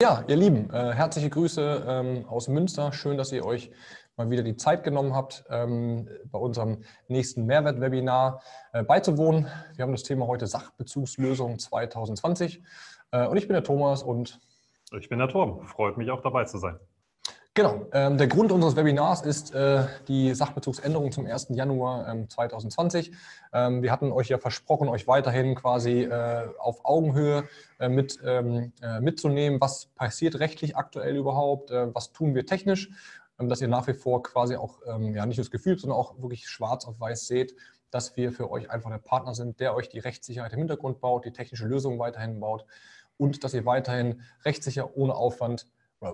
Ja, 0.00 0.22
ihr 0.28 0.36
Lieben, 0.36 0.70
äh, 0.70 0.92
herzliche 0.92 1.28
Grüße 1.28 1.84
ähm, 1.88 2.24
aus 2.28 2.46
Münster. 2.46 2.92
Schön, 2.92 3.18
dass 3.18 3.32
ihr 3.32 3.44
euch 3.44 3.72
mal 4.16 4.30
wieder 4.30 4.44
die 4.44 4.54
Zeit 4.54 4.84
genommen 4.84 5.12
habt, 5.12 5.44
ähm, 5.50 6.08
bei 6.30 6.38
unserem 6.38 6.84
nächsten 7.08 7.46
Mehrwert-Webinar 7.46 8.40
äh, 8.72 8.84
beizuwohnen. 8.84 9.48
Wir 9.74 9.82
haben 9.82 9.90
das 9.90 10.04
Thema 10.04 10.28
heute 10.28 10.46
Sachbezugslösung 10.46 11.58
2020. 11.58 12.62
Äh, 13.10 13.26
und 13.26 13.38
ich 13.38 13.48
bin 13.48 13.54
der 13.54 13.64
Thomas 13.64 14.04
und 14.04 14.38
ich 14.96 15.08
bin 15.08 15.18
der 15.18 15.30
Torben. 15.30 15.66
Freut 15.66 15.96
mich 15.96 16.12
auch 16.12 16.22
dabei 16.22 16.44
zu 16.44 16.58
sein. 16.58 16.78
Genau. 17.58 17.88
Ähm, 17.90 18.18
der 18.18 18.28
Grund 18.28 18.52
unseres 18.52 18.76
Webinars 18.76 19.22
ist 19.22 19.52
äh, 19.52 19.84
die 20.06 20.32
Sachbezugsänderung 20.32 21.10
zum 21.10 21.26
1. 21.26 21.48
Januar 21.50 22.06
ähm, 22.06 22.30
2020. 22.30 23.10
Ähm, 23.52 23.82
wir 23.82 23.90
hatten 23.90 24.12
euch 24.12 24.28
ja 24.28 24.38
versprochen, 24.38 24.88
euch 24.88 25.08
weiterhin 25.08 25.56
quasi 25.56 26.02
äh, 26.04 26.46
auf 26.60 26.84
Augenhöhe 26.84 27.48
äh, 27.80 27.88
mit, 27.88 28.20
ähm, 28.24 28.72
äh, 28.80 29.00
mitzunehmen. 29.00 29.60
Was 29.60 29.86
passiert 29.86 30.38
rechtlich 30.38 30.76
aktuell 30.76 31.16
überhaupt? 31.16 31.72
Äh, 31.72 31.92
was 31.92 32.12
tun 32.12 32.36
wir 32.36 32.46
technisch? 32.46 32.90
Ähm, 33.40 33.48
dass 33.48 33.60
ihr 33.60 33.66
nach 33.66 33.88
wie 33.88 33.94
vor 33.94 34.22
quasi 34.22 34.54
auch 34.54 34.78
ähm, 34.86 35.16
ja, 35.16 35.26
nicht 35.26 35.40
das 35.40 35.50
Gefühl, 35.50 35.76
sondern 35.76 35.98
auch 35.98 36.22
wirklich 36.22 36.48
schwarz 36.48 36.86
auf 36.86 37.00
weiß 37.00 37.26
seht, 37.26 37.56
dass 37.90 38.16
wir 38.16 38.30
für 38.30 38.52
euch 38.52 38.70
einfach 38.70 38.90
der 38.90 38.98
Partner 38.98 39.34
sind, 39.34 39.58
der 39.58 39.74
euch 39.74 39.88
die 39.88 39.98
Rechtssicherheit 39.98 40.52
im 40.52 40.60
Hintergrund 40.60 41.00
baut, 41.00 41.24
die 41.24 41.32
technische 41.32 41.66
Lösung 41.66 41.98
weiterhin 41.98 42.38
baut 42.38 42.64
und 43.16 43.42
dass 43.42 43.52
ihr 43.52 43.66
weiterhin 43.66 44.22
rechtssicher 44.44 44.96
ohne 44.96 45.16
Aufwand 45.16 45.66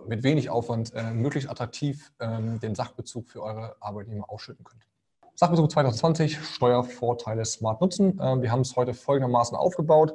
mit 0.07 0.23
wenig 0.23 0.51
Aufwand 0.51 0.93
äh, 0.95 1.13
möglichst 1.13 1.51
attraktiv 1.51 2.13
ähm, 2.21 2.59
den 2.61 2.75
Sachbezug 2.75 3.29
für 3.29 3.43
eure 3.43 3.77
Arbeitnehmer 3.81 4.31
ausschütten 4.31 4.65
könnt. 4.65 4.87
Sachbezug 5.35 5.71
2020, 5.71 6.39
Steuervorteile 6.39 7.45
smart 7.45 7.81
nutzen. 7.81 8.19
Ähm, 8.23 8.41
wir 8.41 8.53
haben 8.53 8.61
es 8.61 8.77
heute 8.77 8.95
folgendermaßen 8.95 9.57
aufgebaut. 9.57 10.15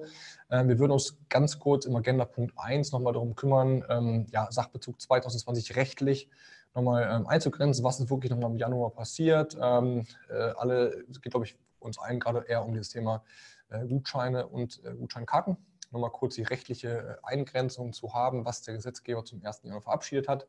Ähm, 0.49 0.69
wir 0.69 0.79
würden 0.79 0.93
uns 0.93 1.17
ganz 1.27 1.59
kurz 1.59 1.85
im 1.85 1.95
Agenda-Punkt 1.95 2.53
1 2.57 2.91
nochmal 2.93 3.13
darum 3.13 3.35
kümmern, 3.35 3.83
ähm, 3.89 4.25
ja, 4.31 4.47
Sachbezug 4.49 4.99
2020 4.99 5.75
rechtlich 5.75 6.29
nochmal 6.73 7.09
ähm, 7.11 7.27
einzugrenzen, 7.27 7.83
was 7.83 7.99
ist 7.99 8.09
wirklich 8.09 8.31
nochmal 8.31 8.51
im 8.51 8.57
Januar 8.57 8.91
passiert. 8.91 9.57
Ähm, 9.61 10.05
äh, 10.29 10.33
alle, 10.57 11.03
es 11.09 11.21
geht, 11.21 11.33
glaube 11.33 11.45
ich, 11.45 11.57
uns 11.79 11.99
allen 11.99 12.19
gerade 12.19 12.45
eher 12.47 12.63
um 12.63 12.71
dieses 12.71 12.89
Thema 12.89 13.23
äh, 13.69 13.85
Gutscheine 13.85 14.47
und 14.47 14.81
äh, 14.85 14.95
Gutscheinkarten 14.95 15.57
nochmal 15.91 16.11
kurz 16.11 16.35
die 16.35 16.43
rechtliche 16.43 17.19
äh, 17.23 17.27
Eingrenzung 17.27 17.93
zu 17.93 18.13
haben, 18.13 18.45
was 18.45 18.61
der 18.61 18.75
Gesetzgeber 18.75 19.23
zum 19.23 19.43
1. 19.43 19.63
Januar 19.63 19.81
verabschiedet 19.81 20.27
hat. 20.27 20.47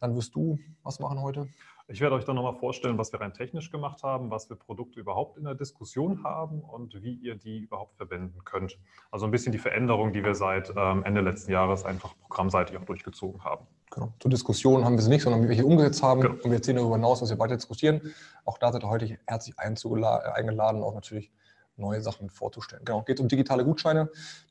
Dann 0.00 0.14
wirst 0.14 0.34
du 0.34 0.58
was 0.82 1.00
machen 1.00 1.20
heute? 1.20 1.48
Ich 1.88 2.00
werde 2.00 2.16
euch 2.16 2.24
dann 2.24 2.34
nochmal 2.34 2.56
vorstellen, 2.56 2.98
was 2.98 3.12
wir 3.12 3.20
rein 3.20 3.32
technisch 3.32 3.70
gemacht 3.70 4.02
haben, 4.02 4.28
was 4.28 4.46
für 4.46 4.56
Produkte 4.56 4.98
überhaupt 4.98 5.38
in 5.38 5.44
der 5.44 5.54
Diskussion 5.54 6.24
haben 6.24 6.60
und 6.60 7.00
wie 7.00 7.14
ihr 7.14 7.36
die 7.36 7.60
überhaupt 7.60 7.96
verwenden 7.96 8.44
könnt. 8.44 8.76
Also 9.12 9.24
ein 9.24 9.30
bisschen 9.30 9.52
die 9.52 9.58
Veränderung, 9.58 10.12
die 10.12 10.24
wir 10.24 10.34
seit 10.34 10.72
ähm, 10.76 11.04
Ende 11.04 11.20
letzten 11.20 11.52
Jahres 11.52 11.84
einfach 11.84 12.18
programmseitig 12.18 12.76
auch 12.76 12.84
durchgezogen 12.84 13.44
haben. 13.44 13.68
Genau. 13.92 14.12
Zur 14.18 14.32
Diskussion 14.32 14.84
haben 14.84 14.96
wir 14.96 15.02
sie 15.02 15.10
nicht, 15.10 15.22
sondern 15.22 15.44
wie 15.44 15.48
wir 15.48 15.54
hier 15.54 15.66
umgesetzt 15.66 16.02
haben. 16.02 16.22
Genau. 16.22 16.34
Und 16.34 16.46
wir 16.46 16.54
erzählen 16.54 16.78
darüber 16.78 16.96
hinaus, 16.96 17.22
was 17.22 17.30
wir 17.30 17.38
weiter 17.38 17.54
diskutieren. 17.54 18.00
Auch 18.44 18.58
da 18.58 18.72
seid 18.72 18.82
ihr 18.82 18.88
heute 18.88 19.18
herzlich 19.26 19.56
eingeladen, 19.56 20.82
auch 20.82 20.94
natürlich 20.94 21.30
neue 21.76 22.00
Sachen 22.00 22.30
vorzustellen. 22.30 22.84
Genau, 22.84 23.02
geht 23.02 23.20
um 23.20 23.28
digitale 23.28 23.64
Gutscheine. 23.64 24.10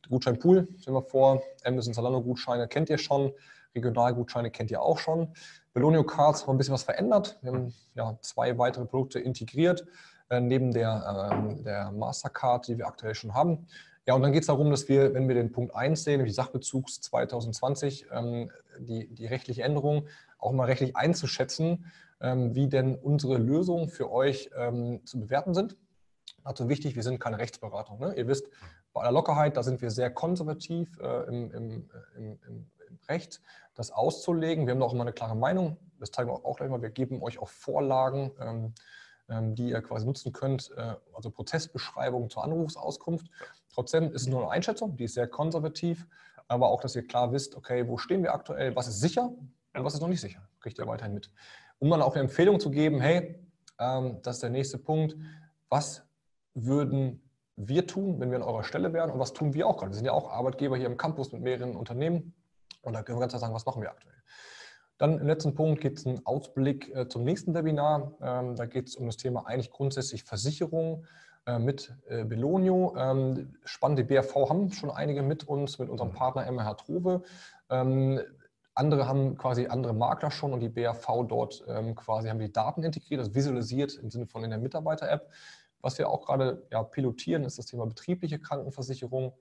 Gutscheinpool 0.09 0.67
stellen 0.77 0.95
wir 0.95 1.03
vor. 1.03 1.41
Amazon 1.63 1.93
Zalando-Gutscheine 1.93 2.67
kennt 2.67 2.89
ihr 2.89 2.97
schon. 2.97 3.33
Regionalgutscheine 3.75 4.51
kennt 4.51 4.71
ihr 4.71 4.81
auch 4.81 4.99
schon. 4.99 5.33
Belonio 5.73 6.03
Cards 6.03 6.47
haben 6.47 6.55
ein 6.55 6.57
bisschen 6.57 6.73
was 6.73 6.83
verändert. 6.83 7.37
Wir 7.41 7.51
haben 7.51 7.73
ja, 7.95 8.17
zwei 8.21 8.57
weitere 8.57 8.85
Produkte 8.85 9.19
integriert, 9.19 9.85
äh, 10.29 10.39
neben 10.39 10.71
der, 10.71 11.51
äh, 11.57 11.63
der 11.63 11.91
Mastercard, 11.91 12.67
die 12.67 12.77
wir 12.77 12.87
aktuell 12.87 13.15
schon 13.15 13.33
haben. 13.33 13.67
Ja, 14.07 14.13
und 14.13 14.21
dann 14.21 14.31
geht 14.31 14.41
es 14.41 14.47
darum, 14.47 14.69
dass 14.69 14.87
wir, 14.87 15.13
wenn 15.13 15.27
wir 15.27 15.35
den 15.35 15.51
Punkt 15.51 15.75
1 15.75 16.03
sehen, 16.03 16.17
nämlich 16.17 16.35
Sachbezugs 16.35 17.01
2020, 17.01 18.05
ähm, 18.11 18.51
die, 18.79 19.07
die 19.07 19.25
rechtliche 19.25 19.63
Änderung, 19.63 20.07
auch 20.37 20.51
mal 20.51 20.65
rechtlich 20.65 20.95
einzuschätzen, 20.95 21.91
ähm, 22.21 22.53
wie 22.55 22.67
denn 22.67 22.95
unsere 22.95 23.37
Lösungen 23.37 23.89
für 23.89 24.11
euch 24.11 24.52
ähm, 24.55 25.02
zu 25.05 25.19
bewerten 25.19 25.53
sind. 25.53 25.75
Also 26.45 26.70
wichtig, 26.70 26.95
wir 26.95 27.04
sind 27.04 27.20
keine 27.20 27.39
Rechtsberatung. 27.39 28.00
Ne? 28.00 28.14
Ihr 28.16 28.28
wisst, 28.28 28.48
bei 28.94 29.02
aller 29.02 29.11
Lockerheit, 29.11 29.58
da 29.58 29.64
sind 29.64 29.82
wir 29.82 29.89
sehr 29.89 30.11
konservativ 30.11 30.98
äh, 31.00 31.23
im, 31.28 31.52
im, 31.52 31.89
im, 32.16 32.39
im, 32.48 32.72
Recht, 33.10 33.42
das 33.73 33.92
auszulegen. 33.92 34.66
Wir 34.66 34.73
haben 34.73 34.82
auch 34.82 34.94
immer 34.94 35.04
eine 35.04 35.11
klare 35.11 35.36
Meinung. 35.36 35.78
Das 36.00 36.11
zeigen 36.11 36.30
wir 36.30 36.45
auch 36.45 36.56
gleich 36.56 36.70
mal. 36.70 36.82
Wir 36.82 36.92
geben 36.92 37.22
euch 37.22 37.39
auch 37.39 37.50
Vorlagen, 37.50 38.32
ähm, 38.39 38.73
ähm, 39.28 39.56
die 39.56 39.70
ihr 39.70 39.82
quasi 39.82 40.06
nutzen 40.06 40.32
könnt, 40.33 40.72
äh, 40.78 40.95
also 41.14 41.30
Prozessbeschreibungen 41.30 42.30
zur 42.30 42.44
Anrufsauskunft. 42.44 43.27
Trotzdem 43.73 44.14
ist 44.14 44.22
es 44.22 44.27
nur 44.27 44.42
eine 44.44 44.52
Einschätzung, 44.52 44.95
die 44.95 45.04
ist 45.06 45.16
sehr 45.16 45.27
konservativ, 45.27 46.08
aber 46.48 46.70
auch, 46.70 46.82
dass 46.82 46.95
ihr 46.95 47.06
klar 47.06 47.32
wisst, 47.32 47.56
okay, 47.56 47.88
wo 47.88 47.98
stehen 47.98 48.23
wir 48.23 48.33
aktuell, 48.33 48.76
was 48.76 48.88
ist 48.88 49.02
sicher 49.02 49.26
und 49.73 49.83
was 49.83 49.95
ist 49.95 50.02
noch 50.02 50.08
nicht 50.08 50.22
sicher, 50.22 50.48
kriegt 50.62 50.80
ihr 50.80 50.88
weiterhin 50.88 51.16
mit. 51.16 51.32
Um 51.80 51.89
dann 51.89 52.02
auch 52.02 52.14
eine 52.14 52.23
Empfehlung 52.23 52.60
zu 52.60 52.72
geben, 52.72 53.02
hey, 53.02 53.44
ähm, 53.80 54.20
das 54.22 54.38
ist 54.38 54.44
der 54.44 54.52
nächste 54.52 54.77
Punkt, 54.77 55.16
was 55.70 56.06
würden 56.55 57.21
wir 57.55 57.88
tun, 57.88 58.20
wenn 58.20 58.32
wir 58.32 58.38
an 58.38 58.43
eurer 58.43 58.64
Stelle 58.64 58.92
wären 58.93 59.11
und 59.11 59.20
was 59.20 59.33
tun 59.33 59.54
wir 59.54 59.67
auch 59.67 59.77
gerade? 59.77 59.92
Wir 59.92 59.95
sind 59.95 60.05
ja 60.05 60.11
auch 60.11 60.32
Arbeitgeber 60.32 60.76
hier 60.76 60.88
im 60.88 60.98
Campus 60.98 61.32
mit 61.32 61.42
mehreren 61.42 61.76
Unternehmen 61.76 62.33
und 62.82 62.93
da 62.93 63.04
können 63.04 63.17
wir 63.17 63.21
ganz 63.21 63.32
klar 63.32 63.39
sagen, 63.39 63.54
was 63.54 63.66
machen 63.66 63.82
wir 63.82 63.92
aktuell. 63.92 64.16
Dann 64.98 65.20
im 65.20 65.27
letzten 65.27 65.55
Punkt 65.55 65.82
geht 65.82 65.98
es 65.98 66.05
einen 66.05 66.26
Ausblick 66.26 66.94
äh, 66.95 67.08
zum 67.08 67.23
nächsten 67.23 67.54
Webinar. 67.54 68.14
Ähm, 68.21 68.55
da 68.55 68.65
geht 68.65 68.88
es 68.88 68.95
um 68.95 69.05
das 69.05 69.17
Thema 69.17 69.45
eigentlich 69.45 69.70
grundsätzlich 69.70 70.23
Versicherung 70.23 71.05
äh, 71.45 71.60
mit 71.60 71.94
äh, 72.08 72.23
Belonio. 72.23 72.95
Ähm, 72.98 73.55
spannende 73.65 74.05
BRV 74.05 74.49
haben 74.49 74.71
schon 74.71 74.89
einige 74.89 75.21
mit 75.21 75.44
uns, 75.48 75.80
mit 75.80 75.89
unserem 75.89 76.14
Partner 76.14 76.49
MH 76.49 76.76
Trove. 76.76 77.23
Ähm, 77.70 78.21
andere 78.73 79.08
haben 79.08 79.38
quasi 79.38 79.67
andere 79.67 79.94
Makler 79.94 80.32
schon 80.32 80.54
und 80.54 80.60
die 80.60 80.70
BRV 80.70 81.26
dort 81.27 81.64
ähm, 81.67 81.95
quasi 81.95 82.30
haben 82.30 82.39
die 82.39 82.52
Daten 82.52 82.83
integriert, 82.83 83.21
das 83.21 83.33
visualisiert 83.33 83.95
im 83.95 84.10
Sinne 84.11 84.27
von 84.27 84.44
in 84.44 84.49
der 84.49 84.60
Mitarbeiter-App. 84.60 85.30
Was 85.85 85.99
wir 85.99 86.09
auch 86.09 86.25
gerade 86.25 86.65
ja, 86.71 86.81
pilotieren, 86.81 87.43
ist 87.43 87.59
das 87.59 87.67
Thema 87.67 87.85
betriebliche 87.85 88.39
Krankenversicherung. 88.39 89.33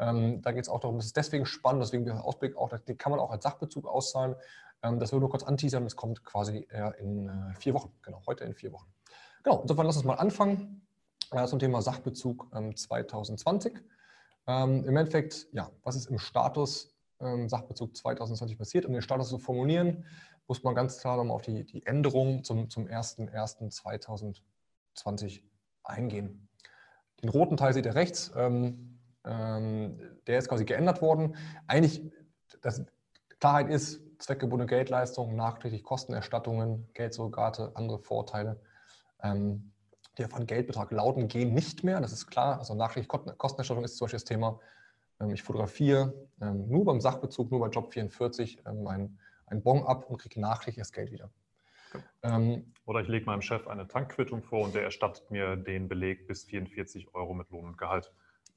Ähm, 0.00 0.42
da 0.42 0.50
geht 0.50 0.64
es 0.64 0.68
auch 0.68 0.80
darum, 0.80 0.96
das 0.96 1.06
ist 1.06 1.16
deswegen 1.16 1.46
spannend, 1.46 1.80
deswegen 1.80 2.04
der 2.04 2.24
Ausblick 2.24 2.56
auch, 2.56 2.76
den 2.76 2.98
kann 2.98 3.12
man 3.12 3.20
auch 3.20 3.30
als 3.30 3.44
Sachbezug 3.44 3.86
auszahlen. 3.86 4.34
Ähm, 4.82 4.98
das 4.98 5.12
will 5.12 5.20
nur 5.20 5.30
kurz 5.30 5.44
anteasern, 5.44 5.84
das 5.84 5.94
kommt 5.94 6.24
quasi 6.24 6.66
in 6.98 7.28
äh, 7.28 7.54
vier 7.54 7.74
Wochen, 7.74 7.92
genau, 8.02 8.20
heute 8.26 8.42
in 8.42 8.52
vier 8.52 8.72
Wochen. 8.72 8.92
Genau, 9.44 9.60
insofern 9.60 9.86
lass 9.86 9.94
uns 9.94 10.04
mal 10.04 10.16
anfangen 10.16 10.84
äh, 11.30 11.46
zum 11.46 11.60
Thema 11.60 11.82
Sachbezug 11.82 12.48
ähm, 12.52 12.74
2020. 12.74 13.74
Ähm, 14.48 14.84
Im 14.84 14.96
Endeffekt, 14.96 15.46
ja, 15.52 15.70
was 15.84 15.94
ist 15.94 16.10
im 16.10 16.18
Status 16.18 16.96
ähm, 17.20 17.48
Sachbezug 17.48 17.96
2020 17.96 18.58
passiert? 18.58 18.86
Um 18.86 18.92
den 18.92 19.02
Status 19.02 19.28
zu 19.28 19.38
formulieren, 19.38 20.04
muss 20.48 20.64
man 20.64 20.74
ganz 20.74 20.98
klar 20.98 21.16
nochmal 21.16 21.36
auf 21.36 21.42
die, 21.42 21.62
die 21.62 21.86
Änderung 21.86 22.42
zum, 22.42 22.70
zum 22.70 22.88
01.01.2020 22.88 25.42
eingehen. 25.84 26.48
Den 27.22 27.28
roten 27.30 27.56
Teil 27.56 27.72
seht 27.72 27.86
ihr 27.86 27.94
rechts, 27.94 28.32
ähm, 28.36 28.98
ähm, 29.24 30.00
der 30.26 30.38
ist 30.38 30.48
quasi 30.48 30.64
geändert 30.64 31.02
worden. 31.02 31.36
Eigentlich, 31.66 32.02
das, 32.60 32.84
Klarheit 33.38 33.68
ist, 33.68 34.00
zweckgebundene 34.18 34.68
Geldleistungen, 34.68 35.36
nachträglich 35.36 35.82
Kostenerstattungen, 35.82 36.88
Geldsurrogate, 36.94 37.72
andere 37.74 37.98
Vorteile, 37.98 38.60
ähm, 39.22 39.72
die 40.18 40.24
einen 40.24 40.46
Geldbetrag 40.46 40.90
lauten, 40.92 41.28
gehen 41.28 41.54
nicht 41.54 41.84
mehr. 41.84 42.00
Das 42.00 42.12
ist 42.12 42.26
klar. 42.26 42.58
Also 42.58 42.74
nachträglich 42.74 43.08
Kostenerstattung 43.08 43.84
ist 43.84 43.96
zum 43.96 44.04
Beispiel 44.06 44.18
das 44.18 44.24
Thema. 44.24 44.60
Ähm, 45.20 45.30
ich 45.30 45.42
fotografiere 45.42 46.14
ähm, 46.40 46.68
nur 46.68 46.84
beim 46.84 47.00
Sachbezug, 47.00 47.50
nur 47.50 47.60
bei 47.60 47.68
Job 47.68 47.92
44 47.92 48.62
ähm, 48.66 48.86
ein, 48.86 49.18
ein 49.46 49.62
Bon 49.62 49.84
ab 49.84 50.08
und 50.08 50.18
kriege 50.18 50.40
nachträglich 50.40 50.82
das 50.82 50.92
Geld 50.92 51.10
wieder. 51.10 51.30
Ähm, 52.22 52.72
Oder 52.86 53.00
ich 53.00 53.08
lege 53.08 53.26
meinem 53.26 53.42
Chef 53.42 53.66
eine 53.66 53.86
Tankquittung 53.86 54.42
vor 54.42 54.64
und 54.64 54.74
der 54.74 54.82
erstattet 54.82 55.30
mir 55.30 55.56
den 55.56 55.88
Beleg 55.88 56.26
bis 56.26 56.44
44 56.44 57.14
Euro 57.14 57.34
mit 57.34 57.50
Lohn 57.50 57.66
und 57.66 57.78
Gehalt. 57.78 58.12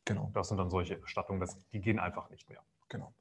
Genau. 0.06 0.30
Das 0.34 0.50
sind 0.50 0.58
dann 0.58 0.70
solche 0.70 1.00
Erstattungen, 1.00 1.40
das, 1.40 1.58
die 1.72 1.82
gehen 1.82 2.00
einfach 2.00 2.30
nicht 2.30 2.50
mehr. 2.50 2.62
Genau. 2.90 3.14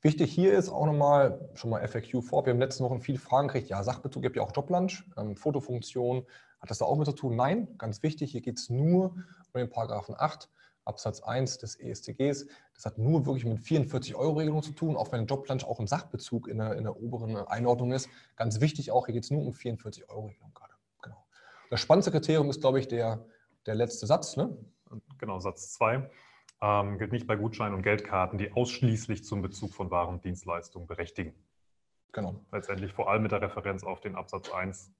Wichtig 0.00 0.32
hier 0.32 0.52
ist 0.52 0.68
auch 0.68 0.86
nochmal, 0.86 1.50
schon 1.54 1.70
mal 1.70 1.86
FAQ 1.86 2.22
vor, 2.22 2.46
wir 2.46 2.52
haben 2.52 2.60
letzten 2.60 2.84
Wochen 2.84 3.00
viele 3.00 3.18
Fragen 3.18 3.48
gekriegt, 3.48 3.68
ja, 3.68 3.82
Sachbezug 3.82 4.22
gibt 4.22 4.36
ja 4.36 4.42
auch 4.42 4.54
Joblunch, 4.54 5.04
ähm, 5.16 5.34
Fotofunktion, 5.34 6.24
hat 6.60 6.70
das 6.70 6.78
da 6.78 6.84
auch 6.84 6.96
mit 6.96 7.06
zu 7.06 7.12
tun? 7.12 7.34
Nein, 7.34 7.76
ganz 7.78 8.02
wichtig, 8.04 8.30
hier 8.30 8.40
geht 8.40 8.58
es 8.58 8.70
nur 8.70 9.16
um 9.52 9.58
den 9.60 9.68
Paragraphen 9.68 10.14
8 10.16 10.48
Absatz 10.88 11.20
1 11.20 11.58
des 11.58 11.76
ESTGs. 11.76 12.46
Das 12.74 12.86
hat 12.86 12.98
nur 12.98 13.26
wirklich 13.26 13.44
mit 13.44 13.58
44-Euro-Regelung 13.58 14.62
zu 14.62 14.72
tun, 14.72 14.96
auch 14.96 15.12
wenn 15.12 15.26
Jobplanche 15.26 15.66
auch 15.66 15.78
im 15.78 15.86
Sachbezug 15.86 16.48
in 16.48 16.58
der, 16.58 16.76
in 16.76 16.84
der 16.84 16.96
oberen 16.96 17.36
Einordnung 17.36 17.92
ist. 17.92 18.08
Ganz 18.36 18.60
wichtig 18.60 18.90
auch, 18.90 19.06
hier 19.06 19.12
geht 19.12 19.24
es 19.24 19.30
nur 19.30 19.42
um 19.42 19.52
44-Euro-Regelung 19.52 20.52
gerade. 20.54 20.74
Genau. 21.02 21.24
Das 21.70 21.80
spannendste 21.80 22.10
Kriterium 22.10 22.50
ist, 22.50 22.60
glaube 22.60 22.80
ich, 22.80 22.88
der, 22.88 23.24
der 23.66 23.74
letzte 23.74 24.06
Satz. 24.06 24.36
Ne? 24.36 24.56
Genau, 25.18 25.38
Satz 25.38 25.72
2. 25.74 26.10
Ähm, 26.60 26.98
gilt 26.98 27.12
nicht 27.12 27.26
bei 27.26 27.36
Gutscheinen 27.36 27.74
und 27.74 27.82
Geldkarten, 27.82 28.38
die 28.38 28.50
ausschließlich 28.50 29.24
zum 29.24 29.42
Bezug 29.42 29.74
von 29.74 29.90
Waren 29.90 30.14
und 30.14 30.24
Dienstleistungen 30.24 30.88
berechtigen. 30.88 31.34
Genau. 32.12 32.40
Letztendlich 32.50 32.92
vor 32.92 33.10
allem 33.10 33.22
mit 33.22 33.32
der 33.32 33.42
Referenz 33.42 33.84
auf 33.84 34.00
den 34.00 34.16
Absatz 34.16 34.50
1 34.50 34.92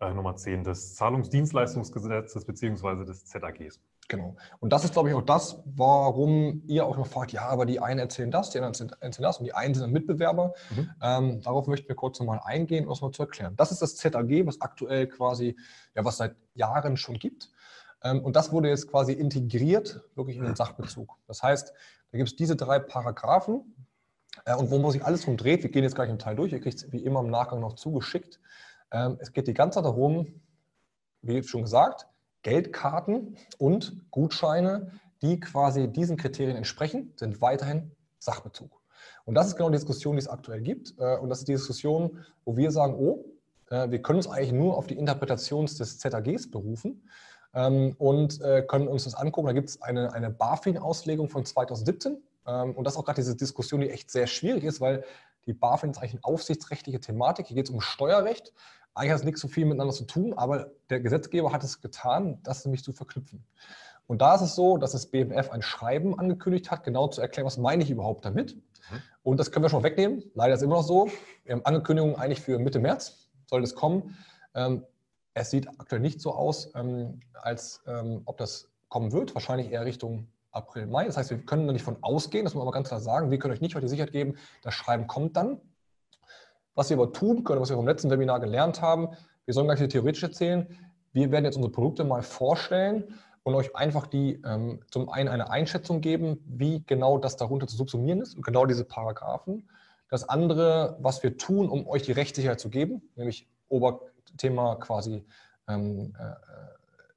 äh, 0.00 0.12
Nummer 0.12 0.34
10 0.34 0.64
des 0.64 0.94
Zahlungsdienstleistungsgesetzes 0.96 2.44
bzw. 2.44 3.04
des 3.04 3.26
ZAGs. 3.26 3.80
Genau. 4.10 4.34
Und 4.58 4.72
das 4.72 4.82
ist, 4.82 4.92
glaube 4.92 5.08
ich, 5.08 5.14
auch 5.14 5.22
das, 5.22 5.62
warum 5.64 6.64
ihr 6.66 6.84
auch 6.84 6.96
immer 6.96 7.04
fragt, 7.04 7.30
ja, 7.30 7.42
aber 7.46 7.64
die 7.64 7.78
einen 7.78 8.00
erzählen 8.00 8.32
das, 8.32 8.50
die 8.50 8.58
anderen 8.58 8.90
erzählen 8.98 9.22
das 9.22 9.38
und 9.38 9.44
die 9.44 9.54
einen 9.54 9.72
sind 9.72 9.84
dann 9.84 9.92
Mitbewerber. 9.92 10.52
Mhm. 10.74 10.90
Ähm, 11.00 11.40
darauf 11.42 11.68
möchten 11.68 11.86
wir 11.86 11.94
kurz 11.94 12.18
nochmal 12.18 12.40
eingehen, 12.44 12.86
um 12.86 12.92
es 12.92 13.00
mal 13.00 13.12
zu 13.12 13.22
erklären. 13.22 13.54
Das 13.56 13.70
ist 13.70 13.80
das 13.80 13.94
ZAG, 13.94 14.44
was 14.46 14.60
aktuell 14.60 15.06
quasi, 15.06 15.56
ja, 15.94 16.04
was 16.04 16.16
seit 16.16 16.34
Jahren 16.54 16.96
schon 16.96 17.20
gibt. 17.20 17.50
Ähm, 18.02 18.20
und 18.24 18.34
das 18.34 18.50
wurde 18.50 18.68
jetzt 18.68 18.90
quasi 18.90 19.12
integriert, 19.12 20.00
wirklich 20.16 20.38
in 20.38 20.44
den 20.44 20.56
Sachbezug. 20.56 21.16
Das 21.28 21.44
heißt, 21.44 21.72
da 22.10 22.18
gibt 22.18 22.30
es 22.30 22.34
diese 22.34 22.56
drei 22.56 22.80
Paragraphen 22.80 23.86
äh, 24.44 24.56
und 24.56 24.72
wo 24.72 24.90
sich 24.90 25.04
alles 25.04 25.22
drum 25.22 25.36
dreht, 25.36 25.62
wir 25.62 25.70
gehen 25.70 25.84
jetzt 25.84 25.94
gleich 25.94 26.10
im 26.10 26.18
Teil 26.18 26.34
durch, 26.34 26.50
ihr 26.50 26.60
kriegt 26.60 26.78
es 26.78 26.90
wie 26.90 27.04
immer 27.04 27.20
im 27.20 27.30
Nachgang 27.30 27.60
noch 27.60 27.74
zugeschickt. 27.74 28.40
Ähm, 28.90 29.18
es 29.20 29.32
geht 29.32 29.46
die 29.46 29.54
ganze 29.54 29.76
Zeit 29.76 29.84
darum, 29.84 30.40
wie 31.22 31.44
schon 31.44 31.62
gesagt, 31.62 32.08
Geldkarten 32.42 33.36
und 33.58 33.96
Gutscheine, 34.10 34.92
die 35.22 35.40
quasi 35.40 35.88
diesen 35.88 36.16
Kriterien 36.16 36.56
entsprechen, 36.56 37.12
sind 37.16 37.40
weiterhin 37.40 37.90
Sachbezug. 38.18 38.80
Und 39.24 39.34
das 39.34 39.48
ist 39.48 39.56
genau 39.56 39.68
die 39.68 39.76
Diskussion, 39.76 40.16
die 40.16 40.20
es 40.20 40.28
aktuell 40.28 40.60
gibt. 40.60 40.94
Äh, 40.98 41.16
und 41.18 41.28
das 41.28 41.40
ist 41.40 41.48
die 41.48 41.52
Diskussion, 41.52 42.24
wo 42.44 42.56
wir 42.56 42.70
sagen, 42.70 42.94
oh, 42.94 43.24
äh, 43.70 43.90
wir 43.90 44.02
können 44.02 44.18
uns 44.18 44.28
eigentlich 44.28 44.52
nur 44.52 44.76
auf 44.76 44.86
die 44.86 44.96
Interpretation 44.96 45.66
des 45.66 45.98
ZAGs 45.98 46.50
berufen 46.50 47.02
ähm, 47.54 47.94
und 47.98 48.40
äh, 48.40 48.62
können 48.62 48.88
uns 48.88 49.04
das 49.04 49.14
angucken. 49.14 49.46
Da 49.46 49.52
gibt 49.52 49.68
es 49.68 49.82
eine, 49.82 50.12
eine 50.12 50.30
BaFin-Auslegung 50.30 51.28
von 51.28 51.44
2017. 51.44 52.22
Ähm, 52.46 52.74
und 52.74 52.84
das 52.84 52.94
ist 52.94 52.98
auch 52.98 53.04
gerade 53.04 53.20
diese 53.20 53.36
Diskussion, 53.36 53.80
die 53.80 53.90
echt 53.90 54.10
sehr 54.10 54.26
schwierig 54.26 54.64
ist, 54.64 54.80
weil 54.80 55.04
die 55.46 55.52
BaFin 55.52 55.90
ist 55.90 55.98
eigentlich 55.98 56.14
eine 56.14 56.24
aufsichtsrechtliche 56.24 57.00
Thematik. 57.00 57.46
Hier 57.46 57.56
geht 57.56 57.68
es 57.68 57.74
um 57.74 57.80
Steuerrecht. 57.80 58.52
Eigentlich 59.00 59.12
hat 59.12 59.20
es 59.20 59.24
nichts 59.24 59.40
so 59.40 59.48
viel 59.48 59.64
miteinander 59.64 59.94
zu 59.94 60.04
tun, 60.04 60.34
aber 60.34 60.72
der 60.90 61.00
Gesetzgeber 61.00 61.52
hat 61.52 61.64
es 61.64 61.80
getan, 61.80 62.38
das 62.42 62.66
nämlich 62.66 62.84
zu 62.84 62.92
verknüpfen. 62.92 63.42
Und 64.06 64.20
da 64.20 64.34
ist 64.34 64.42
es 64.42 64.54
so, 64.54 64.76
dass 64.76 64.92
das 64.92 65.06
BMF 65.06 65.48
ein 65.48 65.62
Schreiben 65.62 66.18
angekündigt 66.18 66.70
hat, 66.70 66.84
genau 66.84 67.08
zu 67.08 67.22
erklären, 67.22 67.46
was 67.46 67.56
meine 67.56 67.82
ich 67.82 67.90
überhaupt 67.90 68.26
damit. 68.26 68.56
Mhm. 68.56 69.02
Und 69.22 69.40
das 69.40 69.52
können 69.52 69.64
wir 69.64 69.70
schon 69.70 69.84
wegnehmen. 69.84 70.22
Leider 70.34 70.52
ist 70.52 70.60
es 70.60 70.64
immer 70.64 70.74
noch 70.76 70.82
so. 70.82 71.08
Wir 71.44 71.54
haben 71.54 71.64
Ankündigungen 71.64 72.16
eigentlich 72.16 72.42
für 72.42 72.58
Mitte 72.58 72.78
März, 72.78 73.30
soll 73.46 73.62
das 73.62 73.74
kommen. 73.74 74.18
Ähm, 74.54 74.84
es 75.32 75.48
sieht 75.48 75.66
aktuell 75.80 76.02
nicht 76.02 76.20
so 76.20 76.34
aus, 76.34 76.70
ähm, 76.74 77.20
als 77.32 77.82
ähm, 77.86 78.20
ob 78.26 78.36
das 78.36 78.70
kommen 78.88 79.12
wird. 79.12 79.34
Wahrscheinlich 79.34 79.70
eher 79.70 79.86
Richtung 79.86 80.28
April, 80.50 80.86
Mai. 80.86 81.06
Das 81.06 81.16
heißt, 81.16 81.30
wir 81.30 81.38
können 81.38 81.66
da 81.66 81.72
nicht 81.72 81.86
von 81.86 81.96
ausgehen, 82.02 82.44
das 82.44 82.52
muss 82.52 82.60
man 82.60 82.68
aber 82.68 82.74
ganz 82.74 82.88
klar 82.88 83.00
sagen. 83.00 83.30
Wir 83.30 83.38
können 83.38 83.54
euch 83.54 83.62
nicht 83.62 83.74
heute 83.74 83.86
die 83.86 83.90
Sicherheit 83.90 84.12
geben, 84.12 84.36
das 84.60 84.74
Schreiben 84.74 85.06
kommt 85.06 85.38
dann. 85.38 85.58
Was 86.80 86.88
wir 86.88 86.96
aber 86.96 87.12
tun 87.12 87.44
können, 87.44 87.60
was 87.60 87.68
wir 87.68 87.76
vom 87.76 87.86
letzten 87.86 88.10
Webinar 88.10 88.40
gelernt 88.40 88.80
haben, 88.80 89.10
wir 89.44 89.52
sollen 89.52 89.66
gleich 89.66 89.86
theoretisch 89.86 90.22
erzählen. 90.22 90.66
Wir 91.12 91.30
werden 91.30 91.44
jetzt 91.44 91.56
unsere 91.56 91.70
Produkte 91.70 92.04
mal 92.04 92.22
vorstellen 92.22 93.18
und 93.42 93.54
euch 93.54 93.76
einfach 93.76 94.06
die 94.06 94.40
ähm, 94.46 94.80
zum 94.90 95.10
einen 95.10 95.28
eine 95.28 95.50
Einschätzung 95.50 96.00
geben, 96.00 96.42
wie 96.46 96.82
genau 96.86 97.18
das 97.18 97.36
darunter 97.36 97.66
zu 97.66 97.76
subsumieren 97.76 98.22
ist 98.22 98.34
und 98.34 98.46
genau 98.46 98.64
diese 98.64 98.86
Paragraphen. 98.86 99.68
Das 100.08 100.26
andere, 100.26 100.96
was 101.02 101.22
wir 101.22 101.36
tun, 101.36 101.68
um 101.68 101.86
euch 101.86 102.00
die 102.00 102.12
Rechtssicherheit 102.12 102.60
zu 102.60 102.70
geben, 102.70 103.02
nämlich 103.14 103.46
Oberthema 103.68 104.76
quasi 104.76 105.26
ähm, 105.68 106.14
äh, 106.18 106.32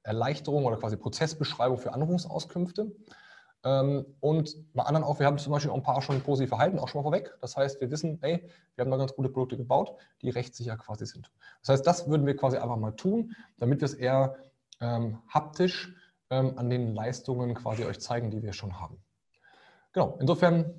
Erleichterung 0.02 0.66
oder 0.66 0.76
quasi 0.76 0.98
Prozessbeschreibung 0.98 1.78
für 1.78 1.94
Anrufungsauskünfte. 1.94 2.92
Ähm, 3.64 4.04
und 4.20 4.56
bei 4.74 4.82
anderen 4.82 5.04
auch, 5.04 5.18
wir 5.18 5.26
haben 5.26 5.38
zum 5.38 5.52
Beispiel 5.52 5.70
auch 5.70 5.76
ein 5.76 5.82
paar 5.82 6.02
schon 6.02 6.20
positiv 6.20 6.50
verhalten, 6.50 6.78
auch 6.78 6.88
schon 6.88 7.00
mal 7.00 7.10
vorweg. 7.10 7.34
Das 7.40 7.56
heißt, 7.56 7.80
wir 7.80 7.90
wissen, 7.90 8.22
ey, 8.22 8.46
wir 8.74 8.84
haben 8.84 8.90
da 8.90 8.98
ganz 8.98 9.14
gute 9.14 9.30
Produkte 9.30 9.56
gebaut, 9.56 9.96
die 10.20 10.30
rechtssicher 10.30 10.76
quasi 10.76 11.06
sind. 11.06 11.30
Das 11.60 11.70
heißt, 11.70 11.86
das 11.86 12.08
würden 12.08 12.26
wir 12.26 12.36
quasi 12.36 12.58
einfach 12.58 12.76
mal 12.76 12.92
tun, 12.92 13.34
damit 13.58 13.80
wir 13.80 13.86
es 13.86 13.94
eher 13.94 14.36
ähm, 14.80 15.18
haptisch 15.28 15.94
ähm, 16.30 16.58
an 16.58 16.68
den 16.68 16.94
Leistungen 16.94 17.54
quasi 17.54 17.84
euch 17.84 18.00
zeigen, 18.00 18.30
die 18.30 18.42
wir 18.42 18.52
schon 18.52 18.80
haben. 18.80 19.02
Genau, 19.92 20.18
insofern 20.20 20.74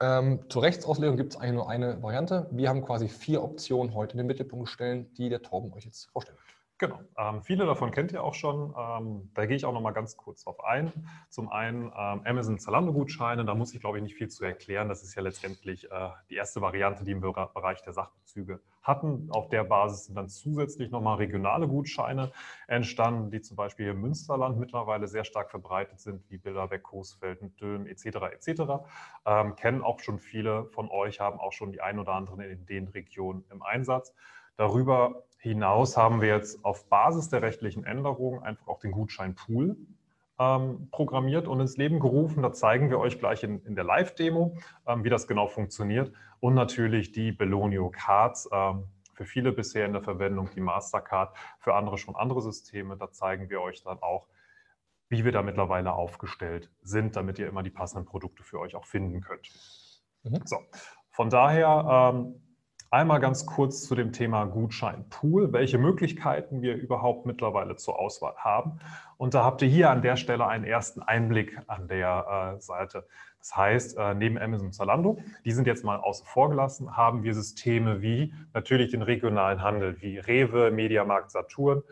ähm, 0.00 0.40
zur 0.48 0.62
Rechtsauslegung 0.62 1.16
gibt 1.16 1.34
es 1.34 1.40
eigentlich 1.40 1.54
nur 1.54 1.68
eine 1.68 2.02
Variante. 2.02 2.48
Wir 2.52 2.68
haben 2.68 2.82
quasi 2.82 3.08
vier 3.08 3.42
Optionen 3.42 3.94
heute 3.94 4.12
in 4.12 4.18
den 4.18 4.26
Mittelpunkt 4.26 4.66
gestellt, 4.66 5.18
die 5.18 5.28
der 5.28 5.42
Torben 5.42 5.72
euch 5.72 5.84
jetzt 5.84 6.10
vorstellt. 6.10 6.38
Genau. 6.80 6.98
Ähm, 7.18 7.42
viele 7.42 7.66
davon 7.66 7.90
kennt 7.90 8.10
ihr 8.12 8.24
auch 8.24 8.32
schon. 8.32 8.74
Ähm, 8.74 9.30
da 9.34 9.44
gehe 9.44 9.54
ich 9.54 9.66
auch 9.66 9.74
noch 9.74 9.82
mal 9.82 9.90
ganz 9.90 10.16
kurz 10.16 10.44
drauf 10.44 10.64
ein. 10.64 10.90
Zum 11.28 11.50
einen 11.50 11.92
ähm, 11.94 12.22
Amazon 12.24 12.58
Zalando-Gutscheine. 12.58 13.44
Da 13.44 13.54
muss 13.54 13.74
ich, 13.74 13.80
glaube 13.80 13.98
ich, 13.98 14.02
nicht 14.02 14.14
viel 14.14 14.28
zu 14.28 14.46
erklären. 14.46 14.88
Das 14.88 15.02
ist 15.02 15.14
ja 15.14 15.20
letztendlich 15.20 15.90
äh, 15.90 16.08
die 16.30 16.36
erste 16.36 16.62
Variante, 16.62 17.04
die 17.04 17.10
im 17.10 17.20
Bereich 17.20 17.82
der 17.82 17.92
Sachbezüge 17.92 18.62
hatten. 18.82 19.28
Auf 19.30 19.50
der 19.50 19.64
Basis 19.64 20.06
sind 20.06 20.14
dann 20.14 20.30
zusätzlich 20.30 20.90
noch 20.90 21.02
mal 21.02 21.16
regionale 21.16 21.68
Gutscheine 21.68 22.32
entstanden, 22.66 23.30
die 23.30 23.42
zum 23.42 23.58
Beispiel 23.58 23.84
hier 23.84 23.92
im 23.92 24.00
Münsterland 24.00 24.58
mittlerweile 24.58 25.06
sehr 25.06 25.24
stark 25.24 25.50
verbreitet 25.50 26.00
sind, 26.00 26.30
wie 26.30 26.38
Bilderbeck, 26.38 26.82
Coesfeld, 26.82 27.42
Döhm 27.60 27.86
etc. 27.86 28.06
etc. 28.32 28.62
Kennen 29.56 29.82
auch 29.82 30.00
schon 30.00 30.18
viele 30.18 30.64
von 30.70 30.88
euch, 30.88 31.20
haben 31.20 31.40
auch 31.40 31.52
schon 31.52 31.72
die 31.72 31.82
ein 31.82 31.98
oder 31.98 32.14
anderen 32.14 32.40
in 32.40 32.64
den 32.64 32.88
Regionen 32.88 33.44
im 33.50 33.62
Einsatz. 33.62 34.14
Darüber 34.56 35.24
hinaus 35.40 35.96
haben 35.96 36.20
wir 36.20 36.28
jetzt 36.28 36.64
auf 36.64 36.88
Basis 36.88 37.28
der 37.28 37.42
rechtlichen 37.42 37.84
Änderungen 37.84 38.42
einfach 38.42 38.68
auch 38.68 38.78
den 38.78 38.92
Gutscheinpool 38.92 39.76
ähm, 40.38 40.88
programmiert 40.90 41.48
und 41.48 41.60
ins 41.60 41.76
Leben 41.76 41.98
gerufen. 41.98 42.42
Da 42.42 42.52
zeigen 42.52 42.90
wir 42.90 42.98
euch 42.98 43.18
gleich 43.18 43.42
in, 43.42 43.64
in 43.64 43.74
der 43.74 43.84
Live-Demo, 43.84 44.56
ähm, 44.86 45.04
wie 45.04 45.10
das 45.10 45.26
genau 45.26 45.48
funktioniert. 45.48 46.12
Und 46.40 46.54
natürlich 46.54 47.12
die 47.12 47.32
Belonio 47.32 47.90
Cards. 47.90 48.48
Ähm, 48.52 48.84
für 49.20 49.26
viele 49.26 49.52
bisher 49.52 49.84
in 49.84 49.92
der 49.92 50.00
Verwendung 50.00 50.48
die 50.54 50.62
Mastercard, 50.62 51.36
für 51.58 51.74
andere 51.74 51.98
schon 51.98 52.16
andere 52.16 52.40
Systeme. 52.40 52.96
Da 52.96 53.12
zeigen 53.12 53.50
wir 53.50 53.60
euch 53.60 53.82
dann 53.82 53.98
auch, 54.00 54.26
wie 55.10 55.26
wir 55.26 55.32
da 55.32 55.42
mittlerweile 55.42 55.92
aufgestellt 55.92 56.70
sind, 56.80 57.16
damit 57.16 57.38
ihr 57.38 57.46
immer 57.46 57.62
die 57.62 57.68
passenden 57.68 58.06
Produkte 58.06 58.42
für 58.42 58.58
euch 58.58 58.74
auch 58.76 58.86
finden 58.86 59.20
könnt. 59.20 59.50
Mhm. 60.22 60.40
So, 60.46 60.56
von 61.10 61.28
daher 61.28 62.14
ähm, 62.14 62.40
Einmal 62.92 63.20
ganz 63.20 63.46
kurz 63.46 63.86
zu 63.86 63.94
dem 63.94 64.10
Thema 64.10 64.46
Gutscheinpool, 64.46 65.52
welche 65.52 65.78
Möglichkeiten 65.78 66.60
wir 66.60 66.74
überhaupt 66.74 67.24
mittlerweile 67.24 67.76
zur 67.76 68.00
Auswahl 68.00 68.34
haben. 68.38 68.80
Und 69.16 69.34
da 69.34 69.44
habt 69.44 69.62
ihr 69.62 69.68
hier 69.68 69.90
an 69.90 70.02
der 70.02 70.16
Stelle 70.16 70.48
einen 70.48 70.64
ersten 70.64 71.00
Einblick 71.00 71.56
an 71.68 71.86
der 71.86 72.56
äh, 72.56 72.60
Seite. 72.60 73.06
Das 73.38 73.56
heißt, 73.56 73.96
äh, 73.96 74.14
neben 74.14 74.38
Amazon 74.38 74.72
Zalando, 74.72 75.20
die 75.44 75.52
sind 75.52 75.68
jetzt 75.68 75.84
mal 75.84 76.00
außen 76.00 76.26
vor 76.26 76.50
gelassen, 76.50 76.96
haben 76.96 77.22
wir 77.22 77.32
Systeme 77.32 78.02
wie 78.02 78.34
natürlich 78.54 78.90
den 78.90 79.02
regionalen 79.02 79.62
Handel, 79.62 80.02
wie 80.02 80.18
Rewe, 80.18 80.72
Mediamarkt, 80.72 81.30
Saturn, 81.30 81.84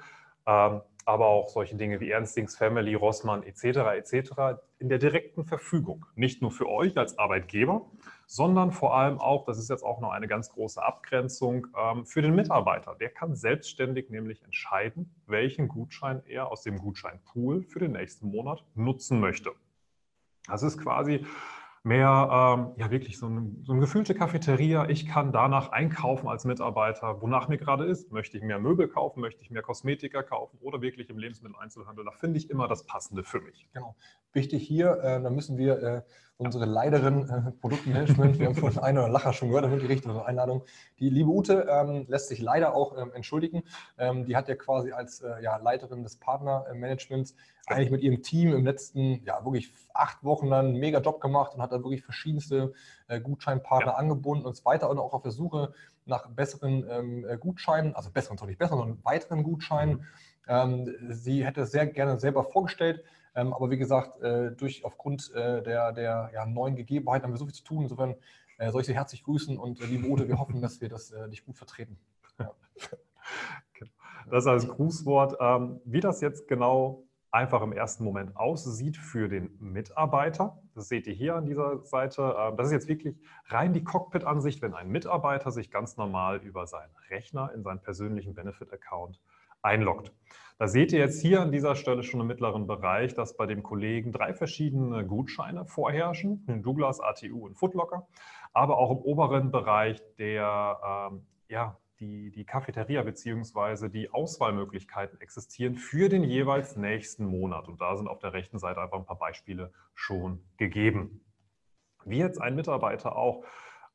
ähm, 0.49 0.81
aber 1.09 1.27
auch 1.27 1.49
solche 1.49 1.75
Dinge 1.75 2.01
wie 2.01 2.11
Ernstings 2.11 2.55
Family, 2.55 2.95
Rossmann 2.95 3.43
etc. 3.43 3.65
etc. 3.97 4.61
in 4.79 4.91
der 4.91 4.99
direkten 4.99 5.47
Verfügung. 5.47 6.05
Nicht 6.17 6.43
nur 6.43 6.51
für 6.51 6.69
euch 6.69 6.99
als 6.99 7.19
Arbeitgeber, 7.19 7.87
sondern 8.27 8.73
vor 8.73 8.95
allem 8.95 9.19
auch, 9.19 9.47
das 9.47 9.59
ist 9.59 9.71
jetzt 9.71 9.83
auch 9.83 10.03
noch 10.03 10.11
eine 10.11 10.29
ganz 10.29 10.51
große 10.51 10.83
Abgrenzung, 10.83 11.67
ähm, 11.79 12.05
für 12.05 12.21
den 12.21 12.35
Mitarbeiter. 12.35 12.95
Der 12.95 13.09
kann 13.09 13.35
selbstständig 13.35 14.11
nämlich 14.11 14.45
entscheiden, 14.45 15.11
welchen 15.27 15.69
Gutschein 15.69 16.23
er 16.27 16.53
aus 16.53 16.63
dem 16.63 16.77
Gutscheinpool 16.77 17.63
für 17.63 17.79
den 17.79 17.93
nächsten 17.93 18.29
Monat 18.31 18.63
nutzen 18.75 19.19
möchte. 19.19 19.53
Das 20.47 20.63
ist 20.63 20.77
quasi 20.77 21.25
mehr 21.83 22.57
ähm, 22.59 22.73
ja 22.77 22.91
wirklich 22.91 23.19
so, 23.19 23.27
ein, 23.29 23.63
so 23.65 23.73
eine 23.73 23.81
gefühlte 23.81 24.15
Cafeteria. 24.15 24.89
Ich 24.89 25.07
kann 25.07 25.33
danach 25.33 25.71
einkaufen 25.71 26.29
als 26.29 26.45
Mitarbeiter, 26.45 27.21
wonach 27.21 27.49
mir 27.49 27.59
gerade 27.59 27.85
ist. 27.85 28.13
Möchte 28.13 28.37
ich 28.37 28.43
mehr 28.43 28.59
Möbel 28.59 28.89
kaufen, 28.89 29.21
möchte 29.21 29.43
ich 29.43 29.51
mehr 29.51 29.63
Kosmetika 29.63 30.23
kaufen 30.23 30.59
oder 30.61 30.83
wirklich 30.83 31.11
im 31.11 31.19
Lebensmitteleinzelhandel. 31.19 32.05
Da 32.05 32.13
finde 32.13 32.39
ich 32.39 32.51
immer 32.51 32.69
das 32.69 32.85
Passende 32.85 33.25
für 33.25 33.41
mich. 33.41 33.69
Genau. 33.73 33.97
Wichtig 34.33 34.67
hier, 34.67 34.99
äh, 35.03 35.23
da 35.23 35.31
müssen 35.31 35.57
wir 35.57 35.83
äh, 35.83 36.03
unsere 36.39 36.67
Leiterin 36.67 37.29
äh, 37.29 37.51
Produktmanagement, 37.61 38.39
wir 38.39 38.47
haben 38.47 38.55
von 38.55 38.79
einer 38.83 39.09
Lacher 39.09 39.33
schon 39.33 39.49
gehört, 39.49 39.65
da 39.65 39.71
wird 39.71 39.83
gerichtet, 39.83 40.11
eine 40.11 40.25
Einladung. 40.25 40.65
Die 41.01 41.11
liebe 41.11 41.29
Ute 41.29 41.67
ähm, 41.69 42.07
lässt 42.09 42.29
sich 42.29 42.41
leider 42.41 42.75
auch 42.75 42.97
ähm, 42.97 43.11
entschuldigen. 43.13 43.65
Ähm, 43.99 44.25
die 44.25 44.37
hat 44.37 44.49
ja 44.49 44.55
quasi 44.55 44.93
als 44.93 45.21
äh, 45.21 45.43
ja, 45.43 45.57
Leiterin 45.57 46.05
des 46.05 46.17
Partnermanagements 46.17 47.35
eigentlich 47.71 47.91
mit 47.91 48.03
ihrem 48.03 48.23
Team 48.23 48.55
im 48.55 48.65
letzten, 48.65 49.23
ja, 49.25 49.45
wirklich 49.45 49.73
acht 49.95 50.23
Wochen 50.25 50.51
dann 50.51 50.67
einen 50.67 50.79
mega 50.79 51.01
Job 51.01 51.21
gemacht 51.21 51.55
und 51.55 51.63
hat 51.63 51.73
da 51.73 51.77
wirklich 51.79 52.03
verschiedenste 52.03 52.73
äh, 53.09 53.21
Gutscheinpartner 53.21 53.93
ja. 53.93 53.99
angebunden 53.99 54.47
und 54.47 54.57
so 54.57 54.65
weiter 54.65 54.91
und 54.91 54.99
auch 54.99 55.13
auf 55.13 55.23
der 55.23 55.33
Suche 55.33 55.73
nach 56.05 56.29
besseren 56.29 56.87
ähm, 56.89 57.27
äh, 57.29 57.37
Gutscheinen, 57.37 57.95
also 57.95 58.11
besseren, 58.11 58.39
zwar 58.39 58.49
nicht 58.49 58.59
besseren, 58.59 58.79
sondern 58.79 59.05
weiteren 59.05 59.43
Gutscheinen. 59.43 59.97
Mhm. 59.97 60.05
Ähm, 60.49 60.95
sie 61.11 61.45
hätte 61.45 61.63
es 61.63 61.73
sehr 61.73 61.87
gerne 61.87 62.19
selber 62.19 62.45
vorgestellt, 62.45 63.05
ähm, 63.35 63.53
aber 63.53 63.71
wie 63.71 63.79
gesagt, 63.79 64.21
äh, 64.23 64.53
durch 64.53 64.85
aufgrund 64.85 65.33
äh, 65.35 65.63
der, 65.63 65.93
der 65.93 66.31
ja, 66.33 66.47
neuen 66.47 66.77
Gegebenheiten 66.77 67.25
haben 67.25 67.33
wir 67.33 67.39
so 67.39 67.45
viel 67.45 67.55
zu 67.55 67.65
tun. 67.65 67.83
Insofern 67.83 68.15
äh, 68.57 68.71
soll 68.71 68.81
ich 68.81 68.87
Sie 68.87 68.95
herzlich 68.95 69.23
grüßen 69.23 69.59
und 69.59 69.81
äh, 69.81 69.87
liebe 69.87 70.09
Ute, 70.09 70.29
wir 70.29 70.39
hoffen, 70.39 70.63
dass 70.63 70.81
wir 70.81 70.89
das 70.89 71.13
dich 71.31 71.45
gut 71.45 71.57
vertreten. 71.57 71.99
Ja. 72.39 72.53
Genau. 73.75 73.91
Das 74.31 74.47
als 74.47 74.67
Grußwort. 74.67 75.37
Ähm, 75.39 75.81
wie 75.85 76.01
das 76.01 76.23
jetzt 76.23 76.49
genau 76.49 77.05
einfach 77.31 77.63
im 77.63 77.73
ersten 77.73 78.05
Moment 78.05 78.37
aussieht 78.37 78.97
für 78.97 79.29
den 79.29 79.57
Mitarbeiter. 79.61 80.63
Das 80.75 80.89
seht 80.89 81.07
ihr 81.07 81.13
hier 81.13 81.35
an 81.37 81.47
dieser 81.47 81.85
Seite. 81.85 82.35
Ähm, 82.39 82.57
das 82.57 82.69
ist 82.69 82.73
jetzt 82.73 82.89
wirklich 82.89 83.17
rein 83.47 83.73
die 83.73 83.85
Cockpit-Ansicht, 83.85 84.63
wenn 84.63 84.75
ein 84.75 84.89
Mitarbeiter 84.89 85.51
sich 85.51 85.71
ganz 85.71 85.97
normal 85.97 86.39
über 86.39 86.67
seinen 86.67 86.95
Rechner 87.11 87.53
in 87.55 87.63
seinen 87.63 87.81
persönlichen 87.81 88.35
Benefit-Account 88.35 89.21
einloggt. 89.63 90.13
Da 90.59 90.67
seht 90.67 90.93
ihr 90.93 90.99
jetzt 90.99 91.21
hier 91.21 91.41
an 91.41 91.53
dieser 91.53 91.77
Stelle 91.77 92.03
schon 92.03 92.21
im 92.21 92.27
mittleren 92.27 92.67
Bereich, 92.67 93.15
dass 93.15 93.37
bei 93.37 93.47
dem 93.47 93.63
Kollegen 93.63 94.11
drei 94.11 94.35
verschiedene 94.35 95.07
Gutscheine 95.07 95.65
vorherrschen, 95.67 96.45
Douglas, 96.63 97.01
ATU 97.01 97.47
und 97.47 97.55
Footlocker, 97.55 98.09
aber 98.53 98.79
auch 98.79 98.91
im 98.91 98.99
oberen 98.99 99.53
Bereich 99.53 100.03
der, 100.19 101.11
ähm, 101.13 101.27
ja, 101.49 101.77
die, 102.01 102.31
die 102.31 102.45
Cafeteria 102.45 103.03
bzw. 103.03 103.89
die 103.89 104.11
Auswahlmöglichkeiten 104.11 105.21
existieren 105.21 105.75
für 105.75 106.09
den 106.09 106.25
jeweils 106.25 106.77
nächsten 106.77 107.25
Monat. 107.27 107.69
Und 107.69 107.81
da 107.81 107.97
sind 107.97 108.09
auf 108.09 108.19
der 108.19 108.33
rechten 108.33 108.59
Seite 108.59 108.81
einfach 108.81 108.99
ein 108.99 109.07
paar 109.07 109.19
Beispiele 109.19 109.73
schon 109.95 110.41
gegeben. 110.57 111.21
Wie 112.05 112.19
jetzt 112.19 112.41
ein 112.41 112.55
Mitarbeiter 112.55 113.17
auch 113.17 113.45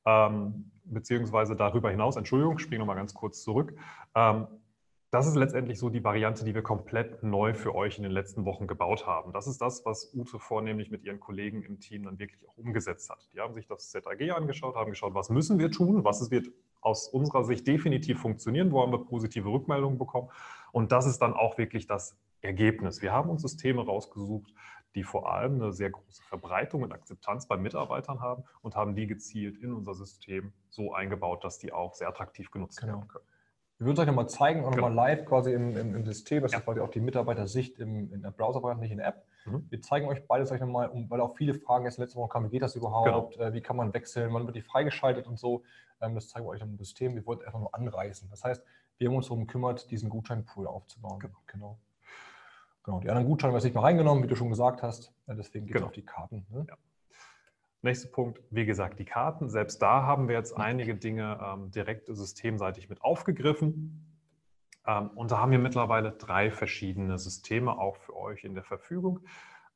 ähm, 0.05 0.71
beziehungsweise 0.83 1.55
darüber 1.55 1.89
hinaus, 1.89 2.17
Entschuldigung, 2.17 2.55
ich 2.55 2.61
springe 2.61 2.79
nochmal 2.79 2.97
ganz 2.97 3.13
kurz 3.13 3.41
zurück, 3.41 3.73
ähm, 4.15 4.47
das 5.13 5.27
ist 5.27 5.35
letztendlich 5.35 5.77
so 5.77 5.91
die 5.91 6.03
Variante, 6.03 6.43
die 6.43 6.55
wir 6.55 6.63
komplett 6.63 7.21
neu 7.21 7.53
für 7.53 7.75
euch 7.75 7.97
in 7.97 8.03
den 8.03 8.11
letzten 8.11 8.45
Wochen 8.45 8.65
gebaut 8.65 9.05
haben. 9.05 9.31
Das 9.31 9.45
ist 9.45 9.61
das, 9.61 9.85
was 9.85 10.11
Ute 10.11 10.39
vornehmlich 10.39 10.89
mit 10.89 11.03
ihren 11.03 11.19
Kollegen 11.19 11.61
im 11.61 11.79
Team 11.79 12.05
dann 12.05 12.17
wirklich 12.17 12.43
auch 12.49 12.57
umgesetzt 12.57 13.11
hat. 13.11 13.29
Die 13.31 13.39
haben 13.39 13.53
sich 13.53 13.67
das 13.67 13.91
ZAG 13.91 14.31
angeschaut, 14.35 14.75
haben 14.75 14.89
geschaut, 14.89 15.13
was 15.13 15.29
müssen 15.29 15.59
wir 15.59 15.69
tun, 15.69 16.03
was 16.03 16.31
wird 16.31 16.47
aus 16.83 17.07
unserer 17.07 17.43
Sicht 17.43 17.65
definitiv 17.67 18.19
funktionieren, 18.19 18.71
wo 18.71 18.81
haben 18.81 18.91
wir 18.91 19.05
positive 19.05 19.49
Rückmeldungen 19.49 19.97
bekommen. 19.97 20.29
Und 20.71 20.91
das 20.91 21.05
ist 21.05 21.19
dann 21.19 21.33
auch 21.33 21.57
wirklich 21.57 21.87
das 21.87 22.17
Ergebnis. 22.41 23.01
Wir 23.01 23.13
haben 23.13 23.29
uns 23.29 23.41
Systeme 23.41 23.85
rausgesucht, 23.85 24.53
die 24.95 25.03
vor 25.03 25.31
allem 25.31 25.55
eine 25.55 25.71
sehr 25.71 25.89
große 25.89 26.21
Verbreitung 26.23 26.83
und 26.83 26.91
Akzeptanz 26.91 27.47
bei 27.47 27.57
Mitarbeitern 27.57 28.19
haben 28.19 28.43
und 28.61 28.75
haben 28.75 28.95
die 28.95 29.07
gezielt 29.07 29.57
in 29.57 29.73
unser 29.73 29.93
System 29.93 30.53
so 30.69 30.93
eingebaut, 30.93 31.43
dass 31.43 31.57
die 31.57 31.71
auch 31.71 31.93
sehr 31.93 32.09
attraktiv 32.09 32.51
genutzt 32.51 32.79
genau. 32.79 32.93
werden 32.93 33.07
können. 33.07 33.25
Wir 33.83 33.87
würden 33.87 33.97
es 33.97 33.99
euch 33.99 34.07
nochmal 34.07 34.29
zeigen, 34.29 34.63
auch 34.63 34.71
genau. 34.71 34.87
nochmal 34.87 35.09
live 35.09 35.25
quasi 35.25 35.51
im, 35.51 35.75
im, 35.75 35.93
im 35.93 36.05
System. 36.05 36.41
Das 36.41 36.53
ja. 36.53 36.59
ist 36.59 36.63
quasi 36.63 36.79
auch 36.79 36.89
die 36.89 37.01
Mitarbeitersicht 37.01 37.79
im, 37.79 38.13
in 38.13 38.21
der 38.21 38.31
Browser-Variante, 38.31 38.81
nicht 38.81 38.91
in 38.91 38.99
der 38.99 39.07
App. 39.07 39.25
Mhm. 39.45 39.67
Wir 39.69 39.81
zeigen 39.81 40.07
euch 40.07 40.25
beides 40.25 40.53
euch 40.53 40.61
nochmal, 40.61 40.89
weil 41.09 41.19
auch 41.19 41.35
viele 41.35 41.53
Fragen 41.53 41.83
jetzt 41.83 41.97
letzte 41.97 42.17
Woche 42.17 42.29
kamen, 42.29 42.45
wie 42.45 42.51
geht 42.51 42.61
das 42.61 42.77
überhaupt, 42.77 43.35
genau. 43.35 43.45
Äh, 43.45 43.51
wie 43.51 43.59
kann 43.59 43.75
man 43.75 43.93
wechseln, 43.93 44.33
wann 44.33 44.45
wird 44.45 44.55
die 44.55 44.61
freigeschaltet 44.61 45.27
und 45.27 45.37
so. 45.37 45.63
Ähm, 45.99 46.15
das 46.15 46.29
zeigen 46.29 46.45
wir 46.45 46.51
euch 46.51 46.61
im 46.61 46.77
System. 46.77 47.13
Wir 47.13 47.25
wollten 47.25 47.43
einfach 47.43 47.59
nur 47.59 47.75
anreißen. 47.75 48.29
Das 48.29 48.45
heißt, 48.45 48.63
wir 48.99 49.09
haben 49.09 49.17
uns 49.17 49.27
darum 49.27 49.47
gekümmert, 49.47 49.91
diesen 49.91 50.09
Gutscheinpool 50.09 50.65
aufzubauen. 50.65 51.19
Genau. 51.19 51.37
genau. 51.47 51.77
genau. 52.83 52.99
Die 53.01 53.09
anderen 53.09 53.27
Gutscheine 53.27 53.51
haben 53.51 53.59
wir 53.59 53.65
nicht 53.65 53.73
mehr 53.73 53.83
reingenommen, 53.83 54.23
wie 54.23 54.27
du 54.27 54.35
schon 54.37 54.49
gesagt 54.49 54.81
hast. 54.81 55.13
Deswegen 55.27 55.65
geht 55.65 55.75
es 55.75 55.79
genau. 55.79 55.87
auf 55.87 55.91
die 55.91 56.05
Karten. 56.05 56.45
Ne? 56.49 56.65
Ja. 56.69 56.77
Nächster 57.83 58.07
Punkt, 58.07 58.41
wie 58.49 58.65
gesagt, 58.65 58.97
die 58.99 59.03
Karten. 59.03 59.49
Selbst 59.49 59.81
da 59.81 60.03
haben 60.03 60.29
wir 60.29 60.35
jetzt 60.35 60.55
einige 60.55 60.95
Dinge 60.95 61.37
ähm, 61.43 61.69
direkt 61.69 62.07
systemseitig 62.07 62.87
mit 62.87 63.01
aufgegriffen. 63.01 64.07
Ähm, 64.87 65.09
und 65.15 65.31
da 65.31 65.39
haben 65.39 65.51
wir 65.51 65.59
mittlerweile 65.59 66.13
drei 66.13 66.49
verschiedene 66.49 67.19
Systeme 67.19 67.77
auch 67.77 67.97
für 67.97 68.15
euch 68.15 68.45
in 68.45 68.53
der 68.53 68.63
Verfügung. 68.63 69.19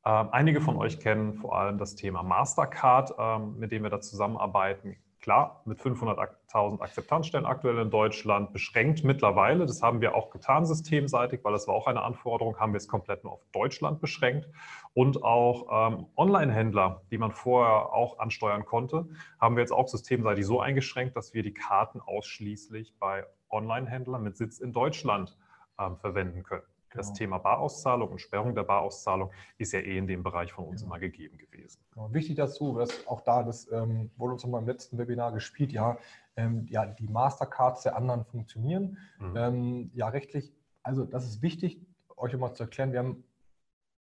Ähm, 0.06 0.30
einige 0.32 0.62
von 0.62 0.78
euch 0.78 1.00
kennen 1.00 1.34
vor 1.34 1.58
allem 1.58 1.76
das 1.76 1.96
Thema 1.96 2.22
Mastercard, 2.22 3.14
ähm, 3.18 3.58
mit 3.58 3.72
dem 3.72 3.82
wir 3.82 3.90
da 3.90 4.00
zusammenarbeiten. 4.00 4.96
Klar, 5.20 5.62
mit 5.64 5.80
500.000 5.80 6.80
Akzeptanzstellen 6.80 7.44
aktuell 7.44 7.78
in 7.78 7.90
Deutschland 7.90 8.52
beschränkt 8.52 9.02
mittlerweile. 9.02 9.66
Das 9.66 9.82
haben 9.82 10.00
wir 10.00 10.14
auch 10.14 10.30
getan 10.30 10.64
systemseitig, 10.64 11.40
weil 11.42 11.52
das 11.52 11.66
war 11.66 11.74
auch 11.74 11.88
eine 11.88 12.02
Anforderung, 12.02 12.58
haben 12.60 12.72
wir 12.72 12.78
es 12.78 12.86
komplett 12.86 13.24
nur 13.24 13.32
auf 13.32 13.44
Deutschland 13.52 14.00
beschränkt. 14.00 14.48
Und 14.94 15.24
auch 15.24 15.92
ähm, 15.92 16.06
Online-Händler, 16.16 17.02
die 17.10 17.18
man 17.18 17.32
vorher 17.32 17.92
auch 17.92 18.20
ansteuern 18.20 18.64
konnte, 18.64 19.08
haben 19.40 19.56
wir 19.56 19.62
jetzt 19.62 19.72
auch 19.72 19.88
systemseitig 19.88 20.46
so 20.46 20.60
eingeschränkt, 20.60 21.16
dass 21.16 21.34
wir 21.34 21.42
die 21.42 21.54
Karten 21.54 22.00
ausschließlich 22.00 22.94
bei 23.00 23.26
Online-Händlern 23.50 24.22
mit 24.22 24.36
Sitz 24.36 24.60
in 24.60 24.72
Deutschland 24.72 25.36
ähm, 25.80 25.96
verwenden 25.96 26.44
können. 26.44 26.64
Genau. 26.90 27.02
Das 27.02 27.12
Thema 27.12 27.38
Barauszahlung 27.38 28.10
und 28.10 28.20
Sperrung 28.20 28.54
der 28.54 28.64
Barauszahlung 28.64 29.30
ist 29.58 29.72
ja 29.72 29.80
eh 29.80 29.98
in 29.98 30.06
dem 30.06 30.22
Bereich 30.22 30.52
von 30.52 30.66
uns 30.66 30.80
genau. 30.80 30.94
immer 30.94 31.00
gegeben 31.00 31.38
gewesen. 31.38 31.80
Genau. 31.92 32.12
Wichtig 32.12 32.36
dazu, 32.36 32.76
dass 32.78 33.06
auch 33.06 33.20
da, 33.20 33.42
das 33.42 33.70
ähm, 33.70 34.10
wurde 34.16 34.34
uns 34.34 34.44
nochmal 34.44 34.62
im 34.62 34.66
letzten 34.68 34.98
Webinar 34.98 35.32
gespielt, 35.32 35.72
ja, 35.72 35.98
ähm, 36.36 36.66
ja 36.68 36.86
die 36.86 37.08
Mastercards 37.08 37.82
der 37.82 37.96
anderen 37.96 38.24
funktionieren. 38.24 38.98
Mhm. 39.18 39.36
Ähm, 39.36 39.90
ja, 39.94 40.08
rechtlich, 40.08 40.52
also 40.82 41.04
das 41.04 41.26
ist 41.26 41.42
wichtig, 41.42 41.80
euch 42.16 42.32
immer 42.32 42.52
zu 42.54 42.64
erklären, 42.64 42.92
wir 42.92 43.00
haben 43.00 43.24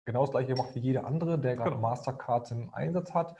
genau 0.06 0.22
das 0.22 0.32
gleiche 0.32 0.54
gemacht 0.54 0.76
wie 0.76 0.80
jeder 0.80 1.06
andere, 1.06 1.40
der 1.40 1.56
gerade 1.56 1.72
genau. 1.72 1.82
Mastercards 1.82 2.52
im 2.52 2.74
Einsatz 2.74 3.14
hat. 3.14 3.36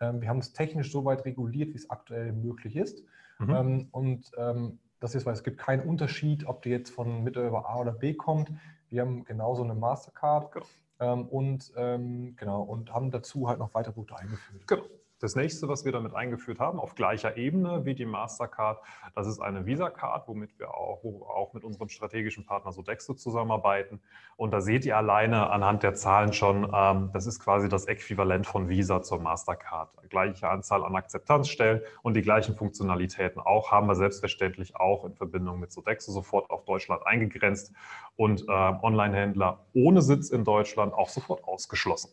Ähm, 0.00 0.20
wir 0.20 0.28
haben 0.28 0.38
es 0.38 0.52
technisch 0.52 0.90
so 0.90 1.04
weit 1.04 1.24
reguliert, 1.24 1.70
wie 1.70 1.76
es 1.76 1.90
aktuell 1.90 2.32
möglich 2.32 2.76
ist. 2.76 3.04
Mhm. 3.38 3.50
Ähm, 3.54 3.88
und 3.90 4.30
ähm, 4.36 4.78
das 5.00 5.14
ist, 5.14 5.26
weil 5.26 5.34
es 5.34 5.42
gibt 5.42 5.58
keinen 5.58 5.86
Unterschied, 5.86 6.46
ob 6.46 6.62
die 6.62 6.70
jetzt 6.70 6.90
von 6.90 7.22
Mitarbeiter 7.24 7.68
A 7.68 7.78
oder 7.80 7.92
B 7.92 8.14
kommt. 8.14 8.50
Wir 8.88 9.02
haben 9.02 9.24
genauso 9.24 9.62
eine 9.62 9.74
Mastercard 9.74 10.52
genau. 10.52 10.66
ähm, 11.00 11.28
und 11.28 11.72
ähm, 11.76 12.36
genau 12.36 12.62
und 12.62 12.92
haben 12.92 13.10
dazu 13.10 13.48
halt 13.48 13.58
noch 13.58 13.74
weitere 13.74 13.92
Produkte 13.92 14.16
eingeführt. 14.16 14.66
Genau. 14.66 14.84
Das 15.18 15.34
nächste, 15.34 15.66
was 15.66 15.86
wir 15.86 15.92
damit 15.92 16.14
eingeführt 16.14 16.60
haben, 16.60 16.78
auf 16.78 16.94
gleicher 16.94 17.38
Ebene 17.38 17.86
wie 17.86 17.94
die 17.94 18.04
Mastercard, 18.04 18.82
das 19.14 19.26
ist 19.26 19.40
eine 19.40 19.64
Visa-Card, 19.64 20.28
womit 20.28 20.58
wir 20.58 20.74
auch, 20.74 21.02
auch 21.04 21.54
mit 21.54 21.64
unserem 21.64 21.88
strategischen 21.88 22.44
Partner 22.44 22.70
Sodexo 22.70 23.14
zusammenarbeiten. 23.14 24.02
Und 24.36 24.50
da 24.50 24.60
seht 24.60 24.84
ihr 24.84 24.94
alleine 24.94 25.48
anhand 25.48 25.82
der 25.82 25.94
Zahlen 25.94 26.34
schon, 26.34 26.70
ähm, 26.70 27.10
das 27.14 27.26
ist 27.26 27.40
quasi 27.40 27.70
das 27.70 27.86
Äquivalent 27.86 28.46
von 28.46 28.68
Visa 28.68 29.00
zur 29.00 29.18
Mastercard. 29.18 29.88
Gleiche 30.10 30.50
Anzahl 30.50 30.84
an 30.84 30.94
Akzeptanzstellen 30.94 31.80
und 32.02 32.14
die 32.14 32.22
gleichen 32.22 32.54
Funktionalitäten 32.54 33.40
auch, 33.40 33.72
haben 33.72 33.86
wir 33.86 33.94
selbstverständlich 33.94 34.76
auch 34.76 35.06
in 35.06 35.14
Verbindung 35.14 35.58
mit 35.58 35.72
Sodexo 35.72 36.12
sofort 36.12 36.50
auf 36.50 36.66
Deutschland 36.66 37.06
eingegrenzt 37.06 37.72
und 38.16 38.42
äh, 38.42 38.52
Online-Händler 38.52 39.64
ohne 39.72 40.02
Sitz 40.02 40.28
in 40.28 40.44
Deutschland 40.44 40.92
auch 40.92 41.08
sofort 41.08 41.42
ausgeschlossen. 41.44 42.10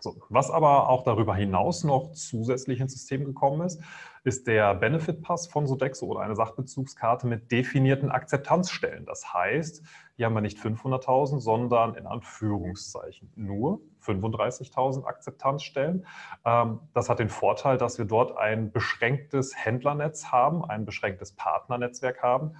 So, 0.00 0.16
was 0.28 0.50
aber 0.50 0.88
auch 0.88 1.04
darüber 1.04 1.34
hinaus 1.34 1.84
noch 1.84 2.12
zusätzlich 2.12 2.80
ins 2.80 2.92
System 2.92 3.24
gekommen 3.24 3.60
ist, 3.62 3.82
ist 4.24 4.46
der 4.46 4.74
Benefit 4.74 5.22
Pass 5.22 5.46
von 5.46 5.66
Sodexo 5.66 6.06
oder 6.06 6.20
eine 6.20 6.36
Sachbezugskarte 6.36 7.26
mit 7.26 7.50
definierten 7.50 8.10
Akzeptanzstellen. 8.10 9.06
Das 9.06 9.32
heißt, 9.32 9.82
hier 10.16 10.26
haben 10.26 10.34
wir 10.34 10.42
nicht 10.42 10.58
500.000, 10.58 11.40
sondern 11.40 11.94
in 11.94 12.06
Anführungszeichen 12.06 13.32
nur 13.36 13.80
35.000 14.02 15.04
Akzeptanzstellen. 15.04 16.06
Ähm, 16.44 16.80
das 16.92 17.08
hat 17.08 17.18
den 17.18 17.30
Vorteil, 17.30 17.78
dass 17.78 17.98
wir 17.98 18.04
dort 18.04 18.36
ein 18.36 18.72
beschränktes 18.72 19.56
Händlernetz 19.56 20.26
haben, 20.26 20.64
ein 20.64 20.84
beschränktes 20.84 21.32
Partnernetzwerk 21.32 22.22
haben 22.22 22.56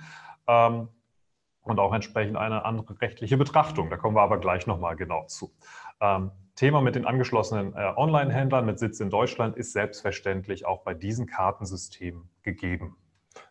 ähm, 0.46 0.88
und 1.62 1.78
auch 1.78 1.92
entsprechend 1.92 2.36
eine 2.36 2.64
andere 2.64 2.98
rechtliche 3.00 3.36
Betrachtung. 3.36 3.90
Da 3.90 3.96
kommen 3.98 4.16
wir 4.16 4.22
aber 4.22 4.38
gleich 4.38 4.66
nochmal 4.66 4.96
genau 4.96 5.26
zu. 5.26 5.52
Ähm, 6.00 6.30
Thema 6.54 6.80
mit 6.80 6.94
den 6.94 7.06
angeschlossenen 7.06 7.74
äh, 7.74 7.92
Online-Händlern 7.96 8.66
mit 8.66 8.78
Sitz 8.78 9.00
in 9.00 9.08
Deutschland 9.08 9.56
ist 9.56 9.72
selbstverständlich 9.72 10.66
auch 10.66 10.82
bei 10.82 10.94
diesen 10.94 11.26
Kartensystemen 11.26 12.28
gegeben. 12.42 12.96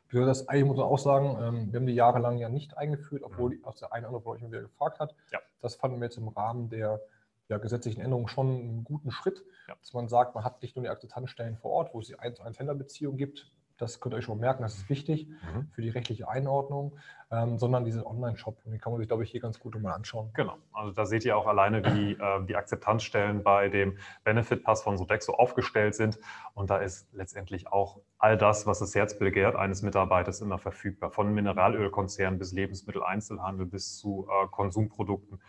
Für 0.07 0.25
das 0.25 0.47
eigentlich 0.47 0.65
muss 0.65 0.77
man 0.77 0.85
auch 0.85 0.99
sagen, 0.99 1.37
ähm, 1.41 1.71
wir 1.71 1.79
haben 1.79 1.87
die 1.87 1.93
jahrelang 1.93 2.37
ja 2.37 2.49
nicht 2.49 2.77
eingeführt, 2.77 3.23
obwohl 3.23 3.55
mhm. 3.55 3.63
aus 3.63 3.79
der 3.79 3.93
eine 3.93 4.07
oder 4.07 4.17
andere 4.17 4.23
von 4.23 4.35
euch 4.35 4.43
wieder 4.43 4.61
gefragt 4.61 4.99
hat. 4.99 5.15
Ja. 5.31 5.39
Das 5.61 5.75
fanden 5.75 5.99
wir 5.99 6.05
jetzt 6.05 6.17
im 6.17 6.27
Rahmen 6.27 6.69
der 6.69 6.99
ja, 7.47 7.57
gesetzlichen 7.57 8.01
Änderungen 8.01 8.27
schon 8.27 8.47
einen 8.47 8.83
guten 8.83 9.11
Schritt, 9.11 9.43
ja. 9.67 9.75
dass 9.79 9.93
man 9.93 10.07
sagt, 10.07 10.35
man 10.35 10.43
hat 10.43 10.61
nicht 10.61 10.75
nur 10.75 10.83
die 10.83 10.89
Akzeptanzstellen 10.89 11.57
vor 11.57 11.71
Ort, 11.71 11.93
wo 11.93 11.99
es 11.99 12.07
die 12.07 12.17
1 12.17 12.37
zu 12.37 12.43
1 12.43 12.59
Händlerbeziehung 12.59 13.17
gibt, 13.17 13.51
das 13.79 13.99
könnt 13.99 14.13
ihr 14.13 14.17
euch 14.17 14.25
schon 14.25 14.39
merken, 14.39 14.61
das 14.61 14.75
ist 14.75 14.89
wichtig 14.89 15.27
mhm. 15.27 15.69
für 15.71 15.81
die 15.81 15.89
rechtliche 15.89 16.27
Einordnung, 16.27 16.97
ähm, 17.31 17.57
sondern 17.57 17.85
diesen 17.85 18.03
Online-Shop. 18.03 18.61
Den 18.63 18.79
kann 18.79 18.91
man 18.91 18.99
sich, 18.99 19.07
glaube 19.07 19.23
ich, 19.23 19.31
hier 19.31 19.39
ganz 19.39 19.59
gut 19.59 19.79
mal 19.81 19.93
anschauen. 19.93 20.31
Genau. 20.33 20.57
Also 20.73 20.91
da 20.91 21.05
seht 21.05 21.23
ihr 21.25 21.37
auch 21.37 21.47
alleine, 21.47 21.83
wie 21.85 22.13
äh, 22.13 22.45
die 22.45 22.55
Akzeptanzstellen 22.55 23.41
bei 23.41 23.69
dem 23.69 23.97
Benefit-Pass 24.23 24.83
von 24.83 24.97
Sodexo 24.97 25.33
aufgestellt 25.33 25.95
sind. 25.95 26.19
Und 26.53 26.69
da 26.69 26.77
ist 26.77 27.07
letztendlich 27.13 27.71
auch 27.71 28.01
all 28.17 28.37
das, 28.37 28.67
was 28.67 28.79
das 28.79 28.93
Herz 28.95 29.17
begehrt, 29.17 29.55
eines 29.55 29.81
Mitarbeiters 29.81 30.41
immer 30.41 30.57
verfügbar. 30.57 31.11
Von 31.11 31.33
Mineralölkonzernen 31.33 32.37
bis 32.37 32.51
Lebensmitteleinzelhandel 32.51 33.65
bis 33.65 33.97
zu 33.97 34.27
äh, 34.29 34.47
Konsumprodukten. 34.47 35.39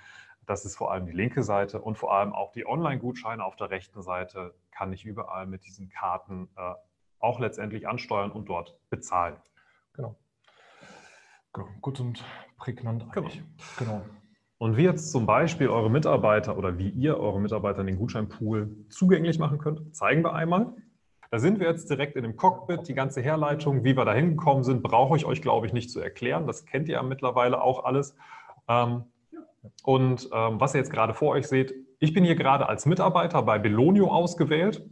Das 0.46 0.64
ist 0.64 0.76
vor 0.76 0.92
allem 0.92 1.06
die 1.06 1.12
linke 1.12 1.42
Seite 1.42 1.80
und 1.80 1.96
vor 1.96 2.12
allem 2.12 2.32
auch 2.32 2.52
die 2.52 2.66
Online-Gutscheine 2.66 3.44
auf 3.44 3.56
der 3.56 3.70
rechten 3.70 4.02
Seite 4.02 4.54
kann 4.72 4.92
ich 4.92 5.04
überall 5.04 5.46
mit 5.46 5.64
diesen 5.64 5.88
Karten 5.88 6.48
äh, 6.56 6.74
auch 7.20 7.38
letztendlich 7.38 7.86
ansteuern 7.86 8.32
und 8.32 8.48
dort 8.48 8.78
bezahlen. 8.90 9.36
Genau. 9.94 10.16
genau. 11.52 11.68
Gut 11.80 12.00
und 12.00 12.24
prägnant 12.56 13.04
eigentlich. 13.14 13.42
Genau. 13.78 14.02
genau. 14.02 14.04
Und 14.58 14.76
wie 14.76 14.82
jetzt 14.82 15.10
zum 15.10 15.24
Beispiel 15.24 15.68
eure 15.68 15.90
Mitarbeiter 15.90 16.58
oder 16.58 16.76
wie 16.76 16.90
ihr 16.90 17.18
eure 17.18 17.40
Mitarbeiter 17.40 17.82
den 17.82 17.96
Gutscheinpool 17.96 18.76
zugänglich 18.90 19.38
machen 19.38 19.58
könnt, 19.58 19.96
zeigen 19.96 20.22
wir 20.22 20.34
einmal. 20.34 20.74
Da 21.30 21.38
sind 21.38 21.60
wir 21.60 21.68
jetzt 21.68 21.88
direkt 21.88 22.16
in 22.16 22.24
dem 22.24 22.36
Cockpit. 22.36 22.86
Die 22.86 22.94
ganze 22.94 23.22
Herleitung, 23.22 23.84
wie 23.84 23.96
wir 23.96 24.04
da 24.04 24.12
hingekommen 24.12 24.62
sind, 24.62 24.82
brauche 24.82 25.16
ich 25.16 25.24
euch, 25.24 25.40
glaube 25.40 25.66
ich, 25.66 25.72
nicht 25.72 25.90
zu 25.90 26.00
erklären. 26.00 26.46
Das 26.46 26.66
kennt 26.66 26.88
ihr 26.88 26.96
ja 26.96 27.02
mittlerweile 27.02 27.62
auch 27.62 27.84
alles. 27.84 28.14
Ähm, 28.68 29.04
und 29.82 30.28
ähm, 30.32 30.60
was 30.60 30.74
ihr 30.74 30.80
jetzt 30.80 30.92
gerade 30.92 31.14
vor 31.14 31.30
euch 31.30 31.46
seht, 31.46 31.72
ich 31.98 32.12
bin 32.12 32.24
hier 32.24 32.34
gerade 32.34 32.68
als 32.68 32.84
Mitarbeiter 32.84 33.42
bei 33.42 33.58
Belonio 33.58 34.08
ausgewählt 34.08 34.84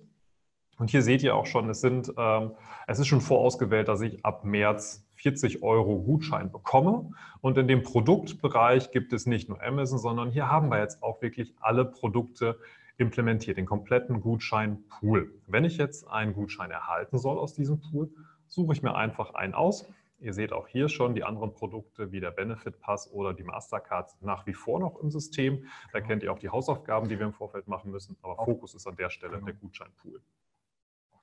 Und 0.78 0.90
hier 0.90 1.02
seht 1.02 1.22
ihr 1.22 1.34
auch 1.34 1.46
schon, 1.46 1.68
es, 1.68 1.80
sind, 1.80 2.12
ähm, 2.16 2.52
es 2.86 2.98
ist 2.98 3.08
schon 3.08 3.20
vorausgewählt, 3.20 3.88
dass 3.88 4.00
ich 4.00 4.24
ab 4.24 4.44
März 4.44 5.04
40 5.16 5.62
Euro 5.62 5.98
Gutschein 5.98 6.52
bekomme. 6.52 7.10
Und 7.40 7.58
in 7.58 7.66
dem 7.66 7.82
Produktbereich 7.82 8.92
gibt 8.92 9.12
es 9.12 9.26
nicht 9.26 9.48
nur 9.48 9.62
Amazon, 9.62 9.98
sondern 9.98 10.30
hier 10.30 10.50
haben 10.50 10.70
wir 10.70 10.78
jetzt 10.78 11.02
auch 11.02 11.20
wirklich 11.20 11.54
alle 11.60 11.84
Produkte 11.84 12.58
implementiert, 12.96 13.56
den 13.56 13.66
kompletten 13.66 14.20
Gutscheinpool. 14.20 15.32
Wenn 15.46 15.64
ich 15.64 15.76
jetzt 15.76 16.08
einen 16.08 16.32
Gutschein 16.32 16.70
erhalten 16.70 17.18
soll 17.18 17.38
aus 17.38 17.54
diesem 17.54 17.80
Pool, 17.80 18.10
suche 18.46 18.72
ich 18.72 18.82
mir 18.82 18.94
einfach 18.94 19.34
einen 19.34 19.54
aus. 19.54 19.86
Ihr 20.20 20.32
seht 20.32 20.52
auch 20.52 20.66
hier 20.66 20.88
schon 20.88 21.14
die 21.14 21.22
anderen 21.22 21.54
Produkte 21.54 22.10
wie 22.10 22.18
der 22.18 22.32
Benefit 22.32 22.80
Pass 22.80 23.10
oder 23.12 23.34
die 23.34 23.44
Mastercards 23.44 24.16
nach 24.20 24.46
wie 24.46 24.54
vor 24.54 24.80
noch 24.80 25.00
im 25.00 25.10
System. 25.10 25.64
Da 25.92 26.00
kennt 26.00 26.24
ihr 26.24 26.32
auch 26.32 26.40
die 26.40 26.48
Hausaufgaben, 26.48 27.08
die 27.08 27.18
wir 27.18 27.26
im 27.26 27.32
Vorfeld 27.32 27.68
machen 27.68 27.92
müssen. 27.92 28.16
Aber 28.22 28.44
Fokus 28.44 28.74
ist 28.74 28.86
an 28.88 28.96
der 28.96 29.10
Stelle 29.10 29.34
genau. 29.34 29.46
der 29.46 29.54
Gutscheinpool. 29.54 30.20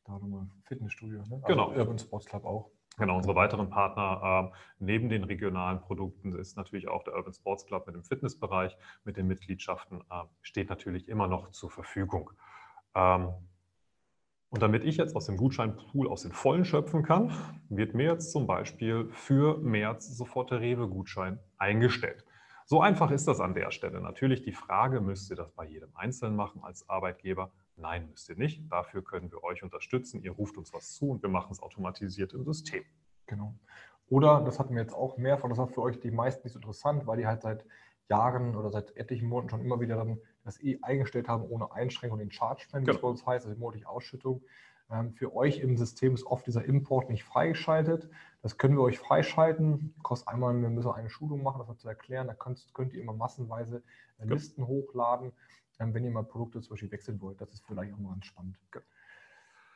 Da 0.05 0.13
nochmal 0.13 0.47
Fitnessstudio, 0.63 1.19
ne? 1.19 1.41
Also 1.43 1.47
genau. 1.47 1.71
Urban 1.71 1.99
Sports 1.99 2.25
Club 2.25 2.45
auch. 2.45 2.71
Genau, 2.97 3.17
unsere 3.17 3.35
weiteren 3.35 3.69
Partner 3.69 4.51
äh, 4.53 4.57
neben 4.79 5.09
den 5.09 5.25
regionalen 5.25 5.81
Produkten 5.81 6.33
ist 6.33 6.55
natürlich 6.55 6.87
auch 6.87 7.03
der 7.03 7.15
Urban 7.15 7.33
Sports 7.33 7.65
Club 7.65 7.87
mit 7.87 7.95
dem 7.95 8.03
Fitnessbereich, 8.03 8.77
mit 9.03 9.17
den 9.17 9.27
Mitgliedschaften, 9.27 10.01
äh, 10.09 10.23
steht 10.41 10.69
natürlich 10.69 11.09
immer 11.09 11.27
noch 11.27 11.51
zur 11.51 11.69
Verfügung. 11.69 12.31
Ähm, 12.93 13.33
und 14.49 14.61
damit 14.61 14.85
ich 14.85 14.95
jetzt 14.95 15.15
aus 15.17 15.25
dem 15.25 15.35
Gutscheinpool 15.35 16.07
aus 16.07 16.21
den 16.21 16.31
Vollen 16.31 16.63
schöpfen 16.63 17.03
kann, 17.03 17.33
wird 17.67 17.93
mir 17.93 18.11
jetzt 18.11 18.31
zum 18.31 18.47
Beispiel 18.47 19.09
für 19.11 19.57
März 19.57 20.07
sofort 20.15 20.51
der 20.51 20.61
Rewe-Gutschein 20.61 21.39
eingestellt. 21.57 22.23
So 22.65 22.79
einfach 22.79 23.11
ist 23.11 23.27
das 23.27 23.41
an 23.41 23.53
der 23.53 23.71
Stelle. 23.71 23.99
Natürlich 23.99 24.43
die 24.43 24.53
Frage, 24.53 25.01
müsst 25.01 25.29
ihr 25.29 25.35
das 25.35 25.51
bei 25.51 25.65
jedem 25.65 25.89
Einzelnen 25.95 26.37
machen 26.37 26.63
als 26.63 26.87
Arbeitgeber? 26.87 27.51
Nein, 27.77 28.09
müsst 28.09 28.29
ihr 28.29 28.37
nicht. 28.37 28.71
Dafür 28.71 29.03
können 29.03 29.31
wir 29.31 29.43
euch 29.43 29.63
unterstützen. 29.63 30.21
Ihr 30.21 30.31
ruft 30.31 30.57
uns 30.57 30.73
was 30.73 30.93
zu 30.93 31.09
und 31.09 31.21
wir 31.21 31.29
machen 31.29 31.51
es 31.51 31.61
automatisiert 31.61 32.33
im 32.33 32.45
System. 32.45 32.83
Genau. 33.25 33.53
Oder, 34.07 34.41
das 34.41 34.59
hatten 34.59 34.75
wir 34.75 34.81
jetzt 34.81 34.93
auch 34.93 35.17
mehrfach, 35.17 35.49
das 35.49 35.57
war 35.57 35.67
für 35.67 35.81
euch 35.81 35.99
die 35.99 36.11
meisten 36.11 36.43
nicht 36.45 36.53
so 36.53 36.59
interessant, 36.59 37.07
weil 37.07 37.17
die 37.17 37.27
halt 37.27 37.41
seit 37.41 37.65
Jahren 38.07 38.55
oder 38.55 38.69
seit 38.69 38.95
etlichen 38.95 39.27
Monaten 39.27 39.49
schon 39.49 39.61
immer 39.61 39.79
wieder 39.79 39.95
dann 39.95 40.19
das 40.43 40.61
eh 40.61 40.77
eingestellt 40.83 41.27
haben, 41.27 41.43
ohne 41.43 41.71
Einschränkung 41.71 42.19
den 42.19 42.31
Charge 42.31 42.67
Plan, 42.69 42.83
wie 42.83 42.85
genau. 42.85 42.97
es 42.97 43.01
bei 43.01 43.07
uns 43.07 43.25
heißt, 43.25 43.45
also 43.45 43.55
die 43.55 43.59
monatliche 43.59 43.89
Ausschüttung. 43.89 44.43
Ähm, 44.91 45.13
für 45.13 45.35
euch 45.35 45.59
im 45.59 45.75
System 45.75 46.13
ist 46.13 46.23
oft 46.27 46.45
dieser 46.45 46.63
Import 46.65 47.09
nicht 47.09 47.23
freigeschaltet. 47.23 48.07
Das 48.43 48.59
können 48.59 48.77
wir 48.77 48.83
euch 48.83 48.99
freischalten. 48.99 49.95
Kostet 50.03 50.27
einmal, 50.27 50.53
wir 50.61 50.69
müssen 50.69 50.91
eine 50.91 51.09
Schulung 51.09 51.41
machen, 51.41 51.63
das 51.67 51.79
zu 51.79 51.87
erklären. 51.87 52.27
Da 52.27 52.35
könnt, 52.35 52.63
könnt 52.75 52.93
ihr 52.93 53.01
immer 53.01 53.13
massenweise 53.13 53.81
äh, 54.19 54.25
Listen 54.25 54.67
hochladen 54.67 55.33
wenn 55.77 56.03
ihr 56.03 56.11
mal 56.11 56.23
Produkte 56.23 56.61
zum 56.61 56.71
Beispiel 56.71 56.91
wechseln 56.91 57.21
wollt. 57.21 57.39
Das 57.41 57.51
ist 57.51 57.65
vielleicht 57.65 57.93
auch 57.93 57.97
mal 57.97 58.13
ganz 58.13 58.25
spannend. 58.25 58.57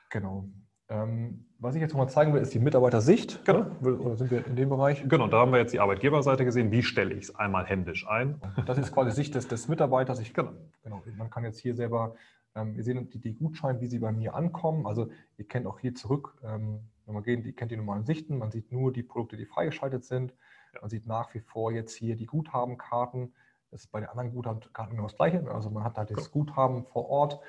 Genau. 0.10 0.50
Ähm, 0.92 1.46
was 1.60 1.76
ich 1.76 1.82
jetzt 1.82 1.92
noch 1.92 2.00
mal 2.00 2.08
zeigen 2.08 2.34
will, 2.34 2.42
ist 2.42 2.54
die 2.54 2.60
Mitarbeitersicht. 2.60 3.46
Genau. 3.46 3.68
Oder 3.82 4.16
sind 4.16 4.32
wir 4.32 4.46
in 4.48 4.56
dem 4.56 4.70
Bereich? 4.70 5.08
Genau, 5.08 5.28
da 5.28 5.38
haben 5.40 5.52
wir 5.52 5.60
jetzt 5.60 5.72
die 5.72 5.80
Arbeitgeberseite 5.80 6.46
gesehen. 6.46 6.72
Wie 6.72 6.82
stelle 6.82 7.14
ich 7.14 7.26
es 7.26 7.36
einmal 7.36 7.66
händisch 7.66 8.08
ein? 8.08 8.42
Das 8.66 8.78
ist 8.80 8.92
quasi 8.92 9.12
Sicht 9.12 9.36
des, 9.36 9.48
des 9.48 9.68
Mitarbeiters. 9.68 10.20
Ich, 10.20 10.34
genau. 10.34 10.52
genau. 10.84 11.04
Man 11.16 11.30
kann 11.30 11.44
jetzt 11.44 11.60
hier 11.60 11.76
selber, 11.76 12.16
ähm, 12.56 12.74
ihr 12.76 12.84
seht 12.84 13.14
die, 13.14 13.20
die 13.20 13.36
Gutscheine, 13.36 13.82
wie 13.82 13.88
sie 13.88 14.00
bei 14.00 14.12
mir 14.12 14.34
ankommen. 14.34 14.88
Also 14.88 15.12
ihr 15.38 15.48
kennt 15.48 15.68
auch 15.68 15.80
hier 15.80 15.94
zurück, 15.94 16.36
ähm, 16.44 16.80
wenn 17.06 17.14
man 17.14 17.24
geht, 17.24 17.46
ihr 17.46 17.56
kennt 17.56 17.72
die 17.72 17.78
normalen 17.78 18.06
Sichten. 18.06 18.40
Man 18.40 18.50
sieht 18.50 18.72
nur 18.72 18.92
die 18.92 19.04
Produkte, 19.04 19.38
die 19.38 19.46
freigeschaltet 19.46 20.06
sind. 20.06 20.34
Man 20.82 20.90
sieht 20.90 21.06
nach 21.06 21.34
wie 21.36 21.40
vor 21.40 21.72
jetzt 21.72 21.96
hier 21.96 22.16
die 22.16 22.26
Guthabenkarten. 22.26 23.34
Das 23.72 23.82
ist 23.82 23.92
bei 23.92 24.00
den 24.00 24.10
anderen 24.10 24.32
Guthabenkarten 24.32 24.96
genau 24.96 25.08
das 25.08 25.16
Gleiche. 25.16 25.50
Also 25.52 25.70
man 25.70 25.84
hat 25.84 25.98
halt 25.98 26.12
das 26.12 26.32
Guthaben 26.32 26.86
vor 26.86 27.10
Ort. 27.10 27.40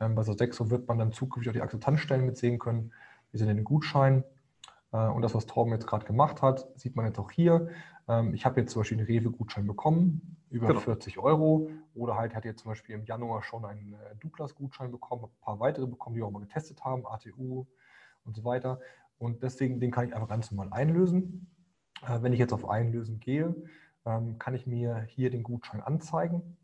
Ähm, 0.00 0.14
bei 0.14 0.22
Sodexo 0.22 0.70
wird 0.70 0.88
man 0.88 0.98
dann 0.98 1.12
zukünftig 1.12 1.50
auch 1.50 1.54
die 1.54 1.62
Akzeptanzstellen 1.62 2.24
mitsehen 2.24 2.58
können. 2.58 2.92
Wir 3.30 3.38
sind 3.38 3.48
in 3.48 3.56
den 3.56 3.64
Gutschein. 3.64 4.24
Äh, 4.92 5.08
und 5.08 5.22
das, 5.22 5.34
was 5.34 5.46
Torben 5.46 5.72
jetzt 5.72 5.86
gerade 5.86 6.06
gemacht 6.06 6.42
hat, 6.42 6.66
sieht 6.78 6.96
man 6.96 7.06
jetzt 7.06 7.18
auch 7.18 7.30
hier. 7.30 7.68
Ähm, 8.08 8.34
ich 8.34 8.46
habe 8.46 8.60
jetzt 8.60 8.72
zum 8.72 8.80
Beispiel 8.80 8.98
einen 8.98 9.06
Rewe-Gutschein 9.06 9.66
bekommen, 9.66 10.36
über 10.50 10.68
genau. 10.68 10.80
40 10.80 11.18
Euro. 11.18 11.70
Oder 11.94 12.16
halt 12.16 12.34
hat 12.34 12.44
jetzt 12.44 12.62
zum 12.62 12.70
Beispiel 12.70 12.94
im 12.94 13.04
Januar 13.04 13.42
schon 13.42 13.64
einen 13.64 13.94
äh, 13.94 14.16
Douglas-Gutschein 14.20 14.90
bekommen, 14.90 15.24
ein 15.24 15.40
paar 15.40 15.60
weitere 15.60 15.86
bekommen, 15.86 16.14
die 16.14 16.20
wir 16.20 16.26
auch 16.26 16.30
mal 16.30 16.40
getestet 16.40 16.84
haben, 16.84 17.06
ATU 17.06 17.66
und 18.24 18.36
so 18.36 18.44
weiter. 18.44 18.80
Und 19.18 19.42
deswegen, 19.42 19.80
den 19.80 19.90
kann 19.90 20.06
ich 20.06 20.14
einfach 20.14 20.28
ganz 20.28 20.50
normal 20.50 20.72
einlösen. 20.72 21.48
Äh, 22.02 22.22
wenn 22.22 22.32
ich 22.32 22.38
jetzt 22.38 22.52
auf 22.52 22.68
Einlösen 22.68 23.20
gehe, 23.20 23.54
kann 24.38 24.54
ich 24.54 24.66
mir 24.66 25.06
hier 25.08 25.30
den 25.30 25.42
Gutschein 25.42 25.82
anzeigen 25.82 26.56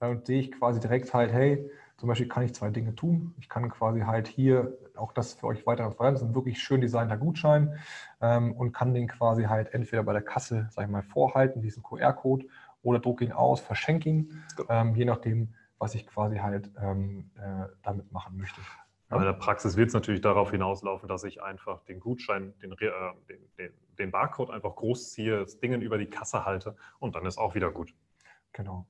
äh, 0.00 0.08
und 0.08 0.26
sehe 0.26 0.40
ich 0.40 0.52
quasi 0.52 0.80
direkt 0.80 1.12
halt, 1.14 1.32
hey, 1.32 1.70
zum 1.96 2.08
Beispiel 2.08 2.28
kann 2.28 2.44
ich 2.44 2.54
zwei 2.54 2.70
Dinge 2.70 2.94
tun. 2.94 3.34
Ich 3.38 3.48
kann 3.48 3.68
quasi 3.70 4.00
halt 4.00 4.28
hier, 4.28 4.78
auch 4.96 5.12
das 5.12 5.34
für 5.34 5.46
euch 5.46 5.66
weiter 5.66 5.82
transparent, 5.84 6.18
ist 6.18 6.24
ein 6.24 6.34
wirklich 6.34 6.60
schön 6.60 6.80
designter 6.80 7.16
Gutschein 7.16 7.78
ähm, 8.20 8.52
und 8.52 8.72
kann 8.72 8.94
den 8.94 9.08
quasi 9.08 9.44
halt 9.44 9.74
entweder 9.74 10.02
bei 10.04 10.12
der 10.12 10.22
Kasse, 10.22 10.68
sag 10.70 10.84
ich 10.84 10.90
mal, 10.90 11.02
vorhalten, 11.02 11.62
diesen 11.62 11.82
QR-Code, 11.82 12.46
oder 12.82 13.00
drucke 13.00 13.24
ihn 13.24 13.32
aus, 13.32 13.60
verschenke 13.60 14.08
ihn, 14.08 14.44
ähm, 14.68 14.94
je 14.94 15.04
nachdem, 15.04 15.54
was 15.78 15.94
ich 15.94 16.06
quasi 16.06 16.36
halt 16.36 16.70
ähm, 16.80 17.30
äh, 17.36 17.66
damit 17.82 18.12
machen 18.12 18.36
möchte. 18.36 18.60
Aber 19.08 19.20
in 19.20 19.26
der 19.26 19.38
Praxis 19.38 19.76
wird 19.76 19.88
es 19.88 19.94
natürlich 19.94 20.20
darauf 20.20 20.50
hinauslaufen, 20.50 21.08
dass 21.08 21.24
ich 21.24 21.42
einfach 21.42 21.82
den 21.84 21.98
Gutschein, 21.98 22.52
den, 22.60 22.72
äh, 22.72 22.90
den, 23.28 23.38
den, 23.56 23.72
den 23.98 24.10
Barcode 24.10 24.50
einfach 24.50 24.76
groß 24.76 25.12
ziehe, 25.12 25.40
das 25.40 25.58
Ding 25.58 25.80
über 25.80 25.98
die 25.98 26.10
Kasse 26.10 26.44
halte 26.44 26.76
und 26.98 27.16
dann 27.16 27.24
ist 27.24 27.38
auch 27.38 27.54
wieder 27.54 27.70
gut. 27.70 27.94
Genau. 28.52 28.86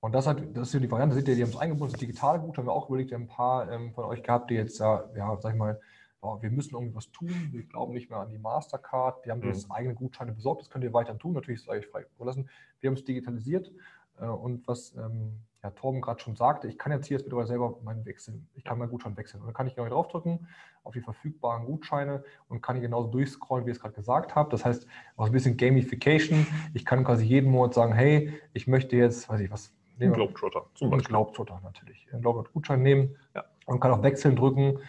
Und 0.00 0.12
das, 0.12 0.26
hat, 0.26 0.38
das 0.54 0.68
ist 0.68 0.74
ja 0.74 0.80
die 0.80 0.90
Variante, 0.90 1.14
seht 1.14 1.28
ihr, 1.28 1.34
die 1.34 1.42
haben 1.42 1.50
es 1.50 1.56
eingebunden, 1.56 1.92
das 1.92 2.00
digitale 2.00 2.38
Gut, 2.38 2.58
haben 2.58 2.66
wir 2.66 2.72
auch 2.72 2.88
überlegt, 2.88 3.10
wir 3.10 3.16
haben 3.16 3.24
ein 3.24 3.28
paar 3.28 3.70
ähm, 3.70 3.94
von 3.94 4.04
euch 4.04 4.22
gehabt, 4.22 4.50
die 4.50 4.54
jetzt 4.54 4.78
ja, 4.78 5.04
ja, 5.16 5.36
sag 5.40 5.52
ich 5.52 5.58
mal, 5.58 5.80
oh, 6.20 6.42
wir 6.42 6.50
müssen 6.50 6.74
irgendwie 6.74 6.94
was 6.94 7.10
tun, 7.10 7.30
wir 7.52 7.62
glauben 7.62 7.94
nicht 7.94 8.10
mehr 8.10 8.18
an 8.18 8.30
die 8.30 8.38
Mastercard, 8.38 9.24
die 9.24 9.30
haben 9.30 9.40
mhm. 9.40 9.46
jetzt 9.46 9.70
eigene 9.70 9.94
Gutscheine 9.94 10.32
besorgt, 10.32 10.60
das 10.60 10.68
könnt 10.68 10.84
ihr 10.84 10.92
weiter 10.92 11.16
tun, 11.16 11.32
natürlich 11.32 11.60
ist 11.60 11.68
es 11.68 11.68
euch 11.68 11.86
frei 11.86 12.04
überlassen. 12.16 12.50
Wir 12.80 12.88
haben 12.88 12.96
es 12.96 13.04
digitalisiert 13.04 13.72
äh, 14.20 14.26
und 14.26 14.66
was 14.68 14.94
ähm, 14.96 15.40
ja, 15.64 15.70
Torben 15.70 16.02
gerade 16.02 16.20
schon 16.20 16.36
sagte, 16.36 16.68
ich 16.68 16.76
kann 16.76 16.92
jetzt 16.92 17.06
hier 17.06 17.16
jetzt 17.16 17.24
mittlerweile 17.24 17.48
selber 17.48 17.78
meinen 17.82 18.04
wechseln. 18.04 18.46
Ich 18.54 18.64
kann 18.64 18.78
meinen 18.78 18.90
Gutschein 18.90 19.16
wechseln. 19.16 19.40
Und 19.40 19.46
dann 19.46 19.54
kann 19.54 19.66
ich 19.66 19.74
genau 19.74 19.88
draufdrücken 19.88 20.46
auf 20.82 20.92
die 20.92 21.00
verfügbaren 21.00 21.64
Gutscheine 21.64 22.22
und 22.48 22.60
kann 22.60 22.76
hier 22.76 22.82
genauso 22.82 23.08
durchscrollen, 23.08 23.64
wie 23.64 23.70
ich 23.70 23.78
es 23.78 23.80
gerade 23.80 23.94
gesagt 23.94 24.34
habe. 24.34 24.50
Das 24.50 24.66
heißt, 24.66 24.86
auch 25.16 25.24
ein 25.24 25.32
bisschen 25.32 25.56
Gamification. 25.56 26.46
Ich 26.74 26.84
kann 26.84 27.02
quasi 27.02 27.24
jeden 27.24 27.50
Monat 27.50 27.72
sagen, 27.72 27.94
hey, 27.94 28.38
ich 28.52 28.66
möchte 28.66 28.94
jetzt, 28.96 29.26
weiß 29.30 29.40
ich 29.40 29.50
was, 29.50 29.72
nehmen. 29.98 30.12
Globetrotter 30.12 30.66
zum 30.74 30.90
Beispiel. 30.90 31.08
Globetrotter 31.08 31.60
natürlich. 31.64 32.06
Einen 32.12 32.20
Globetrotter-Gutschein 32.20 32.82
nehmen 32.82 33.16
ja. 33.34 33.44
und 33.64 33.80
kann 33.80 33.90
auch 33.90 34.02
wechseln 34.02 34.36
drücken. 34.36 34.80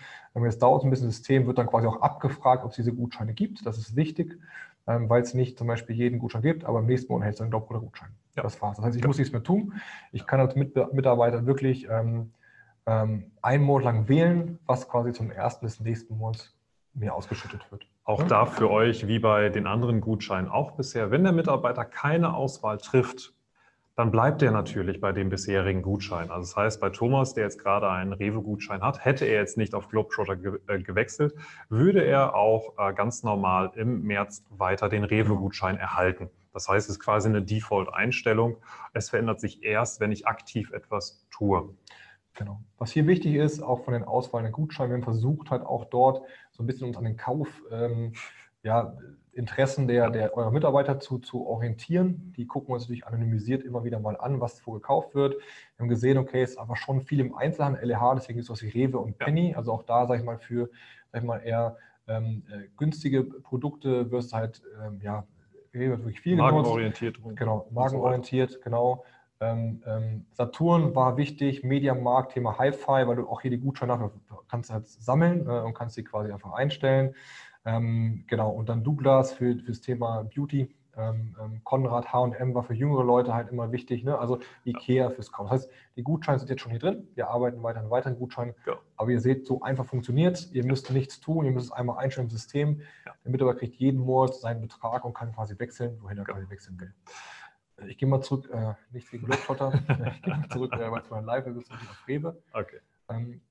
Jetzt 0.43 0.61
dauert 0.61 0.81
es 0.81 0.83
ein 0.83 0.89
bisschen, 0.89 1.07
das 1.07 1.15
System 1.15 1.47
wird 1.47 1.57
dann 1.57 1.67
quasi 1.67 1.87
auch 1.87 2.01
abgefragt, 2.01 2.65
ob 2.65 2.71
es 2.71 2.75
diese 2.75 2.93
Gutscheine 2.93 3.33
gibt. 3.33 3.65
Das 3.65 3.77
ist 3.77 3.95
wichtig, 3.95 4.37
ähm, 4.87 5.09
weil 5.09 5.21
es 5.21 5.33
nicht 5.33 5.57
zum 5.57 5.67
Beispiel 5.67 5.95
jeden 5.95 6.19
Gutschein 6.19 6.41
gibt, 6.41 6.65
aber 6.65 6.79
im 6.79 6.85
nächsten 6.85 7.11
Monat 7.11 7.25
hält 7.25 7.35
es 7.35 7.41
einen 7.41 7.49
Globetrotter-Gutschein. 7.51 8.09
Ja. 8.35 8.43
Das 8.43 8.61
war's. 8.61 8.77
Das 8.77 8.85
heißt, 8.85 8.95
ich 8.95 9.01
ja. 9.01 9.07
muss 9.07 9.17
nichts 9.17 9.31
mehr 9.31 9.43
tun. 9.43 9.73
Ich 10.11 10.27
kann 10.27 10.39
als 10.39 10.55
Mitarbeiter 10.55 11.45
wirklich 11.45 11.87
ähm, 11.89 12.31
ähm, 12.85 13.31
einen 13.41 13.63
Monat 13.63 13.85
lang 13.85 14.07
wählen, 14.07 14.59
was 14.65 14.87
quasi 14.87 15.13
zum 15.13 15.31
ersten 15.31 15.65
bis 15.65 15.79
nächsten 15.79 16.17
Monat 16.17 16.53
mir 16.93 17.13
ausgeschüttet 17.13 17.71
wird. 17.71 17.87
Auch 18.03 18.21
ja? 18.21 18.27
da 18.27 18.45
für 18.45 18.69
euch, 18.69 19.07
wie 19.07 19.19
bei 19.19 19.49
den 19.49 19.67
anderen 19.67 20.01
Gutscheinen 20.01 20.49
auch 20.49 20.71
bisher, 20.71 21.11
wenn 21.11 21.23
der 21.23 21.33
Mitarbeiter 21.33 21.85
keine 21.85 22.33
Auswahl 22.35 22.77
trifft, 22.77 23.34
dann 23.95 24.11
bleibt 24.11 24.41
er 24.41 24.51
natürlich 24.51 24.99
bei 24.99 25.13
dem 25.13 25.29
bisherigen 25.29 25.81
Gutschein. 25.81 26.29
Also 26.29 26.41
das 26.41 26.55
heißt, 26.55 26.81
bei 26.81 26.89
Thomas, 26.89 27.33
der 27.33 27.45
jetzt 27.45 27.59
gerade 27.59 27.89
einen 27.89 28.11
Rewe-Gutschein 28.11 28.81
hat, 28.81 29.03
hätte 29.05 29.25
er 29.25 29.39
jetzt 29.39 29.57
nicht 29.57 29.73
auf 29.73 29.87
Globetrotter 29.87 30.35
ge 30.35 30.59
äh, 30.67 30.79
gewechselt, 30.79 31.33
würde 31.69 32.03
er 32.03 32.35
auch 32.35 32.73
äh, 32.77 32.93
ganz 32.93 33.23
normal 33.23 33.71
im 33.75 34.03
März 34.03 34.43
weiter 34.49 34.89
den 34.89 35.05
Rewe-Gutschein 35.05 35.77
erhalten. 35.77 36.29
Das 36.53 36.67
heißt, 36.67 36.89
es 36.89 36.97
ist 36.97 37.01
quasi 37.01 37.29
eine 37.29 37.41
Default-Einstellung. 37.41 38.57
Es 38.93 39.09
verändert 39.09 39.39
sich 39.39 39.63
erst, 39.63 39.99
wenn 39.99 40.11
ich 40.11 40.27
aktiv 40.27 40.71
etwas 40.71 41.25
tue. 41.29 41.69
Genau. 42.33 42.61
Was 42.77 42.91
hier 42.91 43.07
wichtig 43.07 43.35
ist, 43.35 43.61
auch 43.61 43.85
von 43.85 43.93
den 43.93 44.03
auswahlenden 44.03 44.51
Gutscheinen, 44.51 44.89
wir 44.91 44.95
haben 44.97 45.03
versucht 45.03 45.51
halt 45.51 45.63
auch 45.63 45.85
dort 45.85 46.21
so 46.51 46.63
ein 46.63 46.67
bisschen 46.67 46.87
uns 46.87 46.97
an 46.97 47.05
den 47.05 47.15
Kauf, 47.15 47.47
ähm, 47.71 48.13
ja, 48.61 48.97
Interessen 49.35 49.87
der, 49.87 50.09
der 50.09 50.35
eurer 50.35 50.49
Mitarbeiter 50.49 50.99
zu, 50.99 51.19
zu 51.19 51.45
orientieren. 51.45 52.33
Die 52.37 52.47
gucken 52.47 52.73
uns 52.73 52.83
natürlich 52.83 53.05
anonymisiert 53.05 53.63
immer 53.63 53.83
wieder 53.83 53.99
mal 53.99 54.17
an, 54.17 54.39
was 54.39 54.65
wo 54.65 54.71
gekauft 54.71 55.13
wird. 55.13 55.33
Wir 55.33 55.83
haben 55.83 55.89
gesehen, 55.89 56.17
okay, 56.17 56.41
es 56.41 56.51
ist 56.51 56.57
aber 56.57 56.77
schon 56.77 57.01
viel 57.01 57.19
im 57.19 57.35
Einzelhandel, 57.35 57.85
LEH, 57.85 58.15
deswegen 58.15 58.39
ist 58.39 58.49
es 58.49 58.63
wie 58.63 58.69
Rewe 58.69 58.97
und 58.97 59.17
Penny. 59.17 59.53
Also 59.53 59.73
auch 59.73 59.83
da, 59.83 60.07
sage 60.07 60.19
ich 60.21 60.25
mal, 60.25 60.37
für 60.39 60.69
sag 61.11 61.21
ich 61.21 61.27
mal, 61.27 61.39
eher 61.39 61.77
ähm, 62.07 62.43
äh, 62.49 62.67
günstige 62.77 63.23
Produkte 63.23 64.09
wirst 64.09 64.33
halt 64.33 64.61
ähm, 64.85 65.01
ja, 65.03 65.25
wird 65.73 65.99
wirklich 65.99 66.21
viel 66.21 66.37
Markenorientiert. 66.37 67.17
Genutzt. 67.17 67.37
Genau, 67.37 67.67
markenorientiert, 67.71 68.51
so 68.51 68.59
genau. 68.61 69.03
Ähm, 69.41 69.83
ähm, 69.85 70.25
Saturn 70.31 70.95
war 70.95 71.17
wichtig, 71.17 71.63
Mediamarkt, 71.63 72.33
Thema 72.33 72.57
Hi-Fi, 72.57 73.05
weil 73.05 73.17
du 73.17 73.27
auch 73.27 73.41
hier 73.41 73.51
die 73.51 73.59
Gutscheine 73.59 74.11
kannst 74.47 74.71
halt 74.71 74.87
sammeln 74.87 75.45
äh, 75.45 75.59
und 75.59 75.73
kannst 75.73 75.95
sie 75.95 76.03
quasi 76.03 76.31
einfach 76.31 76.53
einstellen. 76.53 77.15
Ähm, 77.65 78.23
genau, 78.27 78.51
und 78.51 78.69
dann 78.69 78.83
Douglas 78.83 79.33
für, 79.33 79.55
das 79.55 79.81
Thema 79.81 80.23
Beauty, 80.23 80.73
ähm, 80.95 81.35
ähm 81.41 81.61
Konrad 81.63 82.13
H&M 82.13 82.53
war 82.53 82.63
für 82.63 82.75
jüngere 82.75 83.03
Leute 83.03 83.33
halt 83.33 83.49
immer 83.49 83.71
wichtig, 83.71 84.03
ne? 84.03 84.17
also 84.17 84.39
Ikea 84.65 85.09
fürs 85.09 85.31
Kaum. 85.31 85.47
Das 85.47 85.63
heißt, 85.63 85.71
die 85.95 86.03
Gutscheine 86.03 86.37
sind 86.37 86.49
jetzt 86.49 86.61
schon 86.61 86.71
hier 86.71 86.79
drin, 86.79 87.07
wir 87.15 87.27
arbeiten 87.29 87.61
weiter 87.63 87.79
an 87.79 87.89
weiteren 87.89 88.17
Gutscheinen, 88.17 88.53
ja. 88.67 88.75
aber 88.97 89.09
ihr 89.09 89.19
seht, 89.19 89.47
so 89.47 89.61
einfach 89.61 89.85
funktioniert 89.85 90.37
es, 90.37 90.51
ihr 90.51 90.63
müsst 90.63 90.91
nichts 90.91 91.19
tun, 91.19 91.45
ihr 91.45 91.51
müsst 91.51 91.67
es 91.67 91.71
einmal 91.71 91.97
einstellen 91.97 92.27
im 92.27 92.31
System, 92.31 92.81
ja. 93.05 93.13
der 93.23 93.31
Mitarbeiter 93.31 93.59
kriegt 93.59 93.75
jeden 93.77 93.99
Monat 93.99 94.35
seinen 94.35 94.61
Betrag 94.61 95.03
und 95.03 95.13
kann 95.15 95.33
quasi 95.33 95.57
wechseln, 95.57 95.97
wohin 96.01 96.17
er 96.19 96.25
ja. 96.27 96.33
quasi 96.33 96.49
wechseln 96.49 96.79
will. 96.79 96.93
Ich 97.87 97.97
gehe 97.97 98.07
mal 98.07 98.21
zurück, 98.21 98.49
äh, 98.53 98.73
nicht 98.91 99.07
viel 99.07 99.19
Globetrotter, 99.19 99.73
ich 100.15 100.21
gehe 100.21 100.37
mal 100.37 100.47
zurück, 100.49 100.73
äh, 100.73 100.91
weil 100.91 101.01
es 101.01 101.09
mal 101.09 101.23
live 101.23 101.47
ist, 101.47 101.71
auf 101.71 102.07
Rewe. 102.07 102.41
Okay. 102.53 102.79
Ähm, 103.09 103.41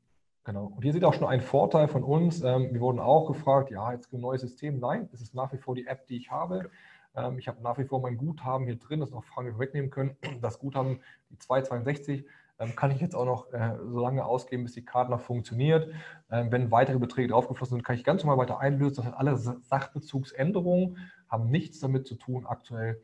Genau. 0.45 0.67
Und 0.77 0.83
hier 0.83 0.93
seht 0.93 1.03
ihr 1.03 1.09
auch 1.09 1.15
schon 1.15 1.27
einen 1.27 1.41
Vorteil 1.41 1.89
von 1.89 2.03
uns. 2.03 2.43
Ähm, 2.43 2.69
wir 2.73 2.81
wurden 2.81 3.01
auch 3.01 3.27
gefragt, 3.27 3.71
ja, 3.71 3.93
jetzt 3.93 4.13
ein 4.13 4.21
neues 4.21 4.43
System. 4.43 4.79
Nein, 4.79 5.09
es 5.13 5.23
ist 5.23 5.35
nach 5.35 5.53
wie 5.55 5.59
vor 5.59 5.75
die 5.75 5.87
App, 5.87 6.07
die 6.07 6.19
ich 6.19 6.31
habe. 6.31 6.71
Ähm, 7.17 7.39
ich 7.39 7.49
habe 7.49 7.63
nach 7.63 7.79
wie 7.79 7.85
vor 7.85 8.03
mein 8.03 8.19
Guthaben 8.19 8.67
hier 8.67 8.77
drin, 8.77 9.01
das 9.01 9.11
noch 9.11 9.25
Fragen, 9.25 9.49
wir 9.49 9.59
wegnehmen 9.59 9.91
können. 9.91 10.17
Das 10.43 10.59
Guthaben, 10.59 11.01
die 11.31 11.39
262, 11.39 12.27
ähm, 12.59 12.77
kann 12.77 12.91
ich 12.91 13.01
jetzt 13.01 13.17
auch 13.17 13.25
noch 13.25 13.53
äh, 13.55 13.79
so 13.87 14.01
lange 14.01 14.25
ausgeben, 14.27 14.65
bis 14.65 14.75
die 14.75 14.85
Karte 14.85 15.11
noch 15.11 15.21
funktioniert. 15.21 15.93
wenn 16.29 16.71
weitere 16.71 16.99
Beträge 16.99 17.29
draufgeflossen 17.29 17.77
sind, 17.77 17.85
kann 17.85 17.97
ich 17.97 18.05
ganz 18.05 18.23
normal 18.23 18.39
weiter 18.39 18.59
einlösen. 18.59 18.97
Das 18.97 19.07
heißt, 19.07 19.17
alle 19.17 19.37
Sachbezugsänderungen 19.37 20.99
haben 21.29 21.51
nichts 21.51 21.81
damit 21.81 22.07
zu 22.07 22.17
tun 22.17 22.45
aktuell, 22.45 23.01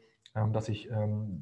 dass 0.52 0.68
ich, 0.68 0.88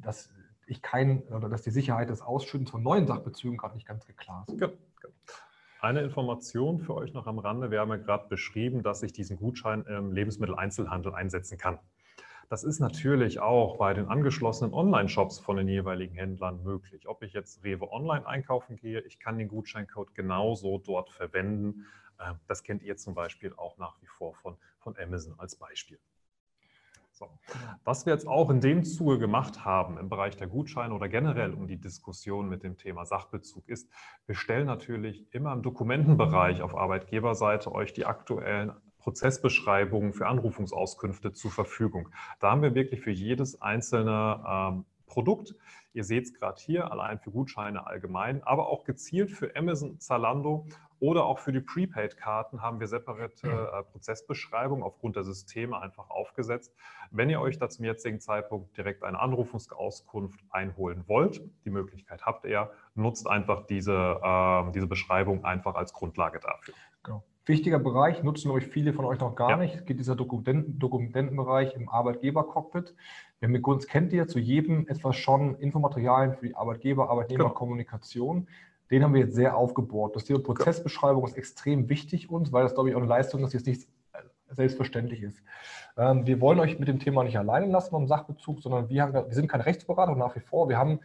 dass 0.01 0.31
ich 0.65 0.81
kein, 0.81 1.23
oder 1.23 1.49
dass 1.49 1.61
die 1.61 1.71
Sicherheit 1.71 2.09
des 2.09 2.21
Ausschüttens 2.21 2.69
von 2.69 2.83
neuen 2.83 3.07
Sachbezügen 3.07 3.57
gerade 3.57 3.75
nicht 3.75 3.87
ganz 3.87 4.05
klar 4.17 4.45
ist. 4.47 4.59
Ja, 4.59 4.67
genau. 4.67 5.13
Eine 5.81 6.01
Information 6.01 6.79
für 6.79 6.93
euch 6.93 7.13
noch 7.13 7.25
am 7.25 7.39
Rande. 7.39 7.71
Wir 7.71 7.79
haben 7.79 7.89
ja 7.89 7.95
gerade 7.95 8.27
beschrieben, 8.27 8.83
dass 8.83 9.01
ich 9.01 9.13
diesen 9.13 9.37
Gutschein 9.37 9.85
im 9.85 10.11
Lebensmitteleinzelhandel 10.11 11.15
einsetzen 11.15 11.57
kann. 11.57 11.79
Das 12.49 12.65
ist 12.65 12.81
natürlich 12.81 13.39
auch 13.39 13.77
bei 13.77 13.93
den 13.93 14.09
angeschlossenen 14.09 14.73
Online-Shops 14.73 15.39
von 15.39 15.55
den 15.55 15.69
jeweiligen 15.69 16.15
Händlern 16.15 16.61
möglich. 16.63 17.07
Ob 17.07 17.23
ich 17.23 17.31
jetzt 17.31 17.63
Rewe 17.63 17.89
Online 17.93 18.27
einkaufen 18.27 18.75
gehe, 18.75 18.99
ich 19.01 19.19
kann 19.19 19.37
den 19.37 19.47
Gutscheincode 19.47 20.13
genauso 20.13 20.79
dort 20.79 21.11
verwenden. 21.11 21.85
Ähm, 22.19 22.35
das 22.49 22.63
kennt 22.63 22.83
ihr 22.83 22.97
zum 22.97 23.13
Beispiel 23.13 23.53
auch 23.55 23.77
nach 23.77 23.95
wie 24.01 24.07
vor 24.07 24.33
von, 24.33 24.57
von 24.79 24.97
Amazon 24.97 25.35
als 25.37 25.55
Beispiel. 25.55 25.97
So. 27.19 27.27
Was 27.83 28.05
wir 28.05 28.13
jetzt 28.13 28.29
auch 28.29 28.49
in 28.49 28.61
dem 28.61 28.85
Zuge 28.85 29.19
gemacht 29.19 29.65
haben 29.65 29.97
im 29.97 30.07
Bereich 30.07 30.37
der 30.37 30.47
Gutscheine 30.47 30.93
oder 30.93 31.09
generell 31.09 31.53
um 31.53 31.67
die 31.67 31.75
Diskussion 31.75 32.47
mit 32.47 32.63
dem 32.63 32.77
Thema 32.77 33.05
Sachbezug 33.05 33.67
ist, 33.67 33.91
wir 34.25 34.35
stellen 34.35 34.67
natürlich 34.67 35.27
immer 35.33 35.51
im 35.51 35.61
Dokumentenbereich 35.61 36.61
auf 36.61 36.77
Arbeitgeberseite 36.77 37.73
euch 37.73 37.91
die 37.91 38.05
aktuellen 38.05 38.71
Prozessbeschreibungen 38.99 40.13
für 40.13 40.27
Anrufungsauskünfte 40.27 41.33
zur 41.33 41.51
Verfügung. 41.51 42.07
Da 42.39 42.51
haben 42.51 42.61
wir 42.61 42.73
wirklich 42.73 43.01
für 43.01 43.11
jedes 43.11 43.61
einzelne 43.61 44.41
ähm, 44.47 44.85
Produkt. 45.05 45.55
Ihr 45.91 46.05
seht 46.05 46.23
es 46.23 46.33
gerade 46.33 46.61
hier, 46.61 46.89
allein 46.89 47.19
für 47.19 47.31
Gutscheine 47.31 47.85
allgemein, 47.85 48.43
aber 48.43 48.69
auch 48.69 48.85
gezielt 48.85 49.31
für 49.31 49.53
Amazon, 49.57 49.99
Zalando 49.99 50.67
oder 50.99 51.25
auch 51.25 51.39
für 51.39 51.51
die 51.51 51.61
Prepaid-Karten 51.61 52.61
haben 52.61 52.79
wir 52.79 52.87
separate 52.87 53.47
äh, 53.47 53.83
Prozessbeschreibungen 53.91 54.83
aufgrund 54.83 55.15
der 55.15 55.23
Systeme 55.23 55.79
einfach 55.79 56.09
aufgesetzt. 56.09 56.73
Wenn 57.11 57.29
ihr 57.29 57.39
euch 57.41 57.57
da 57.57 57.69
zum 57.69 57.85
jetzigen 57.85 58.19
Zeitpunkt 58.19 58.77
direkt 58.77 59.03
eine 59.03 59.19
Anrufungsauskunft 59.19 60.39
einholen 60.49 61.03
wollt, 61.07 61.41
die 61.65 61.69
Möglichkeit 61.69 62.25
habt 62.25 62.45
ihr, 62.45 62.71
nutzt 62.95 63.29
einfach 63.29 63.65
diese, 63.65 64.19
äh, 64.21 64.71
diese 64.71 64.87
Beschreibung 64.87 65.45
einfach 65.45 65.75
als 65.75 65.93
Grundlage 65.93 66.39
dafür. 66.39 66.73
Genau. 67.03 67.23
Wichtiger 67.45 67.79
Bereich, 67.79 68.21
nutzen 68.21 68.51
euch 68.51 68.67
viele 68.67 68.93
von 68.93 69.05
euch 69.05 69.19
noch 69.19 69.35
gar 69.35 69.49
ja. 69.49 69.57
nicht. 69.57 69.73
Es 69.73 69.85
geht 69.85 69.97
dieser 69.97 70.15
Dokumenten, 70.15 70.77
Dokumentenbereich 70.77 71.73
im 71.73 71.89
Arbeitgeber-Cockpit. 71.89 72.93
Wer 73.39 73.49
mit 73.49 73.65
uns 73.65 73.87
kennt 73.87 74.13
ihr 74.13 74.27
zu 74.27 74.37
jedem 74.37 74.87
etwas 74.87 75.15
schon 75.15 75.55
Infomaterialien 75.55 76.35
für 76.35 76.45
die 76.45 76.55
Arbeitgeber, 76.55 77.09
Arbeitnehmerkommunikation. 77.09 78.45
Genau. 78.45 78.51
Den 78.91 79.03
haben 79.03 79.13
wir 79.13 79.21
jetzt 79.21 79.35
sehr 79.35 79.55
aufgebohrt. 79.55 80.15
Das 80.15 80.25
Thema 80.25 80.39
Prozessbeschreibung 80.39 81.25
ist 81.25 81.37
extrem 81.37 81.89
wichtig 81.89 82.29
uns, 82.29 82.51
weil 82.51 82.63
das, 82.63 82.73
glaube 82.73 82.89
ich, 82.89 82.95
auch 82.95 82.99
eine 82.99 83.07
Leistung 83.07 83.43
ist, 83.43 83.53
die 83.53 83.57
jetzt 83.57 83.67
nicht 83.67 83.87
selbstverständlich 84.49 85.21
ist. 85.21 85.41
Ähm, 85.97 86.25
wir 86.25 86.41
wollen 86.41 86.59
euch 86.59 86.79
mit 86.79 86.87
dem 86.87 86.99
Thema 86.99 87.23
nicht 87.23 87.37
alleine 87.37 87.67
lassen 87.67 87.91
beim 87.91 88.07
Sachbezug, 88.07 88.61
sondern 88.61 88.89
wir, 88.89 89.03
haben, 89.03 89.13
wir 89.13 89.33
sind 89.33 89.47
keine 89.47 89.65
Rechtsberatung 89.65 90.17
nach 90.17 90.35
wie 90.35 90.39
vor. 90.39 90.69
Wir 90.69 90.77
haben 90.77 90.99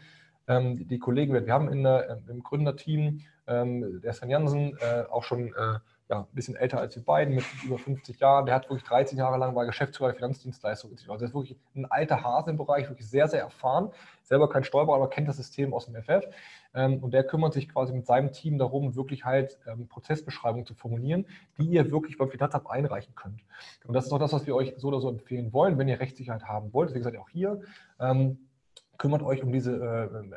ähm, 0.48 0.88
die 0.88 0.98
Kollegen, 0.98 1.32
wir 1.32 1.52
haben 1.52 1.68
in 1.68 1.82
der, 1.82 2.22
im 2.28 2.42
Gründerteam, 2.42 3.20
ähm, 3.46 4.00
der 4.02 4.12
Sven 4.12 4.30
Jansen, 4.30 4.76
äh, 4.78 5.04
auch 5.10 5.24
schon 5.24 5.48
äh, 5.48 5.78
ja, 6.10 6.20
ein 6.20 6.34
bisschen 6.34 6.54
älter 6.54 6.78
als 6.78 6.94
wir 6.96 7.02
beiden, 7.02 7.34
mit 7.34 7.44
über 7.64 7.78
50 7.78 8.20
Jahren. 8.20 8.44
Der 8.44 8.54
hat 8.54 8.68
wirklich 8.68 8.84
13 8.84 9.16
Jahre 9.16 9.38
lang 9.38 9.54
war 9.54 9.64
Geschäftsführer 9.64 10.10
der 10.10 10.16
Finanzdienstleistung. 10.16 10.90
Also 11.08 11.24
er 11.24 11.28
ist 11.28 11.34
wirklich 11.34 11.56
ein 11.74 11.86
alter 11.86 12.22
Hase 12.22 12.50
im 12.50 12.58
Bereich, 12.58 12.88
wirklich 12.90 13.08
sehr, 13.08 13.26
sehr 13.26 13.40
erfahren. 13.40 13.90
Selber 14.22 14.50
kein 14.50 14.64
Steuerberater, 14.64 15.02
aber 15.02 15.10
kennt 15.10 15.28
das 15.28 15.38
System 15.38 15.72
aus 15.72 15.86
dem 15.86 15.94
FF. 15.94 16.26
Ähm, 16.74 17.02
und 17.02 17.12
der 17.14 17.24
kümmert 17.24 17.54
sich 17.54 17.70
quasi 17.70 17.92
mit 17.94 18.06
seinem 18.06 18.32
Team 18.32 18.58
darum, 18.58 18.96
wirklich 18.96 19.24
halt 19.24 19.58
ähm, 19.66 19.88
Prozessbeschreibungen 19.88 20.66
zu 20.66 20.74
formulieren, 20.74 21.26
die 21.58 21.66
ihr 21.66 21.90
wirklich 21.90 22.18
beim 22.18 22.30
Finanzamt 22.30 22.68
einreichen 22.68 23.14
könnt. 23.14 23.40
Und 23.86 23.94
das 23.94 24.04
ist 24.04 24.12
auch 24.12 24.18
das, 24.18 24.32
was 24.32 24.46
wir 24.46 24.54
euch 24.54 24.74
so 24.76 24.88
oder 24.88 25.00
so 25.00 25.08
empfehlen 25.08 25.52
wollen, 25.54 25.78
wenn 25.78 25.88
ihr 25.88 26.00
Rechtssicherheit 26.00 26.44
haben 26.44 26.72
wollt. 26.74 26.90
Deswegen 26.90 27.04
seid 27.04 27.14
ihr 27.14 27.22
auch 27.22 27.30
hier. 27.30 27.60
Ähm, 27.98 28.38
kümmert 28.98 29.22
euch 29.22 29.42
um 29.42 29.52
diese 29.52 29.72
äh, 29.72 30.34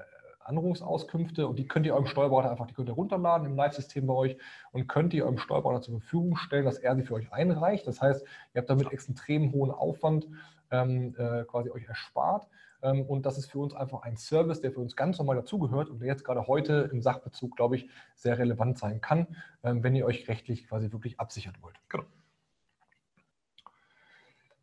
Anrufungsauskünfte 0.47 1.47
und 1.47 1.57
die 1.57 1.67
könnt 1.67 1.85
ihr 1.85 1.93
eurem 1.93 2.07
Steuerberater 2.07 2.51
einfach, 2.51 2.67
die 2.67 2.73
könnt 2.73 2.89
ihr 2.89 2.95
runterladen 2.95 3.47
im 3.47 3.55
Live-System 3.55 4.07
bei 4.07 4.13
euch 4.13 4.37
und 4.71 4.87
könnt 4.87 5.13
ihr 5.13 5.25
eurem 5.25 5.37
Steuerberater 5.37 5.81
zur 5.81 5.99
Verfügung 5.99 6.37
stellen, 6.37 6.65
dass 6.65 6.77
er 6.77 6.95
sie 6.95 7.03
für 7.03 7.15
euch 7.15 7.31
einreicht. 7.31 7.87
Das 7.87 8.01
heißt, 8.01 8.25
ihr 8.53 8.59
habt 8.59 8.69
damit 8.69 8.91
extrem 8.91 9.51
hohen 9.51 9.71
Aufwand 9.71 10.27
ähm, 10.71 11.15
äh, 11.17 11.43
quasi 11.45 11.69
euch 11.69 11.85
erspart. 11.85 12.47
Ähm, 12.81 13.01
und 13.01 13.25
das 13.25 13.37
ist 13.37 13.51
für 13.51 13.59
uns 13.59 13.73
einfach 13.73 14.03
ein 14.03 14.17
Service, 14.17 14.61
der 14.61 14.71
für 14.71 14.79
uns 14.79 14.95
ganz 14.95 15.17
normal 15.17 15.35
dazugehört 15.35 15.89
und 15.89 15.99
der 15.99 16.07
jetzt 16.07 16.23
gerade 16.23 16.47
heute 16.47 16.89
im 16.91 17.01
Sachbezug, 17.01 17.55
glaube 17.55 17.75
ich, 17.75 17.89
sehr 18.15 18.37
relevant 18.37 18.77
sein 18.77 19.01
kann, 19.01 19.27
ähm, 19.63 19.83
wenn 19.83 19.95
ihr 19.95 20.05
euch 20.05 20.27
rechtlich 20.27 20.67
quasi 20.67 20.91
wirklich 20.91 21.19
absichert 21.19 21.61
wollt. 21.61 21.75
Genau. 21.89 22.05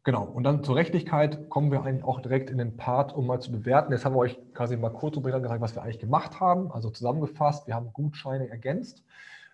Genau, 0.05 0.25
und 0.25 0.45
dann 0.45 0.63
zur 0.63 0.77
Rechtlichkeit 0.77 1.49
kommen 1.49 1.73
wir 1.73 1.83
eigentlich 1.83 2.05
auch 2.05 2.21
direkt 2.21 2.51
in 2.51 2.59
den 2.59 2.77
Part, 2.77 3.15
um 3.15 3.27
mal 3.27 3.41
zu 3.41 3.51
bewerten. 3.51 3.91
Jetzt 3.91 4.05
haben 4.05 4.15
wir 4.15 4.19
euch 4.19 4.39
quasi 4.53 4.77
mal 4.77 4.91
kurz 4.91 5.17
und 5.17 5.23
gesagt, 5.23 5.61
was 5.63 5.75
wir 5.75 5.83
eigentlich 5.83 5.99
gemacht 5.99 6.41
haben. 6.41 6.71
Also 6.71 6.91
zusammengefasst, 6.91 7.67
wir 7.67 7.75
haben 7.75 7.91
Gutscheine 7.95 8.51
ergänzt, 8.51 9.03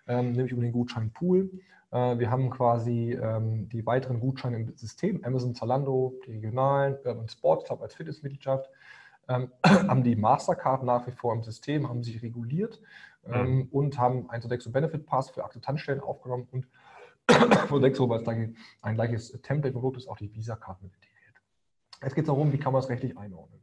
ähm, 0.07 0.33
nämlich 0.33 0.51
über 0.51 0.61
den 0.61 0.73
Gutscheinpool. 0.73 1.49
Äh, 1.91 2.19
wir 2.19 2.29
haben 2.29 2.49
quasi 2.49 3.13
ähm, 3.13 3.69
die 3.69 3.85
weiteren 3.85 4.19
Gutscheine 4.19 4.57
im 4.57 4.75
System, 4.75 5.23
Amazon, 5.23 5.55
Zalando, 5.55 6.15
die 6.27 6.31
regionalen, 6.31 6.97
Urban 7.05 7.29
Sports 7.29 7.63
Club 7.63 7.81
als 7.81 7.95
Fitnessmitgliedschaft, 7.95 8.69
ähm, 9.29 9.51
haben 9.65 10.03
die 10.03 10.17
Mastercard 10.17 10.83
nach 10.83 11.07
wie 11.07 11.11
vor 11.11 11.33
im 11.33 11.43
System, 11.43 11.87
haben 11.87 12.03
sich 12.03 12.21
reguliert 12.21 12.81
ähm, 13.25 13.55
mhm. 13.55 13.67
und 13.71 13.97
haben 13.97 14.29
einen 14.29 14.41
Sodexo 14.41 14.69
Benefit 14.69 15.05
Pass 15.05 15.29
für 15.29 15.45
Akzeptanzstellen 15.45 16.01
aufgenommen 16.01 16.49
und 16.51 16.67
von 17.67 17.81
Sexo, 17.81 18.09
weil 18.09 18.21
es 18.21 18.27
ein 18.27 18.95
gleiches 18.95 19.31
Template-Produkt 19.41 19.97
ist, 19.97 20.07
auch 20.07 20.17
die 20.17 20.33
Visa-Karten 20.33 20.85
mit 20.85 20.93
integriert. 20.95 21.35
Jetzt 22.01 22.15
geht 22.15 22.23
es 22.23 22.27
darum, 22.27 22.51
wie 22.53 22.57
kann 22.57 22.73
man 22.73 22.81
es 22.81 22.89
rechtlich 22.89 23.17
einordnen. 23.17 23.59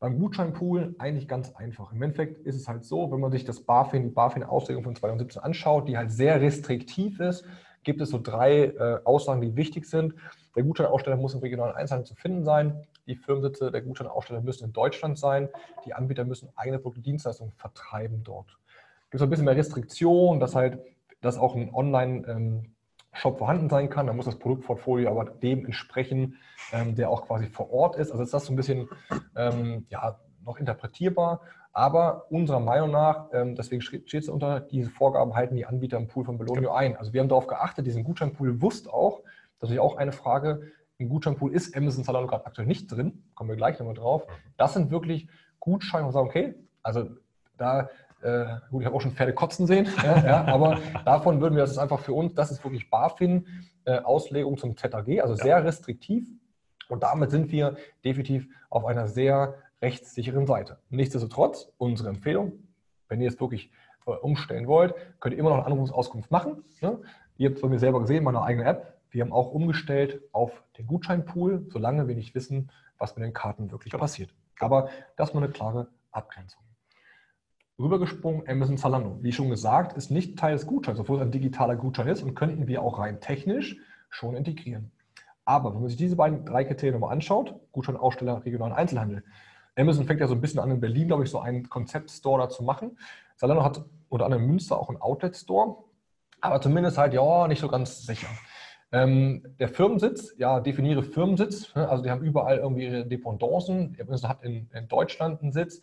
Beim 0.00 0.18
Gutscheinpool 0.18 0.94
eigentlich 0.98 1.28
ganz 1.28 1.54
einfach. 1.54 1.92
Im 1.92 2.02
Endeffekt 2.02 2.38
ist 2.46 2.56
es 2.56 2.68
halt 2.68 2.84
so, 2.84 3.10
wenn 3.10 3.20
man 3.20 3.32
sich 3.32 3.44
das 3.44 3.60
BaFin, 3.60 4.02
die 4.02 4.10
BaFin-Auslegung 4.10 4.84
von 4.84 4.94
2017 4.94 5.42
anschaut, 5.42 5.88
die 5.88 5.96
halt 5.96 6.12
sehr 6.12 6.40
restriktiv 6.40 7.20
ist, 7.20 7.46
gibt 7.84 8.00
es 8.00 8.10
so 8.10 8.20
drei 8.20 8.64
äh, 8.64 8.98
Aussagen, 9.04 9.40
die 9.40 9.56
wichtig 9.56 9.86
sind. 9.86 10.14
Der 10.56 10.62
Gutscheinaussteller 10.62 11.16
muss 11.16 11.34
im 11.34 11.40
regionalen 11.40 11.74
Einzelhandel 11.74 12.06
zu 12.06 12.14
finden 12.14 12.44
sein. 12.44 12.86
Die 13.06 13.16
Firmensitze 13.16 13.70
der 13.70 13.82
Gutscheinaussteller 13.82 14.40
müssen 14.40 14.64
in 14.64 14.72
Deutschland 14.72 15.18
sein. 15.18 15.48
Die 15.84 15.94
Anbieter 15.94 16.24
müssen 16.24 16.48
eigene 16.56 16.78
Produkte 16.78 17.00
und 17.00 17.06
Dienstleistungen 17.06 17.52
vertreiben 17.52 18.22
dort. 18.24 18.58
Es 19.04 19.10
gibt 19.10 19.18
so 19.20 19.24
ein 19.26 19.30
bisschen 19.30 19.44
mehr 19.44 19.56
Restriktion, 19.56 20.40
dass 20.40 20.54
halt 20.54 20.78
dass 21.24 21.38
auch 21.38 21.56
ein 21.56 21.72
Online-Shop 21.74 23.38
vorhanden 23.38 23.68
sein 23.68 23.88
kann. 23.88 24.06
Da 24.06 24.12
muss 24.12 24.26
das 24.26 24.38
Produktportfolio 24.38 25.10
aber 25.10 25.24
dem 25.24 25.64
entsprechen, 25.64 26.36
ähm, 26.72 26.94
der 26.94 27.10
auch 27.10 27.26
quasi 27.26 27.46
vor 27.46 27.72
Ort 27.72 27.96
ist. 27.96 28.10
Also 28.10 28.22
ist 28.22 28.34
das 28.34 28.46
so 28.46 28.52
ein 28.52 28.56
bisschen 28.56 28.88
ähm, 29.36 29.86
ja, 29.88 30.18
noch 30.44 30.58
interpretierbar. 30.58 31.40
Aber 31.72 32.30
unserer 32.30 32.60
Meinung 32.60 32.92
nach, 32.92 33.30
ähm, 33.32 33.56
deswegen 33.56 33.82
steht 33.82 34.14
es 34.14 34.28
unter, 34.28 34.60
diese 34.60 34.90
Vorgaben 34.90 35.34
halten 35.34 35.56
die 35.56 35.66
Anbieter 35.66 35.96
im 35.96 36.06
Pool 36.06 36.24
von 36.24 36.38
Belonio 36.38 36.72
ein. 36.72 36.96
Also 36.96 37.12
wir 37.12 37.20
haben 37.20 37.28
darauf 37.28 37.48
geachtet, 37.48 37.86
diesen 37.86 38.04
Gutscheinpool 38.04 38.62
wusst 38.62 38.88
auch, 38.88 39.22
das 39.58 39.70
ist 39.70 39.78
auch 39.78 39.96
eine 39.96 40.12
Frage, 40.12 40.70
im 40.98 41.08
Gutscheinpool 41.08 41.52
ist 41.52 41.76
Amazon 41.76 42.04
Salon 42.04 42.28
gerade 42.28 42.46
aktuell 42.46 42.68
nicht 42.68 42.92
drin, 42.92 43.24
kommen 43.34 43.50
wir 43.50 43.56
gleich 43.56 43.78
nochmal 43.80 43.96
drauf. 43.96 44.24
Das 44.56 44.74
sind 44.74 44.92
wirklich 44.92 45.26
Gutscheine, 45.58 46.04
wo 46.04 46.08
wir 46.08 46.12
sagen, 46.12 46.28
okay, 46.28 46.54
also 46.84 47.08
da 47.56 47.88
äh, 48.24 48.46
gut, 48.70 48.80
ich 48.80 48.86
habe 48.86 48.96
auch 48.96 49.00
schon 49.00 49.12
Pferde 49.12 49.34
kotzen 49.34 49.66
sehen, 49.66 49.86
ja, 50.02 50.24
ja, 50.24 50.44
aber 50.46 50.78
davon 51.04 51.40
würden 51.40 51.54
wir, 51.54 51.62
das 51.62 51.70
ist 51.72 51.78
einfach 51.78 52.00
für 52.00 52.14
uns, 52.14 52.34
das 52.34 52.50
ist 52.50 52.64
wirklich 52.64 52.88
BaFin-Auslegung 52.90 54.54
äh, 54.54 54.56
zum 54.56 54.76
ZAG, 54.76 55.20
also 55.20 55.34
sehr 55.34 55.62
restriktiv. 55.64 56.26
Und 56.88 57.02
damit 57.02 57.30
sind 57.30 57.52
wir 57.52 57.76
definitiv 58.04 58.48
auf 58.70 58.84
einer 58.84 59.08
sehr 59.08 59.54
rechtssicheren 59.80 60.46
Seite. 60.46 60.78
Nichtsdestotrotz, 60.90 61.72
unsere 61.78 62.08
Empfehlung, 62.08 62.52
wenn 63.08 63.20
ihr 63.20 63.28
es 63.28 63.40
wirklich 63.40 63.70
äh, 64.06 64.10
umstellen 64.10 64.66
wollt, 64.66 64.94
könnt 65.20 65.34
ihr 65.34 65.38
immer 65.38 65.50
noch 65.50 65.58
eine 65.58 65.66
Anrufungsauskunft 65.66 66.30
machen. 66.30 66.64
Ne? 66.80 67.00
Ihr 67.36 67.48
habt 67.48 67.56
es 67.56 67.62
bei 67.62 67.68
mir 67.68 67.78
selber 67.78 68.00
gesehen, 68.00 68.24
meine 68.24 68.42
eigene 68.42 68.64
App, 68.64 68.98
wir 69.10 69.22
haben 69.22 69.32
auch 69.32 69.52
umgestellt 69.52 70.22
auf 70.32 70.64
den 70.76 70.86
Gutscheinpool, 70.86 71.66
solange 71.68 72.08
wir 72.08 72.16
nicht 72.16 72.34
wissen, 72.34 72.70
was 72.98 73.16
mit 73.16 73.24
den 73.24 73.32
Karten 73.32 73.70
wirklich 73.70 73.92
genau. 73.92 74.02
passiert. 74.02 74.34
Aber 74.58 74.88
das 75.16 75.28
ist 75.28 75.34
mal 75.34 75.44
eine 75.44 75.52
klare 75.52 75.88
Abgrenzung. 76.10 76.63
Rübergesprungen 77.78 78.48
Amazon 78.48 78.78
Zalando. 78.78 79.18
Wie 79.20 79.32
schon 79.32 79.50
gesagt, 79.50 79.96
ist 79.96 80.10
nicht 80.10 80.38
Teil 80.38 80.52
des 80.52 80.66
Gutscheins, 80.66 81.00
obwohl 81.00 81.16
es 81.16 81.22
ein 81.22 81.32
digitaler 81.32 81.76
Gutschein 81.76 82.08
ist 82.08 82.22
und 82.22 82.34
könnten 82.34 82.68
wir 82.68 82.82
auch 82.82 82.98
rein 82.98 83.20
technisch 83.20 83.76
schon 84.10 84.36
integrieren. 84.36 84.92
Aber 85.44 85.74
wenn 85.74 85.80
man 85.80 85.88
sich 85.88 85.98
diese 85.98 86.16
beiden 86.16 86.44
drei 86.44 86.64
Kriterien 86.64 86.94
nochmal 86.94 87.12
anschaut, 87.12 87.54
Gutscheinaussteller, 87.72 88.44
regionalen 88.44 88.74
Einzelhandel, 88.74 89.24
Amazon 89.76 90.06
fängt 90.06 90.20
ja 90.20 90.28
so 90.28 90.34
ein 90.34 90.40
bisschen 90.40 90.60
an, 90.60 90.70
in 90.70 90.80
Berlin, 90.80 91.08
glaube 91.08 91.24
ich, 91.24 91.30
so 91.30 91.40
einen 91.40 91.68
Konzeptstore 91.68 92.42
da 92.42 92.48
zu 92.48 92.62
machen. 92.62 92.96
Zalando 93.36 93.64
hat 93.64 93.84
unter 94.08 94.24
anderem 94.26 94.46
Münster 94.46 94.78
auch 94.78 94.88
einen 94.88 95.00
Outlet-Store, 95.00 95.76
aber 96.40 96.60
zumindest 96.60 96.96
halt, 96.96 97.12
ja, 97.12 97.48
nicht 97.48 97.60
so 97.60 97.68
ganz 97.68 98.06
sicher. 98.06 98.28
Ähm, 98.92 99.42
der 99.58 99.68
Firmensitz, 99.68 100.34
ja, 100.38 100.60
definiere 100.60 101.02
Firmensitz. 101.02 101.74
Ne? 101.74 101.88
Also 101.88 102.04
die 102.04 102.10
haben 102.10 102.22
überall 102.22 102.58
irgendwie 102.58 102.84
ihre 102.84 103.04
Dependancen. 103.04 103.96
Amazon 104.00 104.30
hat 104.30 104.44
in, 104.44 104.70
in 104.72 104.86
Deutschland 104.86 105.42
einen 105.42 105.50
Sitz. 105.50 105.80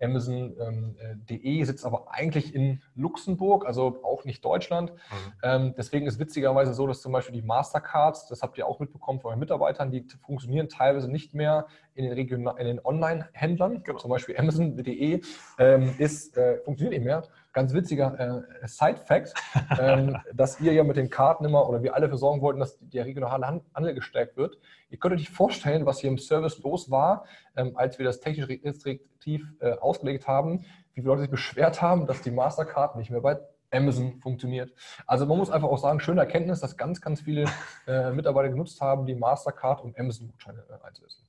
Amazon.de 0.00 0.56
ähm, 0.66 0.96
äh, 1.28 1.64
sitzt 1.64 1.84
aber 1.84 2.12
eigentlich 2.12 2.54
in 2.54 2.82
Luxemburg, 2.94 3.66
also 3.66 4.00
auch 4.02 4.24
nicht 4.24 4.44
Deutschland. 4.44 4.92
Mhm. 4.92 5.32
Ähm, 5.42 5.74
deswegen 5.76 6.06
ist 6.06 6.18
witzigerweise 6.18 6.74
so, 6.74 6.86
dass 6.86 7.00
zum 7.00 7.12
Beispiel 7.12 7.34
die 7.34 7.46
Mastercards, 7.46 8.26
das 8.28 8.42
habt 8.42 8.58
ihr 8.58 8.66
auch 8.66 8.80
mitbekommen 8.80 9.20
von 9.20 9.30
euren 9.30 9.40
Mitarbeitern, 9.40 9.90
die 9.90 10.06
funktionieren 10.24 10.68
teilweise 10.68 11.10
nicht 11.10 11.34
mehr 11.34 11.66
in 11.94 12.04
den, 12.04 12.26
den 12.26 12.84
Online-Händlern. 12.84 13.82
Genau. 13.84 13.98
Zum 13.98 14.10
Beispiel 14.10 14.36
Amazon.de 14.36 15.20
ähm, 15.58 15.94
ist, 15.98 16.36
äh, 16.36 16.58
funktioniert 16.64 16.94
nicht 16.94 17.04
mehr 17.04 17.22
ganz 17.54 17.72
witziger 17.72 18.44
äh, 18.62 18.66
Side-Fact, 18.66 19.32
ähm, 19.80 20.18
dass 20.34 20.60
ihr 20.60 20.72
ja 20.72 20.84
mit 20.84 20.96
den 20.96 21.08
Karten 21.08 21.44
immer 21.44 21.66
oder 21.68 21.82
wir 21.82 21.94
alle 21.94 22.08
für 22.10 22.18
sorgen 22.18 22.42
wollten, 22.42 22.60
dass 22.60 22.78
der 22.80 23.06
regionale 23.06 23.62
Handel 23.74 23.94
gestärkt 23.94 24.36
wird. 24.36 24.58
Ihr 24.90 24.98
könnt 24.98 25.14
euch 25.14 25.30
vorstellen, 25.30 25.86
was 25.86 26.00
hier 26.00 26.10
im 26.10 26.18
Service 26.18 26.58
los 26.62 26.90
war, 26.90 27.24
ähm, 27.56 27.76
als 27.76 27.98
wir 27.98 28.04
das 28.04 28.20
technisch 28.20 28.48
restriktiv 28.48 29.50
äh, 29.60 29.72
ausgelegt 29.72 30.28
haben, 30.28 30.66
wie 30.92 31.00
viele 31.00 31.08
Leute 31.08 31.22
sich 31.22 31.30
beschwert 31.30 31.80
haben, 31.80 32.06
dass 32.06 32.20
die 32.20 32.30
Mastercard 32.30 32.96
nicht 32.96 33.10
mehr 33.10 33.20
bei 33.20 33.38
Amazon 33.72 34.20
funktioniert. 34.20 34.72
Also 35.06 35.26
man 35.26 35.38
muss 35.38 35.50
einfach 35.50 35.68
auch 35.68 35.78
sagen, 35.78 36.00
schöne 36.00 36.20
Erkenntnis, 36.20 36.60
dass 36.60 36.76
ganz, 36.76 37.00
ganz 37.00 37.20
viele 37.20 37.44
äh, 37.86 38.10
Mitarbeiter 38.12 38.48
genutzt 38.48 38.80
haben, 38.80 39.06
die 39.06 39.14
Mastercard 39.14 39.82
und 39.82 39.98
Amazon-Gutscheine 39.98 40.64
äh, 40.68 40.86
einzulösen. 40.86 41.24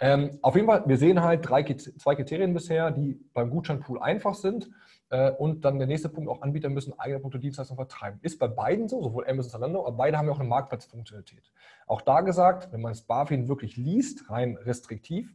ähm, 0.00 0.38
auf 0.42 0.54
jeden 0.54 0.66
Fall, 0.66 0.82
wir 0.86 0.96
sehen 0.96 1.22
halt 1.22 1.48
drei, 1.48 1.62
zwei 1.62 2.14
Kriterien 2.14 2.52
bisher, 2.54 2.90
die 2.90 3.20
beim 3.32 3.50
Gutscheinpool 3.50 4.00
einfach 4.00 4.34
sind. 4.34 4.68
Äh, 5.12 5.30
und 5.32 5.64
dann 5.66 5.78
der 5.78 5.86
nächste 5.86 6.08
Punkt, 6.08 6.30
auch 6.30 6.40
Anbieter 6.40 6.70
müssen 6.70 6.98
eigene 6.98 7.20
Produkte, 7.20 7.40
Dienstleistungen 7.40 7.76
vertreiben. 7.76 8.18
Ist 8.22 8.38
bei 8.38 8.48
beiden 8.48 8.88
so, 8.88 9.02
sowohl 9.02 9.24
Amazon 9.24 9.38
als 9.38 9.48
auch 9.48 9.52
Zalando, 9.52 9.86
aber 9.86 9.96
beide 9.98 10.16
haben 10.16 10.26
ja 10.26 10.32
auch 10.32 10.40
eine 10.40 10.48
Marktplatzfunktionalität. 10.48 11.52
Auch 11.86 12.00
da 12.00 12.22
gesagt, 12.22 12.72
wenn 12.72 12.80
man 12.80 12.92
das 12.92 13.02
BaFin 13.02 13.46
wirklich 13.46 13.76
liest, 13.76 14.30
rein 14.30 14.56
restriktiv, 14.56 15.34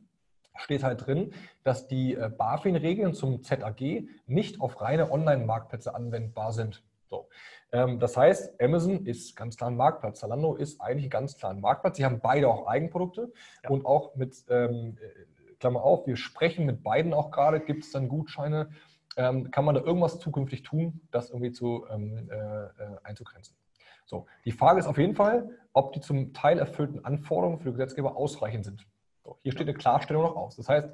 steht 0.56 0.84
halt 0.84 1.06
drin, 1.06 1.32
dass 1.64 1.88
die 1.88 2.16
äh, 2.16 2.32
BaFin-Regeln 2.36 3.14
zum 3.14 3.44
ZAG 3.44 4.08
nicht 4.26 4.60
auf 4.62 4.82
reine 4.82 5.12
Online-Marktplätze 5.12 5.94
anwendbar 5.94 6.54
sind. 6.54 6.84
So. 7.08 7.30
Ähm, 7.72 8.00
das 8.00 8.18
heißt, 8.18 8.60
Amazon 8.60 9.06
ist 9.06 9.36
ganz 9.36 9.58
klar 9.58 9.70
ein 9.70 9.78
Marktplatz, 9.78 10.22
Zalando 10.22 10.56
ist 10.56 10.82
eigentlich 10.82 11.12
ganz 11.12 11.38
klar 11.38 11.52
ein 11.52 11.62
Marktplatz. 11.62 11.98
Sie 11.98 12.06
haben 12.06 12.20
beide 12.20 12.50
auch 12.50 12.66
Eigenprodukte 12.66 13.32
ja. 13.64 13.70
und 13.70 13.86
auch 13.86 14.16
mit, 14.16 14.44
ähm, 14.50 14.98
äh, 15.00 15.56
Klammer 15.60 15.84
auf, 15.84 16.08
wir 16.08 16.18
sprechen 16.18 16.66
mit 16.66 16.84
beiden 16.84 17.14
auch 17.14 17.32
gerade, 17.32 17.60
gibt 17.60 17.84
es 17.84 17.92
dann 17.92 18.10
Gutscheine 18.10 18.70
ähm, 19.18 19.52
kann 19.52 19.66
man 19.66 19.76
da 19.76 19.82
irgendwas 19.82 20.20
zukünftig 20.20 20.64
tun, 20.64 21.02
das 21.12 21.30
irgendwie 21.30 21.52
zu, 21.52 21.86
ähm, 21.92 22.30
äh, 22.32 22.36
äh, 22.36 22.70
einzugrenzen. 23.04 23.58
So, 24.06 24.26
die 24.46 24.52
Frage 24.52 24.80
ist 24.80 24.88
auf 24.88 24.98
jeden 24.98 25.16
Fall, 25.16 25.50
ob 25.74 25.92
die 25.92 26.00
zum 26.00 26.34
Teil 26.34 26.60
erfüllten 26.60 27.04
Anforderungen 27.04 27.60
für 27.60 27.66
den 27.66 27.74
Gesetzgeber 27.74 28.16
ausreichend 28.16 28.64
sind. 28.64 28.88
So, 29.24 29.38
hier 29.42 29.52
steht 29.52 29.68
eine 29.68 29.78
Klarstellung 29.78 30.24
noch 30.24 30.38
aus. 30.38 30.56
Das 30.56 30.70
heißt, 30.70 30.90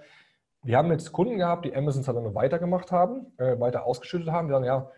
wir 0.63 0.77
haben 0.77 0.89
jetzt 0.91 1.11
Kunden 1.11 1.37
gehabt, 1.37 1.65
die 1.65 1.75
Amazon 1.75 2.03
Zalando 2.03 2.33
weitergemacht 2.33 2.91
haben, 2.91 3.33
äh, 3.37 3.59
weiter 3.59 3.85
ausgeschüttet 3.85 4.31
haben. 4.31 4.47
Wir 4.47 4.55
sagen, 4.55 4.65
ja, 4.65 4.89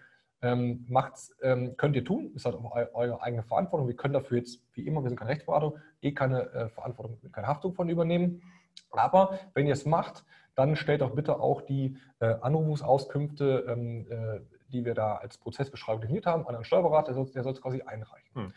ähm, 0.41 0.85
macht's, 0.88 1.35
ähm, 1.41 1.75
könnt 1.75 1.95
ihr 1.95 2.05
tun, 2.05 2.31
ist 2.35 2.45
halt 2.45 2.55
auch 2.55 2.75
eure 2.93 3.21
eigene 3.21 3.41
Verantwortung. 3.43 3.88
Wir 3.88 3.95
können 3.95 4.13
dafür 4.13 4.38
jetzt, 4.38 4.61
wie 4.73 4.85
immer, 4.85 5.01
wir 5.01 5.09
sind 5.09 5.17
keine 5.17 5.31
Rechtsberatung, 5.31 5.79
eh 6.01 6.11
keine 6.13 6.51
äh, 6.51 6.69
Verantwortung, 6.69 7.19
keine 7.31 7.47
Haftung 7.47 7.73
von 7.73 7.89
übernehmen. 7.89 8.43
Aber 8.91 9.39
wenn 9.55 9.65
ihr 9.65 9.73
es 9.73 9.85
macht, 9.85 10.23
dann 10.55 10.75
stellt 10.75 11.01
doch 11.01 11.11
bitte 11.11 11.39
auch 11.39 11.61
die 11.61 11.97
äh, 12.19 12.35
Anrufungsauskünfte, 12.41 13.65
ähm, 13.67 14.07
äh, 14.09 14.41
die 14.71 14.85
wir 14.85 14.93
da 14.93 15.15
als 15.15 15.37
Prozessbeschreibung 15.37 16.01
definiert 16.01 16.25
haben, 16.25 16.47
an 16.47 16.55
einen 16.55 16.63
Steuerberater, 16.63 17.13
der 17.13 17.43
soll 17.43 17.53
es 17.53 17.61
quasi 17.61 17.81
einreichen. 17.81 18.29
Hm. 18.33 18.53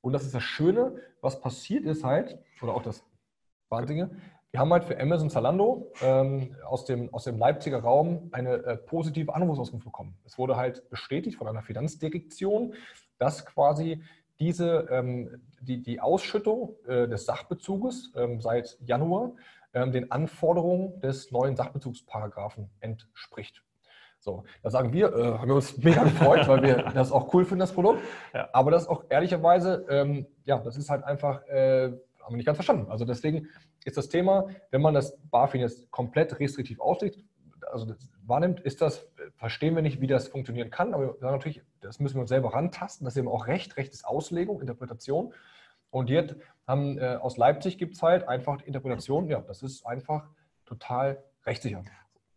Und 0.00 0.12
das 0.12 0.24
ist 0.24 0.34
das 0.34 0.42
Schöne, 0.42 0.96
was 1.20 1.40
passiert 1.40 1.84
ist 1.84 2.04
halt, 2.04 2.38
oder 2.60 2.74
auch 2.74 2.82
das 2.82 3.04
Wahnsinnige, 3.68 4.10
wir 4.50 4.60
haben 4.60 4.70
halt 4.70 4.84
für 4.84 5.00
Amazon 5.00 5.30
Zalando 5.30 5.90
ähm, 6.02 6.54
aus, 6.66 6.84
dem, 6.84 7.12
aus 7.14 7.24
dem 7.24 7.38
Leipziger 7.38 7.78
Raum 7.78 8.28
eine 8.32 8.56
äh, 8.64 8.76
positive 8.76 9.34
Anrufsauskunft 9.34 9.86
bekommen. 9.86 10.14
Es 10.24 10.36
wurde 10.36 10.56
halt 10.56 10.90
bestätigt 10.90 11.38
von 11.38 11.48
einer 11.48 11.62
Finanzdirektion, 11.62 12.74
dass 13.16 13.46
quasi 13.46 14.02
diese, 14.38 14.88
ähm, 14.90 15.40
die, 15.62 15.82
die 15.82 16.00
Ausschüttung 16.00 16.76
äh, 16.86 17.08
des 17.08 17.24
Sachbezuges 17.24 18.12
ähm, 18.14 18.42
seit 18.42 18.76
Januar 18.84 19.32
den 19.72 20.10
Anforderungen 20.10 21.00
des 21.00 21.30
neuen 21.30 21.56
Sachbezugsparagraphen 21.56 22.70
entspricht. 22.80 23.62
So, 24.18 24.44
da 24.62 24.70
sagen 24.70 24.92
wir, 24.92 25.12
äh, 25.12 25.38
haben 25.38 25.48
wir 25.48 25.56
uns 25.56 25.76
mega 25.82 26.04
gefreut, 26.04 26.46
weil 26.46 26.62
wir 26.62 26.76
das 26.94 27.10
auch 27.10 27.34
cool 27.34 27.44
finden, 27.44 27.60
das 27.60 27.72
Produkt. 27.72 28.02
Ja. 28.32 28.48
Aber 28.52 28.70
das 28.70 28.82
ist 28.82 28.88
auch 28.88 29.04
ehrlicherweise, 29.08 29.84
ähm, 29.88 30.26
ja, 30.44 30.58
das 30.58 30.76
ist 30.76 30.90
halt 30.90 31.02
einfach, 31.02 31.44
äh, 31.48 31.86
haben 32.20 32.30
wir 32.30 32.36
nicht 32.36 32.46
ganz 32.46 32.56
verstanden. 32.56 32.88
Also 32.88 33.04
deswegen 33.04 33.48
ist 33.84 33.96
das 33.96 34.08
Thema, 34.08 34.46
wenn 34.70 34.80
man 34.80 34.94
das 34.94 35.18
BaFin 35.30 35.60
jetzt 35.60 35.90
komplett 35.90 36.38
restriktiv 36.38 36.78
auslegt, 36.80 37.18
also 37.72 37.94
wahrnimmt, 38.24 38.60
ist 38.60 38.80
das, 38.80 39.08
verstehen 39.34 39.74
wir 39.74 39.82
nicht, 39.82 40.00
wie 40.00 40.06
das 40.06 40.28
funktionieren 40.28 40.70
kann, 40.70 40.94
aber 40.94 41.14
wir 41.14 41.18
sagen 41.18 41.34
natürlich, 41.34 41.62
das 41.80 41.98
müssen 41.98 42.16
wir 42.16 42.20
uns 42.20 42.28
selber 42.28 42.54
rantasten, 42.54 43.04
das 43.04 43.14
ist 43.14 43.18
eben 43.18 43.28
auch 43.28 43.48
Recht, 43.48 43.76
Recht 43.76 43.92
ist 43.92 44.04
Auslegung, 44.04 44.60
Interpretation. 44.60 45.32
Und 45.92 46.08
jetzt 46.08 46.34
haben 46.66 46.98
äh, 46.98 47.18
aus 47.20 47.36
Leipzig 47.36 47.76
gibt 47.76 47.94
es 47.94 48.02
halt 48.02 48.26
einfach 48.26 48.56
die 48.56 48.66
Interpretation, 48.66 49.28
ja, 49.28 49.40
das 49.40 49.62
ist 49.62 49.86
einfach 49.86 50.28
total 50.64 51.22
rechtssicher. 51.44 51.84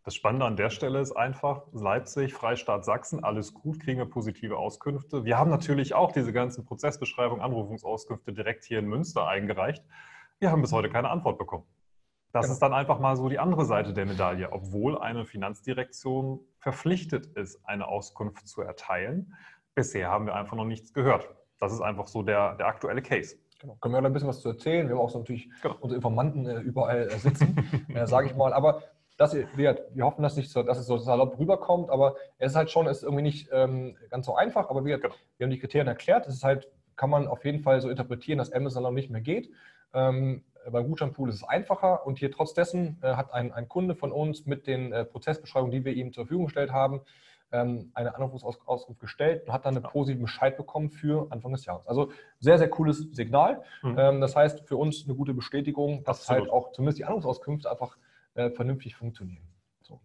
Das 0.04 0.14
Spannende 0.14 0.46
an 0.46 0.58
der 0.58 0.70
Stelle 0.70 1.00
ist 1.00 1.14
einfach, 1.14 1.64
Leipzig, 1.72 2.34
Freistaat 2.34 2.86
Sachsen, 2.86 3.24
alles 3.24 3.54
gut, 3.54 3.80
kriegen 3.80 3.98
wir 3.98 4.06
positive 4.06 4.58
Auskünfte. 4.58 5.24
Wir 5.26 5.40
haben 5.40 5.50
natürlich 5.50 5.96
auch 5.96 6.12
diese 6.12 6.32
ganzen 6.34 6.66
Prozessbeschreibungen, 6.66 7.44
Anrufungsauskünfte 7.44 8.34
direkt 8.34 8.66
hier 8.66 8.80
in 8.80 8.88
Münster 8.88 9.28
eingereicht. 9.28 9.84
Wir 10.40 10.52
haben 10.52 10.62
bis 10.62 10.74
heute 10.74 10.90
keine 10.90 11.10
Antwort 11.10 11.40
bekommen. 11.40 11.66
Das 12.34 12.44
genau. 12.44 12.54
ist 12.54 12.60
dann 12.60 12.74
einfach 12.74 13.00
mal 13.00 13.16
so 13.16 13.30
die 13.30 13.40
andere 13.40 13.64
Seite 13.64 13.94
der 13.94 14.06
Medaille. 14.06 14.52
Obwohl 14.52 15.00
eine 15.00 15.26
Finanzdirektion 15.26 16.42
verpflichtet 16.60 17.28
ist, 17.28 17.66
eine 17.66 17.88
Auskunft 17.88 18.48
zu 18.48 18.62
erteilen, 18.62 19.34
bisher 19.74 20.12
haben 20.12 20.26
wir 20.26 20.36
einfach 20.36 20.58
noch 20.58 20.66
nichts 20.66 20.94
gehört. 20.94 21.34
Das 21.60 21.72
ist 21.72 21.82
einfach 21.82 22.08
so 22.08 22.22
der, 22.22 22.56
der 22.56 22.68
aktuelle 22.68 23.02
Case. 23.02 23.38
Genau. 23.66 23.78
Können 23.82 23.96
wir 23.96 24.02
da 24.02 24.08
ein 24.08 24.14
bisschen 24.14 24.30
was 24.30 24.42
zu 24.42 24.50
erzählen? 24.50 24.88
Wir 24.88 24.96
haben 24.96 25.02
auch 25.02 25.10
so 25.10 25.20
natürlich 25.20 25.50
genau. 25.62 25.76
unsere 25.80 25.96
Informanten 25.96 26.46
äh, 26.46 26.60
überall 26.60 27.08
äh, 27.08 27.18
sitzen, 27.18 27.58
äh, 27.94 28.06
sage 28.06 28.28
ich 28.28 28.36
mal. 28.36 28.54
Aber 28.54 28.84
das, 29.18 29.36
wir, 29.56 29.88
wir 29.94 30.06
hoffen, 30.06 30.22
dass, 30.22 30.36
nicht 30.36 30.52
so, 30.52 30.62
dass 30.62 30.78
es 30.78 30.86
so 30.86 30.98
salopp 30.98 31.40
rüberkommt, 31.40 31.90
aber 31.90 32.16
es 32.38 32.52
ist 32.52 32.56
halt 32.56 32.70
schon, 32.70 32.86
ist 32.86 33.04
irgendwie 33.04 33.24
nicht 33.24 33.50
ähm, 33.52 33.98
ganz 34.10 34.26
so 34.26 34.36
einfach. 34.36 34.70
Aber 34.70 34.86
wir, 34.86 35.00
genau. 35.00 35.16
wir 35.38 35.46
haben 35.46 35.52
die 35.52 35.60
Kriterien 35.60 35.88
erklärt. 35.88 36.28
Es 36.28 36.36
ist 36.36 36.44
halt, 36.44 36.68
kann 36.96 37.10
man 37.10 37.28
auf 37.28 37.44
jeden 37.44 37.62
Fall 37.62 37.82
so 37.82 37.90
interpretieren, 37.90 38.38
dass 38.38 38.52
Amazon 38.52 38.84
noch 38.84 38.92
nicht 38.92 39.10
mehr 39.10 39.22
geht. 39.22 39.50
Ähm, 39.94 40.44
beim 40.70 40.88
Gutscheinpool 40.88 41.30
ist 41.30 41.36
es 41.36 41.44
einfacher 41.44 42.06
und 42.06 42.20
hier 42.20 42.32
trotz 42.32 42.54
dessen 42.54 42.98
äh, 43.02 43.16
hat 43.16 43.34
ein, 43.34 43.52
ein 43.52 43.68
Kunde 43.68 43.96
von 43.96 44.12
uns 44.12 44.46
mit 44.46 44.68
den 44.68 44.92
äh, 44.92 45.06
Prozessbeschreibungen, 45.06 45.72
die 45.72 45.86
wir 45.86 45.94
ihm 45.94 46.12
zur 46.12 46.26
Verfügung 46.26 46.46
gestellt 46.46 46.72
haben, 46.72 47.02
ähm, 47.56 47.92
eine 47.94 48.16
Anrufsauskunft 48.16 49.00
gestellt 49.00 49.46
und 49.46 49.54
hat 49.54 49.66
dann 49.66 49.76
einen 49.76 49.84
positiven 49.84 50.24
Bescheid 50.24 50.58
bekommen 50.58 50.90
für 50.90 51.28
Anfang 51.32 51.54
des 51.54 51.66
Jahres. 51.66 51.88
Also 51.88 52.12
sehr, 52.40 52.58
sehr 52.58 52.70
cooles 52.70 53.08
Signal. 53.12 53.62
Mhm. 53.82 53.96
Ähm, 53.98 54.22
das 54.22 54.36
heißt 54.36 54.68
für 54.68 54.78
uns 54.78 55.06
eine 55.06 55.16
gute 55.16 55.34
Bestätigung, 55.34 56.04
dass 56.04 56.22
Absolut. 56.22 56.42
halt 56.42 56.52
auch 56.52 56.72
zumindest 56.72 57.00
die 57.00 57.06
Anrufsauskünfte 57.06 57.72
einfach 57.72 57.98
äh, 58.36 58.50
vernünftig 58.52 58.96
funktionieren. 58.96 59.44
So. 59.82 60.00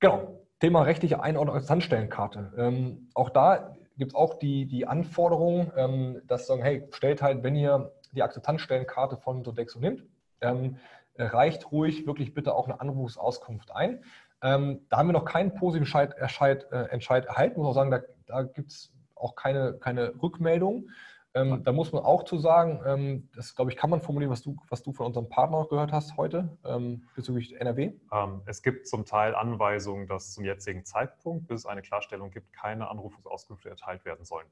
Genau, 0.00 0.40
Thema 0.60 0.82
rechtliche 0.82 1.22
Einordnung 1.22 1.56
als 1.56 1.68
Handstellenkarte. 1.68 2.52
Ähm, 2.56 3.08
auch 3.14 3.30
da 3.30 3.76
gibt 3.98 4.12
es 4.12 4.14
auch 4.14 4.34
die, 4.38 4.66
die 4.66 4.86
Anforderung, 4.86 5.70
ähm, 5.76 6.22
dass 6.26 6.46
sagen, 6.46 6.62
hey, 6.62 6.88
stellt 6.92 7.20
halt, 7.20 7.42
wenn 7.42 7.56
ihr 7.56 7.92
die 8.12 8.22
Akzeptanzstellenkarte 8.22 9.16
von 9.16 9.44
Sodexo 9.44 9.78
nimmt, 9.78 10.04
ähm, 10.40 10.76
reicht 11.18 11.70
ruhig 11.72 12.06
wirklich 12.06 12.34
bitte 12.34 12.54
auch 12.54 12.68
eine 12.68 12.80
Anrufsauskunft 12.80 13.74
ein. 13.74 14.02
Ähm, 14.42 14.80
da 14.88 14.98
haben 14.98 15.08
wir 15.08 15.12
noch 15.12 15.24
keinen 15.24 15.54
positiven 15.54 15.84
Entscheid, 15.84 16.14
Entscheid, 16.18 16.66
äh, 16.72 16.84
Entscheid 16.90 17.26
erhalten. 17.26 17.60
Muss 17.60 17.68
auch 17.68 17.74
sagen, 17.74 17.90
da, 17.90 18.00
da 18.26 18.42
gibt 18.42 18.72
es 18.72 18.92
auch 19.14 19.34
keine, 19.36 19.74
keine 19.74 20.20
Rückmeldung. 20.20 20.88
Ähm, 21.34 21.62
da 21.64 21.72
muss 21.72 21.92
man 21.92 22.02
auch 22.02 22.24
zu 22.24 22.38
sagen, 22.38 22.82
ähm, 22.84 23.28
das 23.34 23.54
glaube 23.54 23.70
ich, 23.70 23.76
kann 23.76 23.88
man 23.88 24.02
formulieren, 24.02 24.30
was 24.30 24.42
du, 24.42 24.56
was 24.68 24.82
du 24.82 24.92
von 24.92 25.06
unserem 25.06 25.30
Partner 25.30 25.66
gehört 25.70 25.90
hast 25.90 26.16
heute 26.18 26.58
ähm, 26.64 27.08
bezüglich 27.16 27.58
NRW. 27.58 27.92
Ähm, 28.12 28.42
es 28.44 28.62
gibt 28.62 28.86
zum 28.86 29.06
Teil 29.06 29.34
Anweisungen, 29.34 30.06
dass 30.06 30.34
zum 30.34 30.44
jetzigen 30.44 30.84
Zeitpunkt, 30.84 31.48
bis 31.48 31.60
es 31.60 31.66
eine 31.66 31.80
Klarstellung 31.80 32.30
gibt, 32.30 32.52
keine 32.52 32.90
Anrufungsauskünfte 32.90 33.70
erteilt 33.70 34.04
werden 34.04 34.26
sollen. 34.26 34.46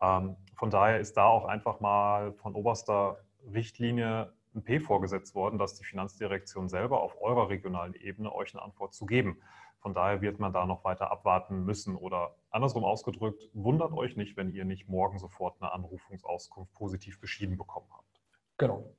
Ähm, 0.00 0.36
von 0.56 0.70
daher 0.70 0.98
ist 0.98 1.16
da 1.16 1.26
auch 1.26 1.44
einfach 1.44 1.78
mal 1.78 2.32
von 2.32 2.54
oberster 2.56 3.18
Richtlinie 3.52 4.32
ein 4.54 4.62
P 4.62 4.80
vorgesetzt 4.80 5.34
worden, 5.34 5.58
dass 5.58 5.74
die 5.74 5.84
Finanzdirektion 5.84 6.68
selber 6.68 7.02
auf 7.02 7.20
eurer 7.20 7.48
regionalen 7.48 7.94
Ebene 7.94 8.34
euch 8.34 8.54
eine 8.54 8.62
Antwort 8.62 8.94
zu 8.94 9.06
geben. 9.06 9.40
Von 9.80 9.94
daher 9.94 10.20
wird 10.20 10.40
man 10.40 10.52
da 10.52 10.66
noch 10.66 10.84
weiter 10.84 11.10
abwarten 11.12 11.64
müssen 11.64 11.96
oder 11.96 12.34
andersrum 12.50 12.84
ausgedrückt, 12.84 13.48
wundert 13.52 13.92
euch 13.92 14.16
nicht, 14.16 14.36
wenn 14.36 14.50
ihr 14.52 14.64
nicht 14.64 14.88
morgen 14.88 15.18
sofort 15.18 15.56
eine 15.60 15.72
Anrufungsauskunft 15.72 16.72
positiv 16.74 17.20
beschieden 17.20 17.56
bekommen 17.56 17.86
habt. 17.92 18.20
Genau. 18.56 18.92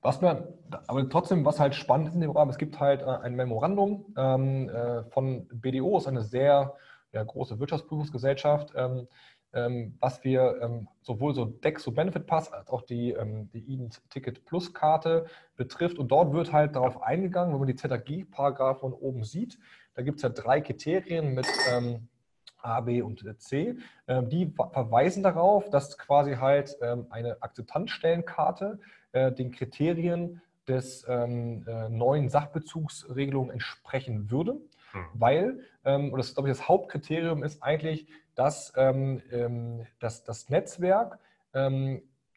Was 0.00 0.20
man, 0.20 0.46
aber 0.86 1.08
trotzdem, 1.08 1.44
was 1.44 1.60
halt 1.60 1.74
spannend 1.74 2.08
ist 2.08 2.14
in 2.14 2.20
dem 2.20 2.30
Rahmen, 2.30 2.50
es 2.50 2.58
gibt 2.58 2.78
halt 2.78 3.02
äh, 3.02 3.06
ein 3.06 3.34
Memorandum 3.36 4.14
ähm, 4.16 4.68
äh, 4.68 5.04
von 5.04 5.48
BDO, 5.48 5.96
ist 5.96 6.06
eine 6.06 6.22
sehr 6.22 6.74
ja, 7.12 7.22
große 7.22 7.58
Wirtschaftsprüfungsgesellschaft, 7.58 8.72
ähm, 8.76 9.08
was 10.00 10.24
wir 10.24 10.58
ähm, 10.62 10.88
sowohl 11.02 11.34
so 11.34 11.44
Dex, 11.44 11.84
so 11.84 11.92
Benefit 11.92 12.26
Pass 12.26 12.52
als 12.52 12.70
auch 12.70 12.82
die, 12.82 13.12
ähm, 13.12 13.48
die 13.52 13.72
Eden 13.72 13.90
Ticket 14.10 14.44
Plus 14.44 14.74
Karte 14.74 15.26
betrifft. 15.56 15.98
Und 15.98 16.08
dort 16.08 16.32
wird 16.32 16.52
halt 16.52 16.74
darauf 16.74 17.02
eingegangen, 17.02 17.52
wenn 17.52 17.60
man 17.60 17.68
die 17.68 17.76
ZAG-Paragraphen 17.76 18.92
oben 18.92 19.24
sieht, 19.24 19.58
da 19.94 20.02
gibt 20.02 20.16
es 20.16 20.22
ja 20.22 20.28
drei 20.28 20.60
Kriterien 20.60 21.34
mit 21.34 21.46
ähm, 21.72 22.08
A, 22.58 22.80
B 22.80 23.02
und 23.02 23.24
C. 23.40 23.76
Ähm, 24.08 24.28
die 24.28 24.52
verweisen 24.72 25.22
darauf, 25.22 25.70
dass 25.70 25.96
quasi 25.98 26.34
halt 26.34 26.76
ähm, 26.80 27.06
eine 27.10 27.42
Akzeptanzstellenkarte 27.42 28.80
äh, 29.12 29.32
den 29.32 29.52
Kriterien 29.52 30.40
des 30.66 31.04
ähm, 31.08 31.64
äh, 31.66 31.88
neuen 31.88 32.28
Sachbezugsregelung 32.28 33.50
entsprechen 33.50 34.30
würde, 34.30 34.52
hm. 34.92 35.04
weil, 35.12 35.60
ähm, 35.84 36.10
und 36.12 36.18
das 36.18 36.34
glaube 36.34 36.48
ich 36.48 36.56
das 36.56 36.68
Hauptkriterium 36.68 37.42
ist 37.44 37.62
eigentlich, 37.62 38.08
dass, 38.34 38.72
ähm, 38.76 39.22
ähm, 39.30 39.86
dass 40.00 40.24
das 40.24 40.48
Netzwerk 40.48 41.18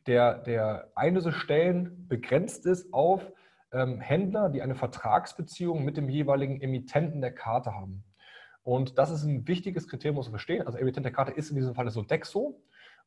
der, 0.06 0.38
der 0.38 0.92
Einlösestellen 0.94 2.08
begrenzt 2.08 2.68
ist 2.68 2.94
auf 2.94 3.32
ähm, 3.72 4.00
Händler, 4.00 4.50
die 4.50 4.62
eine 4.62 4.76
Vertragsbeziehung 4.76 5.84
mit 5.84 5.98
dem 5.98 6.10
jeweiligen 6.10 6.62
Emittenten 6.62 7.22
der 7.22 7.34
Karte 7.34 7.74
haben. 7.74 8.04
Und 8.64 8.98
das 8.98 9.12
ist 9.12 9.24
ein 9.24 9.48
wichtiges 9.48 9.88
Kriterium, 9.88 10.16
muss 10.16 10.28
man 10.28 10.34
verstehen. 10.34 10.66
Also 10.66 10.78
Emittent 10.78 11.06
der 11.06 11.14
Karte 11.14 11.32
ist 11.32 11.50
in 11.50 11.56
diesem 11.56 11.74
Fall 11.74 11.90
Sodexo. 11.90 12.62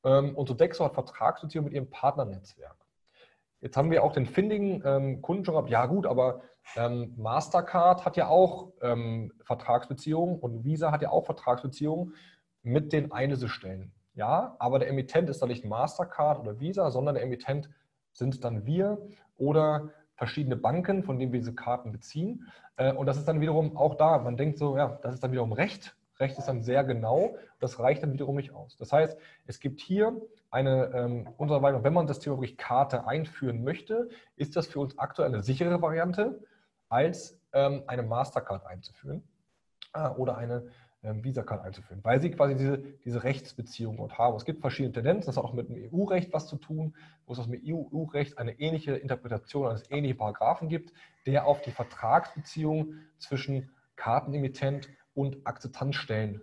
Ähm, 0.05 0.35
und 0.37 0.49
Sodexo 0.49 0.85
hat 0.85 0.95
Vertragsbeziehung 0.95 1.67
mit 1.67 1.75
ihrem 1.75 1.91
Partnernetzwerk. 1.91 2.77
Jetzt 3.61 3.77
haben 3.77 3.91
wir 3.91 4.03
auch 4.03 4.13
den 4.13 4.25
findigen 4.25 4.83
ähm, 4.87 5.21
Kunden 5.21 5.45
schon 5.45 5.55
gehabt, 5.55 5.69
ja 5.69 5.85
gut, 5.85 6.07
aber 6.07 6.41
ähm, 6.77 7.13
Mastercard 7.19 8.07
hat 8.07 8.17
ja 8.17 8.29
auch 8.29 8.73
ähm, 8.81 9.33
Vertragsbeziehungen 9.45 10.39
und 10.39 10.65
Visa 10.65 10.93
hat 10.93 11.03
ja 11.03 11.11
auch 11.11 11.27
Vertragsbeziehungen 11.27 12.15
mit 12.63 12.93
den 12.93 13.13
Einlösestellen. 13.13 13.93
Ja, 14.15 14.57
aber 14.59 14.79
der 14.79 14.89
Emittent 14.89 15.31
ist 15.31 15.41
dann 15.41 15.49
nicht 15.49 15.65
Mastercard 15.65 16.41
oder 16.41 16.61
Visa, 16.61 16.91
sondern 16.91 17.15
der 17.15 17.25
Emittent 17.25 17.71
sind 18.13 18.45
dann 18.45 18.67
wir 18.67 18.99
oder 19.37 19.91
verschiedene 20.17 20.57
Banken, 20.57 21.03
von 21.03 21.19
denen 21.19 21.33
wir 21.33 21.41
diese 21.41 21.55
Karten 21.55 21.93
beziehen. 21.93 22.47
Äh, 22.77 22.93
und 22.93 23.07
das 23.07 23.17
ist 23.17 23.27
dann 23.27 23.41
wiederum 23.41 23.77
auch 23.77 23.95
da. 23.95 24.19
Man 24.19 24.37
denkt 24.37 24.59
so, 24.59 24.77
ja, 24.77 24.99
das 25.03 25.15
ist 25.15 25.23
dann 25.23 25.33
wiederum 25.33 25.53
Recht. 25.53 25.97
Recht 26.19 26.37
ist 26.39 26.47
dann 26.47 26.63
sehr 26.63 26.85
genau. 26.85 27.37
Das 27.61 27.79
reicht 27.81 28.03
dann 28.03 28.13
wiederum 28.13 28.37
nicht 28.37 28.53
aus. 28.53 28.77
Das 28.77 28.93
heißt, 28.93 29.17
es 29.47 29.61
gibt 29.61 29.81
hier 29.81 30.21
eine, 30.51 30.91
ähm, 30.95 31.29
unserer 31.39 31.61
Meinung, 31.61 31.85
wenn 31.85 31.95
man 31.95 32.07
das 32.07 32.19
Thema 32.19 32.37
wirklich 32.37 32.59
Karte 32.59 33.07
einführen 33.07 33.65
möchte, 33.65 34.09
ist 34.37 34.57
das 34.57 34.67
für 34.67 34.81
uns 34.81 34.99
aktuell 34.99 35.29
eine 35.29 35.43
sichere 35.43 35.81
Variante, 35.81 36.43
als 36.91 37.41
ähm, 37.53 37.85
eine 37.87 38.03
Mastercard 38.03 38.67
einzuführen 38.67 39.23
äh, 39.95 40.09
oder 40.09 40.37
eine 40.37 40.69
Visa-Card 41.03 41.65
einzuführen, 41.65 42.01
weil 42.05 42.21
sie 42.21 42.31
quasi 42.31 42.57
diese, 42.57 42.79
diese 42.79 43.25
Rechtsbeziehung 43.25 43.97
dort 43.97 44.19
haben. 44.19 44.37
Es 44.37 44.45
gibt 44.45 44.61
verschiedene 44.61 44.93
Tendenzen, 44.93 45.27
das 45.27 45.37
hat 45.39 45.45
auch 45.45 45.55
mit 45.55 45.69
dem 45.69 45.91
EU-Recht 45.93 46.33
was 46.33 46.47
zu 46.47 46.57
tun, 46.57 46.95
wo 47.27 47.33
es 47.33 47.39
aus 47.39 47.49
dem 47.49 47.59
EU-Recht 47.65 48.37
eine 48.39 48.59
ähnliche 48.61 48.93
Interpretation 48.93 49.69
eines 49.69 49.91
ähnlichen 49.91 50.19
Paragraphen 50.19 50.69
gibt, 50.69 50.93
der 51.27 51.47
auf 51.47 51.63
die 51.63 51.71
Vertragsbeziehung 51.71 52.95
zwischen 53.19 53.71
Kartenemittent 53.97 54.91
und 55.15 55.47
Akzeptanzstellen, 55.47 56.43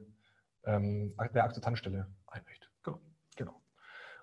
ähm, 0.65 1.15
der 1.33 1.43
Akzeptanzstelle 1.43 2.07
einrichtet. 2.25 2.71
Genau. 2.83 2.99
genau. 3.35 3.61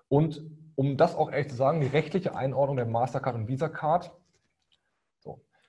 Und 0.09 0.43
um 0.75 0.97
das 0.97 1.15
auch 1.15 1.31
ehrlich 1.31 1.49
zu 1.49 1.55
sagen, 1.55 1.79
die 1.79 1.87
rechtliche 1.87 2.35
Einordnung 2.35 2.75
der 2.75 2.85
Mastercard 2.85 3.35
und 3.35 3.47
Visa-Card 3.47 4.11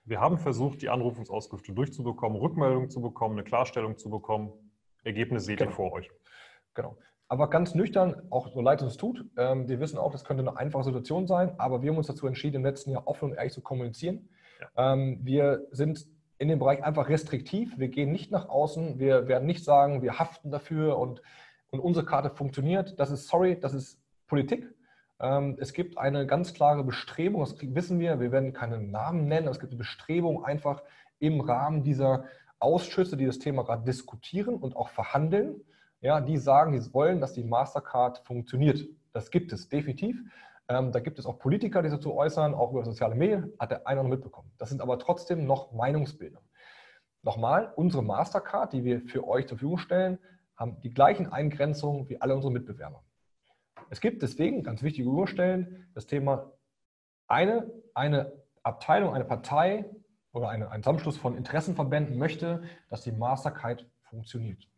wir 0.06 0.20
haben 0.20 0.38
versucht, 0.38 0.82
die 0.82 0.88
Anrufungsauskünfte 0.88 1.72
durchzubekommen, 1.72 2.38
Rückmeldungen 2.38 2.88
zu 2.88 3.00
bekommen, 3.00 3.34
eine 3.34 3.44
Klarstellung 3.44 3.98
zu 3.98 4.08
bekommen. 4.08 4.52
Ergebnis 5.02 5.44
seht 5.44 5.58
genau. 5.58 5.70
ihr 5.70 5.74
vor 5.74 5.92
euch. 5.92 6.10
Genau. 6.74 6.96
Aber 7.28 7.50
ganz 7.50 7.74
nüchtern, 7.74 8.22
auch 8.30 8.48
so 8.52 8.60
leid 8.60 8.80
es 8.80 8.84
uns 8.84 8.96
tut, 8.96 9.24
ähm, 9.36 9.68
wir 9.68 9.80
wissen 9.80 9.98
auch, 9.98 10.12
das 10.12 10.24
könnte 10.24 10.42
eine 10.42 10.56
einfache 10.56 10.84
Situation 10.84 11.26
sein, 11.26 11.58
aber 11.58 11.82
wir 11.82 11.90
haben 11.90 11.98
uns 11.98 12.06
dazu 12.06 12.28
entschieden, 12.28 12.56
im 12.56 12.64
letzten 12.64 12.92
Jahr 12.92 13.08
offen 13.08 13.30
und 13.30 13.36
ehrlich 13.36 13.52
zu 13.52 13.62
kommunizieren. 13.62 14.28
Ja. 14.60 14.92
Ähm, 14.92 15.18
wir 15.22 15.66
sind 15.72 16.06
in 16.38 16.48
dem 16.48 16.60
Bereich 16.60 16.84
einfach 16.84 17.08
restriktiv. 17.08 17.78
Wir 17.78 17.88
gehen 17.88 18.12
nicht 18.12 18.30
nach 18.30 18.48
außen. 18.48 18.98
Wir 18.98 19.26
werden 19.26 19.46
nicht 19.46 19.64
sagen, 19.64 20.02
wir 20.02 20.18
haften 20.18 20.50
dafür 20.50 20.98
und, 20.98 21.22
und 21.70 21.80
unsere 21.80 22.06
Karte 22.06 22.30
funktioniert. 22.30 23.00
Das 23.00 23.10
ist, 23.10 23.26
sorry, 23.26 23.58
das 23.58 23.74
ist 23.74 24.00
Politik. 24.28 24.72
Ähm, 25.20 25.56
es 25.60 25.72
gibt 25.72 25.98
eine 25.98 26.26
ganz 26.26 26.52
klare 26.54 26.84
Bestrebung, 26.84 27.40
das 27.40 27.56
wissen 27.60 27.98
wir, 27.98 28.20
wir 28.20 28.32
werden 28.32 28.52
keinen 28.52 28.90
Namen 28.90 29.28
nennen, 29.28 29.46
aber 29.46 29.52
es 29.52 29.60
gibt 29.60 29.72
eine 29.72 29.78
Bestrebung, 29.78 30.44
einfach 30.44 30.82
im 31.18 31.40
Rahmen 31.40 31.82
dieser 31.82 32.24
Ausschüsse, 32.58 33.16
die 33.16 33.26
das 33.26 33.38
Thema 33.38 33.64
gerade 33.64 33.84
diskutieren 33.84 34.56
und 34.56 34.76
auch 34.76 34.88
verhandeln, 34.90 35.60
ja, 36.00 36.20
die 36.20 36.36
sagen, 36.36 36.72
die 36.72 36.94
wollen, 36.94 37.20
dass 37.20 37.32
die 37.32 37.44
Mastercard 37.44 38.18
funktioniert. 38.26 38.86
Das 39.12 39.30
gibt 39.30 39.52
es 39.52 39.68
definitiv. 39.68 40.16
Ähm, 40.68 40.92
da 40.92 41.00
gibt 41.00 41.18
es 41.18 41.26
auch 41.26 41.38
Politiker, 41.38 41.82
die 41.82 41.88
dazu 41.88 42.14
äußern, 42.14 42.54
auch 42.54 42.72
über 42.72 42.84
soziale 42.84 43.14
Medien, 43.14 43.52
hat 43.58 43.70
der 43.70 43.86
eine 43.86 44.02
noch 44.02 44.10
mitbekommen. 44.10 44.50
Das 44.58 44.68
sind 44.68 44.82
aber 44.82 44.98
trotzdem 44.98 45.46
noch 45.46 45.72
Meinungsbilder. 45.72 46.40
Nochmal, 47.22 47.72
unsere 47.76 48.02
Mastercard, 48.02 48.72
die 48.72 48.84
wir 48.84 49.00
für 49.00 49.26
euch 49.26 49.46
zur 49.46 49.58
Verfügung 49.58 49.78
stellen, 49.78 50.18
haben 50.56 50.80
die 50.80 50.92
gleichen 50.92 51.32
Eingrenzungen 51.32 52.08
wie 52.08 52.20
alle 52.20 52.34
unsere 52.34 52.52
Mitbewerber. 52.52 53.02
Es 53.90 54.00
gibt 54.00 54.22
deswegen, 54.22 54.62
ganz 54.62 54.82
wichtige 54.82 55.08
Urstellen, 55.08 55.88
das 55.94 56.06
Thema 56.06 56.52
eine, 57.28 57.70
eine 57.94 58.32
Abteilung, 58.62 59.14
eine 59.14 59.24
Partei 59.24 59.86
oder 60.32 60.48
eine, 60.48 60.70
ein 60.70 60.82
Zusammenschluss 60.82 61.16
von 61.16 61.36
Interessenverbänden 61.36 62.18
möchte, 62.18 62.62
dass 62.90 63.02
die 63.02 63.12
Mastercard 63.12 63.86
funktioniert. 64.02 64.68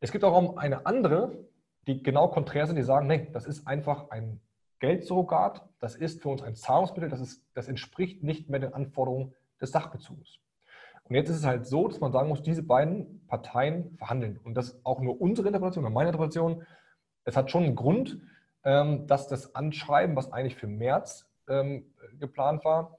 Es 0.00 0.12
gibt 0.12 0.24
auch 0.24 0.56
eine 0.56 0.86
andere, 0.86 1.46
die 1.86 2.02
genau 2.02 2.28
konträr 2.28 2.66
sind, 2.66 2.76
die 2.76 2.82
sagen, 2.82 3.06
nee, 3.06 3.28
das 3.32 3.46
ist 3.46 3.66
einfach 3.66 4.10
ein 4.10 4.40
Geldsurrogat, 4.80 5.66
das 5.78 5.94
ist 5.94 6.22
für 6.22 6.28
uns 6.28 6.42
ein 6.42 6.56
Zahlungsmittel, 6.56 7.08
das, 7.08 7.20
ist, 7.20 7.42
das 7.54 7.68
entspricht 7.68 8.22
nicht 8.22 8.50
mehr 8.50 8.60
den 8.60 8.74
Anforderungen 8.74 9.34
des 9.60 9.70
Sachbezugs. 9.70 10.40
Und 11.04 11.16
jetzt 11.16 11.28
ist 11.28 11.36
es 11.36 11.46
halt 11.46 11.66
so, 11.66 11.88
dass 11.88 12.00
man 12.00 12.12
sagen 12.12 12.28
muss, 12.28 12.42
diese 12.42 12.62
beiden 12.62 13.26
Parteien 13.26 13.96
verhandeln. 13.96 14.38
Und 14.42 14.54
das 14.54 14.68
ist 14.68 14.80
auch 14.84 15.00
nur 15.00 15.20
unsere 15.20 15.48
Interpretation 15.48 15.84
oder 15.84 15.92
meine 15.92 16.10
Interpretation 16.10 16.66
es 17.24 17.36
hat 17.36 17.50
schon 17.50 17.64
einen 17.64 17.76
Grund, 17.76 18.20
ähm, 18.64 19.06
dass 19.06 19.28
das 19.28 19.54
Anschreiben, 19.54 20.16
was 20.16 20.32
eigentlich 20.32 20.56
für 20.56 20.66
März 20.66 21.30
ähm, 21.48 21.92
geplant 22.18 22.64
war, 22.64 22.98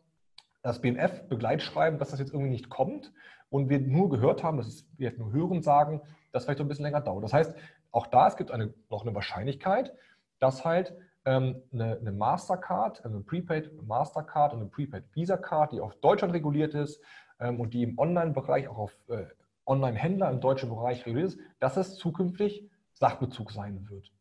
das 0.62 0.82
BMF-Begleitschreiben, 0.82 2.00
dass 2.00 2.10
das 2.10 2.20
jetzt 2.20 2.34
irgendwie 2.34 2.52
nicht 2.52 2.70
kommt 2.70 3.14
und 3.50 3.70
wir 3.70 3.80
nur 3.80 4.10
gehört 4.10 4.44
haben, 4.44 4.58
dass 4.58 4.86
wir 4.98 5.14
nur 5.18 5.32
hören 5.32 5.62
sagen, 5.62 6.02
dass 6.32 6.46
vielleicht 6.46 6.58
so 6.58 6.64
ein 6.64 6.68
bisschen 6.68 6.86
länger 6.86 7.02
dauert. 7.02 7.24
Das 7.24 7.34
heißt, 7.34 7.56
auch 7.92 8.08
da, 8.08 8.28
es 8.28 8.36
gibt 8.36 8.52
eine, 8.52 8.74
noch 8.90 9.04
eine 9.04 9.16
Wahrscheinlichkeit, 9.16 9.94
dass 10.40 10.66
halt 10.66 10.96
ähm, 11.24 11.62
eine, 11.72 11.98
eine, 11.98 12.12
Mastercard, 12.12 13.06
eine 13.06 13.22
Prepaid 13.22 13.72
Mastercard 13.84 14.54
und 14.54 14.62
eine 14.62 14.70
Prepaid 14.70 15.04
Visa 15.14 15.38
Card, 15.38 15.72
die 15.72 15.80
auf 15.80 15.96
Deutschland 15.98 16.34
reguliert 16.34 16.74
ist 16.74 17.02
ähm, 17.40 17.60
und 17.60 17.74
die 17.74 17.84
im 17.84 17.98
Online-Bereich 17.98 18.68
auch 18.68 18.78
auf 18.78 18.98
äh, 19.08 19.26
Online-Händler 19.66 20.30
im 20.30 20.42
deutschen 20.42 20.70
Bereich 20.70 21.06
reguliert 21.06 21.30
ist, 21.30 21.40
dass 21.60 21.78
es 21.78 21.96
zukünftig 21.96 22.70
Sachbezug 22.94 23.52
sein 23.52 23.88
wird. 23.90 24.12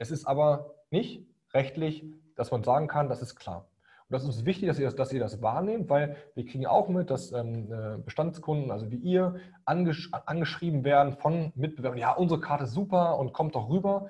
Es 0.00 0.10
ist 0.10 0.24
aber 0.24 0.76
nicht 0.90 1.26
rechtlich, 1.52 2.06
dass 2.34 2.50
man 2.50 2.64
sagen 2.64 2.88
kann, 2.88 3.10
das 3.10 3.20
ist 3.20 3.36
klar. 3.36 3.68
Und 4.08 4.14
das 4.14 4.24
ist 4.24 4.46
wichtig, 4.46 4.66
dass 4.66 4.78
ihr 4.78 4.86
das, 4.86 4.96
dass 4.96 5.12
ihr 5.12 5.20
das 5.20 5.42
wahrnehmt, 5.42 5.90
weil 5.90 6.16
wir 6.34 6.46
kriegen 6.46 6.66
auch 6.66 6.88
mit, 6.88 7.10
dass 7.10 7.32
ähm, 7.32 7.70
äh, 7.70 7.98
Bestandskunden, 7.98 8.70
also 8.70 8.90
wie 8.90 8.96
ihr, 8.96 9.36
angesch 9.66 10.10
angeschrieben 10.10 10.84
werden 10.84 11.18
von 11.18 11.52
Mitbewerbern, 11.54 11.98
ja, 11.98 12.12
unsere 12.12 12.40
Karte 12.40 12.64
ist 12.64 12.72
super 12.72 13.18
und 13.18 13.34
kommt 13.34 13.54
doch 13.54 13.68
rüber. 13.68 14.08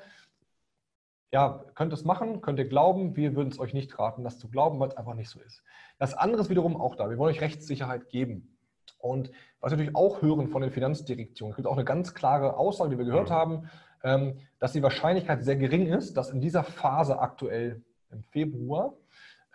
Ja, 1.33 1.65
könnt 1.75 1.93
es 1.93 2.05
machen, 2.05 2.41
könnt 2.41 2.61
ihr 2.61 2.69
glauben, 2.69 3.17
wir 3.17 3.35
würden 3.35 3.51
es 3.51 3.59
euch 3.59 3.75
nicht 3.75 3.99
raten, 3.99 4.23
das 4.23 4.39
zu 4.39 4.49
glauben, 4.49 4.79
weil 4.79 4.89
es 4.89 4.97
einfach 4.97 5.15
nicht 5.15 5.29
so 5.29 5.41
ist. 5.41 5.65
Das 5.99 6.15
andere 6.15 6.43
ist 6.43 6.51
wiederum 6.51 6.81
auch 6.81 6.95
da. 6.95 7.11
Wir 7.11 7.19
wollen 7.19 7.35
euch 7.35 7.41
Rechtssicherheit 7.41 8.11
geben. 8.11 8.57
Und 8.99 9.33
was 9.61 9.73
wir 9.73 9.77
natürlich 9.77 9.97
auch 9.97 10.23
hören 10.23 10.49
von 10.49 10.63
den 10.63 10.71
Finanzdirektionen, 10.71 11.51
es 11.51 11.57
gibt 11.57 11.67
auch 11.67 11.77
eine 11.77 11.85
ganz 11.85 12.15
klare 12.15 12.57
Aussage, 12.57 12.91
die 12.91 12.99
wir 12.99 13.07
gehört 13.07 13.31
mhm. 13.31 13.35
haben, 13.35 13.71
dass 14.59 14.73
die 14.73 14.83
Wahrscheinlichkeit 14.83 15.45
sehr 15.45 15.57
gering 15.57 15.87
ist, 15.87 16.17
dass 16.17 16.31
in 16.31 16.41
dieser 16.41 16.65
Phase 16.65 17.19
aktuell 17.19 17.83
im 18.11 18.23
Februar 18.25 18.95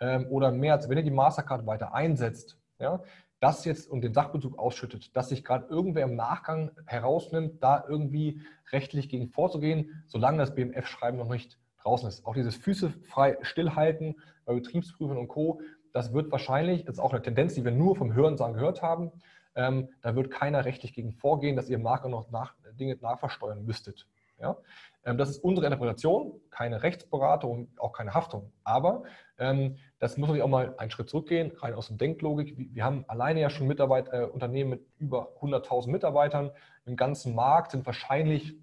ähm, 0.00 0.26
oder 0.30 0.52
März, 0.52 0.88
wenn 0.88 0.98
ihr 0.98 1.04
die 1.04 1.10
Mastercard 1.10 1.66
weiter 1.66 1.94
einsetzt, 1.94 2.58
ja, 2.78 3.02
das 3.40 3.64
jetzt 3.64 3.90
und 3.90 4.00
den 4.00 4.14
Sachbezug 4.14 4.58
ausschüttet, 4.58 5.14
dass 5.14 5.28
sich 5.28 5.44
gerade 5.44 5.66
irgendwer 5.68 6.04
im 6.04 6.16
Nachgang 6.16 6.70
herausnimmt, 6.86 7.62
da 7.62 7.84
irgendwie 7.86 8.40
rechtlich 8.72 9.08
gegen 9.08 9.28
vorzugehen, 9.28 10.04
solange 10.06 10.38
das 10.38 10.54
BMF-Schreiben 10.54 11.18
noch 11.18 11.28
nicht 11.28 11.58
draußen 11.82 12.08
ist. 12.08 12.26
Auch 12.26 12.34
dieses 12.34 12.56
Füße 12.56 12.90
frei 13.04 13.36
stillhalten 13.42 14.16
bei 14.44 14.54
Betriebsprüfern 14.54 15.18
und 15.18 15.28
Co., 15.28 15.60
das 15.92 16.12
wird 16.12 16.30
wahrscheinlich, 16.30 16.84
das 16.84 16.96
ist 16.96 17.00
auch 17.00 17.12
eine 17.12 17.22
Tendenz, 17.22 17.54
die 17.54 17.64
wir 17.64 17.72
nur 17.72 17.96
vom 17.96 18.12
Hörensagen 18.12 18.54
gehört 18.54 18.82
haben, 18.82 19.12
ähm, 19.54 19.88
da 20.02 20.14
wird 20.14 20.30
keiner 20.30 20.64
rechtlich 20.66 20.92
gegen 20.92 21.12
vorgehen, 21.12 21.56
dass 21.56 21.70
ihr 21.70 21.76
im 21.76 21.82
noch 21.82 22.30
nach, 22.30 22.54
Dinge 22.78 22.96
nachversteuern 23.00 23.64
müsstet. 23.64 24.06
Ja? 24.38 24.56
Ähm, 25.04 25.18
das 25.18 25.30
ist 25.30 25.38
unsere 25.42 25.66
Interpretation, 25.66 26.40
keine 26.50 26.82
Rechtsberatung, 26.82 27.68
auch 27.78 27.92
keine 27.92 28.14
Haftung. 28.14 28.52
Aber 28.64 29.04
ähm, 29.38 29.76
das 29.98 30.16
muss 30.16 30.28
natürlich 30.28 30.42
auch 30.42 30.48
mal 30.48 30.74
einen 30.78 30.90
Schritt 30.90 31.08
zurückgehen, 31.08 31.52
rein 31.58 31.74
aus 31.74 31.88
der 31.88 31.96
Denklogik. 31.96 32.54
Wir 32.56 32.84
haben 32.84 33.04
alleine 33.08 33.40
ja 33.40 33.48
schon 33.48 33.66
Mitarbeit, 33.66 34.08
äh, 34.12 34.24
Unternehmen 34.24 34.70
mit 34.70 34.86
über 34.98 35.32
100.000 35.40 35.90
Mitarbeitern. 35.90 36.50
Im 36.84 36.96
ganzen 36.96 37.34
Markt 37.34 37.70
sind 37.70 37.86
wahrscheinlich 37.86 38.54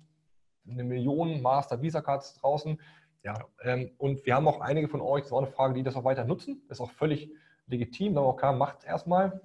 eine 0.69 0.83
Million 0.83 1.41
Master 1.41 1.81
Visa 1.81 2.01
Cards 2.01 2.35
draußen. 2.35 2.79
Ja, 3.23 3.35
ähm, 3.63 3.91
und 3.97 4.25
wir 4.25 4.35
haben 4.35 4.47
auch 4.47 4.59
einige 4.59 4.89
von 4.89 5.01
euch, 5.01 5.23
das 5.23 5.31
auch 5.31 5.37
eine 5.37 5.47
Frage, 5.47 5.73
die 5.73 5.83
das 5.83 5.95
auch 5.95 6.03
weiter 6.03 6.25
nutzen. 6.25 6.61
Das 6.67 6.77
ist 6.77 6.81
auch 6.81 6.91
völlig 6.91 7.31
legitim. 7.67 8.15
Dann 8.15 8.23
auch 8.25 8.35
klar, 8.35 8.53
macht 8.53 8.79
es 8.79 8.83
erstmal. 8.83 9.41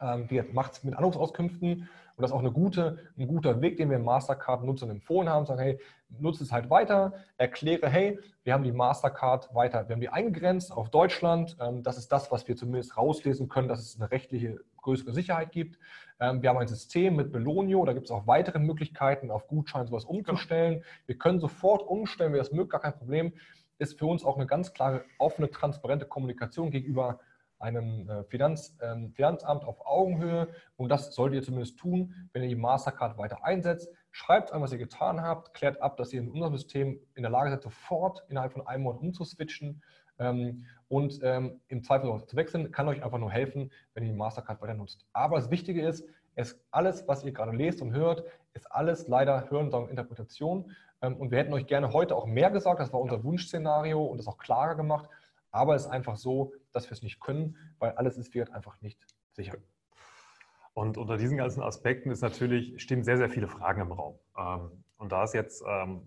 Ähm, 0.00 0.28
macht 0.52 0.74
es 0.74 0.84
mit 0.84 0.94
Anrufsauskünften 0.94 1.88
und 2.16 2.22
das 2.22 2.30
ist 2.30 2.34
auch 2.34 2.40
eine 2.40 2.52
gute, 2.52 2.98
ein 3.18 3.28
guter 3.28 3.60
Weg, 3.60 3.76
den 3.76 3.90
wir 3.90 3.96
im 3.96 4.04
Mastercard-Nutzern 4.04 4.88
empfohlen 4.88 5.28
haben. 5.28 5.44
Sagen, 5.44 5.60
hey, 5.60 5.78
nutze 6.18 6.44
es 6.44 6.50
halt 6.50 6.70
weiter, 6.70 7.12
erkläre, 7.36 7.90
hey, 7.90 8.18
wir 8.42 8.54
haben 8.54 8.64
die 8.64 8.72
Mastercard 8.72 9.54
weiter, 9.54 9.86
wir 9.86 9.94
haben 9.94 10.00
die 10.00 10.08
eingegrenzt 10.08 10.72
auf 10.72 10.88
Deutschland. 10.88 11.58
Ähm, 11.60 11.82
das 11.82 11.98
ist 11.98 12.10
das, 12.10 12.32
was 12.32 12.48
wir 12.48 12.56
zumindest 12.56 12.96
rauslesen 12.96 13.50
können, 13.50 13.68
dass 13.68 13.80
es 13.80 14.00
eine 14.00 14.10
rechtliche 14.10 14.60
größere 14.80 15.12
Sicherheit 15.12 15.52
gibt. 15.52 15.78
Ähm, 16.18 16.40
wir 16.40 16.48
haben 16.48 16.56
ein 16.56 16.68
System 16.68 17.16
mit 17.16 17.32
Belonio, 17.32 17.84
da 17.84 17.92
gibt 17.92 18.06
es 18.06 18.10
auch 18.10 18.26
weitere 18.26 18.60
Möglichkeiten, 18.60 19.30
auf 19.30 19.46
Gutschein 19.46 19.86
sowas 19.86 20.06
umzustellen. 20.06 20.84
Wir 21.04 21.18
können 21.18 21.38
sofort 21.38 21.82
umstellen, 21.82 22.32
wenn 22.32 22.38
das 22.38 22.52
mögt, 22.52 22.70
gar 22.70 22.80
kein 22.80 22.96
Problem. 22.96 23.34
Ist 23.78 23.98
für 23.98 24.06
uns 24.06 24.24
auch 24.24 24.36
eine 24.36 24.46
ganz 24.46 24.72
klare, 24.72 25.04
offene, 25.18 25.50
transparente 25.50 26.06
Kommunikation 26.06 26.70
gegenüber 26.70 27.20
einem 27.58 28.08
äh, 28.08 28.24
Finanz, 28.24 28.76
ähm, 28.80 29.12
Finanzamt 29.12 29.64
auf 29.64 29.86
Augenhöhe 29.86 30.48
und 30.76 30.88
das 30.88 31.14
solltet 31.14 31.36
ihr 31.36 31.42
zumindest 31.42 31.78
tun, 31.78 32.28
wenn 32.32 32.42
ihr 32.42 32.48
die 32.48 32.54
Mastercard 32.54 33.18
weiter 33.18 33.44
einsetzt. 33.44 33.90
Schreibt 34.10 34.52
an, 34.52 34.62
was 34.62 34.72
ihr 34.72 34.78
getan 34.78 35.22
habt, 35.22 35.54
klärt 35.54 35.80
ab, 35.80 35.96
dass 35.96 36.12
ihr 36.12 36.20
in 36.20 36.30
unserem 36.30 36.56
System 36.56 37.00
in 37.14 37.22
der 37.22 37.30
Lage 37.30 37.50
seid, 37.50 37.62
sofort 37.62 38.24
innerhalb 38.28 38.52
von 38.52 38.66
einem 38.66 38.84
Monat 38.84 39.00
umzuswitchen 39.00 39.82
ähm, 40.18 40.66
und 40.88 41.20
ähm, 41.22 41.60
im 41.68 41.82
Zweifel 41.82 42.10
auch 42.10 42.22
zu 42.22 42.36
wechseln, 42.36 42.70
kann 42.72 42.88
euch 42.88 43.02
einfach 43.02 43.18
nur 43.18 43.30
helfen, 43.30 43.70
wenn 43.94 44.04
ihr 44.04 44.10
die 44.10 44.16
Mastercard 44.16 44.60
weiter 44.60 44.74
nutzt. 44.74 45.06
Aber 45.12 45.36
das 45.36 45.50
Wichtige 45.50 45.86
ist, 45.86 46.04
es, 46.34 46.60
alles, 46.70 47.08
was 47.08 47.24
ihr 47.24 47.32
gerade 47.32 47.56
lest 47.56 47.80
und 47.80 47.92
hört, 47.92 48.24
ist 48.52 48.70
alles 48.70 49.08
leider 49.08 49.50
Hören 49.50 49.72
und 49.72 49.90
Interpretation. 49.90 50.70
und 51.00 51.30
wir 51.30 51.38
hätten 51.38 51.52
euch 51.54 51.66
gerne 51.66 51.92
heute 51.92 52.14
auch 52.14 52.26
mehr 52.26 52.50
gesagt, 52.50 52.78
das 52.78 52.92
war 52.92 53.00
unser 53.00 53.24
Wunschszenario 53.24 54.04
und 54.04 54.18
das 54.18 54.26
auch 54.26 54.36
klarer 54.36 54.74
gemacht. 54.74 55.08
Aber 55.56 55.74
es 55.74 55.86
ist 55.86 55.90
einfach 55.90 56.16
so, 56.16 56.52
dass 56.72 56.86
wir 56.86 56.92
es 56.92 57.02
nicht 57.02 57.20
können, 57.20 57.56
weil 57.78 57.92
alles 57.92 58.16
ist 58.16 58.34
wird 58.34 58.50
einfach 58.50 58.80
nicht 58.80 59.04
sicher. 59.32 59.56
Und 60.74 60.98
unter 60.98 61.16
diesen 61.16 61.38
ganzen 61.38 61.62
Aspekten 61.62 62.10
ist 62.10 62.20
natürlich, 62.20 62.82
stehen 62.82 63.02
sehr, 63.02 63.16
sehr 63.16 63.30
viele 63.30 63.48
Fragen 63.48 63.80
im 63.80 63.92
Raum. 63.92 64.18
Ähm, 64.36 64.84
und 64.98 65.10
da 65.10 65.24
ist 65.24 65.32
jetzt 65.32 65.64
ähm, 65.66 66.06